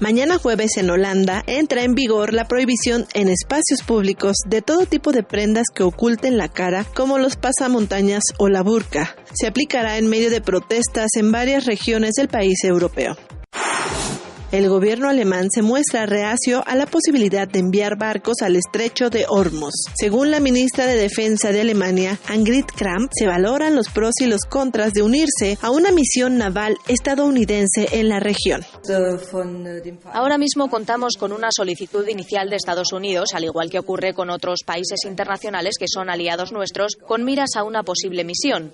Mañana 0.00 0.38
jueves 0.38 0.76
en 0.76 0.90
Holanda 0.90 1.42
entra 1.48 1.82
en 1.82 1.96
vigor 1.96 2.32
la 2.32 2.46
prohibición 2.46 3.06
en 3.14 3.28
espacios 3.28 3.82
públicos 3.84 4.36
de 4.46 4.62
todo 4.62 4.86
tipo 4.86 5.10
de 5.10 5.24
prendas 5.24 5.66
que 5.74 5.82
oculten 5.82 6.36
la 6.36 6.48
cara, 6.48 6.84
como 6.94 7.18
los 7.18 7.34
pasamontañas 7.34 8.22
o 8.38 8.48
la 8.48 8.62
burka. 8.62 9.16
Se 9.34 9.48
aplicará 9.48 9.98
en 9.98 10.06
medio 10.06 10.30
de 10.30 10.40
protestas 10.40 11.08
en 11.16 11.32
varias 11.32 11.66
regiones 11.66 12.12
del 12.12 12.28
país 12.28 12.62
europeo. 12.62 13.16
El 14.50 14.70
gobierno 14.70 15.10
alemán 15.10 15.48
se 15.50 15.60
muestra 15.60 16.06
reacio 16.06 16.62
a 16.66 16.74
la 16.74 16.86
posibilidad 16.86 17.46
de 17.46 17.58
enviar 17.58 17.98
barcos 17.98 18.40
al 18.40 18.56
estrecho 18.56 19.10
de 19.10 19.26
Hormuz. 19.28 19.74
Según 19.94 20.30
la 20.30 20.40
ministra 20.40 20.86
de 20.86 20.96
Defensa 20.96 21.52
de 21.52 21.60
Alemania, 21.60 22.18
Angrid 22.28 22.64
Kramp, 22.64 23.10
se 23.14 23.26
valoran 23.26 23.76
los 23.76 23.90
pros 23.90 24.14
y 24.22 24.26
los 24.26 24.46
contras 24.48 24.94
de 24.94 25.02
unirse 25.02 25.58
a 25.60 25.70
una 25.70 25.92
misión 25.92 26.38
naval 26.38 26.78
estadounidense 26.88 27.88
en 27.92 28.08
la 28.08 28.20
región. 28.20 28.62
Ahora 30.14 30.38
mismo 30.38 30.70
contamos 30.70 31.18
con 31.18 31.32
una 31.32 31.48
solicitud 31.50 32.08
inicial 32.08 32.48
de 32.48 32.56
Estados 32.56 32.94
Unidos, 32.94 33.34
al 33.34 33.44
igual 33.44 33.68
que 33.68 33.78
ocurre 33.78 34.14
con 34.14 34.30
otros 34.30 34.60
países 34.64 35.00
internacionales 35.04 35.74
que 35.78 35.88
son 35.92 36.08
aliados 36.08 36.52
nuestros, 36.52 36.96
con 36.96 37.22
miras 37.22 37.50
a 37.54 37.64
una 37.64 37.82
posible 37.82 38.24
misión. 38.24 38.72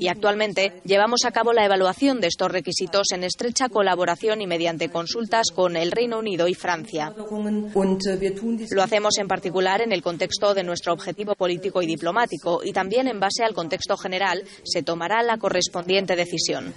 Y 0.00 0.08
actualmente 0.08 0.80
llevamos 0.84 1.20
a 1.24 1.30
cabo 1.30 1.52
la 1.52 1.64
evaluación 1.64 2.20
de 2.20 2.26
estos 2.26 2.50
requisitos 2.50 3.12
en 3.12 3.22
estrecho 3.22 3.51
colaboración 3.68 4.40
y 4.40 4.46
mediante 4.46 4.88
consultas 4.88 5.46
con 5.54 5.76
el 5.76 5.90
Reino 5.92 6.18
Unido 6.18 6.48
y 6.48 6.54
Francia. 6.54 7.12
Lo 8.70 8.82
hacemos 8.82 9.18
en 9.18 9.28
particular 9.28 9.80
en 9.82 9.92
el 9.92 10.02
contexto 10.02 10.54
de 10.54 10.64
nuestro 10.64 10.92
objetivo 10.92 11.34
político 11.34 11.82
y 11.82 11.86
diplomático 11.86 12.60
y 12.64 12.72
también 12.72 13.08
en 13.08 13.20
base 13.20 13.44
al 13.44 13.54
contexto 13.54 13.96
general 13.96 14.42
se 14.64 14.82
tomará 14.82 15.22
la 15.22 15.38
correspondiente 15.38 16.16
decisión. 16.16 16.72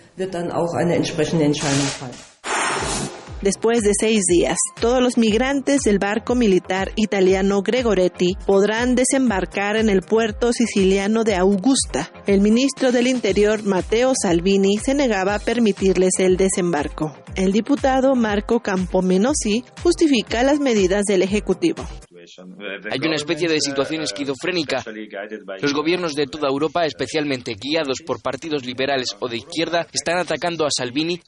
Después 3.45 3.81
de 3.81 3.91
seis 3.93 4.23
días, 4.27 4.57
todos 4.81 5.03
los 5.03 5.19
migrantes 5.19 5.81
del 5.81 5.99
barco 5.99 6.33
militar 6.33 6.91
italiano 6.95 7.61
Gregoretti 7.61 8.35
podrán 8.47 8.95
desembarcar 8.95 9.77
en 9.77 9.87
el 9.87 10.01
puerto 10.01 10.51
siciliano 10.51 11.23
de 11.23 11.35
Augusta. 11.35 12.09
El 12.25 12.41
ministro 12.41 12.91
del 12.91 13.05
Interior, 13.05 13.61
Matteo 13.61 14.13
Salvini, 14.19 14.79
se 14.79 14.95
negaba 14.95 15.35
a 15.35 15.39
permitirles 15.39 16.13
el 16.17 16.37
desembarco. 16.37 17.15
El 17.35 17.51
diputado 17.51 18.15
Marco 18.15 18.61
Campomenosi 18.61 19.63
justifica 19.83 20.41
las 20.41 20.59
medidas 20.59 21.03
del 21.03 21.21
Ejecutivo. 21.21 21.85
Hay 22.91 22.99
una 23.05 23.15
especie 23.15 23.47
de 23.47 23.59
situación 23.59 24.01
esquizofrénica. 24.03 24.83
Los 25.61 25.73
gobiernos 25.73 26.13
de 26.13 26.27
toda 26.27 26.49
Europa, 26.49 26.85
especialmente 26.85 27.55
guiados 27.55 27.99
por 28.05 28.21
partidos 28.21 28.65
liberales 28.65 29.15
o 29.19 29.27
de 29.27 29.37
izquierda, 29.37 29.87
están 29.91 30.17
atacando 30.17 30.65
a 30.65 30.69
Salvini 30.75 31.19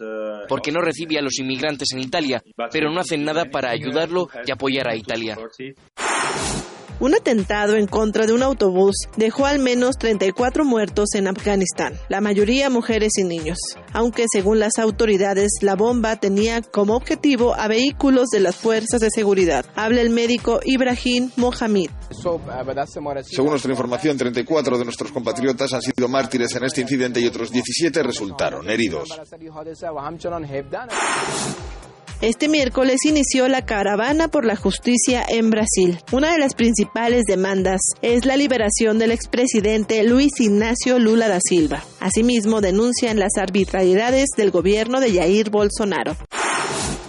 porque 0.47 0.71
no 0.71 0.81
recibe 0.81 1.17
a 1.17 1.21
los 1.21 1.39
inmigrantes 1.39 1.89
en 1.93 1.99
Italia, 1.99 2.41
pero 2.71 2.91
no 2.91 2.99
hacen 2.99 3.23
nada 3.23 3.45
para 3.45 3.71
ayudarlo 3.71 4.29
y 4.45 4.51
apoyar 4.51 4.89
a 4.89 4.95
Italia. 4.95 5.37
Un 6.99 7.13
atentado 7.13 7.75
en 7.75 7.85
contra 7.85 8.25
de 8.25 8.33
un 8.33 8.41
autobús 8.41 8.95
dejó 9.17 9.45
al 9.45 9.59
menos 9.59 9.97
34 9.97 10.65
muertos 10.65 11.13
en 11.13 11.27
Afganistán, 11.27 11.93
la 12.09 12.21
mayoría 12.21 12.71
mujeres 12.71 13.13
y 13.17 13.23
niños, 13.23 13.59
aunque 13.93 14.25
según 14.31 14.59
las 14.59 14.79
autoridades 14.79 15.51
la 15.61 15.75
bomba 15.75 16.15
tenía 16.15 16.63
como 16.63 16.95
objetivo 16.95 17.53
a 17.53 17.67
vehículos 17.67 18.29
de 18.29 18.39
las 18.39 18.55
fuerzas 18.55 18.99
de 18.99 19.09
seguridad. 19.11 19.65
Habla 19.75 20.01
el 20.01 20.09
médico 20.09 20.59
Ibrahim 20.65 21.29
Mohamed. 21.35 21.91
Según 22.09 23.51
nuestra 23.51 23.71
información, 23.71 24.17
34 24.17 24.77
de 24.79 24.83
nuestros 24.83 25.11
compatriotas 25.11 25.73
han 25.73 25.81
sido 25.83 26.07
mártires 26.07 26.55
en 26.55 26.63
este 26.63 26.81
incidente 26.81 27.19
y 27.19 27.27
otros 27.27 27.51
17 27.51 28.01
resultaron 28.01 28.67
heridos. 28.69 29.09
Este 32.21 32.49
miércoles 32.49 32.97
inició 33.05 33.47
la 33.47 33.63
caravana 33.63 34.27
por 34.27 34.43
la 34.43 34.55
justicia 34.55 35.23
en 35.29 35.51
Brasil. 35.51 35.99
Una 36.11 36.31
de 36.31 36.39
las 36.39 36.55
principales 36.55 37.25
demandas 37.27 37.79
es 38.01 38.25
la 38.25 38.35
liberación 38.35 38.97
del 38.97 39.11
expresidente 39.11 40.03
Luis 40.03 40.39
Ignacio 40.39 40.97
Lula 40.97 41.27
da 41.27 41.37
Silva. 41.39 41.83
Asimismo, 41.99 42.59
denuncian 42.59 43.19
las 43.19 43.37
arbitrariedades 43.37 44.29
del 44.35 44.49
gobierno 44.49 44.99
de 44.99 45.13
Jair 45.13 45.51
Bolsonaro. 45.51 46.17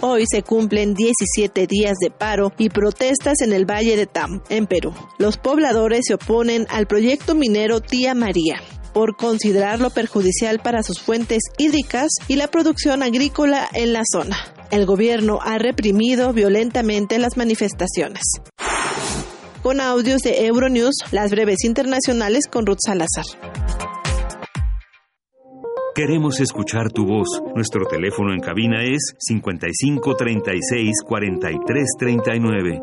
Hoy 0.01 0.25
se 0.29 0.43
cumplen 0.43 0.93
17 0.93 1.65
días 1.65 1.97
de 1.99 2.11
paro 2.11 2.53
y 2.59 2.69
protestas 2.69 3.41
en 3.41 3.51
el 3.51 3.65
Valle 3.65 3.97
de 3.97 4.05
Tam, 4.05 4.43
en 4.49 4.67
Perú. 4.67 4.93
Los 5.17 5.37
pobladores 5.37 6.01
se 6.05 6.13
oponen 6.13 6.67
al 6.69 6.85
proyecto 6.85 7.33
minero 7.33 7.81
Tía 7.81 8.13
María 8.13 8.61
por 8.93 9.15
considerarlo 9.15 9.89
perjudicial 9.89 10.59
para 10.59 10.83
sus 10.83 11.01
fuentes 11.01 11.43
hídricas 11.57 12.09
y 12.27 12.35
la 12.35 12.47
producción 12.47 13.03
agrícola 13.03 13.67
en 13.73 13.93
la 13.93 14.03
zona. 14.11 14.37
El 14.71 14.85
gobierno 14.85 15.39
ha 15.41 15.57
reprimido 15.57 16.33
violentamente 16.33 17.17
las 17.19 17.37
manifestaciones. 17.37 18.23
Con 19.63 19.81
audios 19.81 20.21
de 20.21 20.45
Euronews, 20.45 20.95
las 21.11 21.31
breves 21.31 21.63
internacionales 21.63 22.47
con 22.47 22.65
Ruth 22.65 22.79
Salazar. 22.85 23.25
Queremos 25.95 26.39
escuchar 26.39 26.91
tu 26.93 27.05
voz. 27.05 27.27
Nuestro 27.55 27.85
teléfono 27.85 28.31
en 28.31 28.39
cabina 28.39 28.83
es 28.85 29.15
55 29.19 30.15
36 30.15 30.91
43 31.05 31.85
39. 31.97 32.81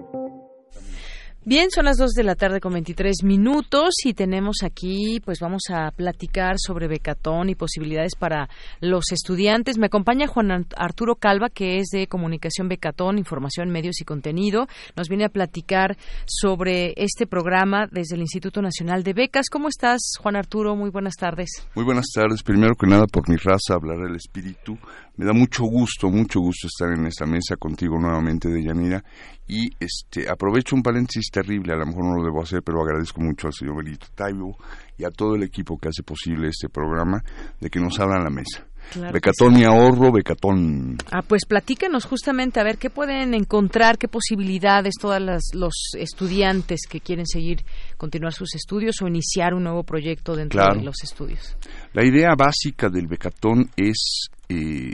Bien, 1.48 1.70
son 1.70 1.84
las 1.84 1.96
2 1.96 2.10
de 2.10 2.24
la 2.24 2.34
tarde 2.34 2.58
con 2.58 2.72
23 2.72 3.22
minutos 3.22 3.94
y 4.04 4.14
tenemos 4.14 4.64
aquí, 4.64 5.20
pues 5.24 5.38
vamos 5.38 5.62
a 5.70 5.92
platicar 5.92 6.56
sobre 6.58 6.88
Becatón 6.88 7.50
y 7.50 7.54
posibilidades 7.54 8.16
para 8.18 8.48
los 8.80 9.12
estudiantes. 9.12 9.78
Me 9.78 9.86
acompaña 9.86 10.26
Juan 10.26 10.66
Arturo 10.76 11.14
Calva, 11.14 11.48
que 11.48 11.78
es 11.78 11.90
de 11.92 12.08
Comunicación 12.08 12.66
Becatón, 12.66 13.16
Información, 13.16 13.70
Medios 13.70 14.00
y 14.00 14.04
Contenido. 14.04 14.66
Nos 14.96 15.08
viene 15.08 15.24
a 15.24 15.28
platicar 15.28 15.96
sobre 16.24 16.94
este 16.96 17.28
programa 17.28 17.86
desde 17.92 18.16
el 18.16 18.22
Instituto 18.22 18.60
Nacional 18.60 19.04
de 19.04 19.12
Becas. 19.12 19.46
¿Cómo 19.48 19.68
estás, 19.68 20.00
Juan 20.20 20.34
Arturo? 20.34 20.74
Muy 20.74 20.90
buenas 20.90 21.14
tardes. 21.14 21.64
Muy 21.76 21.84
buenas 21.84 22.06
tardes. 22.12 22.42
Primero 22.42 22.74
que 22.74 22.88
nada, 22.88 23.06
por 23.06 23.28
mi 23.28 23.36
raza, 23.36 23.74
hablar 23.74 23.98
del 23.98 24.16
espíritu. 24.16 24.76
Me 25.16 25.24
da 25.24 25.32
mucho 25.32 25.64
gusto, 25.64 26.10
mucho 26.10 26.40
gusto 26.40 26.66
estar 26.66 26.92
en 26.92 27.06
esta 27.06 27.24
mesa 27.24 27.56
contigo 27.56 27.98
nuevamente, 27.98 28.50
Deyanira. 28.50 29.02
Y 29.48 29.70
este, 29.80 30.28
aprovecho 30.28 30.76
un 30.76 30.82
paréntesis 30.82 31.30
terrible, 31.32 31.72
a 31.72 31.76
lo 31.76 31.86
mejor 31.86 32.04
no 32.04 32.16
lo 32.16 32.24
debo 32.24 32.42
hacer, 32.42 32.62
pero 32.62 32.82
agradezco 32.82 33.22
mucho 33.22 33.46
al 33.46 33.54
señor 33.54 33.82
Benito 33.82 34.06
Taibo 34.14 34.58
y 34.98 35.04
a 35.04 35.10
todo 35.10 35.34
el 35.34 35.44
equipo 35.44 35.78
que 35.78 35.88
hace 35.88 36.02
posible 36.02 36.48
este 36.48 36.68
programa 36.68 37.22
de 37.60 37.70
que 37.70 37.80
nos 37.80 37.98
abran 37.98 38.24
la 38.24 38.30
mesa. 38.30 38.66
becatón 39.10 39.56
y 39.56 39.64
ahorro, 39.64 40.12
Becatón. 40.12 40.98
Ah, 41.10 41.22
pues 41.26 41.46
platícanos 41.46 42.04
justamente 42.04 42.60
a 42.60 42.64
ver 42.64 42.76
qué 42.76 42.90
pueden 42.90 43.32
encontrar, 43.32 43.96
qué 43.96 44.08
posibilidades 44.08 44.96
todos 45.00 45.20
los 45.54 45.92
estudiantes 45.96 46.80
que 46.88 47.00
quieren 47.00 47.26
seguir, 47.26 47.64
continuar 47.96 48.34
sus 48.34 48.54
estudios 48.54 49.00
o 49.00 49.08
iniciar 49.08 49.54
un 49.54 49.64
nuevo 49.64 49.82
proyecto 49.82 50.36
dentro 50.36 50.62
de 50.74 50.82
los 50.82 51.02
estudios. 51.02 51.56
La 51.94 52.04
idea 52.04 52.34
básica 52.36 52.90
del 52.90 53.06
Becatón 53.06 53.70
es 53.76 54.28
eh, 54.48 54.92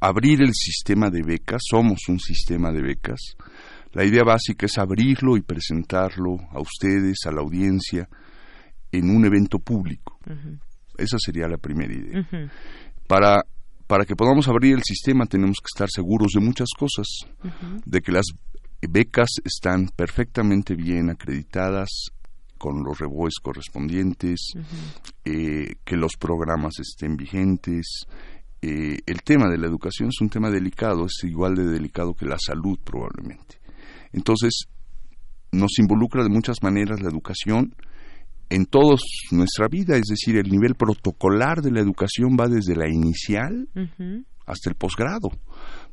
abrir 0.00 0.42
el 0.42 0.52
sistema 0.52 1.10
de 1.10 1.22
becas, 1.22 1.62
somos 1.68 2.00
un 2.08 2.18
sistema 2.18 2.72
de 2.72 2.82
becas. 2.82 3.20
La 3.92 4.04
idea 4.04 4.24
básica 4.24 4.66
es 4.66 4.78
abrirlo 4.78 5.36
y 5.36 5.42
presentarlo 5.42 6.36
a 6.50 6.60
ustedes, 6.60 7.18
a 7.26 7.32
la 7.32 7.40
audiencia, 7.40 8.08
en 8.92 9.10
un 9.10 9.24
evento 9.24 9.58
público. 9.58 10.18
Esa 10.98 11.16
sería 11.18 11.48
la 11.48 11.58
primera 11.58 11.94
idea. 11.94 12.26
para, 13.06 13.42
para 13.86 14.04
que 14.04 14.16
podamos 14.16 14.48
abrir 14.48 14.74
el 14.74 14.82
sistema 14.82 15.26
tenemos 15.26 15.58
que 15.60 15.68
estar 15.74 15.88
seguros 15.90 16.32
de 16.34 16.40
muchas 16.40 16.68
cosas, 16.78 17.06
de 17.84 18.00
que 18.00 18.12
las 18.12 18.26
becas 18.82 19.30
están 19.44 19.88
perfectamente 19.88 20.74
bien 20.74 21.10
acreditadas 21.10 21.88
con 22.58 22.82
los 22.82 22.98
reboes 22.98 23.34
correspondientes, 23.42 24.52
eh, 25.24 25.76
que 25.84 25.96
los 25.96 26.12
programas 26.18 26.78
estén 26.78 27.16
vigentes, 27.16 28.06
eh, 28.62 28.98
el 29.06 29.22
tema 29.22 29.48
de 29.48 29.58
la 29.58 29.66
educación 29.66 30.08
es 30.08 30.20
un 30.20 30.28
tema 30.28 30.50
delicado, 30.50 31.06
es 31.06 31.24
igual 31.24 31.54
de 31.54 31.66
delicado 31.66 32.14
que 32.14 32.26
la 32.26 32.38
salud 32.38 32.78
probablemente. 32.82 33.60
Entonces, 34.12 34.64
nos 35.52 35.78
involucra 35.78 36.22
de 36.22 36.30
muchas 36.30 36.62
maneras 36.62 37.00
la 37.00 37.08
educación 37.08 37.74
en 38.48 38.66
toda 38.66 38.96
nuestra 39.32 39.68
vida, 39.68 39.96
es 39.96 40.06
decir, 40.08 40.36
el 40.36 40.50
nivel 40.50 40.74
protocolar 40.74 41.62
de 41.62 41.72
la 41.72 41.80
educación 41.80 42.36
va 42.38 42.48
desde 42.48 42.76
la 42.76 42.88
inicial 42.88 43.68
hasta 44.46 44.70
el 44.70 44.76
posgrado, 44.76 45.30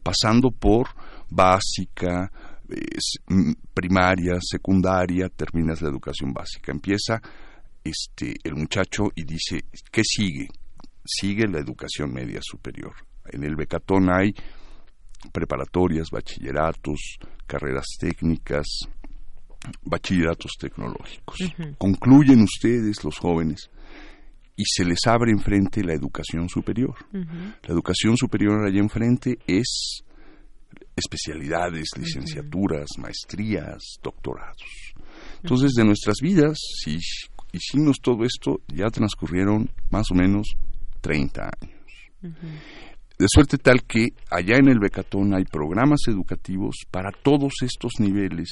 pasando 0.04 0.52
por 0.52 0.90
básica, 1.30 2.32
primaria, 3.74 4.34
secundaria, 4.40 5.30
terminas 5.30 5.82
la 5.82 5.90
educación 5.90 6.34
básica. 6.34 6.72
Empieza 6.72 7.22
este 7.84 8.36
el 8.44 8.56
muchacho 8.56 9.12
y 9.16 9.24
dice, 9.24 9.66
¿qué 9.92 10.02
sigue? 10.04 10.48
sigue 11.06 11.48
la 11.48 11.60
educación 11.60 12.12
media 12.14 12.40
superior. 12.42 12.94
En 13.32 13.44
el 13.44 13.56
Becatón 13.56 14.10
hay 14.10 14.34
preparatorias, 15.32 16.10
bachilleratos, 16.12 17.18
carreras 17.46 17.86
técnicas, 18.00 18.66
bachilleratos 19.84 20.52
tecnológicos. 20.60 21.38
Concluyen 21.78 22.42
ustedes, 22.42 23.04
los 23.04 23.18
jóvenes, 23.18 23.70
y 24.56 24.64
se 24.66 24.86
les 24.86 25.00
abre 25.08 25.32
enfrente 25.32 25.84
la 25.84 25.94
educación 25.94 26.50
superior. 26.50 26.96
La 27.12 27.74
educación 27.74 28.18
superior 28.18 28.66
allá 28.66 28.80
enfrente 28.80 29.40
es 29.48 30.04
especialidades, 30.96 31.90
licenciaturas, 31.98 32.88
maestrías, 32.98 33.82
doctorados. 34.02 34.94
Entonces, 35.42 35.74
de 35.74 35.84
nuestras 35.84 36.18
vidas, 36.22 36.58
si 36.84 37.00
hicimos 37.52 37.98
todo 38.02 38.24
esto, 38.24 38.62
ya 38.68 38.90
transcurrieron 38.90 39.70
más 39.90 40.12
o 40.12 40.16
menos 40.16 40.48
30 41.02 41.50
años. 41.62 42.36
De 43.18 43.28
suerte 43.28 43.58
tal 43.58 43.84
que 43.84 44.14
allá 44.30 44.58
en 44.58 44.70
el 44.70 44.80
Becatón 44.80 45.34
hay 45.34 45.46
programas 45.46 46.02
educativos 46.08 46.76
para 46.90 47.12
todos 47.12 47.54
estos 47.62 47.94
niveles 48.00 48.50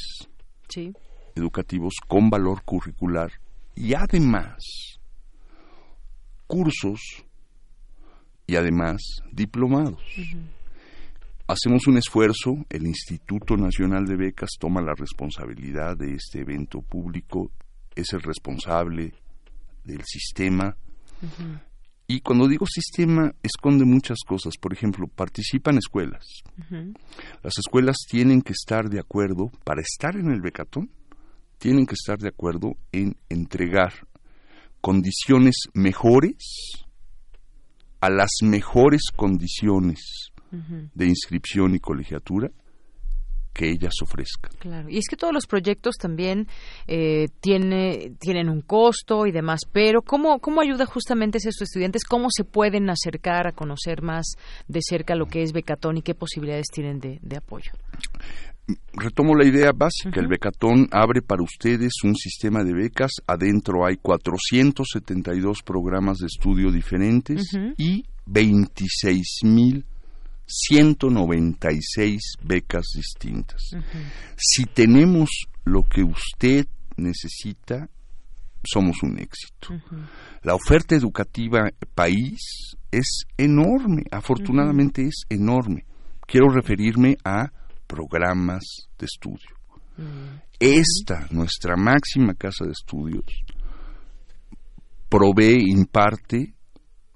educativos 1.36 1.96
con 2.08 2.30
valor 2.30 2.64
curricular 2.64 3.32
y 3.76 3.94
además 3.94 5.00
cursos 6.48 7.00
y 8.46 8.56
además 8.56 9.02
diplomados. 9.32 10.02
Hacemos 11.48 11.88
un 11.88 11.98
esfuerzo, 11.98 12.66
el 12.70 12.88
Instituto 12.88 13.58
Nacional 13.58 14.06
de 14.06 14.16
Becas 14.16 14.52
toma 14.60 14.82
la 14.82 14.94
responsabilidad 14.94 15.98
de 15.98 16.14
este 16.14 16.42
evento 16.42 16.82
público, 16.82 17.52
es 17.96 18.14
el 18.14 18.22
responsable 18.22 19.14
del 19.84 20.04
sistema, 20.06 20.78
y 22.08 22.20
cuando 22.20 22.48
digo 22.48 22.66
sistema, 22.66 23.34
esconde 23.42 23.86
muchas 23.86 24.18
cosas. 24.28 24.56
Por 24.60 24.74
ejemplo, 24.74 25.08
participan 25.08 25.78
escuelas. 25.78 26.26
Las 27.42 27.58
escuelas 27.58 27.96
tienen 28.10 28.42
que 28.42 28.52
estar 28.54 28.90
de 28.90 29.00
acuerdo, 29.00 29.50
para 29.64 29.82
estar 29.82 30.18
en 30.18 30.32
el 30.32 30.42
becatón, 30.42 30.92
tienen 31.58 31.86
que 31.86 31.94
estar 31.94 32.18
de 32.18 32.28
acuerdo 32.28 32.76
en 32.92 33.16
entregar 33.30 33.94
condiciones 34.82 35.56
mejores 35.74 36.84
a 38.02 38.10
las 38.10 38.32
mejores 38.42 39.04
condiciones 39.16 40.31
de 40.52 41.06
inscripción 41.06 41.76
y 41.76 41.80
colegiatura 41.80 42.52
que 43.54 43.70
ellas 43.70 43.94
ofrezcan. 44.02 44.52
Claro, 44.60 44.90
y 44.90 44.98
es 44.98 45.08
que 45.10 45.16
todos 45.16 45.34
los 45.34 45.46
proyectos 45.46 45.96
también 45.98 46.48
eh, 46.88 47.28
tiene, 47.42 48.14
tienen 48.20 48.50
un 48.50 48.62
costo 48.62 49.26
y 49.26 49.32
demás, 49.32 49.62
pero 49.72 50.02
¿cómo, 50.02 50.40
¿cómo 50.40 50.62
ayuda 50.62 50.86
justamente 50.86 51.38
a 51.38 51.40
esos 51.40 51.62
estudiantes? 51.62 52.04
¿Cómo 52.06 52.28
se 52.30 52.44
pueden 52.44 52.90
acercar 52.90 53.48
a 53.48 53.52
conocer 53.52 54.02
más 54.02 54.36
de 54.68 54.80
cerca 54.82 55.16
lo 55.16 55.26
que 55.26 55.44
es 55.44 55.52
Becatón 55.52 55.98
y 55.98 56.02
qué 56.02 56.16
posibilidades 56.16 56.68
tienen 56.74 57.00
de, 57.00 57.38
apoyo? 57.38 57.72
Retomo 58.94 59.36
la 59.36 59.46
idea 59.46 59.72
básica. 59.76 60.22
El 60.22 60.28
Becatón 60.28 60.88
abre 60.92 61.22
para 61.22 61.44
ustedes 61.44 61.92
un 62.04 62.16
sistema 62.16 62.64
de 62.64 62.74
becas. 62.74 63.12
Adentro 63.28 63.86
hay 63.86 63.98
472 63.98 65.62
programas 65.66 66.20
de 66.20 66.28
estudio 66.28 66.72
diferentes 66.72 67.52
y 67.78 68.06
26 68.28 69.40
mil 69.44 69.86
196 70.52 72.20
becas 72.44 72.86
distintas. 72.94 73.62
Si 74.36 74.66
tenemos 74.66 75.30
lo 75.64 75.84
que 75.84 76.04
usted 76.04 76.68
necesita, 76.98 77.90
somos 78.64 79.02
un 79.04 79.18
éxito. 79.18 79.70
La 80.44 80.56
oferta 80.56 80.96
educativa 80.96 81.70
país 81.96 82.76
es 82.92 83.26
enorme, 83.38 84.04
afortunadamente 84.12 85.04
es 85.04 85.24
enorme. 85.30 85.86
Quiero 86.28 86.50
referirme 86.50 87.18
a 87.24 87.52
programas 87.88 88.64
de 88.98 89.06
estudio. 89.06 89.56
Esta, 90.60 91.28
nuestra 91.32 91.76
máxima 91.76 92.34
casa 92.34 92.66
de 92.66 92.72
estudios, 92.72 93.26
provee, 95.10 95.70
imparte 95.70 96.54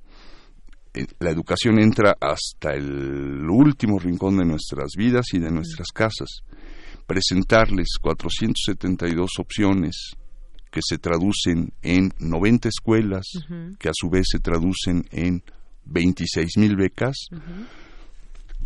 eh, 0.94 1.06
la 1.20 1.30
educación 1.30 1.78
entra 1.78 2.16
hasta 2.20 2.74
el 2.74 3.48
último 3.48 3.98
rincón 3.98 4.38
de 4.38 4.44
nuestras 4.44 4.92
vidas 4.96 5.26
y 5.32 5.38
de 5.38 5.50
nuestras 5.50 5.88
casas. 5.88 6.40
Presentarles 7.06 7.88
472 8.00 9.30
opciones 9.38 10.12
que 10.70 10.80
se 10.82 10.96
traducen 10.96 11.72
en 11.82 12.10
90 12.18 12.68
escuelas, 12.68 13.26
que 13.78 13.88
a 13.90 13.92
su 13.94 14.08
vez 14.08 14.26
se 14.30 14.38
traducen 14.38 15.04
en 15.10 15.42
26 15.84 16.56
mil 16.56 16.76
becas. 16.76 17.26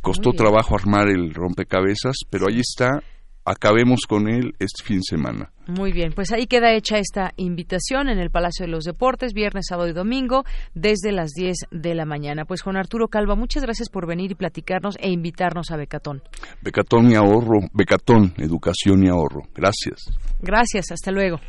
Costó 0.06 0.30
trabajo 0.30 0.76
armar 0.76 1.08
el 1.08 1.34
rompecabezas, 1.34 2.14
pero 2.30 2.46
ahí 2.48 2.60
está. 2.60 3.00
Acabemos 3.44 4.02
con 4.08 4.28
él 4.28 4.54
este 4.60 4.84
fin 4.84 4.98
de 4.98 5.02
semana. 5.02 5.50
Muy 5.66 5.90
bien, 5.90 6.12
pues 6.14 6.30
ahí 6.30 6.46
queda 6.46 6.72
hecha 6.74 6.98
esta 6.98 7.32
invitación 7.36 8.08
en 8.08 8.20
el 8.20 8.30
Palacio 8.30 8.66
de 8.66 8.70
los 8.70 8.84
Deportes, 8.84 9.32
viernes, 9.32 9.66
sábado 9.68 9.88
y 9.88 9.92
domingo, 9.92 10.44
desde 10.74 11.10
las 11.10 11.32
10 11.32 11.56
de 11.72 11.94
la 11.96 12.04
mañana. 12.04 12.44
Pues 12.44 12.62
Juan 12.62 12.76
Arturo 12.76 13.08
Calva, 13.08 13.34
muchas 13.34 13.64
gracias 13.64 13.88
por 13.88 14.06
venir 14.06 14.30
y 14.30 14.36
platicarnos 14.36 14.94
e 15.00 15.10
invitarnos 15.10 15.72
a 15.72 15.76
Becatón. 15.76 16.22
Becatón 16.62 17.10
y 17.10 17.16
ahorro, 17.16 17.58
Becatón, 17.72 18.32
educación 18.36 19.02
y 19.02 19.08
ahorro. 19.08 19.42
Gracias. 19.56 20.04
Gracias, 20.40 20.92
hasta 20.92 21.10
luego. 21.10 21.40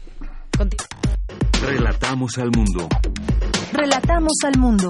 Relatamos 1.62 2.40
al 2.40 2.50
mundo. 2.56 2.90
Relatamos 3.72 4.34
al 4.44 4.60
mundo. 4.60 4.90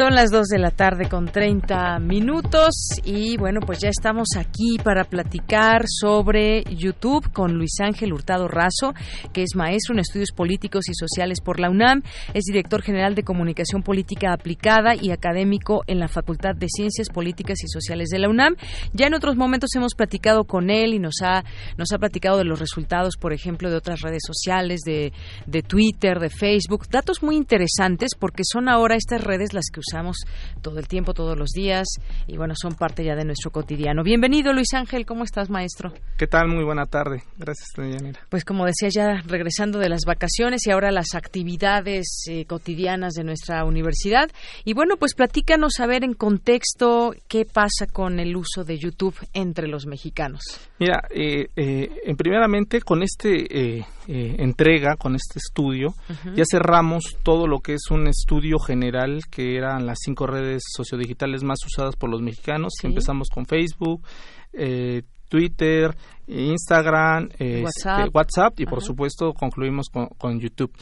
Son 0.00 0.14
las 0.14 0.30
2 0.30 0.46
de 0.46 0.58
la 0.58 0.70
tarde 0.70 1.10
con 1.10 1.26
30 1.26 1.98
minutos 1.98 2.70
y 3.04 3.36
bueno, 3.36 3.60
pues 3.60 3.80
ya 3.80 3.90
estamos 3.90 4.28
aquí 4.34 4.78
para 4.82 5.04
platicar 5.04 5.82
sobre 5.86 6.64
YouTube 6.74 7.30
con 7.34 7.52
Luis 7.52 7.78
Ángel 7.80 8.14
Hurtado 8.14 8.48
Razo, 8.48 8.94
que 9.34 9.42
es 9.42 9.54
maestro 9.54 9.92
en 9.92 9.98
estudios 9.98 10.30
políticos 10.34 10.88
y 10.88 10.94
sociales 10.94 11.42
por 11.42 11.60
la 11.60 11.68
UNAM, 11.68 12.02
es 12.32 12.44
director 12.44 12.80
general 12.80 13.14
de 13.14 13.24
comunicación 13.24 13.82
política 13.82 14.32
aplicada 14.32 14.94
y 14.94 15.10
académico 15.10 15.82
en 15.86 15.98
la 15.98 16.08
Facultad 16.08 16.54
de 16.56 16.68
Ciencias 16.70 17.10
Políticas 17.10 17.62
y 17.62 17.68
Sociales 17.68 18.08
de 18.08 18.20
la 18.20 18.30
UNAM. 18.30 18.56
Ya 18.94 19.06
en 19.06 19.12
otros 19.12 19.36
momentos 19.36 19.68
hemos 19.74 19.94
platicado 19.94 20.44
con 20.44 20.70
él 20.70 20.94
y 20.94 20.98
nos 20.98 21.16
ha, 21.22 21.44
nos 21.76 21.92
ha 21.92 21.98
platicado 21.98 22.38
de 22.38 22.44
los 22.44 22.58
resultados, 22.58 23.18
por 23.18 23.34
ejemplo, 23.34 23.68
de 23.68 23.76
otras 23.76 24.00
redes 24.00 24.22
sociales, 24.26 24.80
de, 24.80 25.12
de 25.46 25.62
Twitter, 25.62 26.20
de 26.20 26.30
Facebook, 26.30 26.88
datos 26.88 27.22
muy 27.22 27.36
interesantes 27.36 28.12
porque 28.18 28.44
son 28.50 28.70
ahora 28.70 28.96
estas 28.96 29.22
redes 29.22 29.52
las 29.52 29.66
que 29.70 29.80
usamos 29.80 29.89
todo 30.62 30.78
el 30.78 30.88
tiempo, 30.88 31.14
todos 31.14 31.36
los 31.36 31.50
días 31.50 31.86
y 32.26 32.36
bueno, 32.36 32.54
son 32.56 32.74
parte 32.74 33.04
ya 33.04 33.14
de 33.14 33.24
nuestro 33.24 33.50
cotidiano. 33.50 34.02
Bienvenido 34.02 34.52
Luis 34.52 34.72
Ángel, 34.74 35.06
¿cómo 35.06 35.24
estás 35.24 35.50
maestro? 35.50 35.92
¿Qué 36.16 36.26
tal? 36.26 36.48
Muy 36.48 36.64
buena 36.64 36.86
tarde. 36.86 37.22
Gracias, 37.36 37.68
Daniela. 37.76 38.18
Pues 38.28 38.44
como 38.44 38.66
decía 38.66 38.88
ya, 38.88 39.22
regresando 39.26 39.78
de 39.78 39.88
las 39.88 40.02
vacaciones 40.06 40.66
y 40.66 40.70
ahora 40.70 40.90
las 40.90 41.14
actividades 41.14 42.24
eh, 42.28 42.44
cotidianas 42.46 43.14
de 43.14 43.24
nuestra 43.24 43.64
universidad. 43.64 44.30
Y 44.64 44.74
bueno, 44.74 44.96
pues 44.96 45.14
platícanos 45.14 45.80
a 45.80 45.86
ver 45.86 46.04
en 46.04 46.14
contexto 46.14 47.14
qué 47.28 47.44
pasa 47.44 47.86
con 47.86 48.20
el 48.20 48.36
uso 48.36 48.64
de 48.64 48.78
YouTube 48.78 49.16
entre 49.32 49.68
los 49.68 49.86
mexicanos. 49.86 50.69
Mira, 50.80 51.02
eh, 51.10 51.50
eh, 51.56 52.14
primeramente 52.16 52.80
con 52.80 53.02
este 53.02 53.76
eh, 53.78 53.84
entrega, 54.06 54.96
con 54.96 55.14
este 55.14 55.38
estudio, 55.38 55.92
ya 56.34 56.44
cerramos 56.50 57.18
todo 57.22 57.46
lo 57.46 57.60
que 57.60 57.74
es 57.74 57.90
un 57.90 58.06
estudio 58.08 58.58
general 58.58 59.20
que 59.30 59.58
eran 59.58 59.84
las 59.84 59.98
cinco 60.02 60.26
redes 60.26 60.62
sociodigitales 60.74 61.42
más 61.44 61.58
usadas 61.66 61.96
por 61.96 62.08
los 62.08 62.22
mexicanos. 62.22 62.72
Empezamos 62.82 63.28
con 63.28 63.44
Facebook, 63.44 64.00
Twitter, 65.28 65.94
Instagram, 66.30 67.28
este, 67.32 67.62
WhatsApp. 67.62 68.14
WhatsApp 68.14 68.60
y 68.60 68.66
por 68.66 68.82
supuesto 68.82 69.32
concluimos 69.32 69.88
con, 69.92 70.06
con 70.18 70.38
YouTube. 70.38 70.72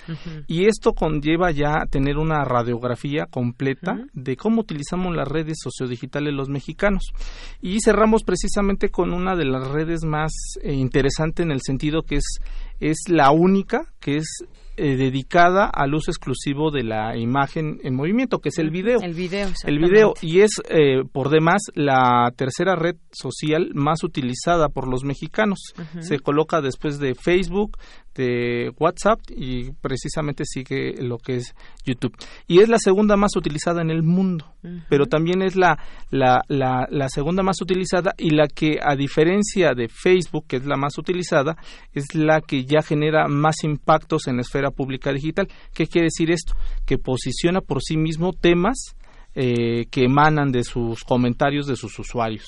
Y 0.46 0.66
esto 0.66 0.92
conlleva 0.92 1.50
ya 1.50 1.84
tener 1.90 2.18
una 2.18 2.44
radiografía 2.44 3.26
completa 3.30 3.98
de 4.12 4.36
cómo 4.36 4.60
utilizamos 4.60 5.14
las 5.14 5.28
redes 5.28 5.58
sociodigitales 5.62 6.34
los 6.34 6.48
mexicanos. 6.48 7.12
Y 7.60 7.80
cerramos 7.80 8.22
precisamente 8.22 8.90
con 8.90 9.12
una 9.12 9.36
de 9.36 9.44
las 9.44 9.68
redes 9.68 10.04
más 10.04 10.32
eh, 10.62 10.72
interesante 10.72 11.42
en 11.42 11.50
el 11.50 11.60
sentido 11.62 12.02
que 12.02 12.16
es 12.16 12.38
es 12.80 12.96
la 13.08 13.30
única 13.30 13.86
que 14.00 14.18
es 14.18 14.44
eh, 14.78 14.96
dedicada 14.96 15.66
al 15.66 15.94
uso 15.94 16.10
exclusivo 16.10 16.70
de 16.70 16.84
la 16.84 17.16
imagen 17.16 17.80
en 17.82 17.96
movimiento, 17.96 18.38
que 18.38 18.50
es 18.50 18.58
el 18.58 18.70
video. 18.70 19.00
El 19.02 19.14
video, 19.14 19.48
El 19.64 19.78
video 19.80 20.14
y 20.22 20.40
es 20.40 20.62
eh, 20.68 21.02
por 21.10 21.30
demás 21.30 21.62
la 21.74 22.32
tercera 22.36 22.76
red 22.76 22.94
social 23.10 23.70
más 23.74 24.04
utilizada 24.04 24.68
por 24.68 24.88
los 24.88 25.02
mexicanos. 25.02 25.58
Se 25.98 26.20
coloca 26.20 26.60
después 26.60 27.00
de 27.00 27.14
Facebook, 27.14 27.76
de 28.14 28.72
WhatsApp 28.78 29.20
y 29.30 29.70
precisamente 29.72 30.44
sigue 30.44 30.94
lo 31.00 31.18
que 31.18 31.36
es 31.36 31.54
YouTube. 31.84 32.16
Y 32.46 32.60
es 32.60 32.68
la 32.68 32.78
segunda 32.78 33.16
más 33.16 33.36
utilizada 33.36 33.80
en 33.82 33.90
el 33.90 34.02
mundo, 34.02 34.54
pero 34.88 35.06
también 35.06 35.42
es 35.42 35.56
la, 35.56 35.78
la, 36.10 36.42
la, 36.48 36.86
la 36.90 37.08
segunda 37.08 37.42
más 37.42 37.60
utilizada 37.60 38.14
y 38.18 38.30
la 38.30 38.48
que 38.48 38.78
a 38.82 38.96
diferencia 38.96 39.74
de 39.74 39.88
Facebook, 39.88 40.46
que 40.48 40.56
es 40.56 40.66
la 40.66 40.76
más 40.76 40.98
utilizada, 40.98 41.56
es 41.92 42.14
la 42.14 42.40
que 42.40 42.64
ya 42.64 42.82
genera 42.82 43.28
más 43.28 43.62
impactos 43.64 44.26
en 44.26 44.36
la 44.36 44.42
esfera 44.42 44.70
pública 44.70 45.12
digital. 45.12 45.48
¿Qué 45.74 45.86
quiere 45.86 46.06
decir 46.06 46.30
esto? 46.30 46.54
Que 46.86 46.98
posiciona 46.98 47.60
por 47.60 47.82
sí 47.82 47.96
mismo 47.96 48.32
temas 48.32 48.96
eh, 49.40 49.86
que 49.92 50.02
emanan 50.02 50.50
de 50.50 50.64
sus 50.64 51.04
comentarios 51.04 51.68
de 51.68 51.76
sus 51.76 51.96
usuarios. 51.96 52.46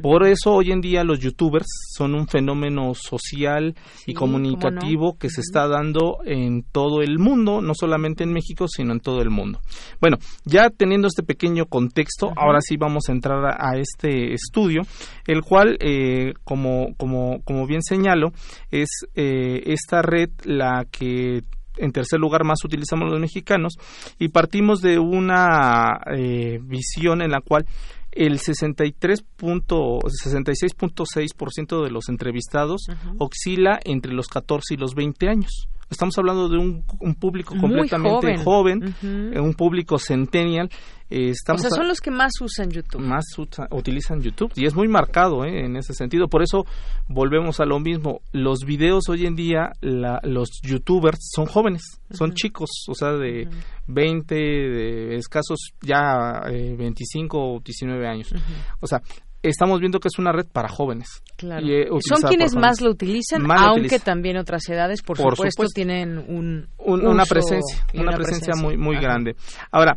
Por 0.00 0.26
eso 0.26 0.52
hoy 0.52 0.70
en 0.70 0.80
día 0.80 1.04
los 1.04 1.20
youtubers 1.20 1.66
son 1.94 2.14
un 2.14 2.26
fenómeno 2.26 2.94
social 2.94 3.74
y 4.06 4.14
comunicativo 4.14 5.18
que 5.18 5.28
se 5.28 5.42
está 5.42 5.68
dando 5.68 6.20
en 6.24 6.62
todo 6.62 7.02
el 7.02 7.18
mundo, 7.18 7.60
no 7.60 7.74
solamente 7.74 8.24
en 8.24 8.32
México, 8.32 8.66
sino 8.66 8.92
en 8.92 9.00
todo 9.00 9.20
el 9.20 9.28
mundo. 9.28 9.60
Bueno, 10.00 10.16
ya 10.46 10.70
teniendo 10.70 11.06
este 11.06 11.22
pequeño 11.22 11.66
contexto, 11.66 12.32
ahora 12.34 12.60
sí 12.62 12.78
vamos 12.78 13.10
a 13.10 13.12
entrar 13.12 13.44
a, 13.44 13.56
a 13.58 13.76
este 13.76 14.32
estudio, 14.32 14.80
el 15.26 15.42
cual, 15.42 15.76
eh, 15.80 16.32
como, 16.44 16.94
como, 16.96 17.42
como 17.44 17.66
bien 17.66 17.82
señalo, 17.82 18.32
es 18.70 18.88
eh, 19.14 19.64
esta 19.66 20.00
red 20.00 20.30
la 20.44 20.86
que 20.90 21.42
en 21.78 21.92
tercer 21.92 22.20
lugar 22.20 22.44
más 22.44 22.64
utilizamos 22.64 23.10
los 23.10 23.20
mexicanos 23.20 23.74
y 24.18 24.28
partimos 24.28 24.80
de 24.80 24.98
una 24.98 26.00
eh, 26.14 26.58
visión 26.62 27.22
en 27.22 27.30
la 27.30 27.40
cual 27.40 27.66
el 28.12 28.38
63 28.38 29.22
punto- 29.36 29.98
66.6% 30.00 31.82
de 31.84 31.90
los 31.90 32.08
entrevistados 32.08 32.86
oscila 33.18 33.80
entre 33.84 34.12
los 34.12 34.28
14 34.28 34.74
y 34.74 34.76
los 34.76 34.94
20 34.94 35.28
años. 35.28 35.68
Estamos 35.92 36.16
hablando 36.18 36.48
de 36.48 36.56
un, 36.58 36.84
un 37.00 37.14
público 37.14 37.54
Muy 37.54 37.60
completamente 37.62 38.38
joven. 38.42 38.94
eh, 39.02 39.38
un 39.38 39.54
público 39.54 39.98
centennial. 39.98 40.68
eh, 41.10 41.28
O 41.28 41.30
estamos 41.30 41.60
sea, 41.60 41.68
a- 41.72 41.76
son 41.76 41.86
los 41.86 42.00
que 42.00 42.10
más 42.10 42.32
usan 42.40 42.70
YouTube. 42.70 43.00
más 43.02 43.24
usa- 43.38 43.68
utilizan 43.70 44.20
YouTube 44.22 44.50
y 44.56 44.66
es 44.66 44.74
muy 44.74 44.88
marcado 44.88 45.44
¿eh? 45.44 45.66
en 45.66 45.76
ese 45.76 45.92
sentido. 45.92 46.28
Por 46.28 46.42
eso 46.42 46.64
volvemos 47.08 47.60
a 47.60 47.66
lo 47.66 47.78
mismo. 47.78 48.20
Los 48.32 48.60
videos 48.64 49.08
hoy 49.10 49.26
en 49.26 49.36
día, 49.36 49.70
la- 49.82 50.20
los 50.24 50.48
youtubers 50.62 51.18
son 51.34 51.44
jóvenes, 51.46 51.82
son 52.10 52.32
chicos, 52.32 52.70
o 52.88 52.94
sea, 52.94 53.12
de 53.12 53.46
20, 53.86 54.34
de 54.34 55.16
escasos 55.16 55.58
ya 55.82 56.40
eh, 56.50 56.74
25 56.78 57.38
o 57.56 57.60
19 57.60 58.06
años. 58.08 58.32
O 58.80 58.86
sea, 58.86 59.00
estamos 59.42 59.80
viendo 59.80 59.98
que 60.00 60.08
es 60.08 60.18
una 60.18 60.32
red 60.32 60.46
para 60.46 60.68
jóvenes. 60.68 61.08
Claro. 61.36 61.66
Y, 61.66 61.72
eh, 61.74 61.86
Son 62.00 62.22
quienes 62.28 62.54
más 62.54 62.80
lo 62.80 62.90
utilizan, 62.90 63.42
Más 63.42 63.60
aunque 63.60 63.80
utilizan. 63.86 64.00
también 64.04 64.36
otras 64.36 64.68
edades, 64.68 65.02
por, 65.02 65.16
Por 65.16 65.34
supuesto, 65.36 65.62
supuesto. 65.62 65.74
tienen 65.74 66.18
un, 66.18 66.68
Un- 66.78 67.06
una 67.06 67.24
presencia, 67.24 67.84
una, 67.94 68.12
presencia, 68.12 68.54
muy, 68.54 68.76
muy 68.76 68.96
Ajá. 68.96 69.02
grande. 69.04 69.34
Ahora, 69.70 69.96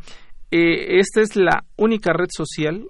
eh, 0.51 0.99
esta 0.99 1.21
es 1.21 1.35
la 1.35 1.63
única 1.77 2.11
red 2.13 2.29
social 2.29 2.87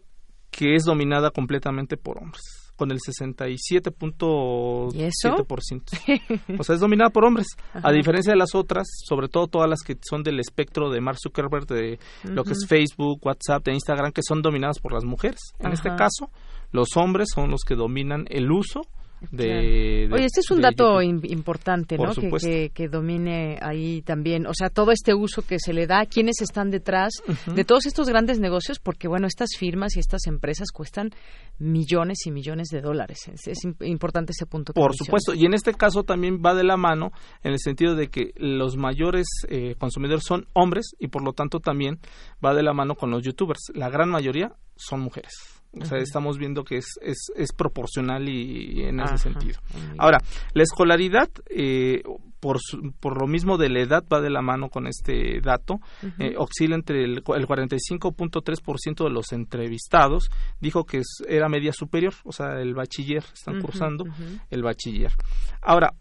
que 0.52 0.76
es 0.76 0.84
dominada 0.86 1.32
completamente 1.32 1.98
por 1.98 2.18
hombres, 2.20 2.42
con 2.78 2.92
el 2.92 3.00
67.7%. 3.00 4.90
¿Y 4.94 5.04
eso? 5.04 5.36
o 6.60 6.64
sea, 6.64 6.76
es 6.76 6.82
dominada 6.82 7.10
por 7.10 7.26
hombres, 7.26 7.48
Ajá. 7.74 7.90
a 7.90 7.92
diferencia 7.92 8.32
de 8.32 8.38
las 8.38 8.56
otras, 8.56 8.88
sobre 9.06 9.28
todo 9.28 9.48
todas 9.48 9.70
las 9.70 9.82
que 9.82 9.98
son 10.02 10.24
del 10.24 10.40
espectro 10.40 10.90
de 10.90 11.02
Mark 11.02 11.18
Zuckerberg, 11.22 11.66
de 11.68 12.00
lo 12.24 12.44
que 12.44 12.54
es. 12.54 12.66
Facebook, 12.68 13.20
WhatsApp, 13.26 13.64
de 13.66 13.74
Instagram, 13.74 14.12
que 14.12 14.22
son 14.26 14.42
dominadas 14.42 14.80
por 14.80 14.94
las 14.94 15.04
mujeres. 15.04 15.40
En 15.60 15.72
este 15.74 15.90
caso, 15.96 16.30
los 16.72 16.90
hombres 16.98 17.30
son 17.34 17.52
los 17.52 17.62
que 17.62 17.76
dominan 17.76 18.26
el 18.30 18.52
uso 18.52 18.82
de... 19.32 19.46
Claro. 19.46 19.62
de- 19.62 20.10
Oye, 20.12 20.26
este 20.26 20.42
es 20.42 20.52
un 20.52 20.62
dato 20.62 21.02
YouTube. 21.02 21.32
importante, 21.32 21.96
Por 21.98 22.10
¿no? 22.10 22.14
Que, 22.14 22.22
supuesto. 22.22 22.48
que, 22.50 22.70
que 22.72 22.88
domine 22.90 23.58
ahí 23.62 24.02
también, 24.04 24.46
o 24.46 24.54
sea, 24.54 24.70
todo 24.70 24.92
este 24.92 25.16
uso 25.16 25.42
que 25.42 25.58
se 25.58 25.74
le 25.74 25.88
da, 25.88 26.06
quiénes 26.06 26.42
están 26.42 26.70
detrás 26.70 27.14
de 27.48 27.64
todos 27.64 27.86
estos 27.88 28.08
grandes 28.10 28.40
negocios, 28.40 28.78
porque 28.78 29.08
bueno, 29.08 29.26
estas 29.26 29.50
firmas 29.58 29.96
y 29.96 30.00
estas 30.00 30.28
empresas 30.28 30.68
cuestan 30.72 31.10
millones 31.58 32.20
y 32.28 32.32
millones 32.32 32.68
de 32.68 32.82
dólares. 32.82 33.20
Es, 33.32 33.48
es 33.48 33.58
im- 33.64 33.76
importante 33.88 34.32
ese 34.32 34.46
punto. 34.46 34.74
que 34.74 34.80
Por 34.80 34.92
mencionas. 34.92 35.08
supuesto, 35.08 35.34
y 35.34 35.46
en 35.46 35.54
este 35.56 35.74
caso 35.74 36.04
también 36.04 36.42
va 36.46 36.54
de 36.54 36.66
la 36.66 36.78
mano 36.78 37.12
en 37.42 37.54
el 37.54 37.60
sentido 37.60 37.96
de 37.96 38.10
que 38.10 38.32
los 38.36 38.76
mayores 38.78 39.26
eh, 39.48 39.76
consumidores 39.80 40.24
son 40.28 40.46
hombres 40.54 40.92
y 41.00 41.08
por 41.08 41.24
lo 41.24 41.32
tanto 41.34 41.60
también 41.62 42.00
va 42.46 42.54
de 42.54 42.62
la 42.64 42.74
mano 42.74 42.96
con 42.96 43.10
los 43.12 43.24
youtubers. 43.24 43.72
La 43.74 43.90
gran 43.90 44.10
mayoría 44.10 44.52
son 44.76 45.00
mujeres. 45.00 45.32
O 45.82 45.86
sea, 45.86 45.98
estamos 46.00 46.38
viendo 46.38 46.64
que 46.64 46.78
es, 46.78 46.88
es, 47.02 47.32
es 47.36 47.52
proporcional 47.54 48.28
y, 48.30 48.80
y 48.80 48.82
en 48.84 49.00
ese 49.02 49.18
sentido. 49.18 49.60
Ahora, 49.98 50.20
la 50.54 50.64
escolaridad, 50.64 51.30
eh, 51.50 52.02
por, 52.40 52.60
su- 52.62 52.94
por 53.00 53.20
lo 53.20 53.28
mismo 53.28 53.58
de 53.58 53.70
la 53.70 53.82
edad, 53.82 54.04
va 54.12 54.22
de 54.22 54.30
la 54.30 54.42
mano 54.42 54.70
con 54.70 54.86
este 54.88 55.42
dato. 55.42 55.80
Eh, 56.20 56.36
oscila 56.38 56.76
entre 56.76 57.04
el, 57.04 57.12
el 57.18 57.48
45.3% 57.48 59.04
de 59.04 59.10
los 59.10 59.32
entrevistados 59.32 60.30
dijo 60.60 60.86
que 60.86 60.98
es- 61.00 61.24
era 61.28 61.50
media 61.50 61.74
superior, 61.74 62.14
o 62.24 62.32
sea, 62.32 62.60
el 62.62 62.74
bachiller, 62.74 63.24
están 63.34 63.56
cursando 63.62 64.06
el 64.50 64.64
bachiller. 64.64 65.12
Ahora, 65.62 65.94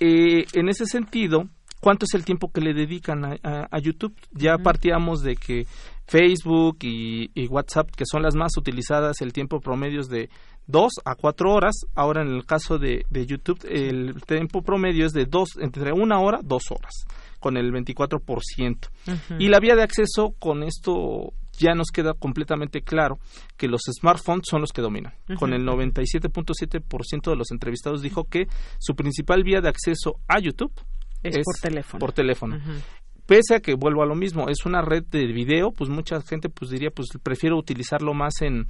eh, 0.00 0.44
en 0.54 0.68
ese 0.68 0.86
sentido, 0.86 1.48
¿cuánto 1.80 2.04
es 2.04 2.14
el 2.14 2.24
tiempo 2.24 2.50
que 2.52 2.60
le 2.60 2.72
dedican 2.72 3.24
a, 3.24 3.36
a- 3.42 3.68
a 3.70 3.78
YouTube? 3.80 4.14
Ya 4.32 4.56
partíamos 4.58 5.22
de 5.22 5.36
que 5.36 5.66
Facebook 6.10 6.78
y, 6.82 7.30
y 7.34 7.46
WhatsApp, 7.46 7.88
que 7.96 8.04
son 8.04 8.22
las 8.22 8.34
más 8.34 8.56
utilizadas, 8.56 9.20
el 9.20 9.32
tiempo 9.32 9.60
promedio 9.60 10.00
es 10.00 10.08
de 10.08 10.28
2 10.66 10.90
a 11.04 11.14
4 11.14 11.52
horas. 11.52 11.74
Ahora, 11.94 12.22
en 12.22 12.28
el 12.34 12.44
caso 12.44 12.78
de, 12.78 13.04
de 13.10 13.26
YouTube, 13.26 13.60
el 13.68 14.20
tiempo 14.26 14.62
promedio 14.62 15.06
es 15.06 15.12
de 15.12 15.26
dos, 15.26 15.50
entre 15.60 15.92
una 15.92 16.18
hora, 16.20 16.40
dos 16.42 16.64
horas, 16.70 16.92
con 17.38 17.56
el 17.56 17.72
24%. 17.72 18.88
Ujú. 19.06 19.34
Y 19.38 19.48
la 19.48 19.60
vía 19.60 19.76
de 19.76 19.84
acceso, 19.84 20.34
con 20.40 20.64
esto 20.64 21.32
ya 21.58 21.74
nos 21.74 21.90
queda 21.92 22.14
completamente 22.14 22.82
claro 22.82 23.20
que 23.56 23.68
los 23.68 23.82
smartphones 24.00 24.46
son 24.50 24.62
los 24.62 24.72
que 24.72 24.82
dominan. 24.82 25.14
Ujú. 25.28 25.38
Con 25.38 25.52
el 25.52 25.64
97.7% 25.64 27.30
de 27.30 27.36
los 27.36 27.52
entrevistados 27.52 28.02
dijo 28.02 28.24
que 28.24 28.48
su 28.80 28.96
principal 28.96 29.44
vía 29.44 29.60
de 29.60 29.68
acceso 29.68 30.16
a 30.26 30.40
YouTube 30.40 30.72
Es 31.22 31.44
por 31.44 31.54
teléfono. 31.60 31.98
por 32.00 32.12
teléfono. 32.12 32.58
Pese 33.30 33.54
a 33.54 33.60
que 33.60 33.74
vuelvo 33.74 34.02
a 34.02 34.06
lo 34.06 34.16
mismo, 34.16 34.48
es 34.48 34.66
una 34.66 34.82
red 34.82 35.04
de 35.04 35.24
video, 35.26 35.70
pues 35.70 35.88
mucha 35.88 36.20
gente 36.20 36.48
pues 36.48 36.68
diría 36.68 36.90
pues 36.92 37.10
prefiero 37.22 37.56
utilizarlo 37.56 38.12
más 38.12 38.42
en 38.42 38.66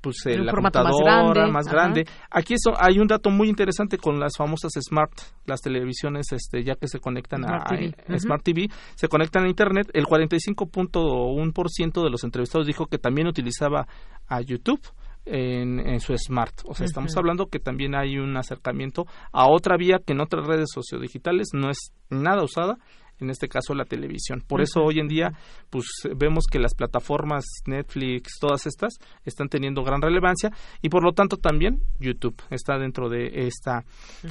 pues 0.00 0.26
en 0.26 0.46
la 0.46 0.52
más 0.52 0.72
computadora, 0.72 1.32
grande, 1.32 1.52
más 1.52 1.68
grande. 1.68 2.04
Aquí 2.28 2.54
eso, 2.54 2.72
hay 2.76 2.98
un 2.98 3.06
dato 3.06 3.30
muy 3.30 3.48
interesante 3.48 3.98
con 3.98 4.18
las 4.18 4.36
famosas 4.36 4.72
smart, 4.80 5.12
las 5.46 5.60
televisiones 5.60 6.32
este 6.32 6.64
ya 6.64 6.74
que 6.74 6.88
se 6.88 6.98
conectan 6.98 7.44
Smart 7.44 7.62
a, 7.62 7.76
TV. 7.76 7.94
a-. 8.08 8.18
Smart 8.18 8.42
TV, 8.42 8.66
se 8.96 9.06
conectan 9.06 9.44
a 9.44 9.48
internet, 9.48 9.88
el 9.92 10.06
45.1% 10.06 12.02
de 12.02 12.10
los 12.10 12.24
entrevistados 12.24 12.66
dijo 12.66 12.86
que 12.86 12.98
también 12.98 13.28
utilizaba 13.28 13.86
a 14.26 14.40
YouTube 14.40 14.80
en, 15.24 15.78
en 15.86 16.00
su 16.00 16.18
smart. 16.18 16.62
O 16.64 16.74
sea, 16.74 16.84
estamos 16.84 17.16
hablando 17.16 17.46
que 17.46 17.60
también 17.60 17.94
hay 17.94 18.18
un 18.18 18.36
acercamiento 18.36 19.06
a 19.30 19.48
otra 19.48 19.76
vía 19.76 20.00
que 20.04 20.14
en 20.14 20.20
otras 20.20 20.48
redes 20.48 20.70
sociodigitales 20.74 21.50
no 21.52 21.70
es 21.70 21.92
nada 22.08 22.42
usada, 22.42 22.76
en 23.20 23.30
este 23.30 23.48
caso 23.48 23.74
la 23.74 23.84
televisión. 23.84 24.42
Por 24.46 24.60
eso 24.60 24.80
hoy 24.82 24.98
en 24.98 25.08
día 25.08 25.32
pues 25.70 25.86
vemos 26.16 26.44
que 26.50 26.58
las 26.58 26.74
plataformas 26.74 27.44
Netflix, 27.66 28.38
todas 28.40 28.66
estas 28.66 28.94
están 29.24 29.48
teniendo 29.48 29.82
gran 29.82 30.00
relevancia 30.00 30.50
y 30.82 30.88
por 30.88 31.04
lo 31.04 31.12
tanto 31.12 31.36
también 31.36 31.80
YouTube 31.98 32.40
está 32.50 32.78
dentro 32.78 33.08
de 33.08 33.46
esta 33.46 33.84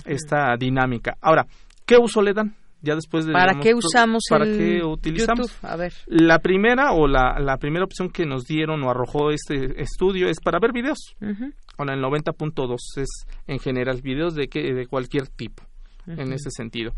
esta 0.05 0.55
dinámica. 0.57 1.17
Ahora, 1.21 1.45
¿qué 1.85 1.97
uso 1.97 2.21
le 2.21 2.33
dan? 2.33 2.55
Ya 2.81 2.95
después 2.95 3.25
de 3.25 3.33
¿Para 3.33 3.51
digamos, 3.51 3.65
qué 3.65 3.73
usamos 3.75 4.23
para 4.29 4.45
el 4.45 4.57
qué 4.57 4.83
utilizamos? 4.85 5.51
YouTube? 5.51 5.69
A 5.69 5.75
ver. 5.75 5.93
La 6.07 6.39
primera 6.39 6.93
o 6.93 7.07
la, 7.07 7.37
la 7.39 7.57
primera 7.57 7.83
opción 7.83 8.09
que 8.09 8.25
nos 8.25 8.45
dieron 8.45 8.81
o 8.83 8.89
arrojó 8.89 9.31
este 9.31 9.81
estudio 9.81 10.29
es 10.29 10.37
para 10.41 10.59
ver 10.59 10.71
videos. 10.71 10.99
Ujú. 11.21 11.51
Con 11.75 11.89
el 11.89 12.01
90.2 12.01 12.77
es 12.97 13.09
en 13.47 13.59
general 13.59 14.01
videos 14.01 14.33
de 14.33 14.47
que 14.47 14.73
de 14.73 14.87
cualquier 14.87 15.27
tipo 15.27 15.63
en 16.07 16.33
ese 16.33 16.49
sentido. 16.51 16.93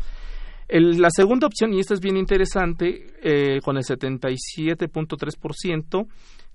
El- 0.68 1.00
la 1.00 1.10
segunda 1.10 1.46
opción, 1.46 1.72
y 1.74 1.80
esta 1.80 1.94
es 1.94 2.00
bien 2.00 2.16
interesante, 2.16 3.14
eh, 3.22 3.60
con 3.62 3.76
el 3.76 3.84
77.3%, 3.84 6.06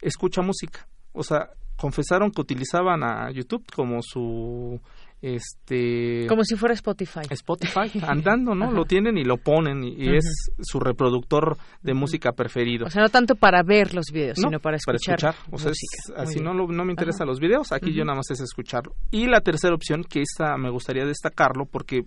escucha 0.02 0.42
música. 0.42 0.88
o 1.14 1.24
sea, 1.24 1.50
confesaron 1.78 2.32
que 2.32 2.42
utilizaban 2.42 3.04
a 3.04 3.32
YouTube 3.32 3.64
como 3.74 4.02
su 4.04 4.80
este 5.20 6.28
como 6.28 6.44
si 6.44 6.56
fuera 6.56 6.76
Spotify. 6.76 7.22
Spotify 7.30 7.92
andando 8.08 8.54
no 8.54 8.72
lo 8.72 8.86
tienen 8.86 9.18
y 9.18 9.24
lo 9.24 9.38
ponen 9.38 9.84
y, 9.84 10.16
es 10.16 10.52
su 10.62 10.80
reproductor 10.80 11.58
de 11.82 11.94
música 11.96 12.34
preferido. 12.34 12.86
O 12.86 12.90
sea 12.90 13.02
no 13.02 13.10
tanto 13.10 13.36
para 13.36 13.64
ver 13.64 13.96
los 13.96 14.06
videos 14.14 14.38
sino 14.38 14.60
para 14.60 14.78
escuchar, 14.78 15.20
para 15.20 15.32
escuchar. 15.32 15.54
o 15.54 15.58
sea 15.58 15.72
así 16.18 16.40
no 16.40 16.54
no 16.54 16.86
me 16.86 16.92
interesan 16.92 17.26
los 17.28 17.40
videos 17.40 17.72
aquí 17.72 17.94
yo 17.94 18.06
nada 18.06 18.18
más 18.18 18.30
es 18.30 18.42
escucharlo. 18.42 18.94
Y 19.12 19.26
la 19.28 19.42
tercera 19.42 19.74
opción 19.74 20.04
que 20.04 20.22
esta 20.22 20.56
me 20.58 20.70
gustaría 20.70 21.06
destacarlo 21.06 21.66
porque 21.66 22.04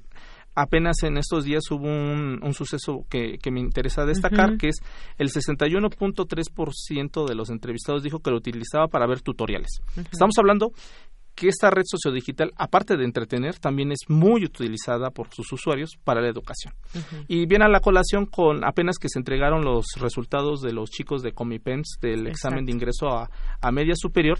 apenas 0.55 1.03
en 1.03 1.17
estos 1.17 1.45
días 1.45 1.63
hubo 1.71 1.87
un, 1.87 2.41
un 2.43 2.55
suceso 2.55 3.05
que, 3.09 3.39
que, 3.39 3.51
me 3.51 3.61
interesa 3.61 4.05
destacar, 4.05 4.57
que 4.57 4.69
es 4.69 4.77
el 5.19 5.29
61.3% 5.29 7.27
de 7.27 7.35
los 7.35 7.51
entrevistados 7.51 8.03
dijo 8.03 8.21
que 8.21 8.31
lo 8.31 8.37
utilizaba 8.37 8.89
para 8.89 9.07
ver 9.07 9.23
tutoriales. 9.23 9.81
Estamos 10.11 10.35
hablando 10.39 10.73
que 11.35 11.49
esta 11.49 11.71
red 11.71 11.85
sociodigital, 11.87 12.53
aparte 12.57 12.97
de 12.97 13.05
entretener, 13.05 13.59
también 13.59 13.93
es 13.93 14.01
muy 14.09 14.45
utilizada 14.45 15.11
por 15.11 15.29
sus 15.33 15.51
usuarios 15.53 15.93
para 16.05 16.21
la 16.21 16.29
educación. 16.29 16.75
Y 17.29 17.47
viene 17.47 17.65
a 17.65 17.69
la 17.69 17.81
colación 17.81 18.27
con 18.27 18.63
apenas 18.65 18.99
que 18.99 19.09
se 19.09 19.19
entregaron 19.19 19.65
los 19.65 19.87
resultados 19.99 20.61
de 20.61 20.73
los 20.75 20.91
chicos 20.91 21.23
de 21.23 21.33
Comipens 21.33 21.97
del 22.01 22.27
examen 22.27 22.67
de 22.67 22.73
ingreso 22.73 23.09
a, 23.09 23.31
a 23.61 23.73
media 23.73 23.95
superior, 23.97 24.39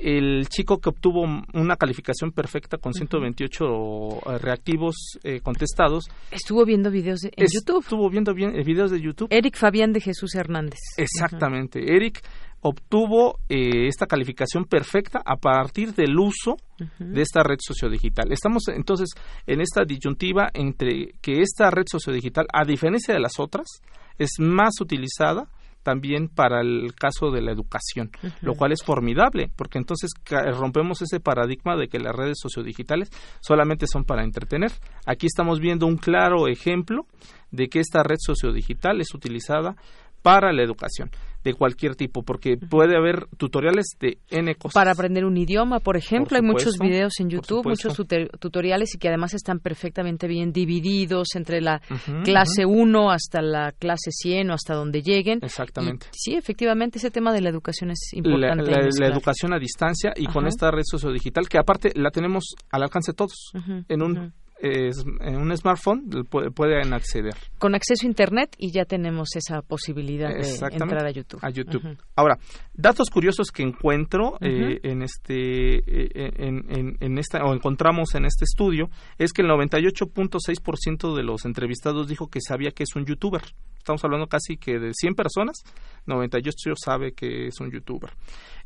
el 0.00 0.48
chico 0.48 0.78
que 0.78 0.88
obtuvo 0.88 1.26
una 1.54 1.76
calificación 1.76 2.32
perfecta 2.32 2.78
con 2.78 2.94
128 2.94 3.64
eh, 3.64 4.38
reactivos 4.38 5.18
eh, 5.24 5.40
contestados. 5.40 6.04
Estuvo 6.30 6.64
viendo 6.64 6.90
videos 6.90 7.20
de, 7.20 7.32
en 7.36 7.46
YouTube. 7.46 7.82
Estuvo 7.82 8.08
viendo 8.10 8.34
bien, 8.34 8.54
eh, 8.54 8.62
videos 8.64 8.90
de 8.90 9.00
YouTube. 9.00 9.28
Eric 9.30 9.56
Fabián 9.56 9.92
de 9.92 10.00
Jesús 10.00 10.34
Hernández. 10.34 10.78
Exactamente. 10.96 11.94
Eric 11.94 12.22
obtuvo 12.60 13.38
esta 13.48 14.06
calificación 14.06 14.64
perfecta 14.64 15.22
a 15.24 15.36
partir 15.36 15.94
del 15.94 16.18
uso 16.18 16.56
de 16.98 17.22
esta 17.22 17.44
red 17.44 17.58
sociodigital. 17.64 18.32
Estamos 18.32 18.64
entonces 18.74 19.10
en 19.46 19.60
esta 19.60 19.84
disyuntiva 19.84 20.50
entre 20.52 21.12
que 21.20 21.40
esta 21.40 21.70
red 21.70 21.84
sociodigital, 21.88 22.46
a 22.52 22.64
diferencia 22.64 23.14
de 23.14 23.20
las 23.20 23.38
otras, 23.38 23.66
es 24.18 24.30
más 24.40 24.80
utilizada 24.80 25.48
también 25.88 26.28
para 26.28 26.60
el 26.60 26.94
caso 26.94 27.30
de 27.30 27.40
la 27.40 27.50
educación, 27.50 28.10
lo 28.42 28.56
cual 28.56 28.72
es 28.72 28.82
formidable, 28.84 29.50
porque 29.56 29.78
entonces 29.78 30.10
rompemos 30.28 31.00
ese 31.00 31.18
paradigma 31.18 31.76
de 31.76 31.88
que 31.88 31.98
las 31.98 32.14
redes 32.14 32.36
sociodigitales 32.42 33.08
solamente 33.40 33.86
son 33.86 34.04
para 34.04 34.22
entretener. 34.22 34.70
Aquí 35.06 35.26
estamos 35.26 35.60
viendo 35.60 35.86
un 35.86 35.96
claro 35.96 36.46
ejemplo 36.46 37.06
de 37.50 37.68
que 37.68 37.80
esta 37.80 38.02
red 38.02 38.18
sociodigital 38.18 39.00
es 39.00 39.14
utilizada 39.14 39.76
para 40.20 40.52
la 40.52 40.62
educación 40.62 41.10
de 41.44 41.54
cualquier 41.54 41.94
tipo, 41.94 42.22
porque 42.22 42.56
puede 42.56 42.96
haber 42.96 43.26
tutoriales 43.36 43.96
de 44.00 44.18
N 44.30 44.54
cosas. 44.56 44.74
Para 44.74 44.92
aprender 44.92 45.24
un 45.24 45.36
idioma, 45.36 45.80
por 45.80 45.96
ejemplo, 45.96 46.36
hay 46.36 46.42
muchos 46.42 46.78
videos 46.78 47.14
en 47.20 47.30
YouTube, 47.30 47.66
muchos 47.66 47.96
tutoriales 48.40 48.94
y 48.94 48.98
que 48.98 49.08
además 49.08 49.34
están 49.34 49.60
perfectamente 49.60 50.26
bien 50.26 50.52
divididos 50.52 51.28
entre 51.34 51.60
la 51.60 51.80
clase 52.24 52.66
1 52.66 53.10
hasta 53.10 53.40
la 53.42 53.72
clase 53.72 54.10
100 54.10 54.50
o 54.50 54.54
hasta 54.54 54.74
donde 54.74 55.02
lleguen. 55.02 55.40
Exactamente. 55.42 56.06
sí, 56.12 56.34
efectivamente, 56.34 56.98
ese 56.98 57.10
tema 57.10 57.32
de 57.32 57.40
la 57.40 57.50
educación 57.50 57.90
es 57.90 58.12
importante. 58.12 58.70
La, 58.70 59.08
educación 59.08 59.52
a 59.52 59.58
distancia 59.58 60.12
y 60.16 60.26
con 60.26 60.46
esta 60.46 60.70
red 60.70 60.82
sociodigital, 60.84 61.48
que 61.48 61.58
aparte 61.58 61.92
la 61.94 62.10
tenemos 62.10 62.54
al 62.70 62.82
alcance 62.82 63.12
todos, 63.12 63.52
en 63.88 64.02
un 64.02 64.32
en 64.60 65.36
un 65.36 65.56
smartphone 65.56 66.08
pueden 66.54 66.92
acceder. 66.92 67.34
Con 67.58 67.74
acceso 67.74 68.06
a 68.06 68.08
Internet 68.08 68.54
y 68.58 68.72
ya 68.72 68.84
tenemos 68.84 69.28
esa 69.36 69.62
posibilidad 69.62 70.30
de 70.30 70.48
entrar 70.72 71.06
a 71.06 71.10
YouTube. 71.10 71.40
A 71.42 71.50
YouTube. 71.50 71.96
Ahora, 72.16 72.38
datos 72.74 73.10
curiosos 73.10 73.50
que 73.50 73.62
encuentro 73.62 74.38
eh, 74.40 74.80
en 74.82 75.02
este 75.02 75.78
eh, 75.78 76.32
en, 76.38 76.96
en, 77.00 77.18
esta 77.18 77.44
o 77.44 77.54
encontramos 77.54 78.14
en 78.14 78.24
este 78.24 78.44
estudio 78.44 78.90
es 79.18 79.32
que 79.32 79.42
el 79.42 79.48
98.6% 79.48 81.14
de 81.14 81.22
los 81.22 81.44
entrevistados 81.44 82.08
dijo 82.08 82.28
que 82.28 82.40
sabía 82.40 82.70
que 82.70 82.82
es 82.82 82.96
un 82.96 83.04
youtuber. 83.04 83.42
Estamos 83.78 84.04
hablando 84.04 84.26
casi 84.26 84.56
que 84.56 84.78
de 84.78 84.92
100 84.92 85.14
personas, 85.14 85.62
98 86.06 86.74
sabe 86.76 87.12
que 87.12 87.46
es 87.46 87.60
un 87.60 87.70
youtuber. 87.70 88.10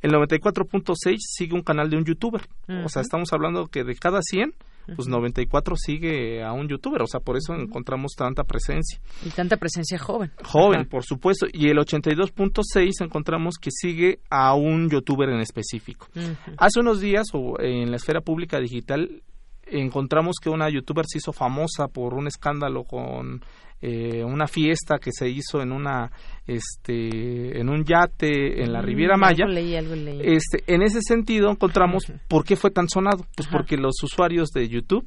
El 0.00 0.10
94.6 0.12 1.16
sigue 1.18 1.54
un 1.54 1.62
canal 1.62 1.88
de 1.90 1.96
un 1.96 2.04
youtuber. 2.04 2.42
O 2.84 2.88
sea, 2.88 3.02
estamos 3.02 3.32
hablando 3.32 3.66
que 3.66 3.84
de 3.84 3.94
cada 3.94 4.20
100 4.20 4.52
pues 4.96 5.08
94 5.08 5.74
sigue 5.76 6.42
a 6.42 6.52
un 6.52 6.68
youtuber, 6.68 7.02
o 7.02 7.06
sea, 7.06 7.20
por 7.20 7.36
eso 7.36 7.54
encontramos 7.54 8.12
tanta 8.16 8.44
presencia. 8.44 9.00
Y 9.24 9.30
tanta 9.30 9.56
presencia 9.56 9.98
joven. 9.98 10.30
Joven, 10.44 10.86
por 10.86 11.04
supuesto, 11.04 11.46
y 11.52 11.68
el 11.68 11.78
82.6 11.78 13.04
encontramos 13.04 13.56
que 13.60 13.70
sigue 13.70 14.20
a 14.30 14.54
un 14.54 14.90
youtuber 14.90 15.28
en 15.28 15.40
específico. 15.40 16.08
Hace 16.58 16.80
unos 16.80 17.00
días, 17.00 17.26
o 17.32 17.60
en 17.60 17.90
la 17.90 17.96
esfera 17.96 18.20
pública 18.20 18.58
digital, 18.58 19.22
encontramos 19.66 20.36
que 20.42 20.50
una 20.50 20.68
youtuber 20.68 21.06
se 21.06 21.18
hizo 21.18 21.32
famosa 21.32 21.88
por 21.88 22.14
un 22.14 22.26
escándalo 22.26 22.84
con 22.84 23.42
eh, 23.82 24.22
una 24.24 24.46
fiesta 24.46 24.98
que 24.98 25.10
se 25.12 25.28
hizo 25.28 25.60
en 25.60 25.72
una 25.72 26.10
este 26.46 27.58
en 27.58 27.68
un 27.68 27.84
yate 27.84 28.62
en 28.62 28.72
la 28.72 28.80
mm, 28.80 28.84
Riviera 28.84 29.16
Maya 29.16 29.44
este 30.22 30.62
en 30.66 30.82
ese 30.82 31.00
sentido 31.02 31.50
encontramos 31.50 32.04
por 32.28 32.44
qué 32.44 32.54
fue 32.54 32.70
tan 32.70 32.88
sonado 32.88 33.26
pues 33.36 33.48
porque 33.48 33.76
los 33.76 33.94
usuarios 34.02 34.50
de 34.50 34.68
YouTube 34.68 35.06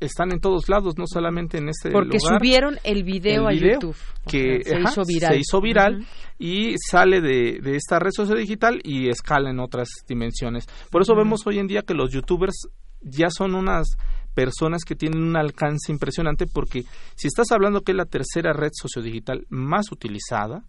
están 0.00 0.32
en 0.32 0.40
todos 0.40 0.68
lados, 0.68 0.94
no 0.96 1.04
solamente 1.06 1.58
en 1.58 1.68
este 1.68 1.90
Porque 1.90 2.18
subieron 2.18 2.78
el 2.84 3.04
video, 3.04 3.46
a 3.46 3.52
YouTube. 3.52 3.96
Que 4.26 4.62
se, 4.64 4.80
hizo 4.80 5.02
viral. 5.06 5.32
se 5.34 5.38
hizo 5.40 5.60
viral. 5.60 6.06
y 6.38 6.74
sale 6.78 7.20
de, 7.20 7.58
de, 7.62 7.76
esta 7.76 7.98
red 7.98 8.12
social 8.12 8.38
digital 8.38 8.80
y 8.82 9.10
escala 9.10 9.50
en 9.50 9.60
otras 9.60 9.88
dimensiones. 10.08 10.66
Por 10.90 11.02
eso 11.02 11.14
vemos 11.14 11.46
hoy 11.46 11.58
en 11.58 11.66
día 11.66 11.82
que 11.82 11.92
los 11.94 12.10
youtubers 12.10 12.68
ya 13.02 13.28
son 13.30 13.54
unas 13.54 13.96
personas 14.34 14.84
que 14.84 14.96
tienen 14.96 15.22
un 15.22 15.36
alcance 15.36 15.92
impresionante 15.92 16.46
porque 16.46 16.82
si 17.14 17.28
estás 17.28 17.50
hablando 17.52 17.82
que 17.82 17.92
es 17.92 17.96
la 17.96 18.06
tercera 18.06 18.52
red 18.52 18.70
sociodigital 18.72 19.46
más 19.48 19.92
utilizada 19.92 20.64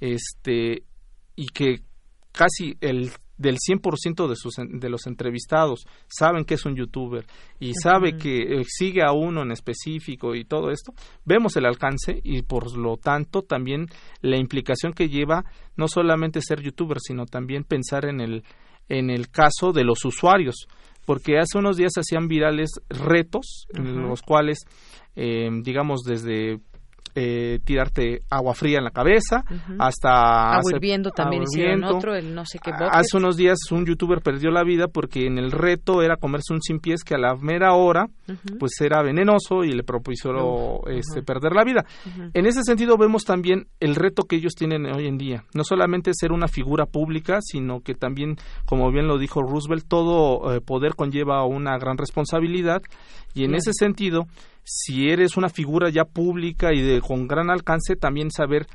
este 0.00 0.84
y 1.36 1.46
que 1.46 1.80
casi 2.32 2.76
el 2.80 3.10
del 3.40 3.56
100% 3.56 4.28
de, 4.28 4.36
sus, 4.36 4.56
de 4.58 4.90
los 4.90 5.06
entrevistados 5.06 5.86
saben 6.08 6.44
que 6.44 6.54
es 6.54 6.66
un 6.66 6.76
youtuber 6.76 7.24
y 7.58 7.72
sabe 7.72 8.18
que 8.18 8.36
eh, 8.36 8.64
sigue 8.66 9.02
a 9.02 9.12
uno 9.12 9.42
en 9.42 9.50
específico 9.50 10.34
y 10.34 10.44
todo 10.44 10.70
esto, 10.70 10.92
vemos 11.24 11.56
el 11.56 11.64
alcance 11.64 12.20
y 12.22 12.42
por 12.42 12.76
lo 12.76 12.98
tanto 12.98 13.40
también 13.40 13.86
la 14.20 14.36
implicación 14.36 14.92
que 14.92 15.08
lleva 15.08 15.46
no 15.74 15.88
solamente 15.88 16.42
ser 16.42 16.60
youtuber, 16.60 16.98
sino 17.00 17.24
también 17.24 17.64
pensar 17.64 18.04
en 18.04 18.20
el, 18.20 18.44
en 18.90 19.08
el 19.08 19.30
caso 19.30 19.72
de 19.72 19.84
los 19.84 20.04
usuarios 20.04 20.66
porque 21.06 21.38
hace 21.38 21.58
unos 21.58 21.76
días 21.76 21.92
hacían 21.96 22.28
virales 22.28 22.70
retos 22.88 23.66
en 23.74 24.02
los 24.08 24.22
cuales, 24.22 24.60
eh, 25.16 25.48
digamos, 25.62 26.02
desde 26.02 26.60
eh, 27.14 27.58
tirarte 27.64 28.22
agua 28.30 28.54
fría 28.54 28.78
en 28.78 28.84
la 28.84 28.90
cabeza, 28.90 29.44
hasta... 29.78 30.54
Agua 30.54 30.72
hirviendo 30.74 31.10
también 31.10 31.42
hicieron 31.42 31.84
otro, 31.84 32.14
el 32.14 32.34
no 32.34 32.44
sé 32.44 32.58
qué 32.62 32.70
Hace 32.70 33.16
unos 33.16 33.36
días 33.36 33.58
un 33.70 33.84
youtuber 33.84 34.20
perdió 34.20 34.50
la 34.50 34.64
vida 34.64 34.86
porque 34.88 35.26
en 35.26 35.38
el 35.38 35.50
reto 35.50 36.02
era 36.02 36.16
comerse 36.16 36.52
un 36.52 36.60
sin 36.60 36.80
pies 36.80 37.02
que 37.04 37.14
a 37.14 37.18
la 37.18 37.34
mera 37.36 37.74
hora 37.74 38.06
pues 38.58 38.72
era 38.80 39.02
venenoso 39.02 39.64
y 39.64 39.72
le 39.72 39.82
propuso 39.82 40.86
este, 40.88 41.22
perder 41.22 41.52
la 41.52 41.64
vida. 41.64 41.84
En 42.34 42.46
ese 42.46 42.62
sentido 42.62 42.96
vemos 42.96 43.24
también 43.24 43.66
el 43.80 43.94
reto 43.94 44.24
que 44.24 44.36
ellos 44.36 44.54
tienen 44.54 44.86
hoy 44.86 45.06
en 45.06 45.18
día. 45.18 45.44
No 45.54 45.64
solamente 45.64 46.12
ser 46.14 46.32
una 46.32 46.48
figura 46.48 46.86
pública, 46.86 47.38
sino 47.40 47.80
que 47.80 47.94
también, 47.94 48.36
como 48.66 48.90
bien 48.90 49.06
lo 49.06 49.18
dijo 49.18 49.42
Roosevelt, 49.42 49.86
todo 49.88 50.54
eh, 50.54 50.60
poder 50.60 50.94
conlleva 50.94 51.44
una 51.44 51.76
gran 51.78 51.96
responsabilidad. 51.98 52.82
Y 53.34 53.44
en 53.44 53.54
ese 53.54 53.72
sentido 53.72 54.26
si 54.64 55.10
eres 55.10 55.36
una 55.36 55.48
figura 55.48 55.88
ya 55.90 56.04
pública 56.04 56.72
y 56.72 56.80
de 56.80 57.00
con 57.00 57.26
gran 57.26 57.50
alcance, 57.50 57.96
también 57.96 58.30
saber 58.30 58.66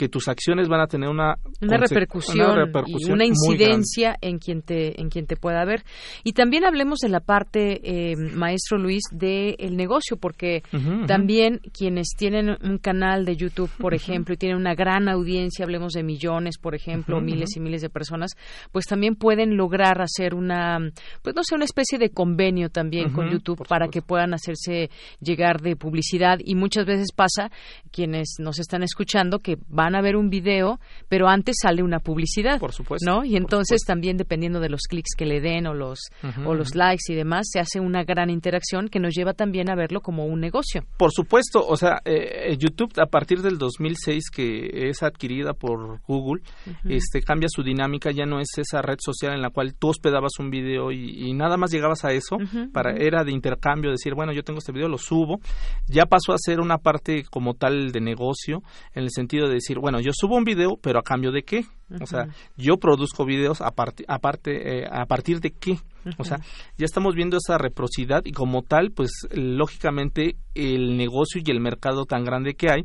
que 0.00 0.08
tus 0.08 0.28
acciones 0.28 0.66
van 0.66 0.80
a 0.80 0.86
tener 0.86 1.10
una, 1.10 1.36
una, 1.60 1.76
repercusión, 1.76 2.52
una 2.52 2.84
y 2.86 3.12
una 3.12 3.26
incidencia 3.26 4.16
en 4.22 4.38
quien 4.38 4.62
te 4.62 4.98
en 4.98 5.10
quien 5.10 5.26
te 5.26 5.36
pueda 5.36 5.62
ver. 5.66 5.84
Y 6.24 6.32
también 6.32 6.64
hablemos 6.64 7.00
de 7.00 7.10
la 7.10 7.20
parte 7.20 7.82
eh, 7.84 8.16
maestro 8.16 8.78
Luis 8.78 9.02
del 9.12 9.56
el 9.58 9.76
negocio 9.76 10.16
porque 10.16 10.62
también 11.06 11.60
quienes 11.76 12.14
tienen 12.16 12.56
un 12.62 12.78
canal 12.78 13.26
de 13.26 13.36
YouTube 13.36 13.68
por 13.76 13.92
ejemplo 13.92 14.32
y 14.32 14.38
tienen 14.38 14.56
una 14.56 14.74
gran 14.74 15.06
audiencia 15.06 15.66
hablemos 15.66 15.92
de 15.92 16.02
millones 16.02 16.56
por 16.56 16.74
ejemplo 16.74 17.20
miles 17.20 17.56
y 17.56 17.60
miles 17.60 17.82
de 17.82 17.90
personas 17.90 18.30
pues 18.72 18.86
también 18.86 19.16
pueden 19.16 19.58
lograr 19.58 20.00
hacer 20.00 20.34
una 20.34 20.78
pues 21.20 21.36
no 21.36 21.42
sé 21.44 21.54
una 21.54 21.66
especie 21.66 21.98
de 21.98 22.08
convenio 22.08 22.70
también 22.70 23.12
con 23.12 23.28
YouTube 23.28 23.66
para 23.68 23.88
que 23.88 24.00
puedan 24.00 24.32
hacerse 24.32 24.88
llegar 25.20 25.60
de 25.60 25.76
publicidad. 25.76 26.38
Y 26.42 26.54
muchas 26.54 26.86
veces 26.86 27.08
pasa 27.14 27.50
quienes 27.90 28.36
nos 28.38 28.58
están 28.58 28.82
escuchando 28.82 29.40
que 29.40 29.58
van 29.68 29.89
van 29.90 29.96
a 29.96 30.02
ver 30.02 30.16
un 30.16 30.30
video, 30.30 30.78
pero 31.08 31.28
antes 31.28 31.56
sale 31.60 31.82
una 31.82 31.98
publicidad. 31.98 32.60
Por 32.60 32.72
supuesto. 32.72 33.10
¿No? 33.10 33.24
Y 33.24 33.36
entonces 33.36 33.82
también 33.84 34.16
dependiendo 34.16 34.60
de 34.60 34.68
los 34.68 34.82
clics 34.88 35.14
que 35.16 35.26
le 35.26 35.40
den 35.40 35.66
o 35.66 35.74
los, 35.74 35.98
o 36.46 36.54
los 36.54 36.74
likes 36.74 37.04
y 37.08 37.14
demás, 37.14 37.48
se 37.50 37.58
hace 37.58 37.80
una 37.80 38.04
gran 38.04 38.30
interacción 38.30 38.88
que 38.88 39.00
nos 39.00 39.14
lleva 39.14 39.34
también 39.34 39.70
a 39.70 39.74
verlo 39.74 40.00
como 40.00 40.26
un 40.26 40.40
negocio. 40.40 40.84
Por 40.96 41.12
supuesto, 41.12 41.66
o 41.66 41.76
sea, 41.76 42.00
eh, 42.04 42.56
YouTube 42.56 42.92
a 43.00 43.06
partir 43.06 43.42
del 43.42 43.58
2006 43.58 44.30
que 44.30 44.88
es 44.88 45.02
adquirida 45.02 45.52
por 45.54 46.00
Google, 46.06 46.42
este 46.88 47.22
cambia 47.22 47.48
su 47.50 47.62
dinámica, 47.62 48.10
ya 48.10 48.26
no 48.26 48.40
es 48.40 48.48
esa 48.56 48.82
red 48.82 48.98
social 49.00 49.34
en 49.34 49.42
la 49.42 49.50
cual 49.50 49.74
tú 49.74 49.88
hospedabas 49.88 50.38
un 50.38 50.50
video 50.50 50.92
y, 50.92 51.32
nada 51.34 51.56
más 51.56 51.70
llegabas 51.70 52.04
a 52.04 52.12
eso, 52.12 52.36
para 52.72 52.92
era 52.92 53.24
de 53.24 53.32
intercambio, 53.32 53.90
decir, 53.90 54.14
bueno, 54.14 54.32
yo 54.32 54.42
tengo 54.42 54.58
este 54.58 54.72
video, 54.72 54.88
lo 54.88 54.98
subo, 54.98 55.40
ya 55.88 56.06
pasó 56.06 56.32
a 56.32 56.38
ser 56.38 56.60
una 56.60 56.78
parte 56.78 57.24
como 57.30 57.54
tal 57.54 57.92
de 57.92 58.00
negocio, 58.00 58.62
en 58.94 59.04
el 59.04 59.10
sentido 59.10 59.48
de 59.48 59.54
decir, 59.54 59.69
bueno, 59.78 60.00
yo 60.00 60.10
subo 60.12 60.36
un 60.36 60.44
video, 60.44 60.76
pero 60.80 60.98
a 60.98 61.02
cambio 61.02 61.32
de 61.32 61.42
qué? 61.42 61.64
O 62.00 62.06
sea, 62.06 62.28
yo 62.56 62.76
produzco 62.76 63.24
videos 63.24 63.60
a, 63.60 63.72
aparte, 64.08 64.78
eh, 64.78 64.86
a 64.90 65.06
partir 65.06 65.40
de 65.40 65.50
qué? 65.50 65.78
O 66.18 66.24
sea, 66.24 66.38
ya 66.78 66.84
estamos 66.84 67.14
viendo 67.14 67.36
esa 67.36 67.58
reciprocidad 67.58 68.22
y 68.24 68.32
como 68.32 68.62
tal, 68.62 68.90
pues 68.92 69.10
lógicamente 69.32 70.36
el 70.54 70.96
negocio 70.96 71.42
y 71.44 71.50
el 71.50 71.60
mercado 71.60 72.04
tan 72.04 72.24
grande 72.24 72.54
que 72.54 72.70
hay. 72.70 72.84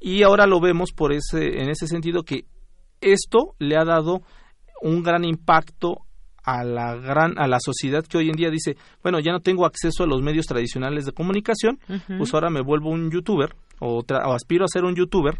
Y 0.00 0.22
ahora 0.22 0.46
lo 0.46 0.60
vemos 0.60 0.92
por 0.92 1.12
ese 1.12 1.62
en 1.62 1.68
ese 1.68 1.86
sentido 1.86 2.22
que 2.22 2.44
esto 3.00 3.54
le 3.58 3.76
ha 3.76 3.84
dado 3.84 4.22
un 4.82 5.02
gran 5.02 5.24
impacto 5.24 5.98
a 6.44 6.62
la 6.62 6.94
gran 6.96 7.38
a 7.38 7.46
la 7.48 7.58
sociedad 7.58 8.04
que 8.04 8.18
hoy 8.18 8.28
en 8.28 8.36
día 8.36 8.50
dice 8.50 8.76
bueno 9.02 9.18
ya 9.18 9.32
no 9.32 9.40
tengo 9.40 9.64
acceso 9.64 10.04
a 10.04 10.06
los 10.06 10.20
medios 10.20 10.46
tradicionales 10.46 11.06
de 11.06 11.12
comunicación 11.12 11.78
pues 12.18 12.34
ahora 12.34 12.50
me 12.50 12.60
vuelvo 12.60 12.90
un 12.90 13.10
youtuber 13.10 13.54
o, 13.84 13.98
o, 13.98 14.32
aspiro 14.32 14.64
a 14.64 14.68
ser 14.68 14.84
un 14.84 14.94
youtuber 14.94 15.38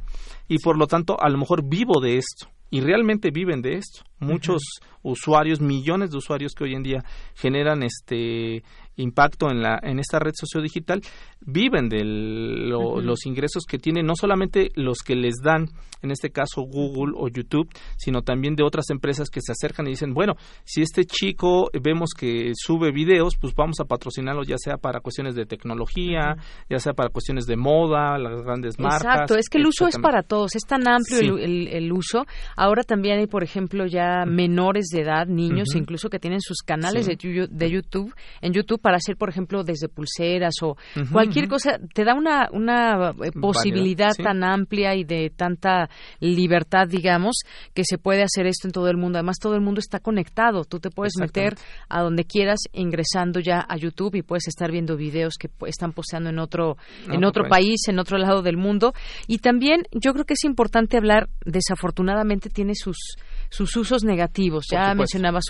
y 0.48 0.58
por 0.58 0.76
lo 0.76 0.86
tanto 0.86 1.16
a 1.18 1.28
lo 1.28 1.38
mejor 1.38 1.66
vivo 1.66 2.00
de 2.00 2.18
esto 2.18 2.48
y 2.70 2.80
realmente 2.80 3.30
viven 3.30 3.62
de 3.62 3.74
esto. 3.74 4.02
Muchos 4.18 4.60
usuarios 5.02 5.60
millones 5.60 6.10
de 6.10 6.16
usuarios 6.16 6.54
que 6.54 6.64
hoy 6.64 6.74
en 6.74 6.82
día 6.82 7.04
generan 7.34 7.82
este 7.82 8.64
impacto 8.96 9.50
en 9.50 9.62
la 9.62 9.78
en 9.82 9.98
esta 9.98 10.18
red 10.18 10.32
sociodigital 10.34 11.00
viven 11.40 11.88
de 11.88 12.04
los 12.04 13.26
ingresos 13.26 13.64
que 13.68 13.78
tienen 13.78 14.06
no 14.06 14.14
solamente 14.14 14.70
los 14.74 14.98
que 14.98 15.14
les 15.14 15.34
dan 15.42 15.66
en 16.02 16.10
este 16.10 16.30
caso 16.30 16.62
Google 16.62 17.14
o 17.16 17.28
YouTube 17.28 17.68
sino 17.96 18.22
también 18.22 18.54
de 18.54 18.64
otras 18.64 18.90
empresas 18.90 19.28
que 19.30 19.40
se 19.42 19.52
acercan 19.52 19.86
y 19.86 19.90
dicen 19.90 20.14
bueno 20.14 20.34
si 20.64 20.82
este 20.82 21.04
chico 21.04 21.70
vemos 21.82 22.10
que 22.18 22.52
sube 22.54 22.92
videos 22.92 23.34
pues 23.40 23.54
vamos 23.54 23.80
a 23.80 23.84
patrocinarlo 23.84 24.42
ya 24.44 24.56
sea 24.58 24.76
para 24.76 25.00
cuestiones 25.00 25.34
de 25.34 25.46
tecnología 25.46 26.36
ya 26.70 26.78
sea 26.78 26.92
para 26.92 27.10
cuestiones 27.10 27.46
de 27.46 27.56
moda 27.56 28.18
las 28.18 28.42
grandes 28.42 28.78
marcas 28.78 29.02
exacto 29.02 29.36
es 29.36 29.48
que 29.48 29.58
el 29.58 29.66
uso 29.66 29.88
es 29.88 29.98
para 29.98 30.22
todos 30.22 30.54
es 30.54 30.62
tan 30.66 30.86
amplio 30.86 31.38
el, 31.38 31.68
el 31.68 31.92
uso. 31.92 32.26
Ahora 32.56 32.82
también 32.82 33.18
hay 33.18 33.26
por 33.26 33.42
ejemplo 33.42 33.86
ya 33.86 34.24
menores 34.26 34.86
de 34.92 35.02
edad 35.02 35.26
niños 35.26 35.74
incluso 35.74 36.08
que 36.08 36.18
tienen 36.18 36.40
sus 36.40 36.58
canales 36.58 37.06
de, 37.06 37.48
de 37.50 37.70
YouTube 37.70 38.14
en 38.40 38.52
YouTube 38.52 38.80
para 38.85 38.98
hacer, 38.98 39.16
por 39.16 39.31
ejemplo, 39.31 39.65
desde 39.65 39.89
pulseras 39.89 40.56
o 40.61 40.77
cualquier 41.11 41.48
cosa, 41.48 41.78
te 41.94 42.05
da 42.05 42.12
una, 42.15 42.51
una 42.52 43.15
eh, 43.24 43.32
posibilidad 43.32 44.12
tan 44.15 44.44
amplia 44.44 44.94
y 44.94 45.05
de 45.05 45.32
tanta 45.35 45.89
libertad, 46.20 46.86
digamos, 46.86 47.36
que 47.73 47.82
se 47.82 47.97
puede 47.97 48.23
hacer 48.23 48.47
esto 48.47 48.69
en 48.69 48.73
todo 48.73 48.89
el 48.89 48.98
mundo. 48.98 49.16
Además, 49.16 49.39
todo 49.40 49.55
el 49.55 49.62
mundo 49.62 49.78
está 49.78 50.01
conectado. 50.01 50.65
Tú 50.65 50.81
te 50.81 50.90
puedes 50.90 51.15
meter 51.19 51.55
a 51.89 52.02
donde 52.02 52.24
quieras 52.24 52.59
ingresando 52.74 53.40
ya 53.40 53.65
a 53.66 53.74
YouTube 53.78 54.16
y 54.16 54.23
puedes 54.23 54.48
estar 54.48 54.70
viendo 54.70 54.98
videos 54.98 55.36
que 55.39 55.48
están 55.66 55.94
posteando 55.94 56.28
en 56.28 56.39
otro, 56.39 56.77
en 57.11 57.24
otro 57.24 57.48
país, 57.48 57.89
en 57.89 57.98
otro 57.98 58.19
lado 58.19 58.43
del 58.43 58.59
mundo. 58.59 58.93
Y 59.27 59.39
también 59.39 59.85
yo 59.93 60.12
creo 60.12 60.27
que 60.27 60.35
es 60.35 60.44
importante 60.44 60.98
hablar, 60.98 61.31
desafortunadamente 61.47 62.51
tiene 62.51 62.74
sus 62.74 63.16
sus 63.55 63.76
usos 63.76 64.05
negativos. 64.05 64.66
Ya 64.70 64.94
mencionabas 64.94 65.44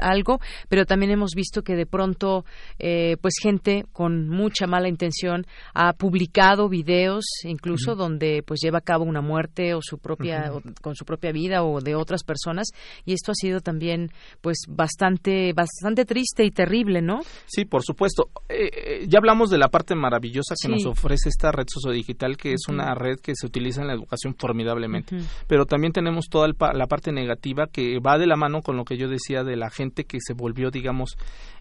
algo, 0.00 0.40
pero 0.68 0.84
también 0.84 1.12
hemos 1.12 1.32
visto 1.34 1.62
que 1.62 1.74
de 1.74 1.86
pronto, 1.86 2.44
eh, 2.78 3.16
pues 3.20 3.34
gente 3.42 3.84
con 3.92 4.28
mucha 4.28 4.66
mala 4.66 4.88
intención 4.88 5.46
ha 5.72 5.92
publicado 5.94 6.68
videos, 6.68 7.24
incluso 7.44 7.94
donde 7.94 8.42
pues 8.46 8.60
lleva 8.62 8.78
a 8.78 8.82
cabo 8.82 9.04
una 9.04 9.22
muerte 9.22 9.74
o 9.74 9.80
su 9.82 9.98
propia, 9.98 10.52
con 10.82 10.94
su 10.94 11.04
propia 11.04 11.32
vida 11.32 11.64
o 11.64 11.80
de 11.80 11.94
otras 11.94 12.24
personas, 12.24 12.68
y 13.04 13.14
esto 13.14 13.32
ha 13.32 13.34
sido 13.34 13.60
también 13.60 14.10
pues 14.40 14.64
bastante, 14.68 15.52
bastante 15.54 16.04
triste 16.04 16.44
y 16.44 16.50
terrible, 16.50 17.00
¿no? 17.00 17.20
Sí, 17.46 17.64
por 17.64 17.82
supuesto. 17.82 18.28
Eh, 18.48 18.70
eh, 18.72 19.06
ya 19.08 19.18
hablamos 19.18 19.50
de 19.50 19.58
la 19.58 19.68
parte 19.68 19.94
maravillosa 19.94 20.54
que 20.60 20.68
nos 20.68 20.84
ofrece 20.84 21.28
esta 21.30 21.52
red 21.52 21.66
sociodigital, 21.68 22.36
que 22.36 22.52
es 22.52 22.68
una 22.68 22.94
red 22.94 23.18
que 23.20 23.32
se 23.34 23.46
utiliza 23.46 23.80
en 23.80 23.88
la 23.88 23.94
educación 23.94 24.34
formidablemente, 24.36 25.16
pero 25.46 25.64
también 25.64 25.92
tenemos 25.92 26.26
toda 26.28 26.48
la 26.48 26.86
parte 26.86 27.13
negativa 27.14 27.66
que 27.66 27.98
va 27.98 28.18
de 28.18 28.26
la 28.26 28.36
mano 28.36 28.60
con 28.60 28.76
lo 28.76 28.84
que 28.84 28.96
yo 28.96 29.08
decía 29.08 29.44
de 29.44 29.56
la 29.56 29.70
gente 29.70 30.04
que 30.04 30.18
se 30.20 30.34
volvió, 30.34 30.70
digamos, 30.70 31.16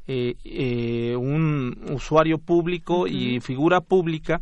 eh, 0.06 0.36
eh, 0.44 1.16
un 1.16 1.78
usuario 1.94 2.38
público 2.38 3.08
y 3.08 3.40
figura 3.40 3.80
pública. 3.80 4.42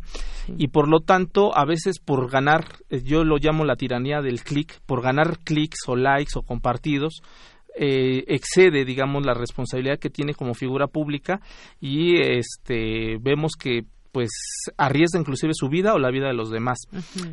Y 0.58 0.68
por 0.68 0.88
lo 0.88 1.00
tanto 1.00 1.56
a 1.56 1.64
veces 1.64 2.00
por 2.00 2.28
ganar, 2.28 2.64
eh, 2.90 3.00
yo 3.04 3.22
lo 3.22 3.36
llamo 3.36 3.64
la 3.64 3.76
tiranía 3.76 4.20
del 4.20 4.42
clic, 4.42 4.80
por 4.86 5.02
ganar 5.02 5.38
clics 5.44 5.86
o 5.86 5.94
likes 5.94 6.32
o 6.36 6.42
compartidos, 6.42 7.22
excede 7.74 8.84
digamos 8.84 9.24
la 9.24 9.32
responsabilidad 9.32 9.98
que 9.98 10.10
tiene 10.10 10.34
como 10.34 10.52
figura 10.52 10.88
pública 10.88 11.40
y 11.80 12.20
este 12.20 13.16
vemos 13.18 13.52
que 13.58 13.86
pues 14.12 14.30
arriesga 14.76 15.18
inclusive 15.18 15.52
su 15.54 15.68
vida 15.68 15.94
o 15.94 15.98
la 15.98 16.10
vida 16.10 16.26
de 16.26 16.34
los 16.34 16.50
demás. 16.50 16.80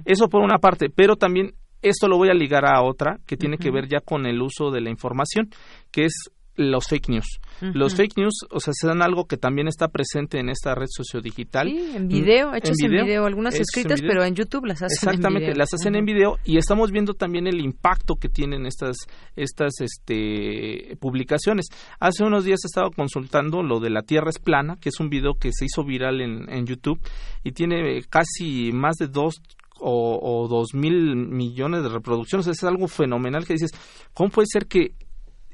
Eso 0.06 0.30
por 0.30 0.42
una 0.42 0.60
parte, 0.60 0.90
pero 0.90 1.18
también 1.18 1.56
esto 1.82 2.08
lo 2.08 2.18
voy 2.18 2.30
a 2.30 2.34
ligar 2.34 2.66
a 2.66 2.82
otra 2.82 3.20
que 3.26 3.38
tiene 3.38 3.58
que 3.58 3.72
ver 3.72 3.88
ya 3.88 4.00
con 4.00 4.26
el 4.26 4.42
uso 4.42 4.72
de 4.72 4.82
la 4.82 4.90
información, 4.90 5.50
que 5.92 6.06
es 6.06 6.30
los 6.60 6.88
fake 6.88 7.10
news. 7.10 7.40
Los 7.62 7.96
fake 7.96 8.18
news, 8.18 8.34
o 8.52 8.60
sea, 8.60 8.74
se 8.74 8.88
dan 8.88 9.02
algo 9.02 9.26
que 9.26 9.38
también 9.38 9.68
está 9.68 9.88
presente 9.88 10.40
en 10.40 10.50
esta 10.50 10.76
red 10.76 10.88
sociodigital. 10.90 11.68
Sí, 11.68 11.92
en 11.96 12.08
video, 12.08 12.54
hechas 12.54 12.78
en 12.82 12.92
video, 12.92 13.26
algunas 13.26 13.56
escritas, 13.56 14.02
pero 14.02 14.24
en 14.24 14.36
YouTube 14.36 14.66
las 14.66 14.82
hacen 14.82 15.10
Exactamente, 15.10 15.46
en 15.46 15.52
video. 15.52 15.58
las 15.58 15.74
hacen 15.74 15.96
en 15.96 16.06
video 16.06 16.38
y 16.46 16.58
estamos 16.58 16.92
viendo 16.92 17.14
también 17.14 17.48
el 17.48 17.60
impacto 17.62 18.16
que 18.16 18.30
tienen 18.30 18.66
estas 18.66 18.98
estas 19.36 19.74
este 19.80 20.98
publicaciones. 21.00 21.68
Hace 22.00 22.24
unos 22.24 22.44
días 22.44 22.60
he 22.64 22.68
estado 22.68 22.92
consultando 22.92 23.64
lo 23.64 23.80
de 23.80 23.90
La 23.90 24.04
Tierra 24.04 24.30
es 24.30 24.40
plana, 24.40 24.78
que 24.80 24.90
es 24.90 25.00
un 25.00 25.10
video 25.10 25.34
que 25.36 25.52
se 25.54 25.66
hizo 25.66 25.84
viral 25.84 26.22
en, 26.22 26.50
en 26.50 26.66
YouTube 26.66 27.00
y 27.44 27.52
tiene 27.52 28.02
casi 28.10 28.72
más 28.74 28.96
de 28.98 29.08
dos 29.08 29.42
o, 29.80 30.48
dos 30.50 30.74
mil 30.74 31.16
millones 31.16 31.84
de 31.84 31.90
reproducciones. 31.90 32.48
Es 32.48 32.64
algo 32.64 32.88
fenomenal 32.88 33.46
que 33.46 33.54
dices, 33.54 33.72
¿cómo 34.14 34.30
puede 34.30 34.48
ser 34.52 34.68
que... 34.68 34.94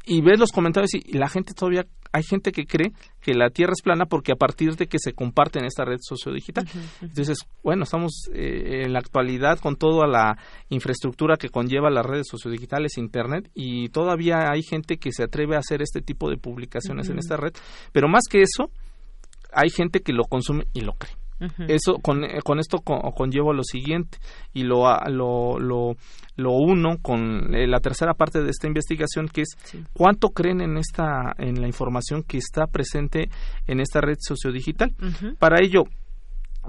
Y 0.07 0.21
ves 0.21 0.39
los 0.39 0.51
comentarios 0.51 0.93
y 0.93 1.17
la 1.17 1.27
gente 1.27 1.55
todavía 1.55 1.87
hay 2.15 2.23
gente 2.23 2.53
que 2.53 2.65
cree 2.65 2.93
que 3.21 3.33
la 3.33 3.49
Tierra 3.49 3.73
es 3.73 3.81
plana 3.81 4.05
porque 4.05 4.31
a 4.31 4.37
partir 4.37 4.77
de 4.77 4.87
que 4.87 4.99
se 4.99 5.11
comparte 5.11 5.59
en 5.59 5.65
esta 5.65 5.83
red 5.83 5.97
sociodigital. 5.99 6.65
Entonces, 7.01 7.39
bueno, 7.61 7.83
estamos 7.83 8.29
eh, 8.33 8.83
en 8.85 8.93
la 8.93 8.99
actualidad 8.99 9.59
con 9.59 9.75
toda 9.75 10.07
la 10.07 10.37
infraestructura 10.69 11.35
que 11.35 11.49
conlleva 11.49 11.89
las 11.89 12.05
redes 12.05 12.27
sociodigitales, 12.31 12.97
Internet, 12.97 13.51
y 13.53 13.89
todavía 13.89 14.49
hay 14.49 14.63
gente 14.63 14.95
que 14.95 15.11
se 15.11 15.23
atreve 15.23 15.57
a 15.57 15.59
hacer 15.59 15.81
este 15.81 16.01
tipo 16.01 16.29
de 16.29 16.37
publicaciones 16.37 17.09
en 17.09 17.19
esta 17.19 17.35
red. 17.35 17.51
Pero 17.91 18.07
más 18.07 18.23
que 18.29 18.43
eso, 18.43 18.71
hay 19.51 19.69
gente 19.69 19.99
que 19.99 20.13
lo 20.13 20.23
consume 20.23 20.67
y 20.71 20.81
lo 20.81 20.93
cree. 20.93 21.24
Eso 21.67 21.95
con, 22.01 22.23
eh, 22.23 22.39
con 22.43 22.59
esto 22.59 22.77
conllevo 22.79 23.53
lo 23.53 23.63
siguiente 23.63 24.19
y 24.53 24.63
lo, 24.63 24.85
lo, 25.09 25.59
lo, 25.59 25.95
lo 26.37 26.51
uno 26.53 26.97
con 27.01 27.53
eh, 27.53 27.67
la 27.67 27.79
tercera 27.81 28.13
parte 28.13 28.41
de 28.41 28.49
esta 28.49 28.67
investigación 28.67 29.27
que 29.27 29.41
es 29.41 29.57
cuánto 29.93 30.29
creen 30.29 30.61
en 30.61 30.77
esta 30.77 31.33
en 31.37 31.59
la 31.59 31.67
información 31.67 32.23
que 32.23 32.37
está 32.37 32.67
presente 32.67 33.29
en 33.67 33.79
esta 33.81 33.99
red 33.99 34.17
sociodigital. 34.19 34.93
Para 35.37 35.61
ello 35.61 35.83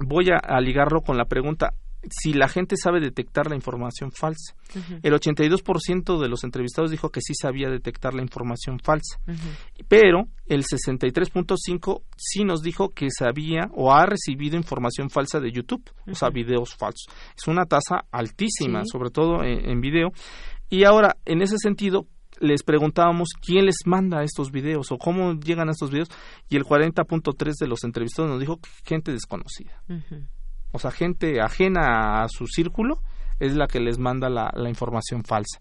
voy 0.05 0.27
a, 0.29 0.59
ligarlo 0.59 1.01
con 1.01 1.17
la 1.17 1.25
pregunta 1.25 1.73
si 2.09 2.33
la 2.33 2.47
gente 2.47 2.75
sabe 2.77 2.99
detectar 2.99 3.47
la 3.47 3.55
información 3.55 4.11
falsa. 4.11 4.55
El 5.01 5.13
82% 5.13 6.19
de 6.21 6.29
los 6.29 6.43
entrevistados 6.43 6.91
dijo 6.91 7.09
que 7.09 7.21
sí 7.21 7.33
sabía 7.33 7.69
detectar 7.69 8.13
la 8.13 8.21
información 8.21 8.79
falsa, 8.79 9.19
pero 9.87 10.27
el 10.47 10.63
63.5 10.63 12.01
sí 12.15 12.43
nos 12.43 12.61
dijo 12.61 12.89
que 12.89 13.07
sabía 13.09 13.69
o 13.73 13.93
ha 13.93 14.05
recibido 14.05 14.57
información 14.57 15.09
falsa 15.09 15.39
de 15.39 15.51
YouTube, 15.51 15.83
o 16.07 16.15
sea, 16.15 16.29
videos 16.29 16.75
falsos. 16.75 17.07
Es 17.35 17.47
una 17.47 17.65
tasa 17.65 18.05
altísima, 18.11 18.83
sobre 18.85 19.09
todo 19.09 19.43
en, 19.43 19.69
en 19.69 19.81
video. 19.81 20.09
Y 20.69 20.83
ahora, 20.83 21.17
en 21.25 21.41
ese 21.41 21.57
sentido, 21.57 22.07
les 22.39 22.63
preguntábamos 22.63 23.29
quién 23.41 23.65
les 23.65 23.77
manda 23.85 24.23
estos 24.23 24.51
videos 24.51 24.91
o 24.91 24.97
cómo 24.97 25.33
llegan 25.33 25.69
a 25.69 25.71
estos 25.71 25.91
videos 25.91 26.09
y 26.49 26.55
el 26.55 26.63
40.3 26.63 27.53
de 27.59 27.67
los 27.67 27.83
entrevistados 27.83 28.29
nos 28.29 28.39
dijo 28.39 28.57
que 28.57 28.69
gente 28.83 29.11
desconocida 29.11 29.81
o 30.71 30.79
sea, 30.79 30.91
gente 30.91 31.41
ajena 31.41 32.23
a 32.23 32.27
su 32.29 32.47
círculo, 32.47 33.01
es 33.39 33.55
la 33.55 33.67
que 33.67 33.79
les 33.79 33.99
manda 33.99 34.29
la, 34.29 34.51
información 34.67 35.23
falsa. 35.23 35.59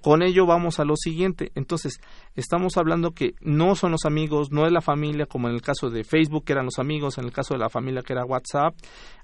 Con 0.00 0.22
ello 0.22 0.46
vamos 0.46 0.78
a 0.78 0.84
lo 0.84 0.96
siguiente. 0.96 1.50
Entonces, 1.54 2.00
estamos 2.34 2.76
hablando 2.76 3.12
que 3.12 3.34
no 3.40 3.74
son 3.74 3.92
los 3.92 4.04
amigos, 4.04 4.52
no 4.52 4.66
es 4.66 4.72
la 4.72 4.80
familia, 4.80 5.26
como 5.26 5.48
en 5.48 5.54
el 5.54 5.62
caso 5.62 5.90
de 5.90 6.04
Facebook, 6.04 6.44
que 6.44 6.52
eran 6.52 6.66
los 6.66 6.78
amigos, 6.78 7.18
en 7.18 7.24
el 7.24 7.32
caso 7.32 7.54
de 7.54 7.60
la 7.60 7.68
familia, 7.68 8.02
que 8.02 8.12
era 8.12 8.24
WhatsApp. 8.24 8.74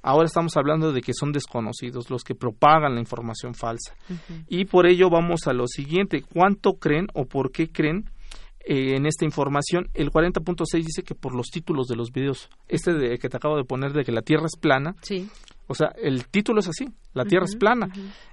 Ahora 0.03 0.27
estamos 0.27 0.57
hablando 0.57 0.93
de 0.93 1.01
que 1.01 1.13
son 1.15 1.33
desconocidos 1.33 2.11
los 2.11 2.25
que 2.25 2.35
propagan 2.35 2.95
la 2.95 3.01
información 3.01 3.55
falsa. 3.55 3.95
Y 4.49 4.65
por 4.65 4.87
ello 4.87 5.09
vamos 5.09 5.47
a 5.47 5.53
lo 5.53 5.67
siguiente. 5.67 6.23
¿Cuánto 6.23 6.75
creen 6.75 7.07
o 7.15 7.27
por 7.27 7.53
qué 7.53 7.71
creen? 7.71 8.11
Eh, 8.65 8.97
en 8.97 9.07
esta 9.07 9.25
información, 9.25 9.89
el 9.95 10.11
40.6 10.11 10.85
dice 10.85 11.03
que 11.03 11.15
por 11.15 11.35
los 11.35 11.49
títulos 11.49 11.89
de 11.89 11.97
los 11.97 12.13
videos, 12.13 12.49
este 12.69 12.93
de, 12.93 13.19
que 13.19 13.29
te 13.29 13.37
acabo 13.37 13.57
de 13.57 13.65
poner 13.65 13.93
de 13.93 14.05
que 14.05 14.13
la 14.13 14.23
Tierra 14.23 14.47
es 14.47 14.59
plana, 14.59 14.95
sí. 15.03 15.29
o 15.67 15.75
sea, 15.75 15.89
el 16.01 16.29
título 16.29 16.61
es 16.61 16.69
así, 16.69 16.87
la 17.13 17.25
Tierra 17.25 17.47
es 17.47 17.57
plana. 17.57 17.89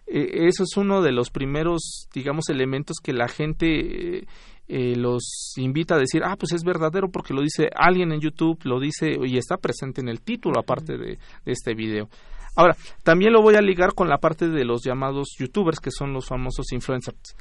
Eh, 0.06 0.48
eso 0.48 0.64
es 0.64 0.78
uno 0.78 1.02
de 1.02 1.12
los 1.12 1.32
primeros, 1.32 2.08
digamos, 2.14 2.50
elementos 2.50 2.98
que 3.02 3.14
la 3.14 3.28
gente 3.28 4.28
eh, 4.68 4.96
los 4.96 5.54
invita 5.58 5.96
a 5.96 6.00
decir, 6.00 6.22
ah, 6.24 6.36
pues 6.38 6.54
es 6.54 6.64
verdadero 6.64 7.10
porque 7.10 7.34
lo 7.34 7.42
dice 7.42 7.70
alguien 7.76 8.12
en 8.12 8.20
YouTube, 8.20 8.60
lo 8.66 8.80
dice 8.80 9.16
y 9.26 9.38
está 9.38 9.58
presente 9.58 10.02
en 10.02 10.10
el 10.10 10.22
título 10.22 10.60
aparte 10.60 10.98
de, 10.98 11.18
de 11.44 11.52
este 11.52 11.74
video. 11.74 12.08
Ahora, 12.56 12.76
también 13.04 13.34
lo 13.34 13.42
voy 13.42 13.56
a 13.56 13.62
ligar 13.62 13.94
con 13.94 14.10
la 14.10 14.18
parte 14.18 14.50
de 14.50 14.66
los 14.66 14.84
llamados 14.84 15.30
youtubers, 15.40 15.80
que 15.80 15.92
son 15.92 16.14
los 16.14 16.28
famosos 16.28 16.72
influencers. 16.72 17.36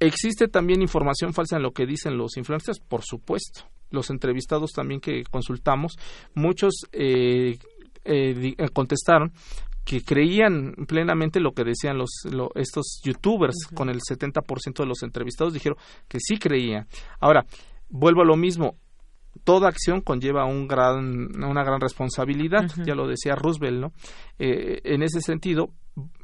¿Existe 0.00 0.46
también 0.48 0.80
información 0.80 1.34
falsa 1.34 1.56
en 1.56 1.62
lo 1.62 1.72
que 1.72 1.86
dicen 1.86 2.16
los 2.16 2.36
influencers? 2.36 2.78
Por 2.80 3.02
supuesto. 3.04 3.62
Los 3.90 4.10
entrevistados 4.10 4.72
también 4.72 5.00
que 5.00 5.24
consultamos, 5.24 5.98
muchos 6.34 6.86
eh, 6.92 7.58
eh, 8.04 8.54
eh, 8.56 8.68
contestaron 8.72 9.32
que 9.84 10.02
creían 10.02 10.74
plenamente 10.86 11.40
lo 11.40 11.52
que 11.52 11.64
decían 11.64 11.96
los, 11.96 12.10
estos 12.54 13.00
youtubers, 13.02 13.56
con 13.74 13.88
el 13.88 14.00
70% 14.00 14.74
de 14.76 14.86
los 14.86 15.02
entrevistados 15.02 15.54
dijeron 15.54 15.78
que 16.06 16.18
sí 16.20 16.38
creían. 16.38 16.86
Ahora, 17.18 17.46
vuelvo 17.88 18.20
a 18.20 18.26
lo 18.26 18.36
mismo, 18.36 18.76
toda 19.44 19.70
acción 19.70 20.02
conlleva 20.02 20.44
un 20.44 20.68
gran, 20.68 21.42
una 21.42 21.64
gran 21.64 21.80
responsabilidad, 21.80 22.70
ya 22.84 22.94
lo 22.94 23.08
decía 23.08 23.34
Roosevelt, 23.34 23.80
¿no? 23.80 23.92
en 24.38 25.02
ese 25.02 25.22
sentido, 25.22 25.70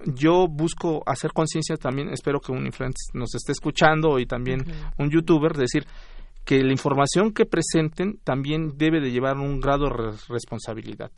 yo 0.07 0.47
busco 0.49 1.03
hacer 1.07 1.33
conciencia 1.33 1.77
también, 1.77 2.09
espero 2.11 2.41
que 2.41 2.53
un 2.53 2.67
influencer 2.67 3.15
nos 3.15 3.35
esté 3.35 3.53
escuchando 3.53 4.19
y 4.19 4.27
también 4.27 4.65
un 4.99 5.11
youtuber, 5.11 5.53
decir 5.57 5.87
que 6.45 6.63
la 6.63 6.73
información 6.73 7.33
que 7.33 7.47
presenten 7.47 8.19
también 8.23 8.77
debe 8.77 9.01
de 9.01 9.11
llevar 9.11 9.39
un 9.39 9.61
grado 9.61 9.89
de 9.89 10.13
responsabilidad. 10.29 11.11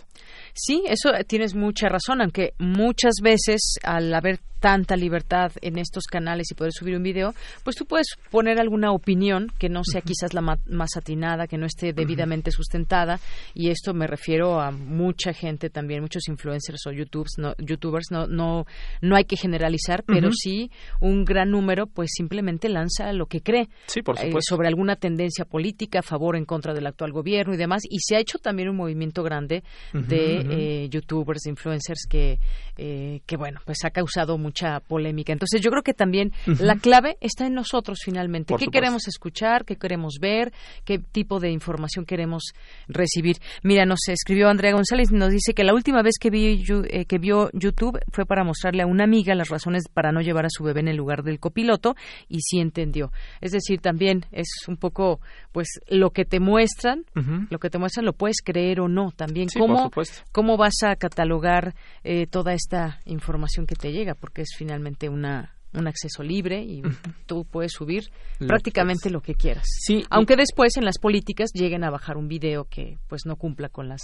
Sí, 0.58 0.82
eso 0.88 1.10
tienes 1.26 1.54
mucha 1.54 1.88
razón, 1.88 2.22
aunque 2.22 2.54
muchas 2.58 3.16
veces 3.22 3.76
al 3.82 4.12
haber 4.14 4.40
tanta 4.60 4.96
libertad 4.96 5.52
en 5.60 5.78
estos 5.78 6.04
canales 6.04 6.50
y 6.50 6.54
poder 6.54 6.72
subir 6.72 6.96
un 6.96 7.02
video, 7.02 7.34
pues 7.62 7.76
tú 7.76 7.84
puedes 7.84 8.06
poner 8.30 8.58
alguna 8.58 8.90
opinión 8.92 9.48
que 9.58 9.68
no 9.68 9.82
sea 9.84 10.00
quizás 10.00 10.34
la 10.34 10.40
más 10.40 10.96
atinada, 10.96 11.46
que 11.46 11.58
no 11.58 11.66
esté 11.66 11.92
debidamente 11.92 12.50
sustentada, 12.50 13.20
y 13.54 13.70
esto 13.70 13.94
me 13.94 14.06
refiero 14.06 14.60
a 14.60 14.70
mucha 14.70 15.32
gente 15.32 15.70
también, 15.70 16.00
muchos 16.00 16.28
influencers 16.28 16.86
o 16.86 16.92
YouTubers, 16.92 17.34
no, 17.38 17.54
youtubers, 17.58 18.10
no, 18.10 18.26
no, 18.26 18.66
no 19.02 19.16
hay 19.16 19.24
que 19.24 19.36
generalizar, 19.36 20.04
pero 20.04 20.30
sí 20.32 20.70
un 21.00 21.24
gran 21.24 21.50
número 21.50 21.86
pues 21.86 22.10
simplemente 22.14 22.68
lanza 22.68 23.12
lo 23.12 23.26
que 23.26 23.42
cree 23.42 23.68
eh, 23.94 24.30
sobre 24.40 24.68
alguna 24.68 24.96
tendencia 24.96 25.44
política, 25.44 26.00
a 26.00 26.02
favor 26.02 26.34
o 26.34 26.38
en 26.38 26.44
contra 26.44 26.74
del 26.74 26.86
actual 26.86 27.12
gobierno 27.12 27.54
y 27.54 27.56
demás, 27.56 27.82
y 27.88 27.98
se 28.00 28.16
ha 28.16 28.20
hecho 28.20 28.38
también 28.38 28.68
un 28.68 28.76
movimiento 28.76 29.22
grande 29.22 29.62
de 29.92 30.45
eh, 30.50 30.88
youtubers, 30.90 31.46
influencers 31.46 32.06
que, 32.08 32.38
eh, 32.76 33.20
que 33.26 33.36
bueno, 33.36 33.60
pues 33.64 33.78
ha 33.84 33.90
causado 33.90 34.38
mucha 34.38 34.80
polémica. 34.80 35.32
Entonces 35.32 35.60
yo 35.60 35.70
creo 35.70 35.82
que 35.82 35.94
también 35.94 36.32
la 36.46 36.76
clave 36.76 37.16
está 37.20 37.46
en 37.46 37.54
nosotros 37.54 37.98
finalmente. 38.04 38.54
¿Qué 38.58 38.66
queremos 38.66 39.08
escuchar? 39.08 39.64
¿Qué 39.64 39.76
queremos 39.76 40.18
ver? 40.20 40.52
¿Qué 40.84 40.98
tipo 40.98 41.40
de 41.40 41.50
información 41.50 42.04
queremos 42.04 42.54
recibir? 42.88 43.36
Mira, 43.62 43.84
nos 43.84 44.00
escribió 44.08 44.48
Andrea 44.48 44.72
González 44.72 45.10
y 45.10 45.14
nos 45.14 45.30
dice 45.30 45.54
que 45.54 45.64
la 45.64 45.74
última 45.74 46.02
vez 46.02 46.14
que, 46.20 46.30
vi, 46.30 46.64
eh, 46.88 47.04
que 47.04 47.18
vio 47.18 47.50
YouTube 47.52 47.98
fue 48.12 48.26
para 48.26 48.44
mostrarle 48.44 48.82
a 48.82 48.86
una 48.86 49.04
amiga 49.04 49.34
las 49.34 49.48
razones 49.48 49.84
para 49.92 50.12
no 50.12 50.20
llevar 50.20 50.46
a 50.46 50.50
su 50.50 50.64
bebé 50.64 50.80
en 50.80 50.88
el 50.88 50.96
lugar 50.96 51.22
del 51.22 51.38
copiloto 51.38 51.94
y 52.28 52.40
sí 52.40 52.58
entendió. 52.58 53.12
Es 53.40 53.52
decir, 53.52 53.80
también 53.80 54.24
es 54.32 54.48
un 54.68 54.76
poco, 54.76 55.20
pues, 55.52 55.68
lo 55.88 56.10
que 56.10 56.24
te 56.24 56.40
muestran, 56.40 57.04
lo 57.50 57.58
que 57.58 57.70
te 57.70 57.78
muestran 57.78 58.04
lo 58.04 58.12
puedes 58.12 58.42
creer 58.42 58.80
o 58.80 58.88
no. 58.88 59.12
También 59.12 59.48
cómo, 59.56 59.90
cómo 60.36 60.58
vas 60.58 60.82
a 60.84 60.96
catalogar 60.96 61.74
eh, 62.04 62.26
toda 62.26 62.52
esta 62.52 63.00
información 63.06 63.66
que 63.66 63.74
te 63.74 63.90
llega, 63.90 64.14
porque 64.14 64.42
es 64.42 64.50
finalmente 64.54 65.08
una 65.08 65.54
un 65.72 65.86
acceso 65.88 66.22
libre 66.22 66.62
y 66.62 66.82
tú 67.26 67.44
puedes 67.44 67.72
subir 67.72 68.04
prácticamente 68.38 69.10
lo 69.10 69.20
que 69.20 69.34
quieras. 69.34 69.64
Sí, 69.66 70.04
aunque 70.08 70.36
después 70.36 70.76
en 70.76 70.84
las 70.84 70.98
políticas 70.98 71.50
lleguen 71.52 71.84
a 71.84 71.90
bajar 71.90 72.16
un 72.16 72.28
video 72.28 72.64
que 72.64 72.98
pues 73.08 73.26
no 73.26 73.36
cumpla 73.36 73.68
con 73.68 73.88
las 73.88 74.00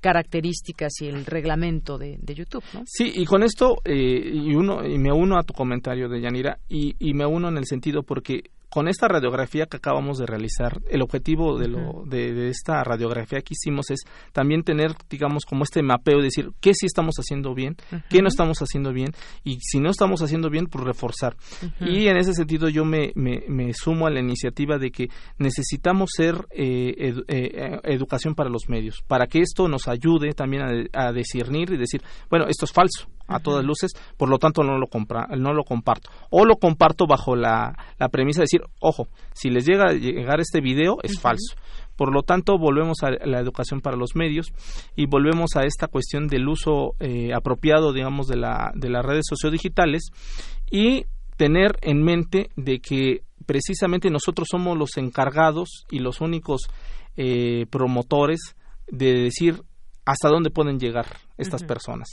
características 0.00 1.00
y 1.00 1.06
el 1.08 1.24
reglamento 1.24 1.98
de, 1.98 2.18
YouTube, 2.34 2.62
¿no? 2.74 2.82
Sí, 2.86 3.10
y 3.14 3.24
con 3.24 3.42
esto 3.42 3.78
eh, 3.84 3.94
y 3.94 4.54
uno 4.54 4.86
y 4.86 4.98
me 4.98 5.12
uno 5.12 5.38
a 5.38 5.42
tu 5.42 5.52
comentario 5.52 6.08
de 6.08 6.20
Yanira 6.20 6.58
y, 6.68 6.94
y 6.98 7.14
me 7.14 7.26
uno 7.26 7.48
en 7.48 7.58
el 7.58 7.66
sentido 7.66 8.02
porque 8.02 8.50
con 8.68 8.88
esta 8.88 9.08
radiografía 9.08 9.66
que 9.66 9.76
acabamos 9.76 10.18
de 10.18 10.26
realizar, 10.26 10.80
el 10.90 11.02
objetivo 11.02 11.58
de, 11.58 11.68
lo, 11.68 12.02
de, 12.06 12.48
esta 12.48 12.82
radiografía 12.84 13.40
que 13.40 13.54
hicimos 13.54 13.90
es 13.90 14.00
también 14.32 14.62
tener, 14.62 14.92
digamos, 15.08 15.44
como 15.44 15.64
este 15.64 15.82
mapeo, 15.82 16.20
decir 16.20 16.50
qué 16.60 16.74
sí 16.74 16.86
estamos 16.86 17.16
haciendo 17.16 17.54
bien, 17.54 17.76
qué 18.08 18.22
no 18.22 18.28
estamos 18.28 18.58
haciendo 18.58 18.92
bien, 18.92 19.12
y 19.44 19.58
si 19.60 19.80
no 19.80 19.90
estamos 19.90 20.22
haciendo 20.22 20.50
bien, 20.50 20.66
pues 20.66 20.84
reforzar. 20.84 21.36
Y 21.80 22.08
en 22.08 22.16
ese 22.16 22.32
sentido 22.32 22.68
yo 22.68 22.84
me, 22.84 23.12
me, 23.14 23.72
sumo 23.72 24.06
a 24.06 24.10
la 24.10 24.20
iniciativa 24.20 24.78
de 24.78 24.90
que 24.90 25.08
necesitamos 25.38 26.10
ser 26.14 26.46
eh, 26.50 27.14
eh, 27.28 27.80
educación 27.84 28.34
para 28.34 28.50
los 28.50 28.68
medios, 28.68 29.02
para 29.06 29.26
que 29.26 29.40
esto 29.40 29.68
nos 29.68 29.88
ayude 29.88 30.32
también 30.32 30.90
a, 30.92 31.06
a 31.08 31.12
discernir 31.12 31.72
y 31.72 31.76
decir, 31.76 32.02
bueno, 32.28 32.46
esto 32.48 32.64
es 32.64 32.72
falso, 32.72 33.08
a 33.26 33.40
todas 33.40 33.64
luces, 33.64 33.92
por 34.16 34.28
lo 34.28 34.38
tanto 34.38 34.62
no 34.62 34.78
lo, 34.78 34.86
compra, 34.86 35.26
no 35.36 35.52
lo 35.52 35.64
comparto. 35.64 36.10
O 36.30 36.44
lo 36.44 36.56
comparto 36.56 37.06
bajo 37.06 37.36
la, 37.36 37.76
la 37.98 38.08
premisa 38.08 38.40
de 38.40 38.44
decir, 38.44 38.62
ojo, 38.80 39.08
si 39.34 39.50
les 39.50 39.66
llega 39.66 39.90
a 39.90 39.92
llegar 39.92 40.40
este 40.40 40.60
video 40.60 40.98
es 41.02 41.20
falso. 41.20 41.56
Por 41.96 42.12
lo 42.12 42.22
tanto, 42.22 42.58
volvemos 42.58 42.98
a 43.02 43.10
la 43.26 43.40
educación 43.40 43.80
para 43.80 43.96
los 43.96 44.14
medios 44.14 44.52
y 44.96 45.06
volvemos 45.06 45.56
a 45.56 45.62
esta 45.62 45.88
cuestión 45.88 46.28
del 46.28 46.46
uso 46.46 46.94
eh, 47.00 47.32
apropiado, 47.34 47.92
digamos, 47.92 48.26
de, 48.26 48.36
la, 48.36 48.70
de 48.74 48.90
las 48.90 49.04
redes 49.04 49.24
sociodigitales 49.28 50.10
y 50.70 51.06
tener 51.36 51.78
en 51.80 52.02
mente 52.02 52.50
de 52.56 52.80
que 52.80 53.22
precisamente 53.46 54.10
nosotros 54.10 54.48
somos 54.50 54.76
los 54.76 54.96
encargados 54.96 55.86
y 55.90 56.00
los 56.00 56.20
únicos 56.20 56.62
eh, 57.16 57.66
promotores 57.70 58.56
de 58.88 59.14
decir 59.14 59.62
hasta 60.04 60.28
dónde 60.28 60.50
pueden 60.50 60.78
llegar 60.78 61.06
estas 61.38 61.64
personas. 61.64 62.08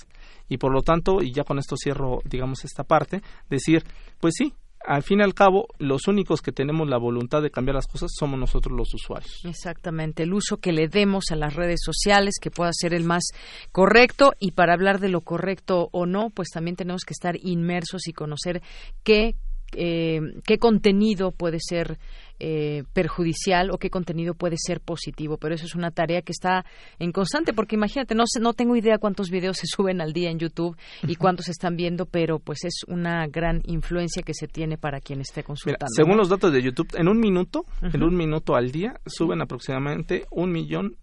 Y 0.50 0.58
por 0.58 0.72
lo 0.72 0.82
tanto, 0.82 1.22
y 1.22 1.32
ya 1.32 1.44
con 1.44 1.60
esto 1.60 1.76
cierro, 1.78 2.22
digamos, 2.26 2.64
esta 2.66 2.84
parte, 2.84 3.22
decir, 3.50 3.84
pues 4.20 4.34
sí, 4.38 4.54
al 4.86 5.04
fin 5.04 5.20
y 5.20 5.24
al 5.24 5.34
cabo, 5.34 5.68
los 5.80 6.08
únicos 6.08 6.42
que 6.42 6.52
tenemos 6.52 6.90
la 6.90 6.98
voluntad 6.98 7.42
de 7.42 7.52
cambiar 7.52 7.76
las 7.76 7.88
cosas 7.88 8.12
somos 8.18 8.40
nosotros 8.40 8.78
los 8.78 8.94
usuarios. 8.94 9.40
Exactamente, 9.46 10.24
el 10.24 10.34
uso 10.34 10.58
que 10.58 10.74
le 10.74 10.88
demos 10.88 11.26
a 11.32 11.36
las 11.36 11.56
redes 11.56 11.80
sociales, 11.84 12.36
que 12.42 12.52
pueda 12.52 12.72
ser 12.74 12.94
el 12.94 13.04
más 13.04 13.24
correcto, 13.72 14.34
y 14.40 14.52
para 14.52 14.74
hablar 14.74 15.00
de 15.00 15.10
lo 15.10 15.22
correcto 15.22 15.90
o 15.92 16.06
no, 16.06 16.30
pues 16.30 16.50
también 16.50 16.76
tenemos 16.76 17.04
que 17.06 17.14
estar 17.14 17.36
inmersos 17.42 18.08
y 18.08 18.14
conocer 18.14 18.62
qué 19.04 19.36
eh, 19.76 20.20
qué 20.46 20.58
contenido 20.58 21.32
puede 21.32 21.60
ser 21.60 21.98
eh, 22.40 22.84
perjudicial 22.94 23.70
o 23.72 23.78
qué 23.78 23.90
contenido 23.90 24.34
puede 24.34 24.58
ser 24.58 24.82
positivo. 24.82 25.38
Pero 25.38 25.56
eso 25.56 25.66
es 25.66 25.76
una 25.76 25.92
tarea 25.92 26.22
que 26.22 26.32
está 26.32 26.66
en 27.00 27.12
constante, 27.12 27.54
porque 27.54 27.76
imagínate, 27.76 28.16
no, 28.16 28.24
no 28.42 28.54
tengo 28.54 28.76
idea 28.76 28.98
cuántos 28.98 29.30
videos 29.30 29.58
se 29.58 29.68
suben 29.74 30.02
al 30.02 30.14
día 30.14 30.30
en 30.30 30.40
YouTube 30.40 30.76
y 31.08 31.16
cuántos 31.16 31.48
están 31.48 31.76
viendo, 31.76 32.06
pero 32.06 32.40
pues 32.40 32.66
es 32.66 32.82
una 32.88 33.28
gran 33.28 33.62
influencia 33.66 34.24
que 34.24 34.34
se 34.34 34.48
tiene 34.48 34.78
para 34.78 35.00
quien 35.00 35.22
esté 35.22 35.44
consultando. 35.44 35.94
según 35.96 36.18
los 36.18 36.28
datos 36.28 36.52
de 36.52 36.62
YouTube, 36.62 36.90
en 36.96 37.08
un 37.08 37.20
minuto, 37.20 37.66
en 37.82 38.04
un 38.04 38.16
minuto 38.16 38.56
al 38.56 38.72
día, 38.72 39.00
suben 39.06 39.42
aproximadamente 39.42 40.26
un 40.32 40.52
millón 40.52 40.98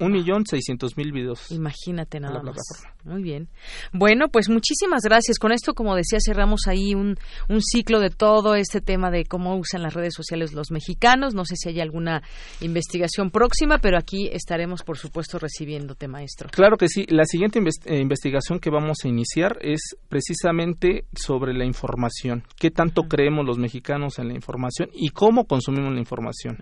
un 0.00 0.12
millón 0.12 0.44
seiscientos 0.46 0.96
mil 0.96 1.12
videos. 1.12 1.50
Imagínate 1.50 2.20
nada 2.20 2.42
más. 2.42 2.56
Muy 3.04 3.22
bien. 3.22 3.48
Bueno, 3.92 4.28
pues 4.28 4.48
muchísimas 4.48 5.02
gracias. 5.02 5.38
Con 5.38 5.52
esto, 5.52 5.74
como 5.74 5.94
decía, 5.94 6.18
cerramos 6.24 6.66
ahí 6.66 6.94
un, 6.94 7.16
un 7.48 7.60
ciclo 7.62 8.00
de 8.00 8.10
todo 8.10 8.54
este 8.54 8.80
tema 8.80 9.10
de 9.10 9.24
cómo 9.24 9.56
usan 9.56 9.82
las 9.82 9.94
redes 9.94 10.14
sociales 10.14 10.52
los 10.52 10.70
mexicanos. 10.70 11.34
No 11.34 11.44
sé 11.44 11.56
si 11.56 11.68
hay 11.68 11.80
alguna 11.80 12.22
investigación 12.60 13.30
próxima, 13.30 13.78
pero 13.78 13.98
aquí 13.98 14.28
estaremos, 14.32 14.82
por 14.82 14.96
supuesto, 14.98 15.38
recibiéndote, 15.38 16.08
maestro. 16.08 16.48
Claro 16.50 16.76
que 16.76 16.88
sí. 16.88 17.06
La 17.08 17.24
siguiente 17.24 17.60
eh, 17.84 18.00
investigación 18.00 18.58
que 18.58 18.70
vamos 18.70 18.98
a 19.04 19.08
iniciar 19.08 19.58
es 19.60 19.96
precisamente 20.08 21.04
sobre 21.14 21.54
la 21.54 21.64
información. 21.64 22.44
¿Qué 22.58 22.70
tanto 22.70 23.02
creemos 23.02 23.44
los 23.46 23.58
mexicanos 23.58 24.18
en 24.18 24.28
la 24.28 24.34
información 24.34 24.88
y 24.92 25.10
cómo 25.10 25.44
consumimos 25.44 25.92
la 25.92 26.00
información? 26.00 26.56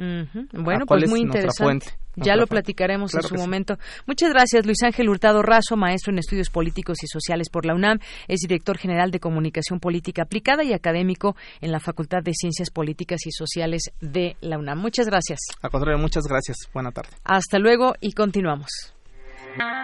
Bueno, 0.53 0.87
pues 0.87 1.09
muy 1.09 1.21
interesante. 1.21 1.87
Ya 2.17 2.37
lo 2.37 2.47
platicaremos 2.47 3.15
en 3.15 3.23
su 3.23 3.35
momento. 3.35 3.79
Muchas 4.07 4.31
gracias, 4.31 4.67
Luis 4.67 4.83
Ángel 4.83 5.09
Hurtado 5.09 5.43
Razo, 5.43 5.77
maestro 5.77 6.13
en 6.13 6.19
estudios 6.19 6.51
políticos 6.51 6.99
y 7.03 7.07
sociales 7.07 7.49
por 7.51 7.65
la 7.65 7.75
UNAM, 7.75 7.99
es 8.29 8.41
director 8.41 8.79
general 8.79 9.11
de 9.11 9.21
comunicación 9.21 9.81
política 9.81 10.23
aplicada 10.23 10.65
y 10.65 10.73
académico 10.73 11.37
en 11.61 11.73
la 11.73 11.81
Facultad 11.81 12.23
de 12.23 12.33
Ciencias 12.35 12.71
Políticas 12.71 13.27
y 13.27 13.33
Sociales 13.33 13.91
de 14.01 14.37
la 14.41 14.59
UNAM. 14.59 14.79
Muchas 14.79 15.07
gracias. 15.07 15.39
A 15.63 15.69
contrario, 15.69 15.99
muchas 15.99 16.25
gracias. 16.25 16.57
Buena 16.73 16.91
tarde. 16.91 17.11
Hasta 17.25 17.59
luego 17.59 17.95
y 18.01 18.13
continuamos. 18.13 18.95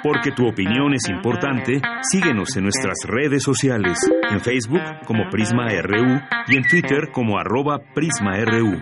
Porque 0.02 0.32
tu 0.32 0.48
opinión 0.48 0.94
es 0.94 1.08
importante, 1.08 1.80
síguenos 2.10 2.56
en 2.56 2.64
nuestras 2.64 2.96
redes 3.04 3.42
sociales, 3.42 3.98
en 4.30 4.40
Facebook 4.40 4.80
como 5.06 5.28
Prisma 5.30 5.68
RU 5.82 6.20
y 6.46 6.56
en 6.56 6.66
Twitter 6.66 7.10
como 7.12 7.38
arroba 7.38 7.78
PrismaRU. 7.94 8.78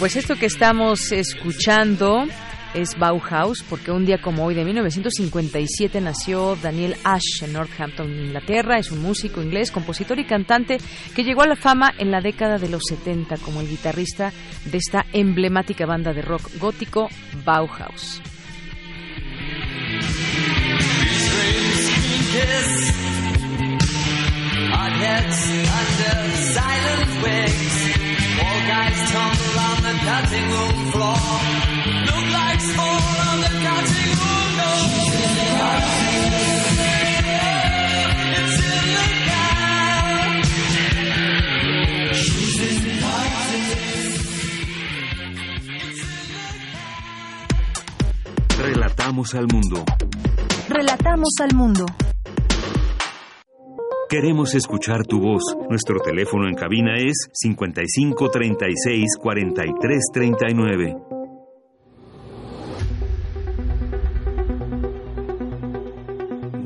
Pues 0.00 0.16
esto 0.16 0.34
que 0.36 0.46
estamos 0.46 1.12
escuchando 1.12 2.24
es 2.72 2.98
Bauhaus, 2.98 3.62
porque 3.68 3.90
un 3.90 4.06
día 4.06 4.18
como 4.18 4.46
hoy 4.46 4.54
de 4.54 4.64
1957 4.64 6.00
nació 6.00 6.56
Daniel 6.56 6.96
Ash 7.04 7.42
en 7.42 7.52
Northampton, 7.52 8.10
Inglaterra. 8.10 8.78
Es 8.78 8.90
un 8.90 9.02
músico 9.02 9.42
inglés, 9.42 9.70
compositor 9.70 10.18
y 10.18 10.24
cantante 10.24 10.78
que 11.14 11.22
llegó 11.22 11.42
a 11.42 11.48
la 11.48 11.56
fama 11.56 11.92
en 11.98 12.10
la 12.10 12.22
década 12.22 12.56
de 12.56 12.70
los 12.70 12.82
70 12.88 13.36
como 13.38 13.60
el 13.60 13.68
guitarrista 13.68 14.32
de 14.64 14.78
esta 14.78 15.04
emblemática 15.12 15.84
banda 15.84 16.14
de 16.14 16.22
rock 16.22 16.48
gótico 16.58 17.10
Bauhaus. 17.44 18.22
Relatamos 48.58 49.34
al 49.34 49.46
mundo. 49.48 49.84
Relatamos 50.68 51.30
al 51.40 51.54
mundo. 51.54 51.86
Queremos 54.10 54.56
escuchar 54.56 55.06
tu 55.06 55.20
voz. 55.20 55.40
Nuestro 55.68 56.00
teléfono 56.00 56.48
en 56.48 56.56
cabina 56.56 56.96
es 56.96 57.28
55 57.32 58.28
36 58.28 59.06
43 59.22 60.04
39. 60.12 60.96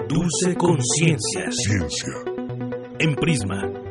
Dulce 0.09 0.55
Conciencia. 0.57 1.51
Ciencia. 1.51 2.15
En 2.99 3.15
Prisma. 3.15 3.84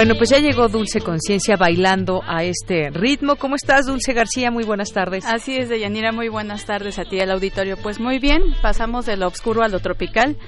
Bueno, 0.00 0.14
pues 0.14 0.30
ya 0.30 0.38
llegó 0.38 0.68
Dulce 0.68 1.02
Conciencia 1.02 1.58
bailando 1.58 2.22
a 2.26 2.42
este 2.42 2.88
ritmo. 2.88 3.36
¿Cómo 3.36 3.54
estás, 3.54 3.84
Dulce 3.84 4.14
García? 4.14 4.50
Muy 4.50 4.64
buenas 4.64 4.94
tardes. 4.94 5.26
Así 5.26 5.58
es, 5.58 5.68
Deyanira, 5.68 6.10
muy 6.10 6.30
buenas 6.30 6.64
tardes 6.64 6.98
a 6.98 7.04
ti 7.04 7.20
al 7.20 7.30
auditorio. 7.30 7.76
Pues 7.76 8.00
muy 8.00 8.18
bien, 8.18 8.40
pasamos 8.62 9.04
de 9.04 9.18
lo 9.18 9.26
oscuro 9.26 9.62
a 9.62 9.68
lo 9.68 9.80
tropical, 9.80 10.38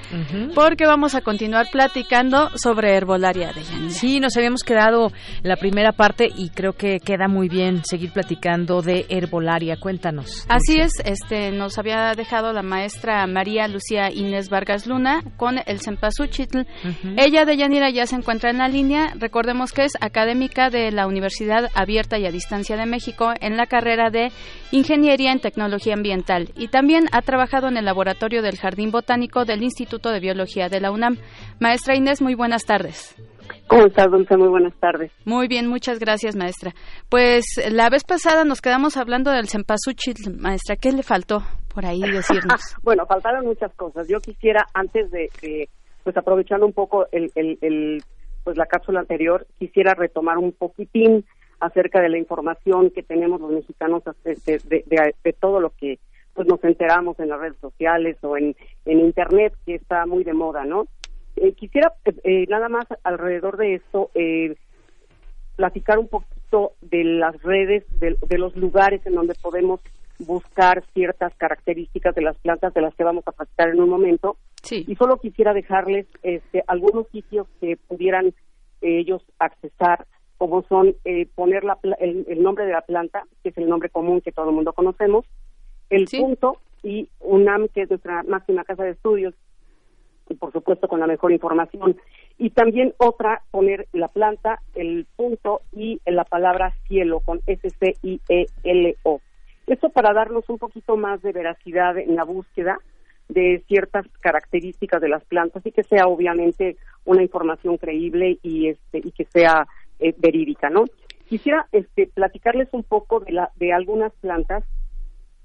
porque 0.54 0.86
vamos 0.86 1.14
a 1.14 1.20
continuar 1.20 1.66
platicando 1.70 2.48
sobre 2.56 2.96
herbolaria, 2.96 3.52
Deyanira. 3.52 3.90
Sí, 3.90 4.20
nos 4.20 4.38
habíamos 4.38 4.62
quedado 4.62 5.12
la 5.42 5.56
primera 5.56 5.92
parte 5.92 6.30
y 6.34 6.48
creo 6.48 6.72
que 6.72 6.98
queda 6.98 7.28
muy 7.28 7.50
bien 7.50 7.82
seguir 7.84 8.10
platicando 8.10 8.80
de 8.80 9.04
herbolaria. 9.10 9.76
Cuéntanos. 9.76 10.46
Así 10.48 10.80
es, 10.80 10.92
este 11.04 11.50
nos 11.50 11.76
había 11.76 12.14
dejado 12.14 12.54
la 12.54 12.62
maestra 12.62 13.26
María 13.26 13.68
Lucía 13.68 14.10
Inés 14.10 14.48
Vargas 14.48 14.86
Luna 14.86 15.22
con 15.36 15.58
el 15.66 15.80
Cempasúchitl. 15.80 16.60
Ella, 17.18 17.44
Deyanira, 17.44 17.90
ya 17.90 18.06
se 18.06 18.16
encuentra 18.16 18.48
en 18.48 18.56
la 18.56 18.68
línea 18.68 19.12
Recordemos 19.42 19.72
que 19.72 19.82
es 19.82 19.94
académica 20.00 20.70
de 20.70 20.92
la 20.92 21.08
Universidad 21.08 21.68
Abierta 21.74 22.16
y 22.16 22.26
a 22.26 22.30
Distancia 22.30 22.76
de 22.76 22.86
México 22.86 23.32
en 23.40 23.56
la 23.56 23.66
carrera 23.66 24.08
de 24.08 24.30
Ingeniería 24.70 25.32
en 25.32 25.40
Tecnología 25.40 25.94
Ambiental 25.94 26.50
y 26.56 26.68
también 26.68 27.06
ha 27.10 27.22
trabajado 27.22 27.66
en 27.66 27.76
el 27.76 27.84
laboratorio 27.84 28.40
del 28.40 28.56
Jardín 28.56 28.92
Botánico 28.92 29.44
del 29.44 29.64
Instituto 29.64 30.10
de 30.10 30.20
Biología 30.20 30.68
de 30.68 30.80
la 30.80 30.92
UNAM. 30.92 31.16
Maestra 31.58 31.96
Inés, 31.96 32.22
muy 32.22 32.36
buenas 32.36 32.64
tardes. 32.66 33.16
¿Cómo 33.66 33.86
estás, 33.86 34.12
Dulce? 34.12 34.36
Muy 34.36 34.46
buenas 34.46 34.74
tardes. 34.76 35.10
Muy 35.24 35.48
bien, 35.48 35.66
muchas 35.66 35.98
gracias, 35.98 36.36
maestra. 36.36 36.72
Pues 37.08 37.44
la 37.68 37.90
vez 37.90 38.04
pasada 38.04 38.44
nos 38.44 38.60
quedamos 38.60 38.96
hablando 38.96 39.32
del 39.32 39.48
cempasúchil, 39.48 40.14
maestra. 40.38 40.76
¿Qué 40.76 40.92
le 40.92 41.02
faltó 41.02 41.42
por 41.74 41.84
ahí 41.84 42.00
decirnos? 42.00 42.60
bueno, 42.84 43.06
faltaron 43.06 43.44
muchas 43.44 43.74
cosas. 43.74 44.06
Yo 44.06 44.20
quisiera, 44.20 44.66
antes 44.72 45.10
de, 45.10 45.28
pues 46.04 46.16
aprovechando 46.16 46.64
un 46.64 46.72
poco 46.72 47.06
el, 47.10 47.32
el 47.34 48.04
pues 48.44 48.56
la 48.56 48.66
cápsula 48.66 49.00
anterior, 49.00 49.46
quisiera 49.58 49.94
retomar 49.94 50.38
un 50.38 50.52
poquitín 50.52 51.24
acerca 51.60 52.00
de 52.00 52.08
la 52.08 52.18
información 52.18 52.90
que 52.90 53.02
tenemos 53.02 53.40
los 53.40 53.52
mexicanos 53.52 54.02
de, 54.24 55.14
de, 55.22 55.32
todo 55.34 55.60
lo 55.60 55.70
que 55.70 56.00
pues 56.34 56.48
nos 56.48 56.62
enteramos 56.64 57.18
en 57.20 57.28
las 57.28 57.38
redes 57.38 57.58
sociales 57.60 58.16
o 58.22 58.36
en, 58.36 58.56
en 58.84 59.00
internet 59.00 59.54
que 59.64 59.76
está 59.76 60.06
muy 60.06 60.24
de 60.24 60.32
moda, 60.32 60.64
¿no? 60.64 60.88
Eh, 61.36 61.52
quisiera 61.52 61.92
eh, 62.24 62.46
nada 62.48 62.68
más 62.68 62.86
alrededor 63.04 63.56
de 63.58 63.76
esto 63.76 64.10
eh, 64.14 64.56
platicar 65.56 65.98
un 65.98 66.08
poquito 66.08 66.72
de 66.80 67.04
las 67.04 67.40
redes, 67.42 67.84
de, 68.00 68.16
de, 68.26 68.38
los 68.38 68.56
lugares 68.56 69.00
en 69.06 69.14
donde 69.14 69.34
podemos 69.40 69.80
buscar 70.18 70.82
ciertas 70.94 71.34
características 71.36 72.14
de 72.14 72.22
las 72.22 72.36
plantas 72.38 72.74
de 72.74 72.82
las 72.82 72.94
que 72.94 73.04
vamos 73.04 73.26
a 73.26 73.32
platicar 73.32 73.68
en 73.68 73.80
un 73.80 73.88
momento 73.88 74.36
y 74.70 74.94
solo 74.96 75.18
quisiera 75.18 75.52
dejarles 75.52 76.06
este, 76.22 76.62
algunos 76.66 77.08
sitios 77.08 77.46
que 77.60 77.76
pudieran 77.76 78.26
eh, 78.80 78.98
ellos 78.98 79.22
accesar, 79.38 80.06
como 80.38 80.62
son 80.68 80.94
eh, 81.04 81.26
poner 81.34 81.64
la, 81.64 81.78
el, 81.98 82.42
nombre 82.42 82.66
de 82.66 82.72
la 82.72 82.82
planta, 82.82 83.24
que 83.42 83.50
es 83.50 83.58
el 83.58 83.68
nombre 83.68 83.90
común 83.90 84.20
que 84.20 84.32
todo 84.32 84.50
el 84.50 84.54
mundo 84.54 84.72
conocemos, 84.72 85.24
el 85.90 86.06
punto 86.06 86.58
y 86.82 87.08
UNAM, 87.20 87.68
que 87.68 87.82
es 87.82 87.90
nuestra 87.90 88.22
máxima 88.24 88.64
casa 88.64 88.84
de 88.84 88.90
estudios, 88.90 89.34
y 90.28 90.34
por 90.34 90.52
supuesto 90.52 90.88
con 90.88 91.00
la 91.00 91.06
mejor 91.06 91.32
información. 91.32 91.96
Y 92.38 92.50
también 92.50 92.94
otra, 92.98 93.42
poner 93.50 93.88
la 93.92 94.08
planta, 94.08 94.60
el 94.74 95.06
punto 95.16 95.60
y 95.72 96.00
la 96.06 96.24
palabra 96.24 96.74
cielo 96.88 97.20
con 97.20 97.40
S-C-I-E-L-O. 97.46 99.20
Esto 99.66 99.90
para 99.90 100.12
darnos 100.12 100.48
un 100.48 100.58
poquito 100.58 100.96
más 100.96 101.22
de 101.22 101.32
veracidad 101.32 101.98
en 101.98 102.16
la 102.16 102.24
búsqueda 102.24 102.78
de 103.28 103.62
ciertas 103.66 104.06
características 104.20 105.00
de 105.00 105.08
las 105.08 105.24
plantas 105.24 105.64
y 105.64 105.72
que 105.72 105.82
sea 105.82 106.06
obviamente 106.06 106.76
una 107.04 107.22
información 107.22 107.76
creíble 107.78 108.38
y 108.42 108.68
este 108.68 108.98
y 108.98 109.12
que 109.12 109.24
sea 109.24 109.66
eh, 109.98 110.14
verídica, 110.18 110.70
¿no? 110.70 110.84
Quisiera 111.28 111.66
este 111.72 112.08
platicarles 112.08 112.68
un 112.72 112.82
poco 112.82 113.20
de 113.20 113.32
la 113.32 113.50
de 113.56 113.72
algunas 113.72 114.12
plantas 114.14 114.64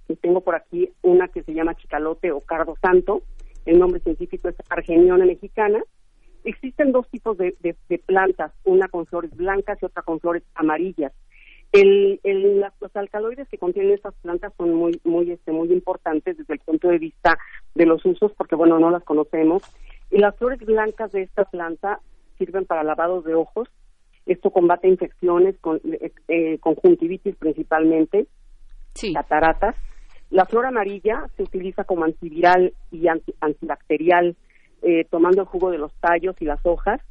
que 0.08 0.16
tengo 0.16 0.41
por 0.41 0.56
aquí 0.56 0.90
una 1.02 1.28
que 1.28 1.44
se 1.44 1.54
llama 1.54 1.76
chicalote 1.76 2.32
o 2.32 2.41
cardo 2.41 2.76
santo, 2.82 3.22
el 3.66 3.80
nombre 3.80 3.99
científico 4.02 4.49
es 4.49 4.56
argeniona 4.70 5.26
mexicana. 5.26 5.84
Existen 6.44 6.94
dos 6.94 7.10
tipos 7.10 7.38
de, 7.38 7.56
de 7.62 7.98
plantas, 7.99 8.54
una 8.64 8.88
con 8.88 9.06
flores 9.06 9.36
blancas 9.36 9.78
y 9.82 9.86
otra 9.86 10.02
con 10.04 10.20
flores 10.22 10.44
amarillas. 10.56 11.12
El, 11.73 12.19
los 12.80 12.95
alcaloides 12.95 13.48
que 13.49 13.57
contienen 13.57 13.94
estas 13.94 14.15
plantas 14.15 14.53
son 14.57 14.73
muy, 14.73 14.99
muy, 15.03 15.31
este, 15.31 15.52
muy 15.52 15.72
importantes 15.72 16.38
desde 16.38 16.53
el 16.53 16.60
punto 16.60 16.88
de 16.88 16.98
vista 16.98 17.38
de 17.76 17.85
los 17.85 18.03
usos, 18.06 18.31
porque 18.34 18.56
bueno, 18.56 18.80
no 18.80 18.89
las 18.89 19.03
conocemos. 19.03 19.64
Y 20.10 20.19
las 20.19 20.35
flores 20.38 20.60
blancas 20.60 21.11
de 21.11 21.23
esta 21.23 21.44
planta 21.45 21.99
sirven 22.38 22.65
para 22.65 22.84
lavados 22.84 23.26
de 23.26 23.35
ojos. 23.35 23.68
Esto 24.26 24.52
combate 24.52 24.88
infecciones, 24.88 25.57
con, 25.60 25.80
eh, 25.84 26.11
eh, 26.27 26.57
conjuntivitis 26.60 27.35
principalmente, 27.35 28.27
cataratas. 29.14 29.76
La 30.30 30.45
flor 30.45 30.65
amarilla 30.65 31.26
se 31.38 31.44
utiliza 31.44 31.85
como 31.85 32.03
antiviral 32.03 32.73
y 32.91 33.07
antibacterial, 33.39 34.35
eh, 34.81 35.06
tomando 35.10 35.41
el 35.41 35.48
jugo 35.48 35.72
de 35.72 35.77
los 35.77 35.94
tallos 35.95 36.35
y 36.41 36.45
las 36.45 36.65
hojas. 36.65 37.02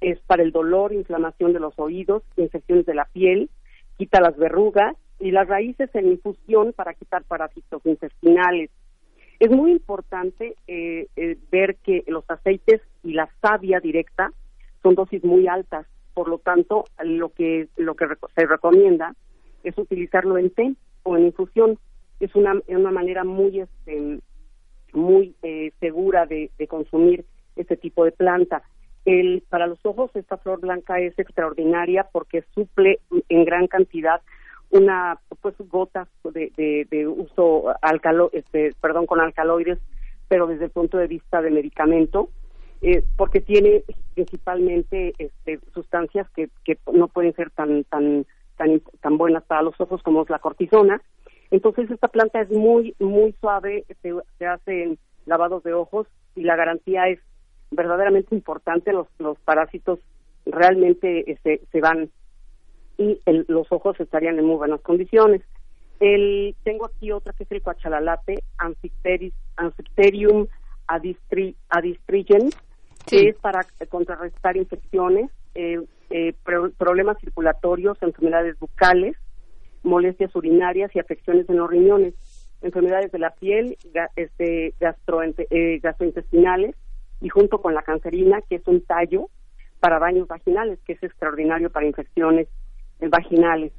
Es 0.00 0.20
para 0.26 0.42
el 0.42 0.50
dolor, 0.50 0.92
inflamación 0.92 1.52
de 1.52 1.60
los 1.60 1.78
oídos, 1.78 2.22
infecciones 2.36 2.84
de 2.86 2.94
la 2.94 3.04
piel, 3.06 3.48
quita 3.96 4.20
las 4.20 4.36
verrugas 4.36 4.96
y 5.18 5.30
las 5.30 5.48
raíces 5.48 5.90
en 5.94 6.08
infusión 6.08 6.72
para 6.72 6.94
quitar 6.94 7.24
parásitos 7.24 7.84
intestinales. 7.84 8.70
Es 9.38 9.50
muy 9.50 9.72
importante 9.72 10.56
eh, 10.66 11.08
eh, 11.16 11.36
ver 11.50 11.76
que 11.76 12.04
los 12.06 12.24
aceites 12.28 12.80
y 13.02 13.12
la 13.12 13.28
savia 13.42 13.80
directa 13.80 14.32
son 14.82 14.94
dosis 14.94 15.24
muy 15.24 15.46
altas, 15.46 15.86
por 16.14 16.28
lo 16.28 16.38
tanto, 16.38 16.84
lo 17.02 17.28
que 17.30 17.68
lo 17.76 17.94
que 17.94 18.06
se 18.34 18.46
recomienda 18.46 19.14
es 19.62 19.76
utilizarlo 19.76 20.38
en 20.38 20.50
té 20.50 20.74
o 21.02 21.16
en 21.16 21.26
infusión. 21.26 21.78
Es 22.20 22.34
una, 22.34 22.54
una 22.68 22.90
manera 22.90 23.24
muy 23.24 23.60
este, 23.60 24.20
muy 24.94 25.34
eh, 25.42 25.72
segura 25.80 26.24
de, 26.24 26.50
de 26.56 26.66
consumir 26.66 27.26
este 27.56 27.76
tipo 27.76 28.04
de 28.04 28.12
planta. 28.12 28.62
El, 29.06 29.44
para 29.48 29.68
los 29.68 29.78
ojos 29.86 30.10
esta 30.14 30.36
flor 30.36 30.60
blanca 30.60 30.98
es 30.98 31.16
extraordinaria 31.16 32.08
porque 32.10 32.42
suple 32.54 32.98
en 33.28 33.44
gran 33.44 33.68
cantidad 33.68 34.20
una 34.70 35.20
pues 35.40 35.54
gotas 35.70 36.08
de, 36.24 37.06
uso 37.06 37.72
alcalo, 37.82 38.30
este, 38.32 38.74
perdón 38.80 39.06
con 39.06 39.20
alcaloides 39.20 39.78
pero 40.26 40.48
desde 40.48 40.64
el 40.64 40.70
punto 40.72 40.98
de 40.98 41.06
vista 41.06 41.40
de 41.40 41.52
medicamento 41.52 42.30
eh, 42.82 43.04
porque 43.16 43.40
tiene 43.40 43.84
principalmente 44.14 45.14
este, 45.18 45.60
sustancias 45.72 46.28
que, 46.34 46.50
que 46.64 46.76
no 46.92 47.06
pueden 47.06 47.32
ser 47.34 47.50
tan 47.50 47.84
tan 47.84 48.26
tan 48.56 48.82
tan 49.00 49.18
buenas 49.18 49.44
para 49.44 49.62
los 49.62 49.80
ojos 49.80 50.02
como 50.02 50.22
es 50.22 50.30
la 50.30 50.40
cortisona. 50.40 51.00
Entonces 51.52 51.88
esta 51.90 52.08
planta 52.08 52.40
es 52.40 52.50
muy 52.50 52.96
muy 52.98 53.36
suave 53.40 53.84
se, 54.02 54.12
se 54.38 54.46
hacen 54.46 54.98
lavados 55.26 55.62
de 55.62 55.74
ojos 55.74 56.08
y 56.34 56.42
la 56.42 56.56
garantía 56.56 57.08
es 57.08 57.20
verdaderamente 57.70 58.34
importante, 58.34 58.92
los, 58.92 59.06
los 59.18 59.38
parásitos 59.40 59.98
realmente 60.44 61.30
este, 61.30 61.60
se 61.72 61.80
van 61.80 62.10
y 62.98 63.20
los 63.26 63.70
ojos 63.70 63.98
estarían 64.00 64.38
en 64.38 64.46
muy 64.46 64.56
buenas 64.56 64.80
condiciones. 64.80 65.42
El, 66.00 66.54
tengo 66.62 66.86
aquí 66.86 67.12
otra 67.12 67.32
que 67.32 67.44
es 67.44 67.52
el 67.52 67.62
cuachalalate, 67.62 68.42
Amphicterium 69.56 70.46
adistri, 70.86 71.56
adistrigen, 71.68 72.50
que 73.06 73.28
es 73.28 73.36
para 73.36 73.66
contrarrestar 73.88 74.56
infecciones, 74.56 75.30
eh, 75.54 75.80
eh, 76.10 76.34
problemas 76.78 77.18
circulatorios, 77.18 77.98
enfermedades 78.02 78.58
bucales, 78.58 79.16
molestias 79.82 80.34
urinarias 80.34 80.94
y 80.94 80.98
afecciones 80.98 81.48
en 81.48 81.56
los 81.56 81.70
riñones, 81.70 82.14
enfermedades 82.62 83.12
de 83.12 83.18
la 83.18 83.30
piel, 83.30 83.76
este, 84.16 84.68
eh, 84.68 85.78
gastrointestinales, 85.80 86.74
y 87.20 87.28
junto 87.28 87.60
con 87.60 87.74
la 87.74 87.82
cancerina, 87.82 88.40
que 88.48 88.56
es 88.56 88.66
un 88.66 88.82
tallo 88.84 89.28
para 89.80 89.98
baños 89.98 90.28
vaginales, 90.28 90.78
que 90.86 90.94
es 90.94 91.02
extraordinario 91.02 91.70
para 91.70 91.86
infecciones 91.86 92.48
vaginales. 93.00 93.72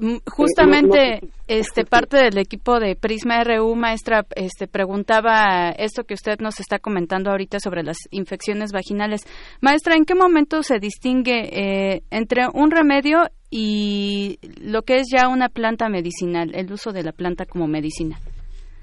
Mm, 0.00 0.18
justamente, 0.30 1.14
eh, 1.16 1.20
este 1.48 1.84
parte 1.84 2.18
del 2.18 2.38
equipo 2.38 2.78
de 2.78 2.94
Prisma 2.94 3.42
RU, 3.42 3.74
maestra, 3.74 4.24
este 4.36 4.68
preguntaba 4.68 5.70
esto 5.70 6.04
que 6.04 6.14
usted 6.14 6.38
nos 6.38 6.60
está 6.60 6.78
comentando 6.78 7.30
ahorita 7.30 7.58
sobre 7.58 7.82
las 7.82 7.96
infecciones 8.12 8.70
vaginales. 8.70 9.22
Maestra, 9.60 9.96
¿en 9.96 10.04
qué 10.04 10.14
momento 10.14 10.62
se 10.62 10.78
distingue 10.78 11.48
eh, 11.50 12.02
entre 12.10 12.46
un 12.54 12.70
remedio 12.70 13.22
y 13.50 14.38
lo 14.62 14.82
que 14.82 14.98
es 14.98 15.08
ya 15.10 15.28
una 15.28 15.48
planta 15.48 15.88
medicinal, 15.88 16.54
el 16.54 16.72
uso 16.72 16.92
de 16.92 17.02
la 17.02 17.12
planta 17.12 17.44
como 17.44 17.66
medicina? 17.66 18.20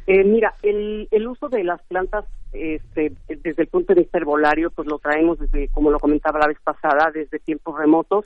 Eh, 0.07 0.23
mira, 0.23 0.53
el, 0.61 1.07
el 1.11 1.27
uso 1.27 1.49
de 1.49 1.64
las 1.64 1.82
plantas 1.84 2.26
este, 2.53 3.14
desde 3.27 3.64
el 3.64 3.68
punto 3.68 3.94
de 3.94 4.02
vista 4.02 4.18
herbolario, 4.18 4.72
pues 4.72 4.88
lo 4.88 4.99
traemos 4.99 5.40
desde, 5.40 5.68
como 5.69 5.91
lo 5.91 5.99
comentaba 5.99 6.40
la 6.40 6.48
vez 6.48 6.60
pasada, 6.64 7.11
desde 7.11 7.40
tiempos 7.40 7.77
remotos. 7.77 8.26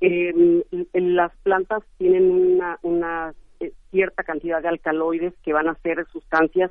Eh, 0.00 0.64
las 0.92 1.32
plantas 1.42 1.82
tienen 1.98 2.30
una, 2.30 2.78
una 2.82 3.34
eh, 3.60 3.72
cierta 3.90 4.24
cantidad 4.24 4.60
de 4.60 4.68
alcaloides 4.68 5.34
que 5.42 5.52
van 5.52 5.68
a 5.68 5.76
ser 5.76 6.04
sustancias 6.12 6.70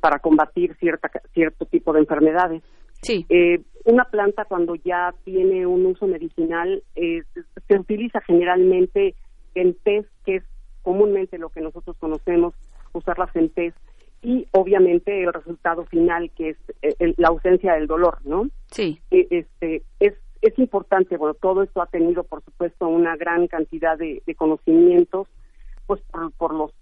para 0.00 0.18
combatir 0.18 0.74
cierta, 0.76 1.10
cierto 1.32 1.66
tipo 1.66 1.92
de 1.92 2.00
enfermedades. 2.00 2.62
Sí. 3.02 3.26
Eh, 3.28 3.62
una 3.84 4.04
planta 4.04 4.44
cuando 4.44 4.74
ya 4.74 5.14
tiene 5.24 5.66
un 5.66 5.86
uso 5.86 6.06
medicinal 6.06 6.82
eh, 6.96 7.22
se 7.66 7.78
utiliza 7.78 8.20
generalmente 8.20 9.14
en 9.54 9.74
test, 9.82 10.08
que 10.24 10.36
es 10.36 10.44
comúnmente 10.82 11.38
lo 11.38 11.48
que 11.48 11.60
nosotros 11.60 11.96
conocemos 11.98 12.54
usarlas 12.92 13.34
en 13.36 13.50
test 13.50 13.76
y 14.22 14.46
obviamente 14.52 15.22
el 15.22 15.32
resultado 15.32 15.84
final 15.86 16.30
que 16.36 16.50
es 16.50 16.56
eh, 16.82 17.14
la 17.16 17.28
ausencia 17.28 17.74
del 17.74 17.86
dolor, 17.86 18.18
¿no? 18.24 18.48
Sí. 18.70 19.00
E, 19.10 19.26
este 19.30 19.82
es 19.98 20.14
es 20.42 20.58
importante, 20.58 21.16
bueno, 21.16 21.34
todo 21.34 21.62
esto 21.62 21.82
ha 21.82 21.86
tenido 21.86 22.24
por 22.24 22.42
supuesto 22.42 22.88
una 22.88 23.16
gran 23.16 23.46
cantidad 23.46 23.98
de, 23.98 24.22
conocimientos, 24.36 25.28
pues 25.86 26.00
por, 26.38 26.54
los 26.54 26.72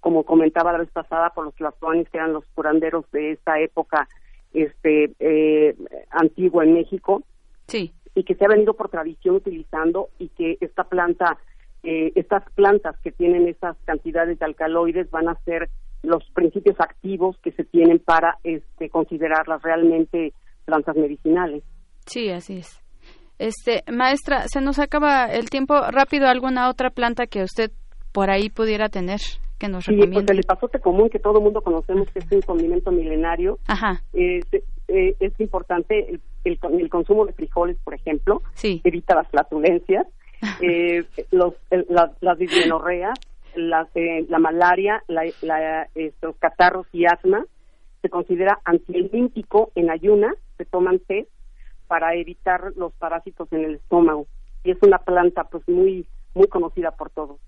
como 0.00 0.22
comentaba 0.24 0.72
la 0.72 0.78
vez 0.78 0.90
pasada, 0.90 1.30
por 1.30 1.46
los 1.46 1.54
tlatoanis 1.54 2.08
que 2.10 2.18
eran 2.18 2.32
los 2.32 2.44
curanderos 2.54 3.10
de 3.10 3.32
esta 3.32 3.58
época 3.58 4.08
este 4.52 5.12
eh, 5.18 5.74
antigua 6.10 6.64
en 6.64 6.74
México. 6.74 7.22
Sí. 7.66 7.92
Y 8.14 8.24
que 8.24 8.34
se 8.34 8.44
ha 8.44 8.48
venido 8.48 8.74
por 8.74 8.90
tradición 8.90 9.36
utilizando 9.36 10.10
y 10.18 10.28
que 10.28 10.58
esta 10.60 10.84
planta 10.84 11.38
eh, 11.82 12.12
estas 12.14 12.44
plantas 12.54 12.96
que 13.00 13.10
tienen 13.10 13.48
esas 13.48 13.76
cantidades 13.84 14.38
de 14.38 14.44
alcaloides 14.44 15.10
van 15.10 15.28
a 15.28 15.34
ser 15.44 15.68
los 16.02 16.24
principios 16.34 16.76
activos 16.80 17.36
que 17.42 17.52
se 17.52 17.64
tienen 17.64 17.98
para 17.98 18.38
este, 18.44 18.88
considerarlas 18.88 19.62
realmente 19.62 20.32
plantas 20.64 20.96
medicinales. 20.96 21.62
Sí, 22.06 22.30
así 22.30 22.58
es. 22.58 22.80
Este, 23.38 23.82
maestra, 23.90 24.46
se 24.46 24.60
nos 24.60 24.78
acaba 24.78 25.26
el 25.26 25.50
tiempo. 25.50 25.74
Rápido, 25.90 26.28
¿alguna 26.28 26.68
otra 26.68 26.90
planta 26.90 27.26
que 27.26 27.42
usted 27.42 27.70
por 28.12 28.30
ahí 28.30 28.50
pudiera 28.50 28.88
tener 28.88 29.20
que 29.58 29.68
nos 29.68 29.84
sí, 29.84 29.92
recomiende? 29.92 30.26
pues 30.26 30.38
el 30.38 30.44
pasote 30.44 30.80
común 30.80 31.08
que 31.08 31.18
todo 31.18 31.38
el 31.38 31.44
mundo 31.44 31.62
conocemos 31.62 32.08
que 32.12 32.20
es 32.20 32.26
un 32.30 32.42
condimento 32.42 32.92
milenario. 32.92 33.58
Ajá. 33.66 34.02
Eh, 34.12 34.40
es 34.88 35.40
importante 35.40 36.10
el, 36.10 36.20
el, 36.44 36.88
consumo 36.90 37.24
de 37.24 37.32
frijoles, 37.32 37.76
por 37.82 37.94
ejemplo. 37.94 38.42
Sí. 38.54 38.80
Evita 38.84 39.14
las 39.14 39.28
flatulencias. 39.28 40.06
eh, 40.60 41.04
los, 41.30 41.54
las, 41.70 42.10
las 42.20 42.38
eh, 43.94 44.26
la 44.28 44.38
malaria, 44.38 45.02
la, 45.08 45.88
los 46.20 46.36
catarros 46.36 46.86
y 46.92 47.06
asma, 47.06 47.44
se 48.00 48.08
considera 48.08 48.60
antielímpico 48.64 49.70
en 49.74 49.90
ayuna, 49.90 50.34
se 50.58 50.64
toman 50.64 50.98
té 50.98 51.28
para 51.86 52.14
evitar 52.14 52.72
los 52.76 52.92
parásitos 52.94 53.52
en 53.52 53.64
el 53.64 53.74
estómago 53.76 54.26
y 54.64 54.70
es 54.72 54.78
una 54.82 54.98
planta 54.98 55.44
pues 55.44 55.68
muy 55.68 56.06
muy 56.34 56.48
conocida 56.48 56.92
por 56.92 57.10
todos. 57.10 57.38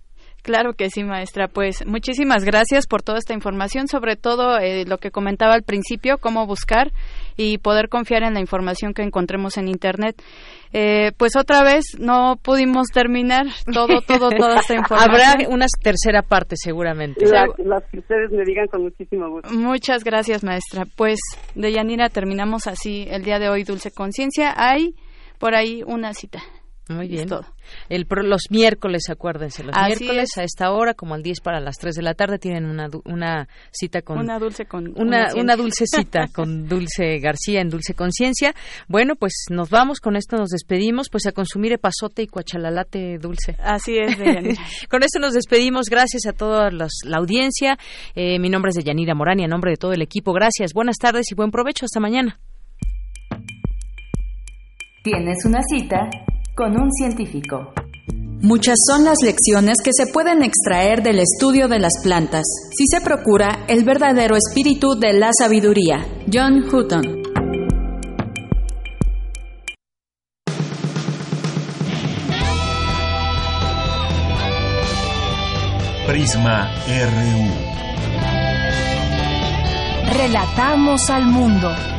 Claro 0.44 0.74
que 0.74 0.90
sí, 0.90 1.02
maestra. 1.04 1.48
Pues 1.48 1.86
muchísimas 1.86 2.44
gracias 2.44 2.86
por 2.86 3.00
toda 3.00 3.16
esta 3.16 3.32
información, 3.32 3.88
sobre 3.88 4.14
todo 4.14 4.58
eh, 4.58 4.84
lo 4.86 4.98
que 4.98 5.10
comentaba 5.10 5.54
al 5.54 5.62
principio, 5.62 6.18
cómo 6.18 6.46
buscar 6.46 6.92
y 7.34 7.56
poder 7.56 7.88
confiar 7.88 8.24
en 8.24 8.34
la 8.34 8.40
información 8.40 8.92
que 8.92 9.00
encontremos 9.00 9.56
en 9.56 9.68
Internet. 9.68 10.22
Eh, 10.74 11.12
pues 11.16 11.34
otra 11.36 11.62
vez 11.62 11.96
no 11.98 12.36
pudimos 12.42 12.88
terminar 12.88 13.46
todo, 13.72 14.02
todo, 14.06 14.28
toda 14.28 14.58
esta 14.58 14.74
información. 14.76 15.14
Habrá 15.14 15.48
una 15.48 15.64
tercera 15.82 16.20
parte 16.20 16.56
seguramente. 16.58 17.24
las 17.24 17.82
que 17.90 18.00
ustedes 18.00 18.30
me 18.30 18.44
digan 18.44 18.66
con 18.66 18.82
muchísimo 18.82 19.30
gusto. 19.30 19.48
Muchas 19.50 20.04
gracias, 20.04 20.44
maestra. 20.44 20.84
Pues 20.94 21.18
de 21.54 21.72
Yanira 21.72 22.10
terminamos 22.10 22.66
así 22.66 23.06
el 23.08 23.24
día 23.24 23.38
de 23.38 23.48
hoy, 23.48 23.64
Dulce 23.64 23.92
Conciencia. 23.92 24.52
Hay 24.58 24.94
por 25.38 25.54
ahí 25.54 25.82
una 25.86 26.12
cita. 26.12 26.42
Muy 26.88 27.08
bien. 27.08 27.28
El, 27.88 28.06
los 28.24 28.42
miércoles, 28.50 29.04
acuérdense, 29.08 29.64
los 29.64 29.74
miércoles 29.74 30.28
a 30.36 30.42
esta 30.42 30.70
hora, 30.70 30.92
como 30.92 31.14
al 31.14 31.22
10 31.22 31.40
para 31.40 31.58
las 31.58 31.78
3 31.78 31.94
de 31.94 32.02
la 32.02 32.12
tarde, 32.12 32.38
tienen 32.38 32.66
una, 32.66 32.88
una 33.06 33.48
cita 33.70 34.02
con... 34.02 34.18
Una 34.18 34.38
dulce 34.38 34.66
con... 34.66 34.92
Una, 35.00 35.28
una 35.34 35.56
dulce 35.56 35.86
cita 35.86 36.28
con 36.34 36.68
Dulce 36.68 37.18
García 37.20 37.62
en 37.62 37.70
Dulce 37.70 37.94
Conciencia. 37.94 38.54
Bueno, 38.86 39.16
pues 39.16 39.46
nos 39.50 39.70
vamos, 39.70 40.00
con 40.00 40.14
esto 40.16 40.36
nos 40.36 40.50
despedimos, 40.50 41.08
pues 41.08 41.26
a 41.26 41.32
consumir 41.32 41.72
epazote 41.72 42.22
y 42.22 42.26
cuachalalate 42.26 43.16
dulce. 43.18 43.56
Así 43.62 43.96
es, 43.96 44.16
Con 44.90 45.02
esto 45.02 45.18
nos 45.20 45.32
despedimos, 45.32 45.86
gracias 45.88 46.26
a 46.26 46.32
toda 46.32 46.70
la 46.70 47.16
audiencia. 47.16 47.78
Eh, 48.14 48.38
mi 48.38 48.50
nombre 48.50 48.70
es 48.70 48.76
Deyanira 48.76 49.14
Morán 49.14 49.40
y 49.40 49.44
a 49.44 49.48
nombre 49.48 49.70
de 49.70 49.78
todo 49.78 49.94
el 49.94 50.02
equipo, 50.02 50.34
gracias, 50.34 50.74
buenas 50.74 50.96
tardes 50.98 51.32
y 51.32 51.34
buen 51.34 51.50
provecho, 51.50 51.86
hasta 51.86 51.98
mañana. 51.98 52.38
Tienes 55.02 55.44
una 55.44 55.60
cita 55.62 56.08
con 56.54 56.80
un 56.80 56.92
científico. 56.92 57.72
Muchas 58.40 58.76
son 58.86 59.04
las 59.04 59.18
lecciones 59.22 59.78
que 59.82 59.90
se 59.92 60.06
pueden 60.06 60.42
extraer 60.42 61.02
del 61.02 61.18
estudio 61.18 61.66
de 61.66 61.78
las 61.78 61.94
plantas, 62.02 62.44
si 62.76 62.86
se 62.86 63.00
procura 63.00 63.64
el 63.68 63.84
verdadero 63.84 64.36
espíritu 64.36 64.94
de 64.98 65.14
la 65.14 65.30
sabiduría. 65.36 66.06
John 66.32 66.62
Hutton. 66.62 67.22
Prisma 76.06 76.70
RU. 76.86 77.48
Relatamos 80.12 81.08
al 81.08 81.26
mundo. 81.26 81.93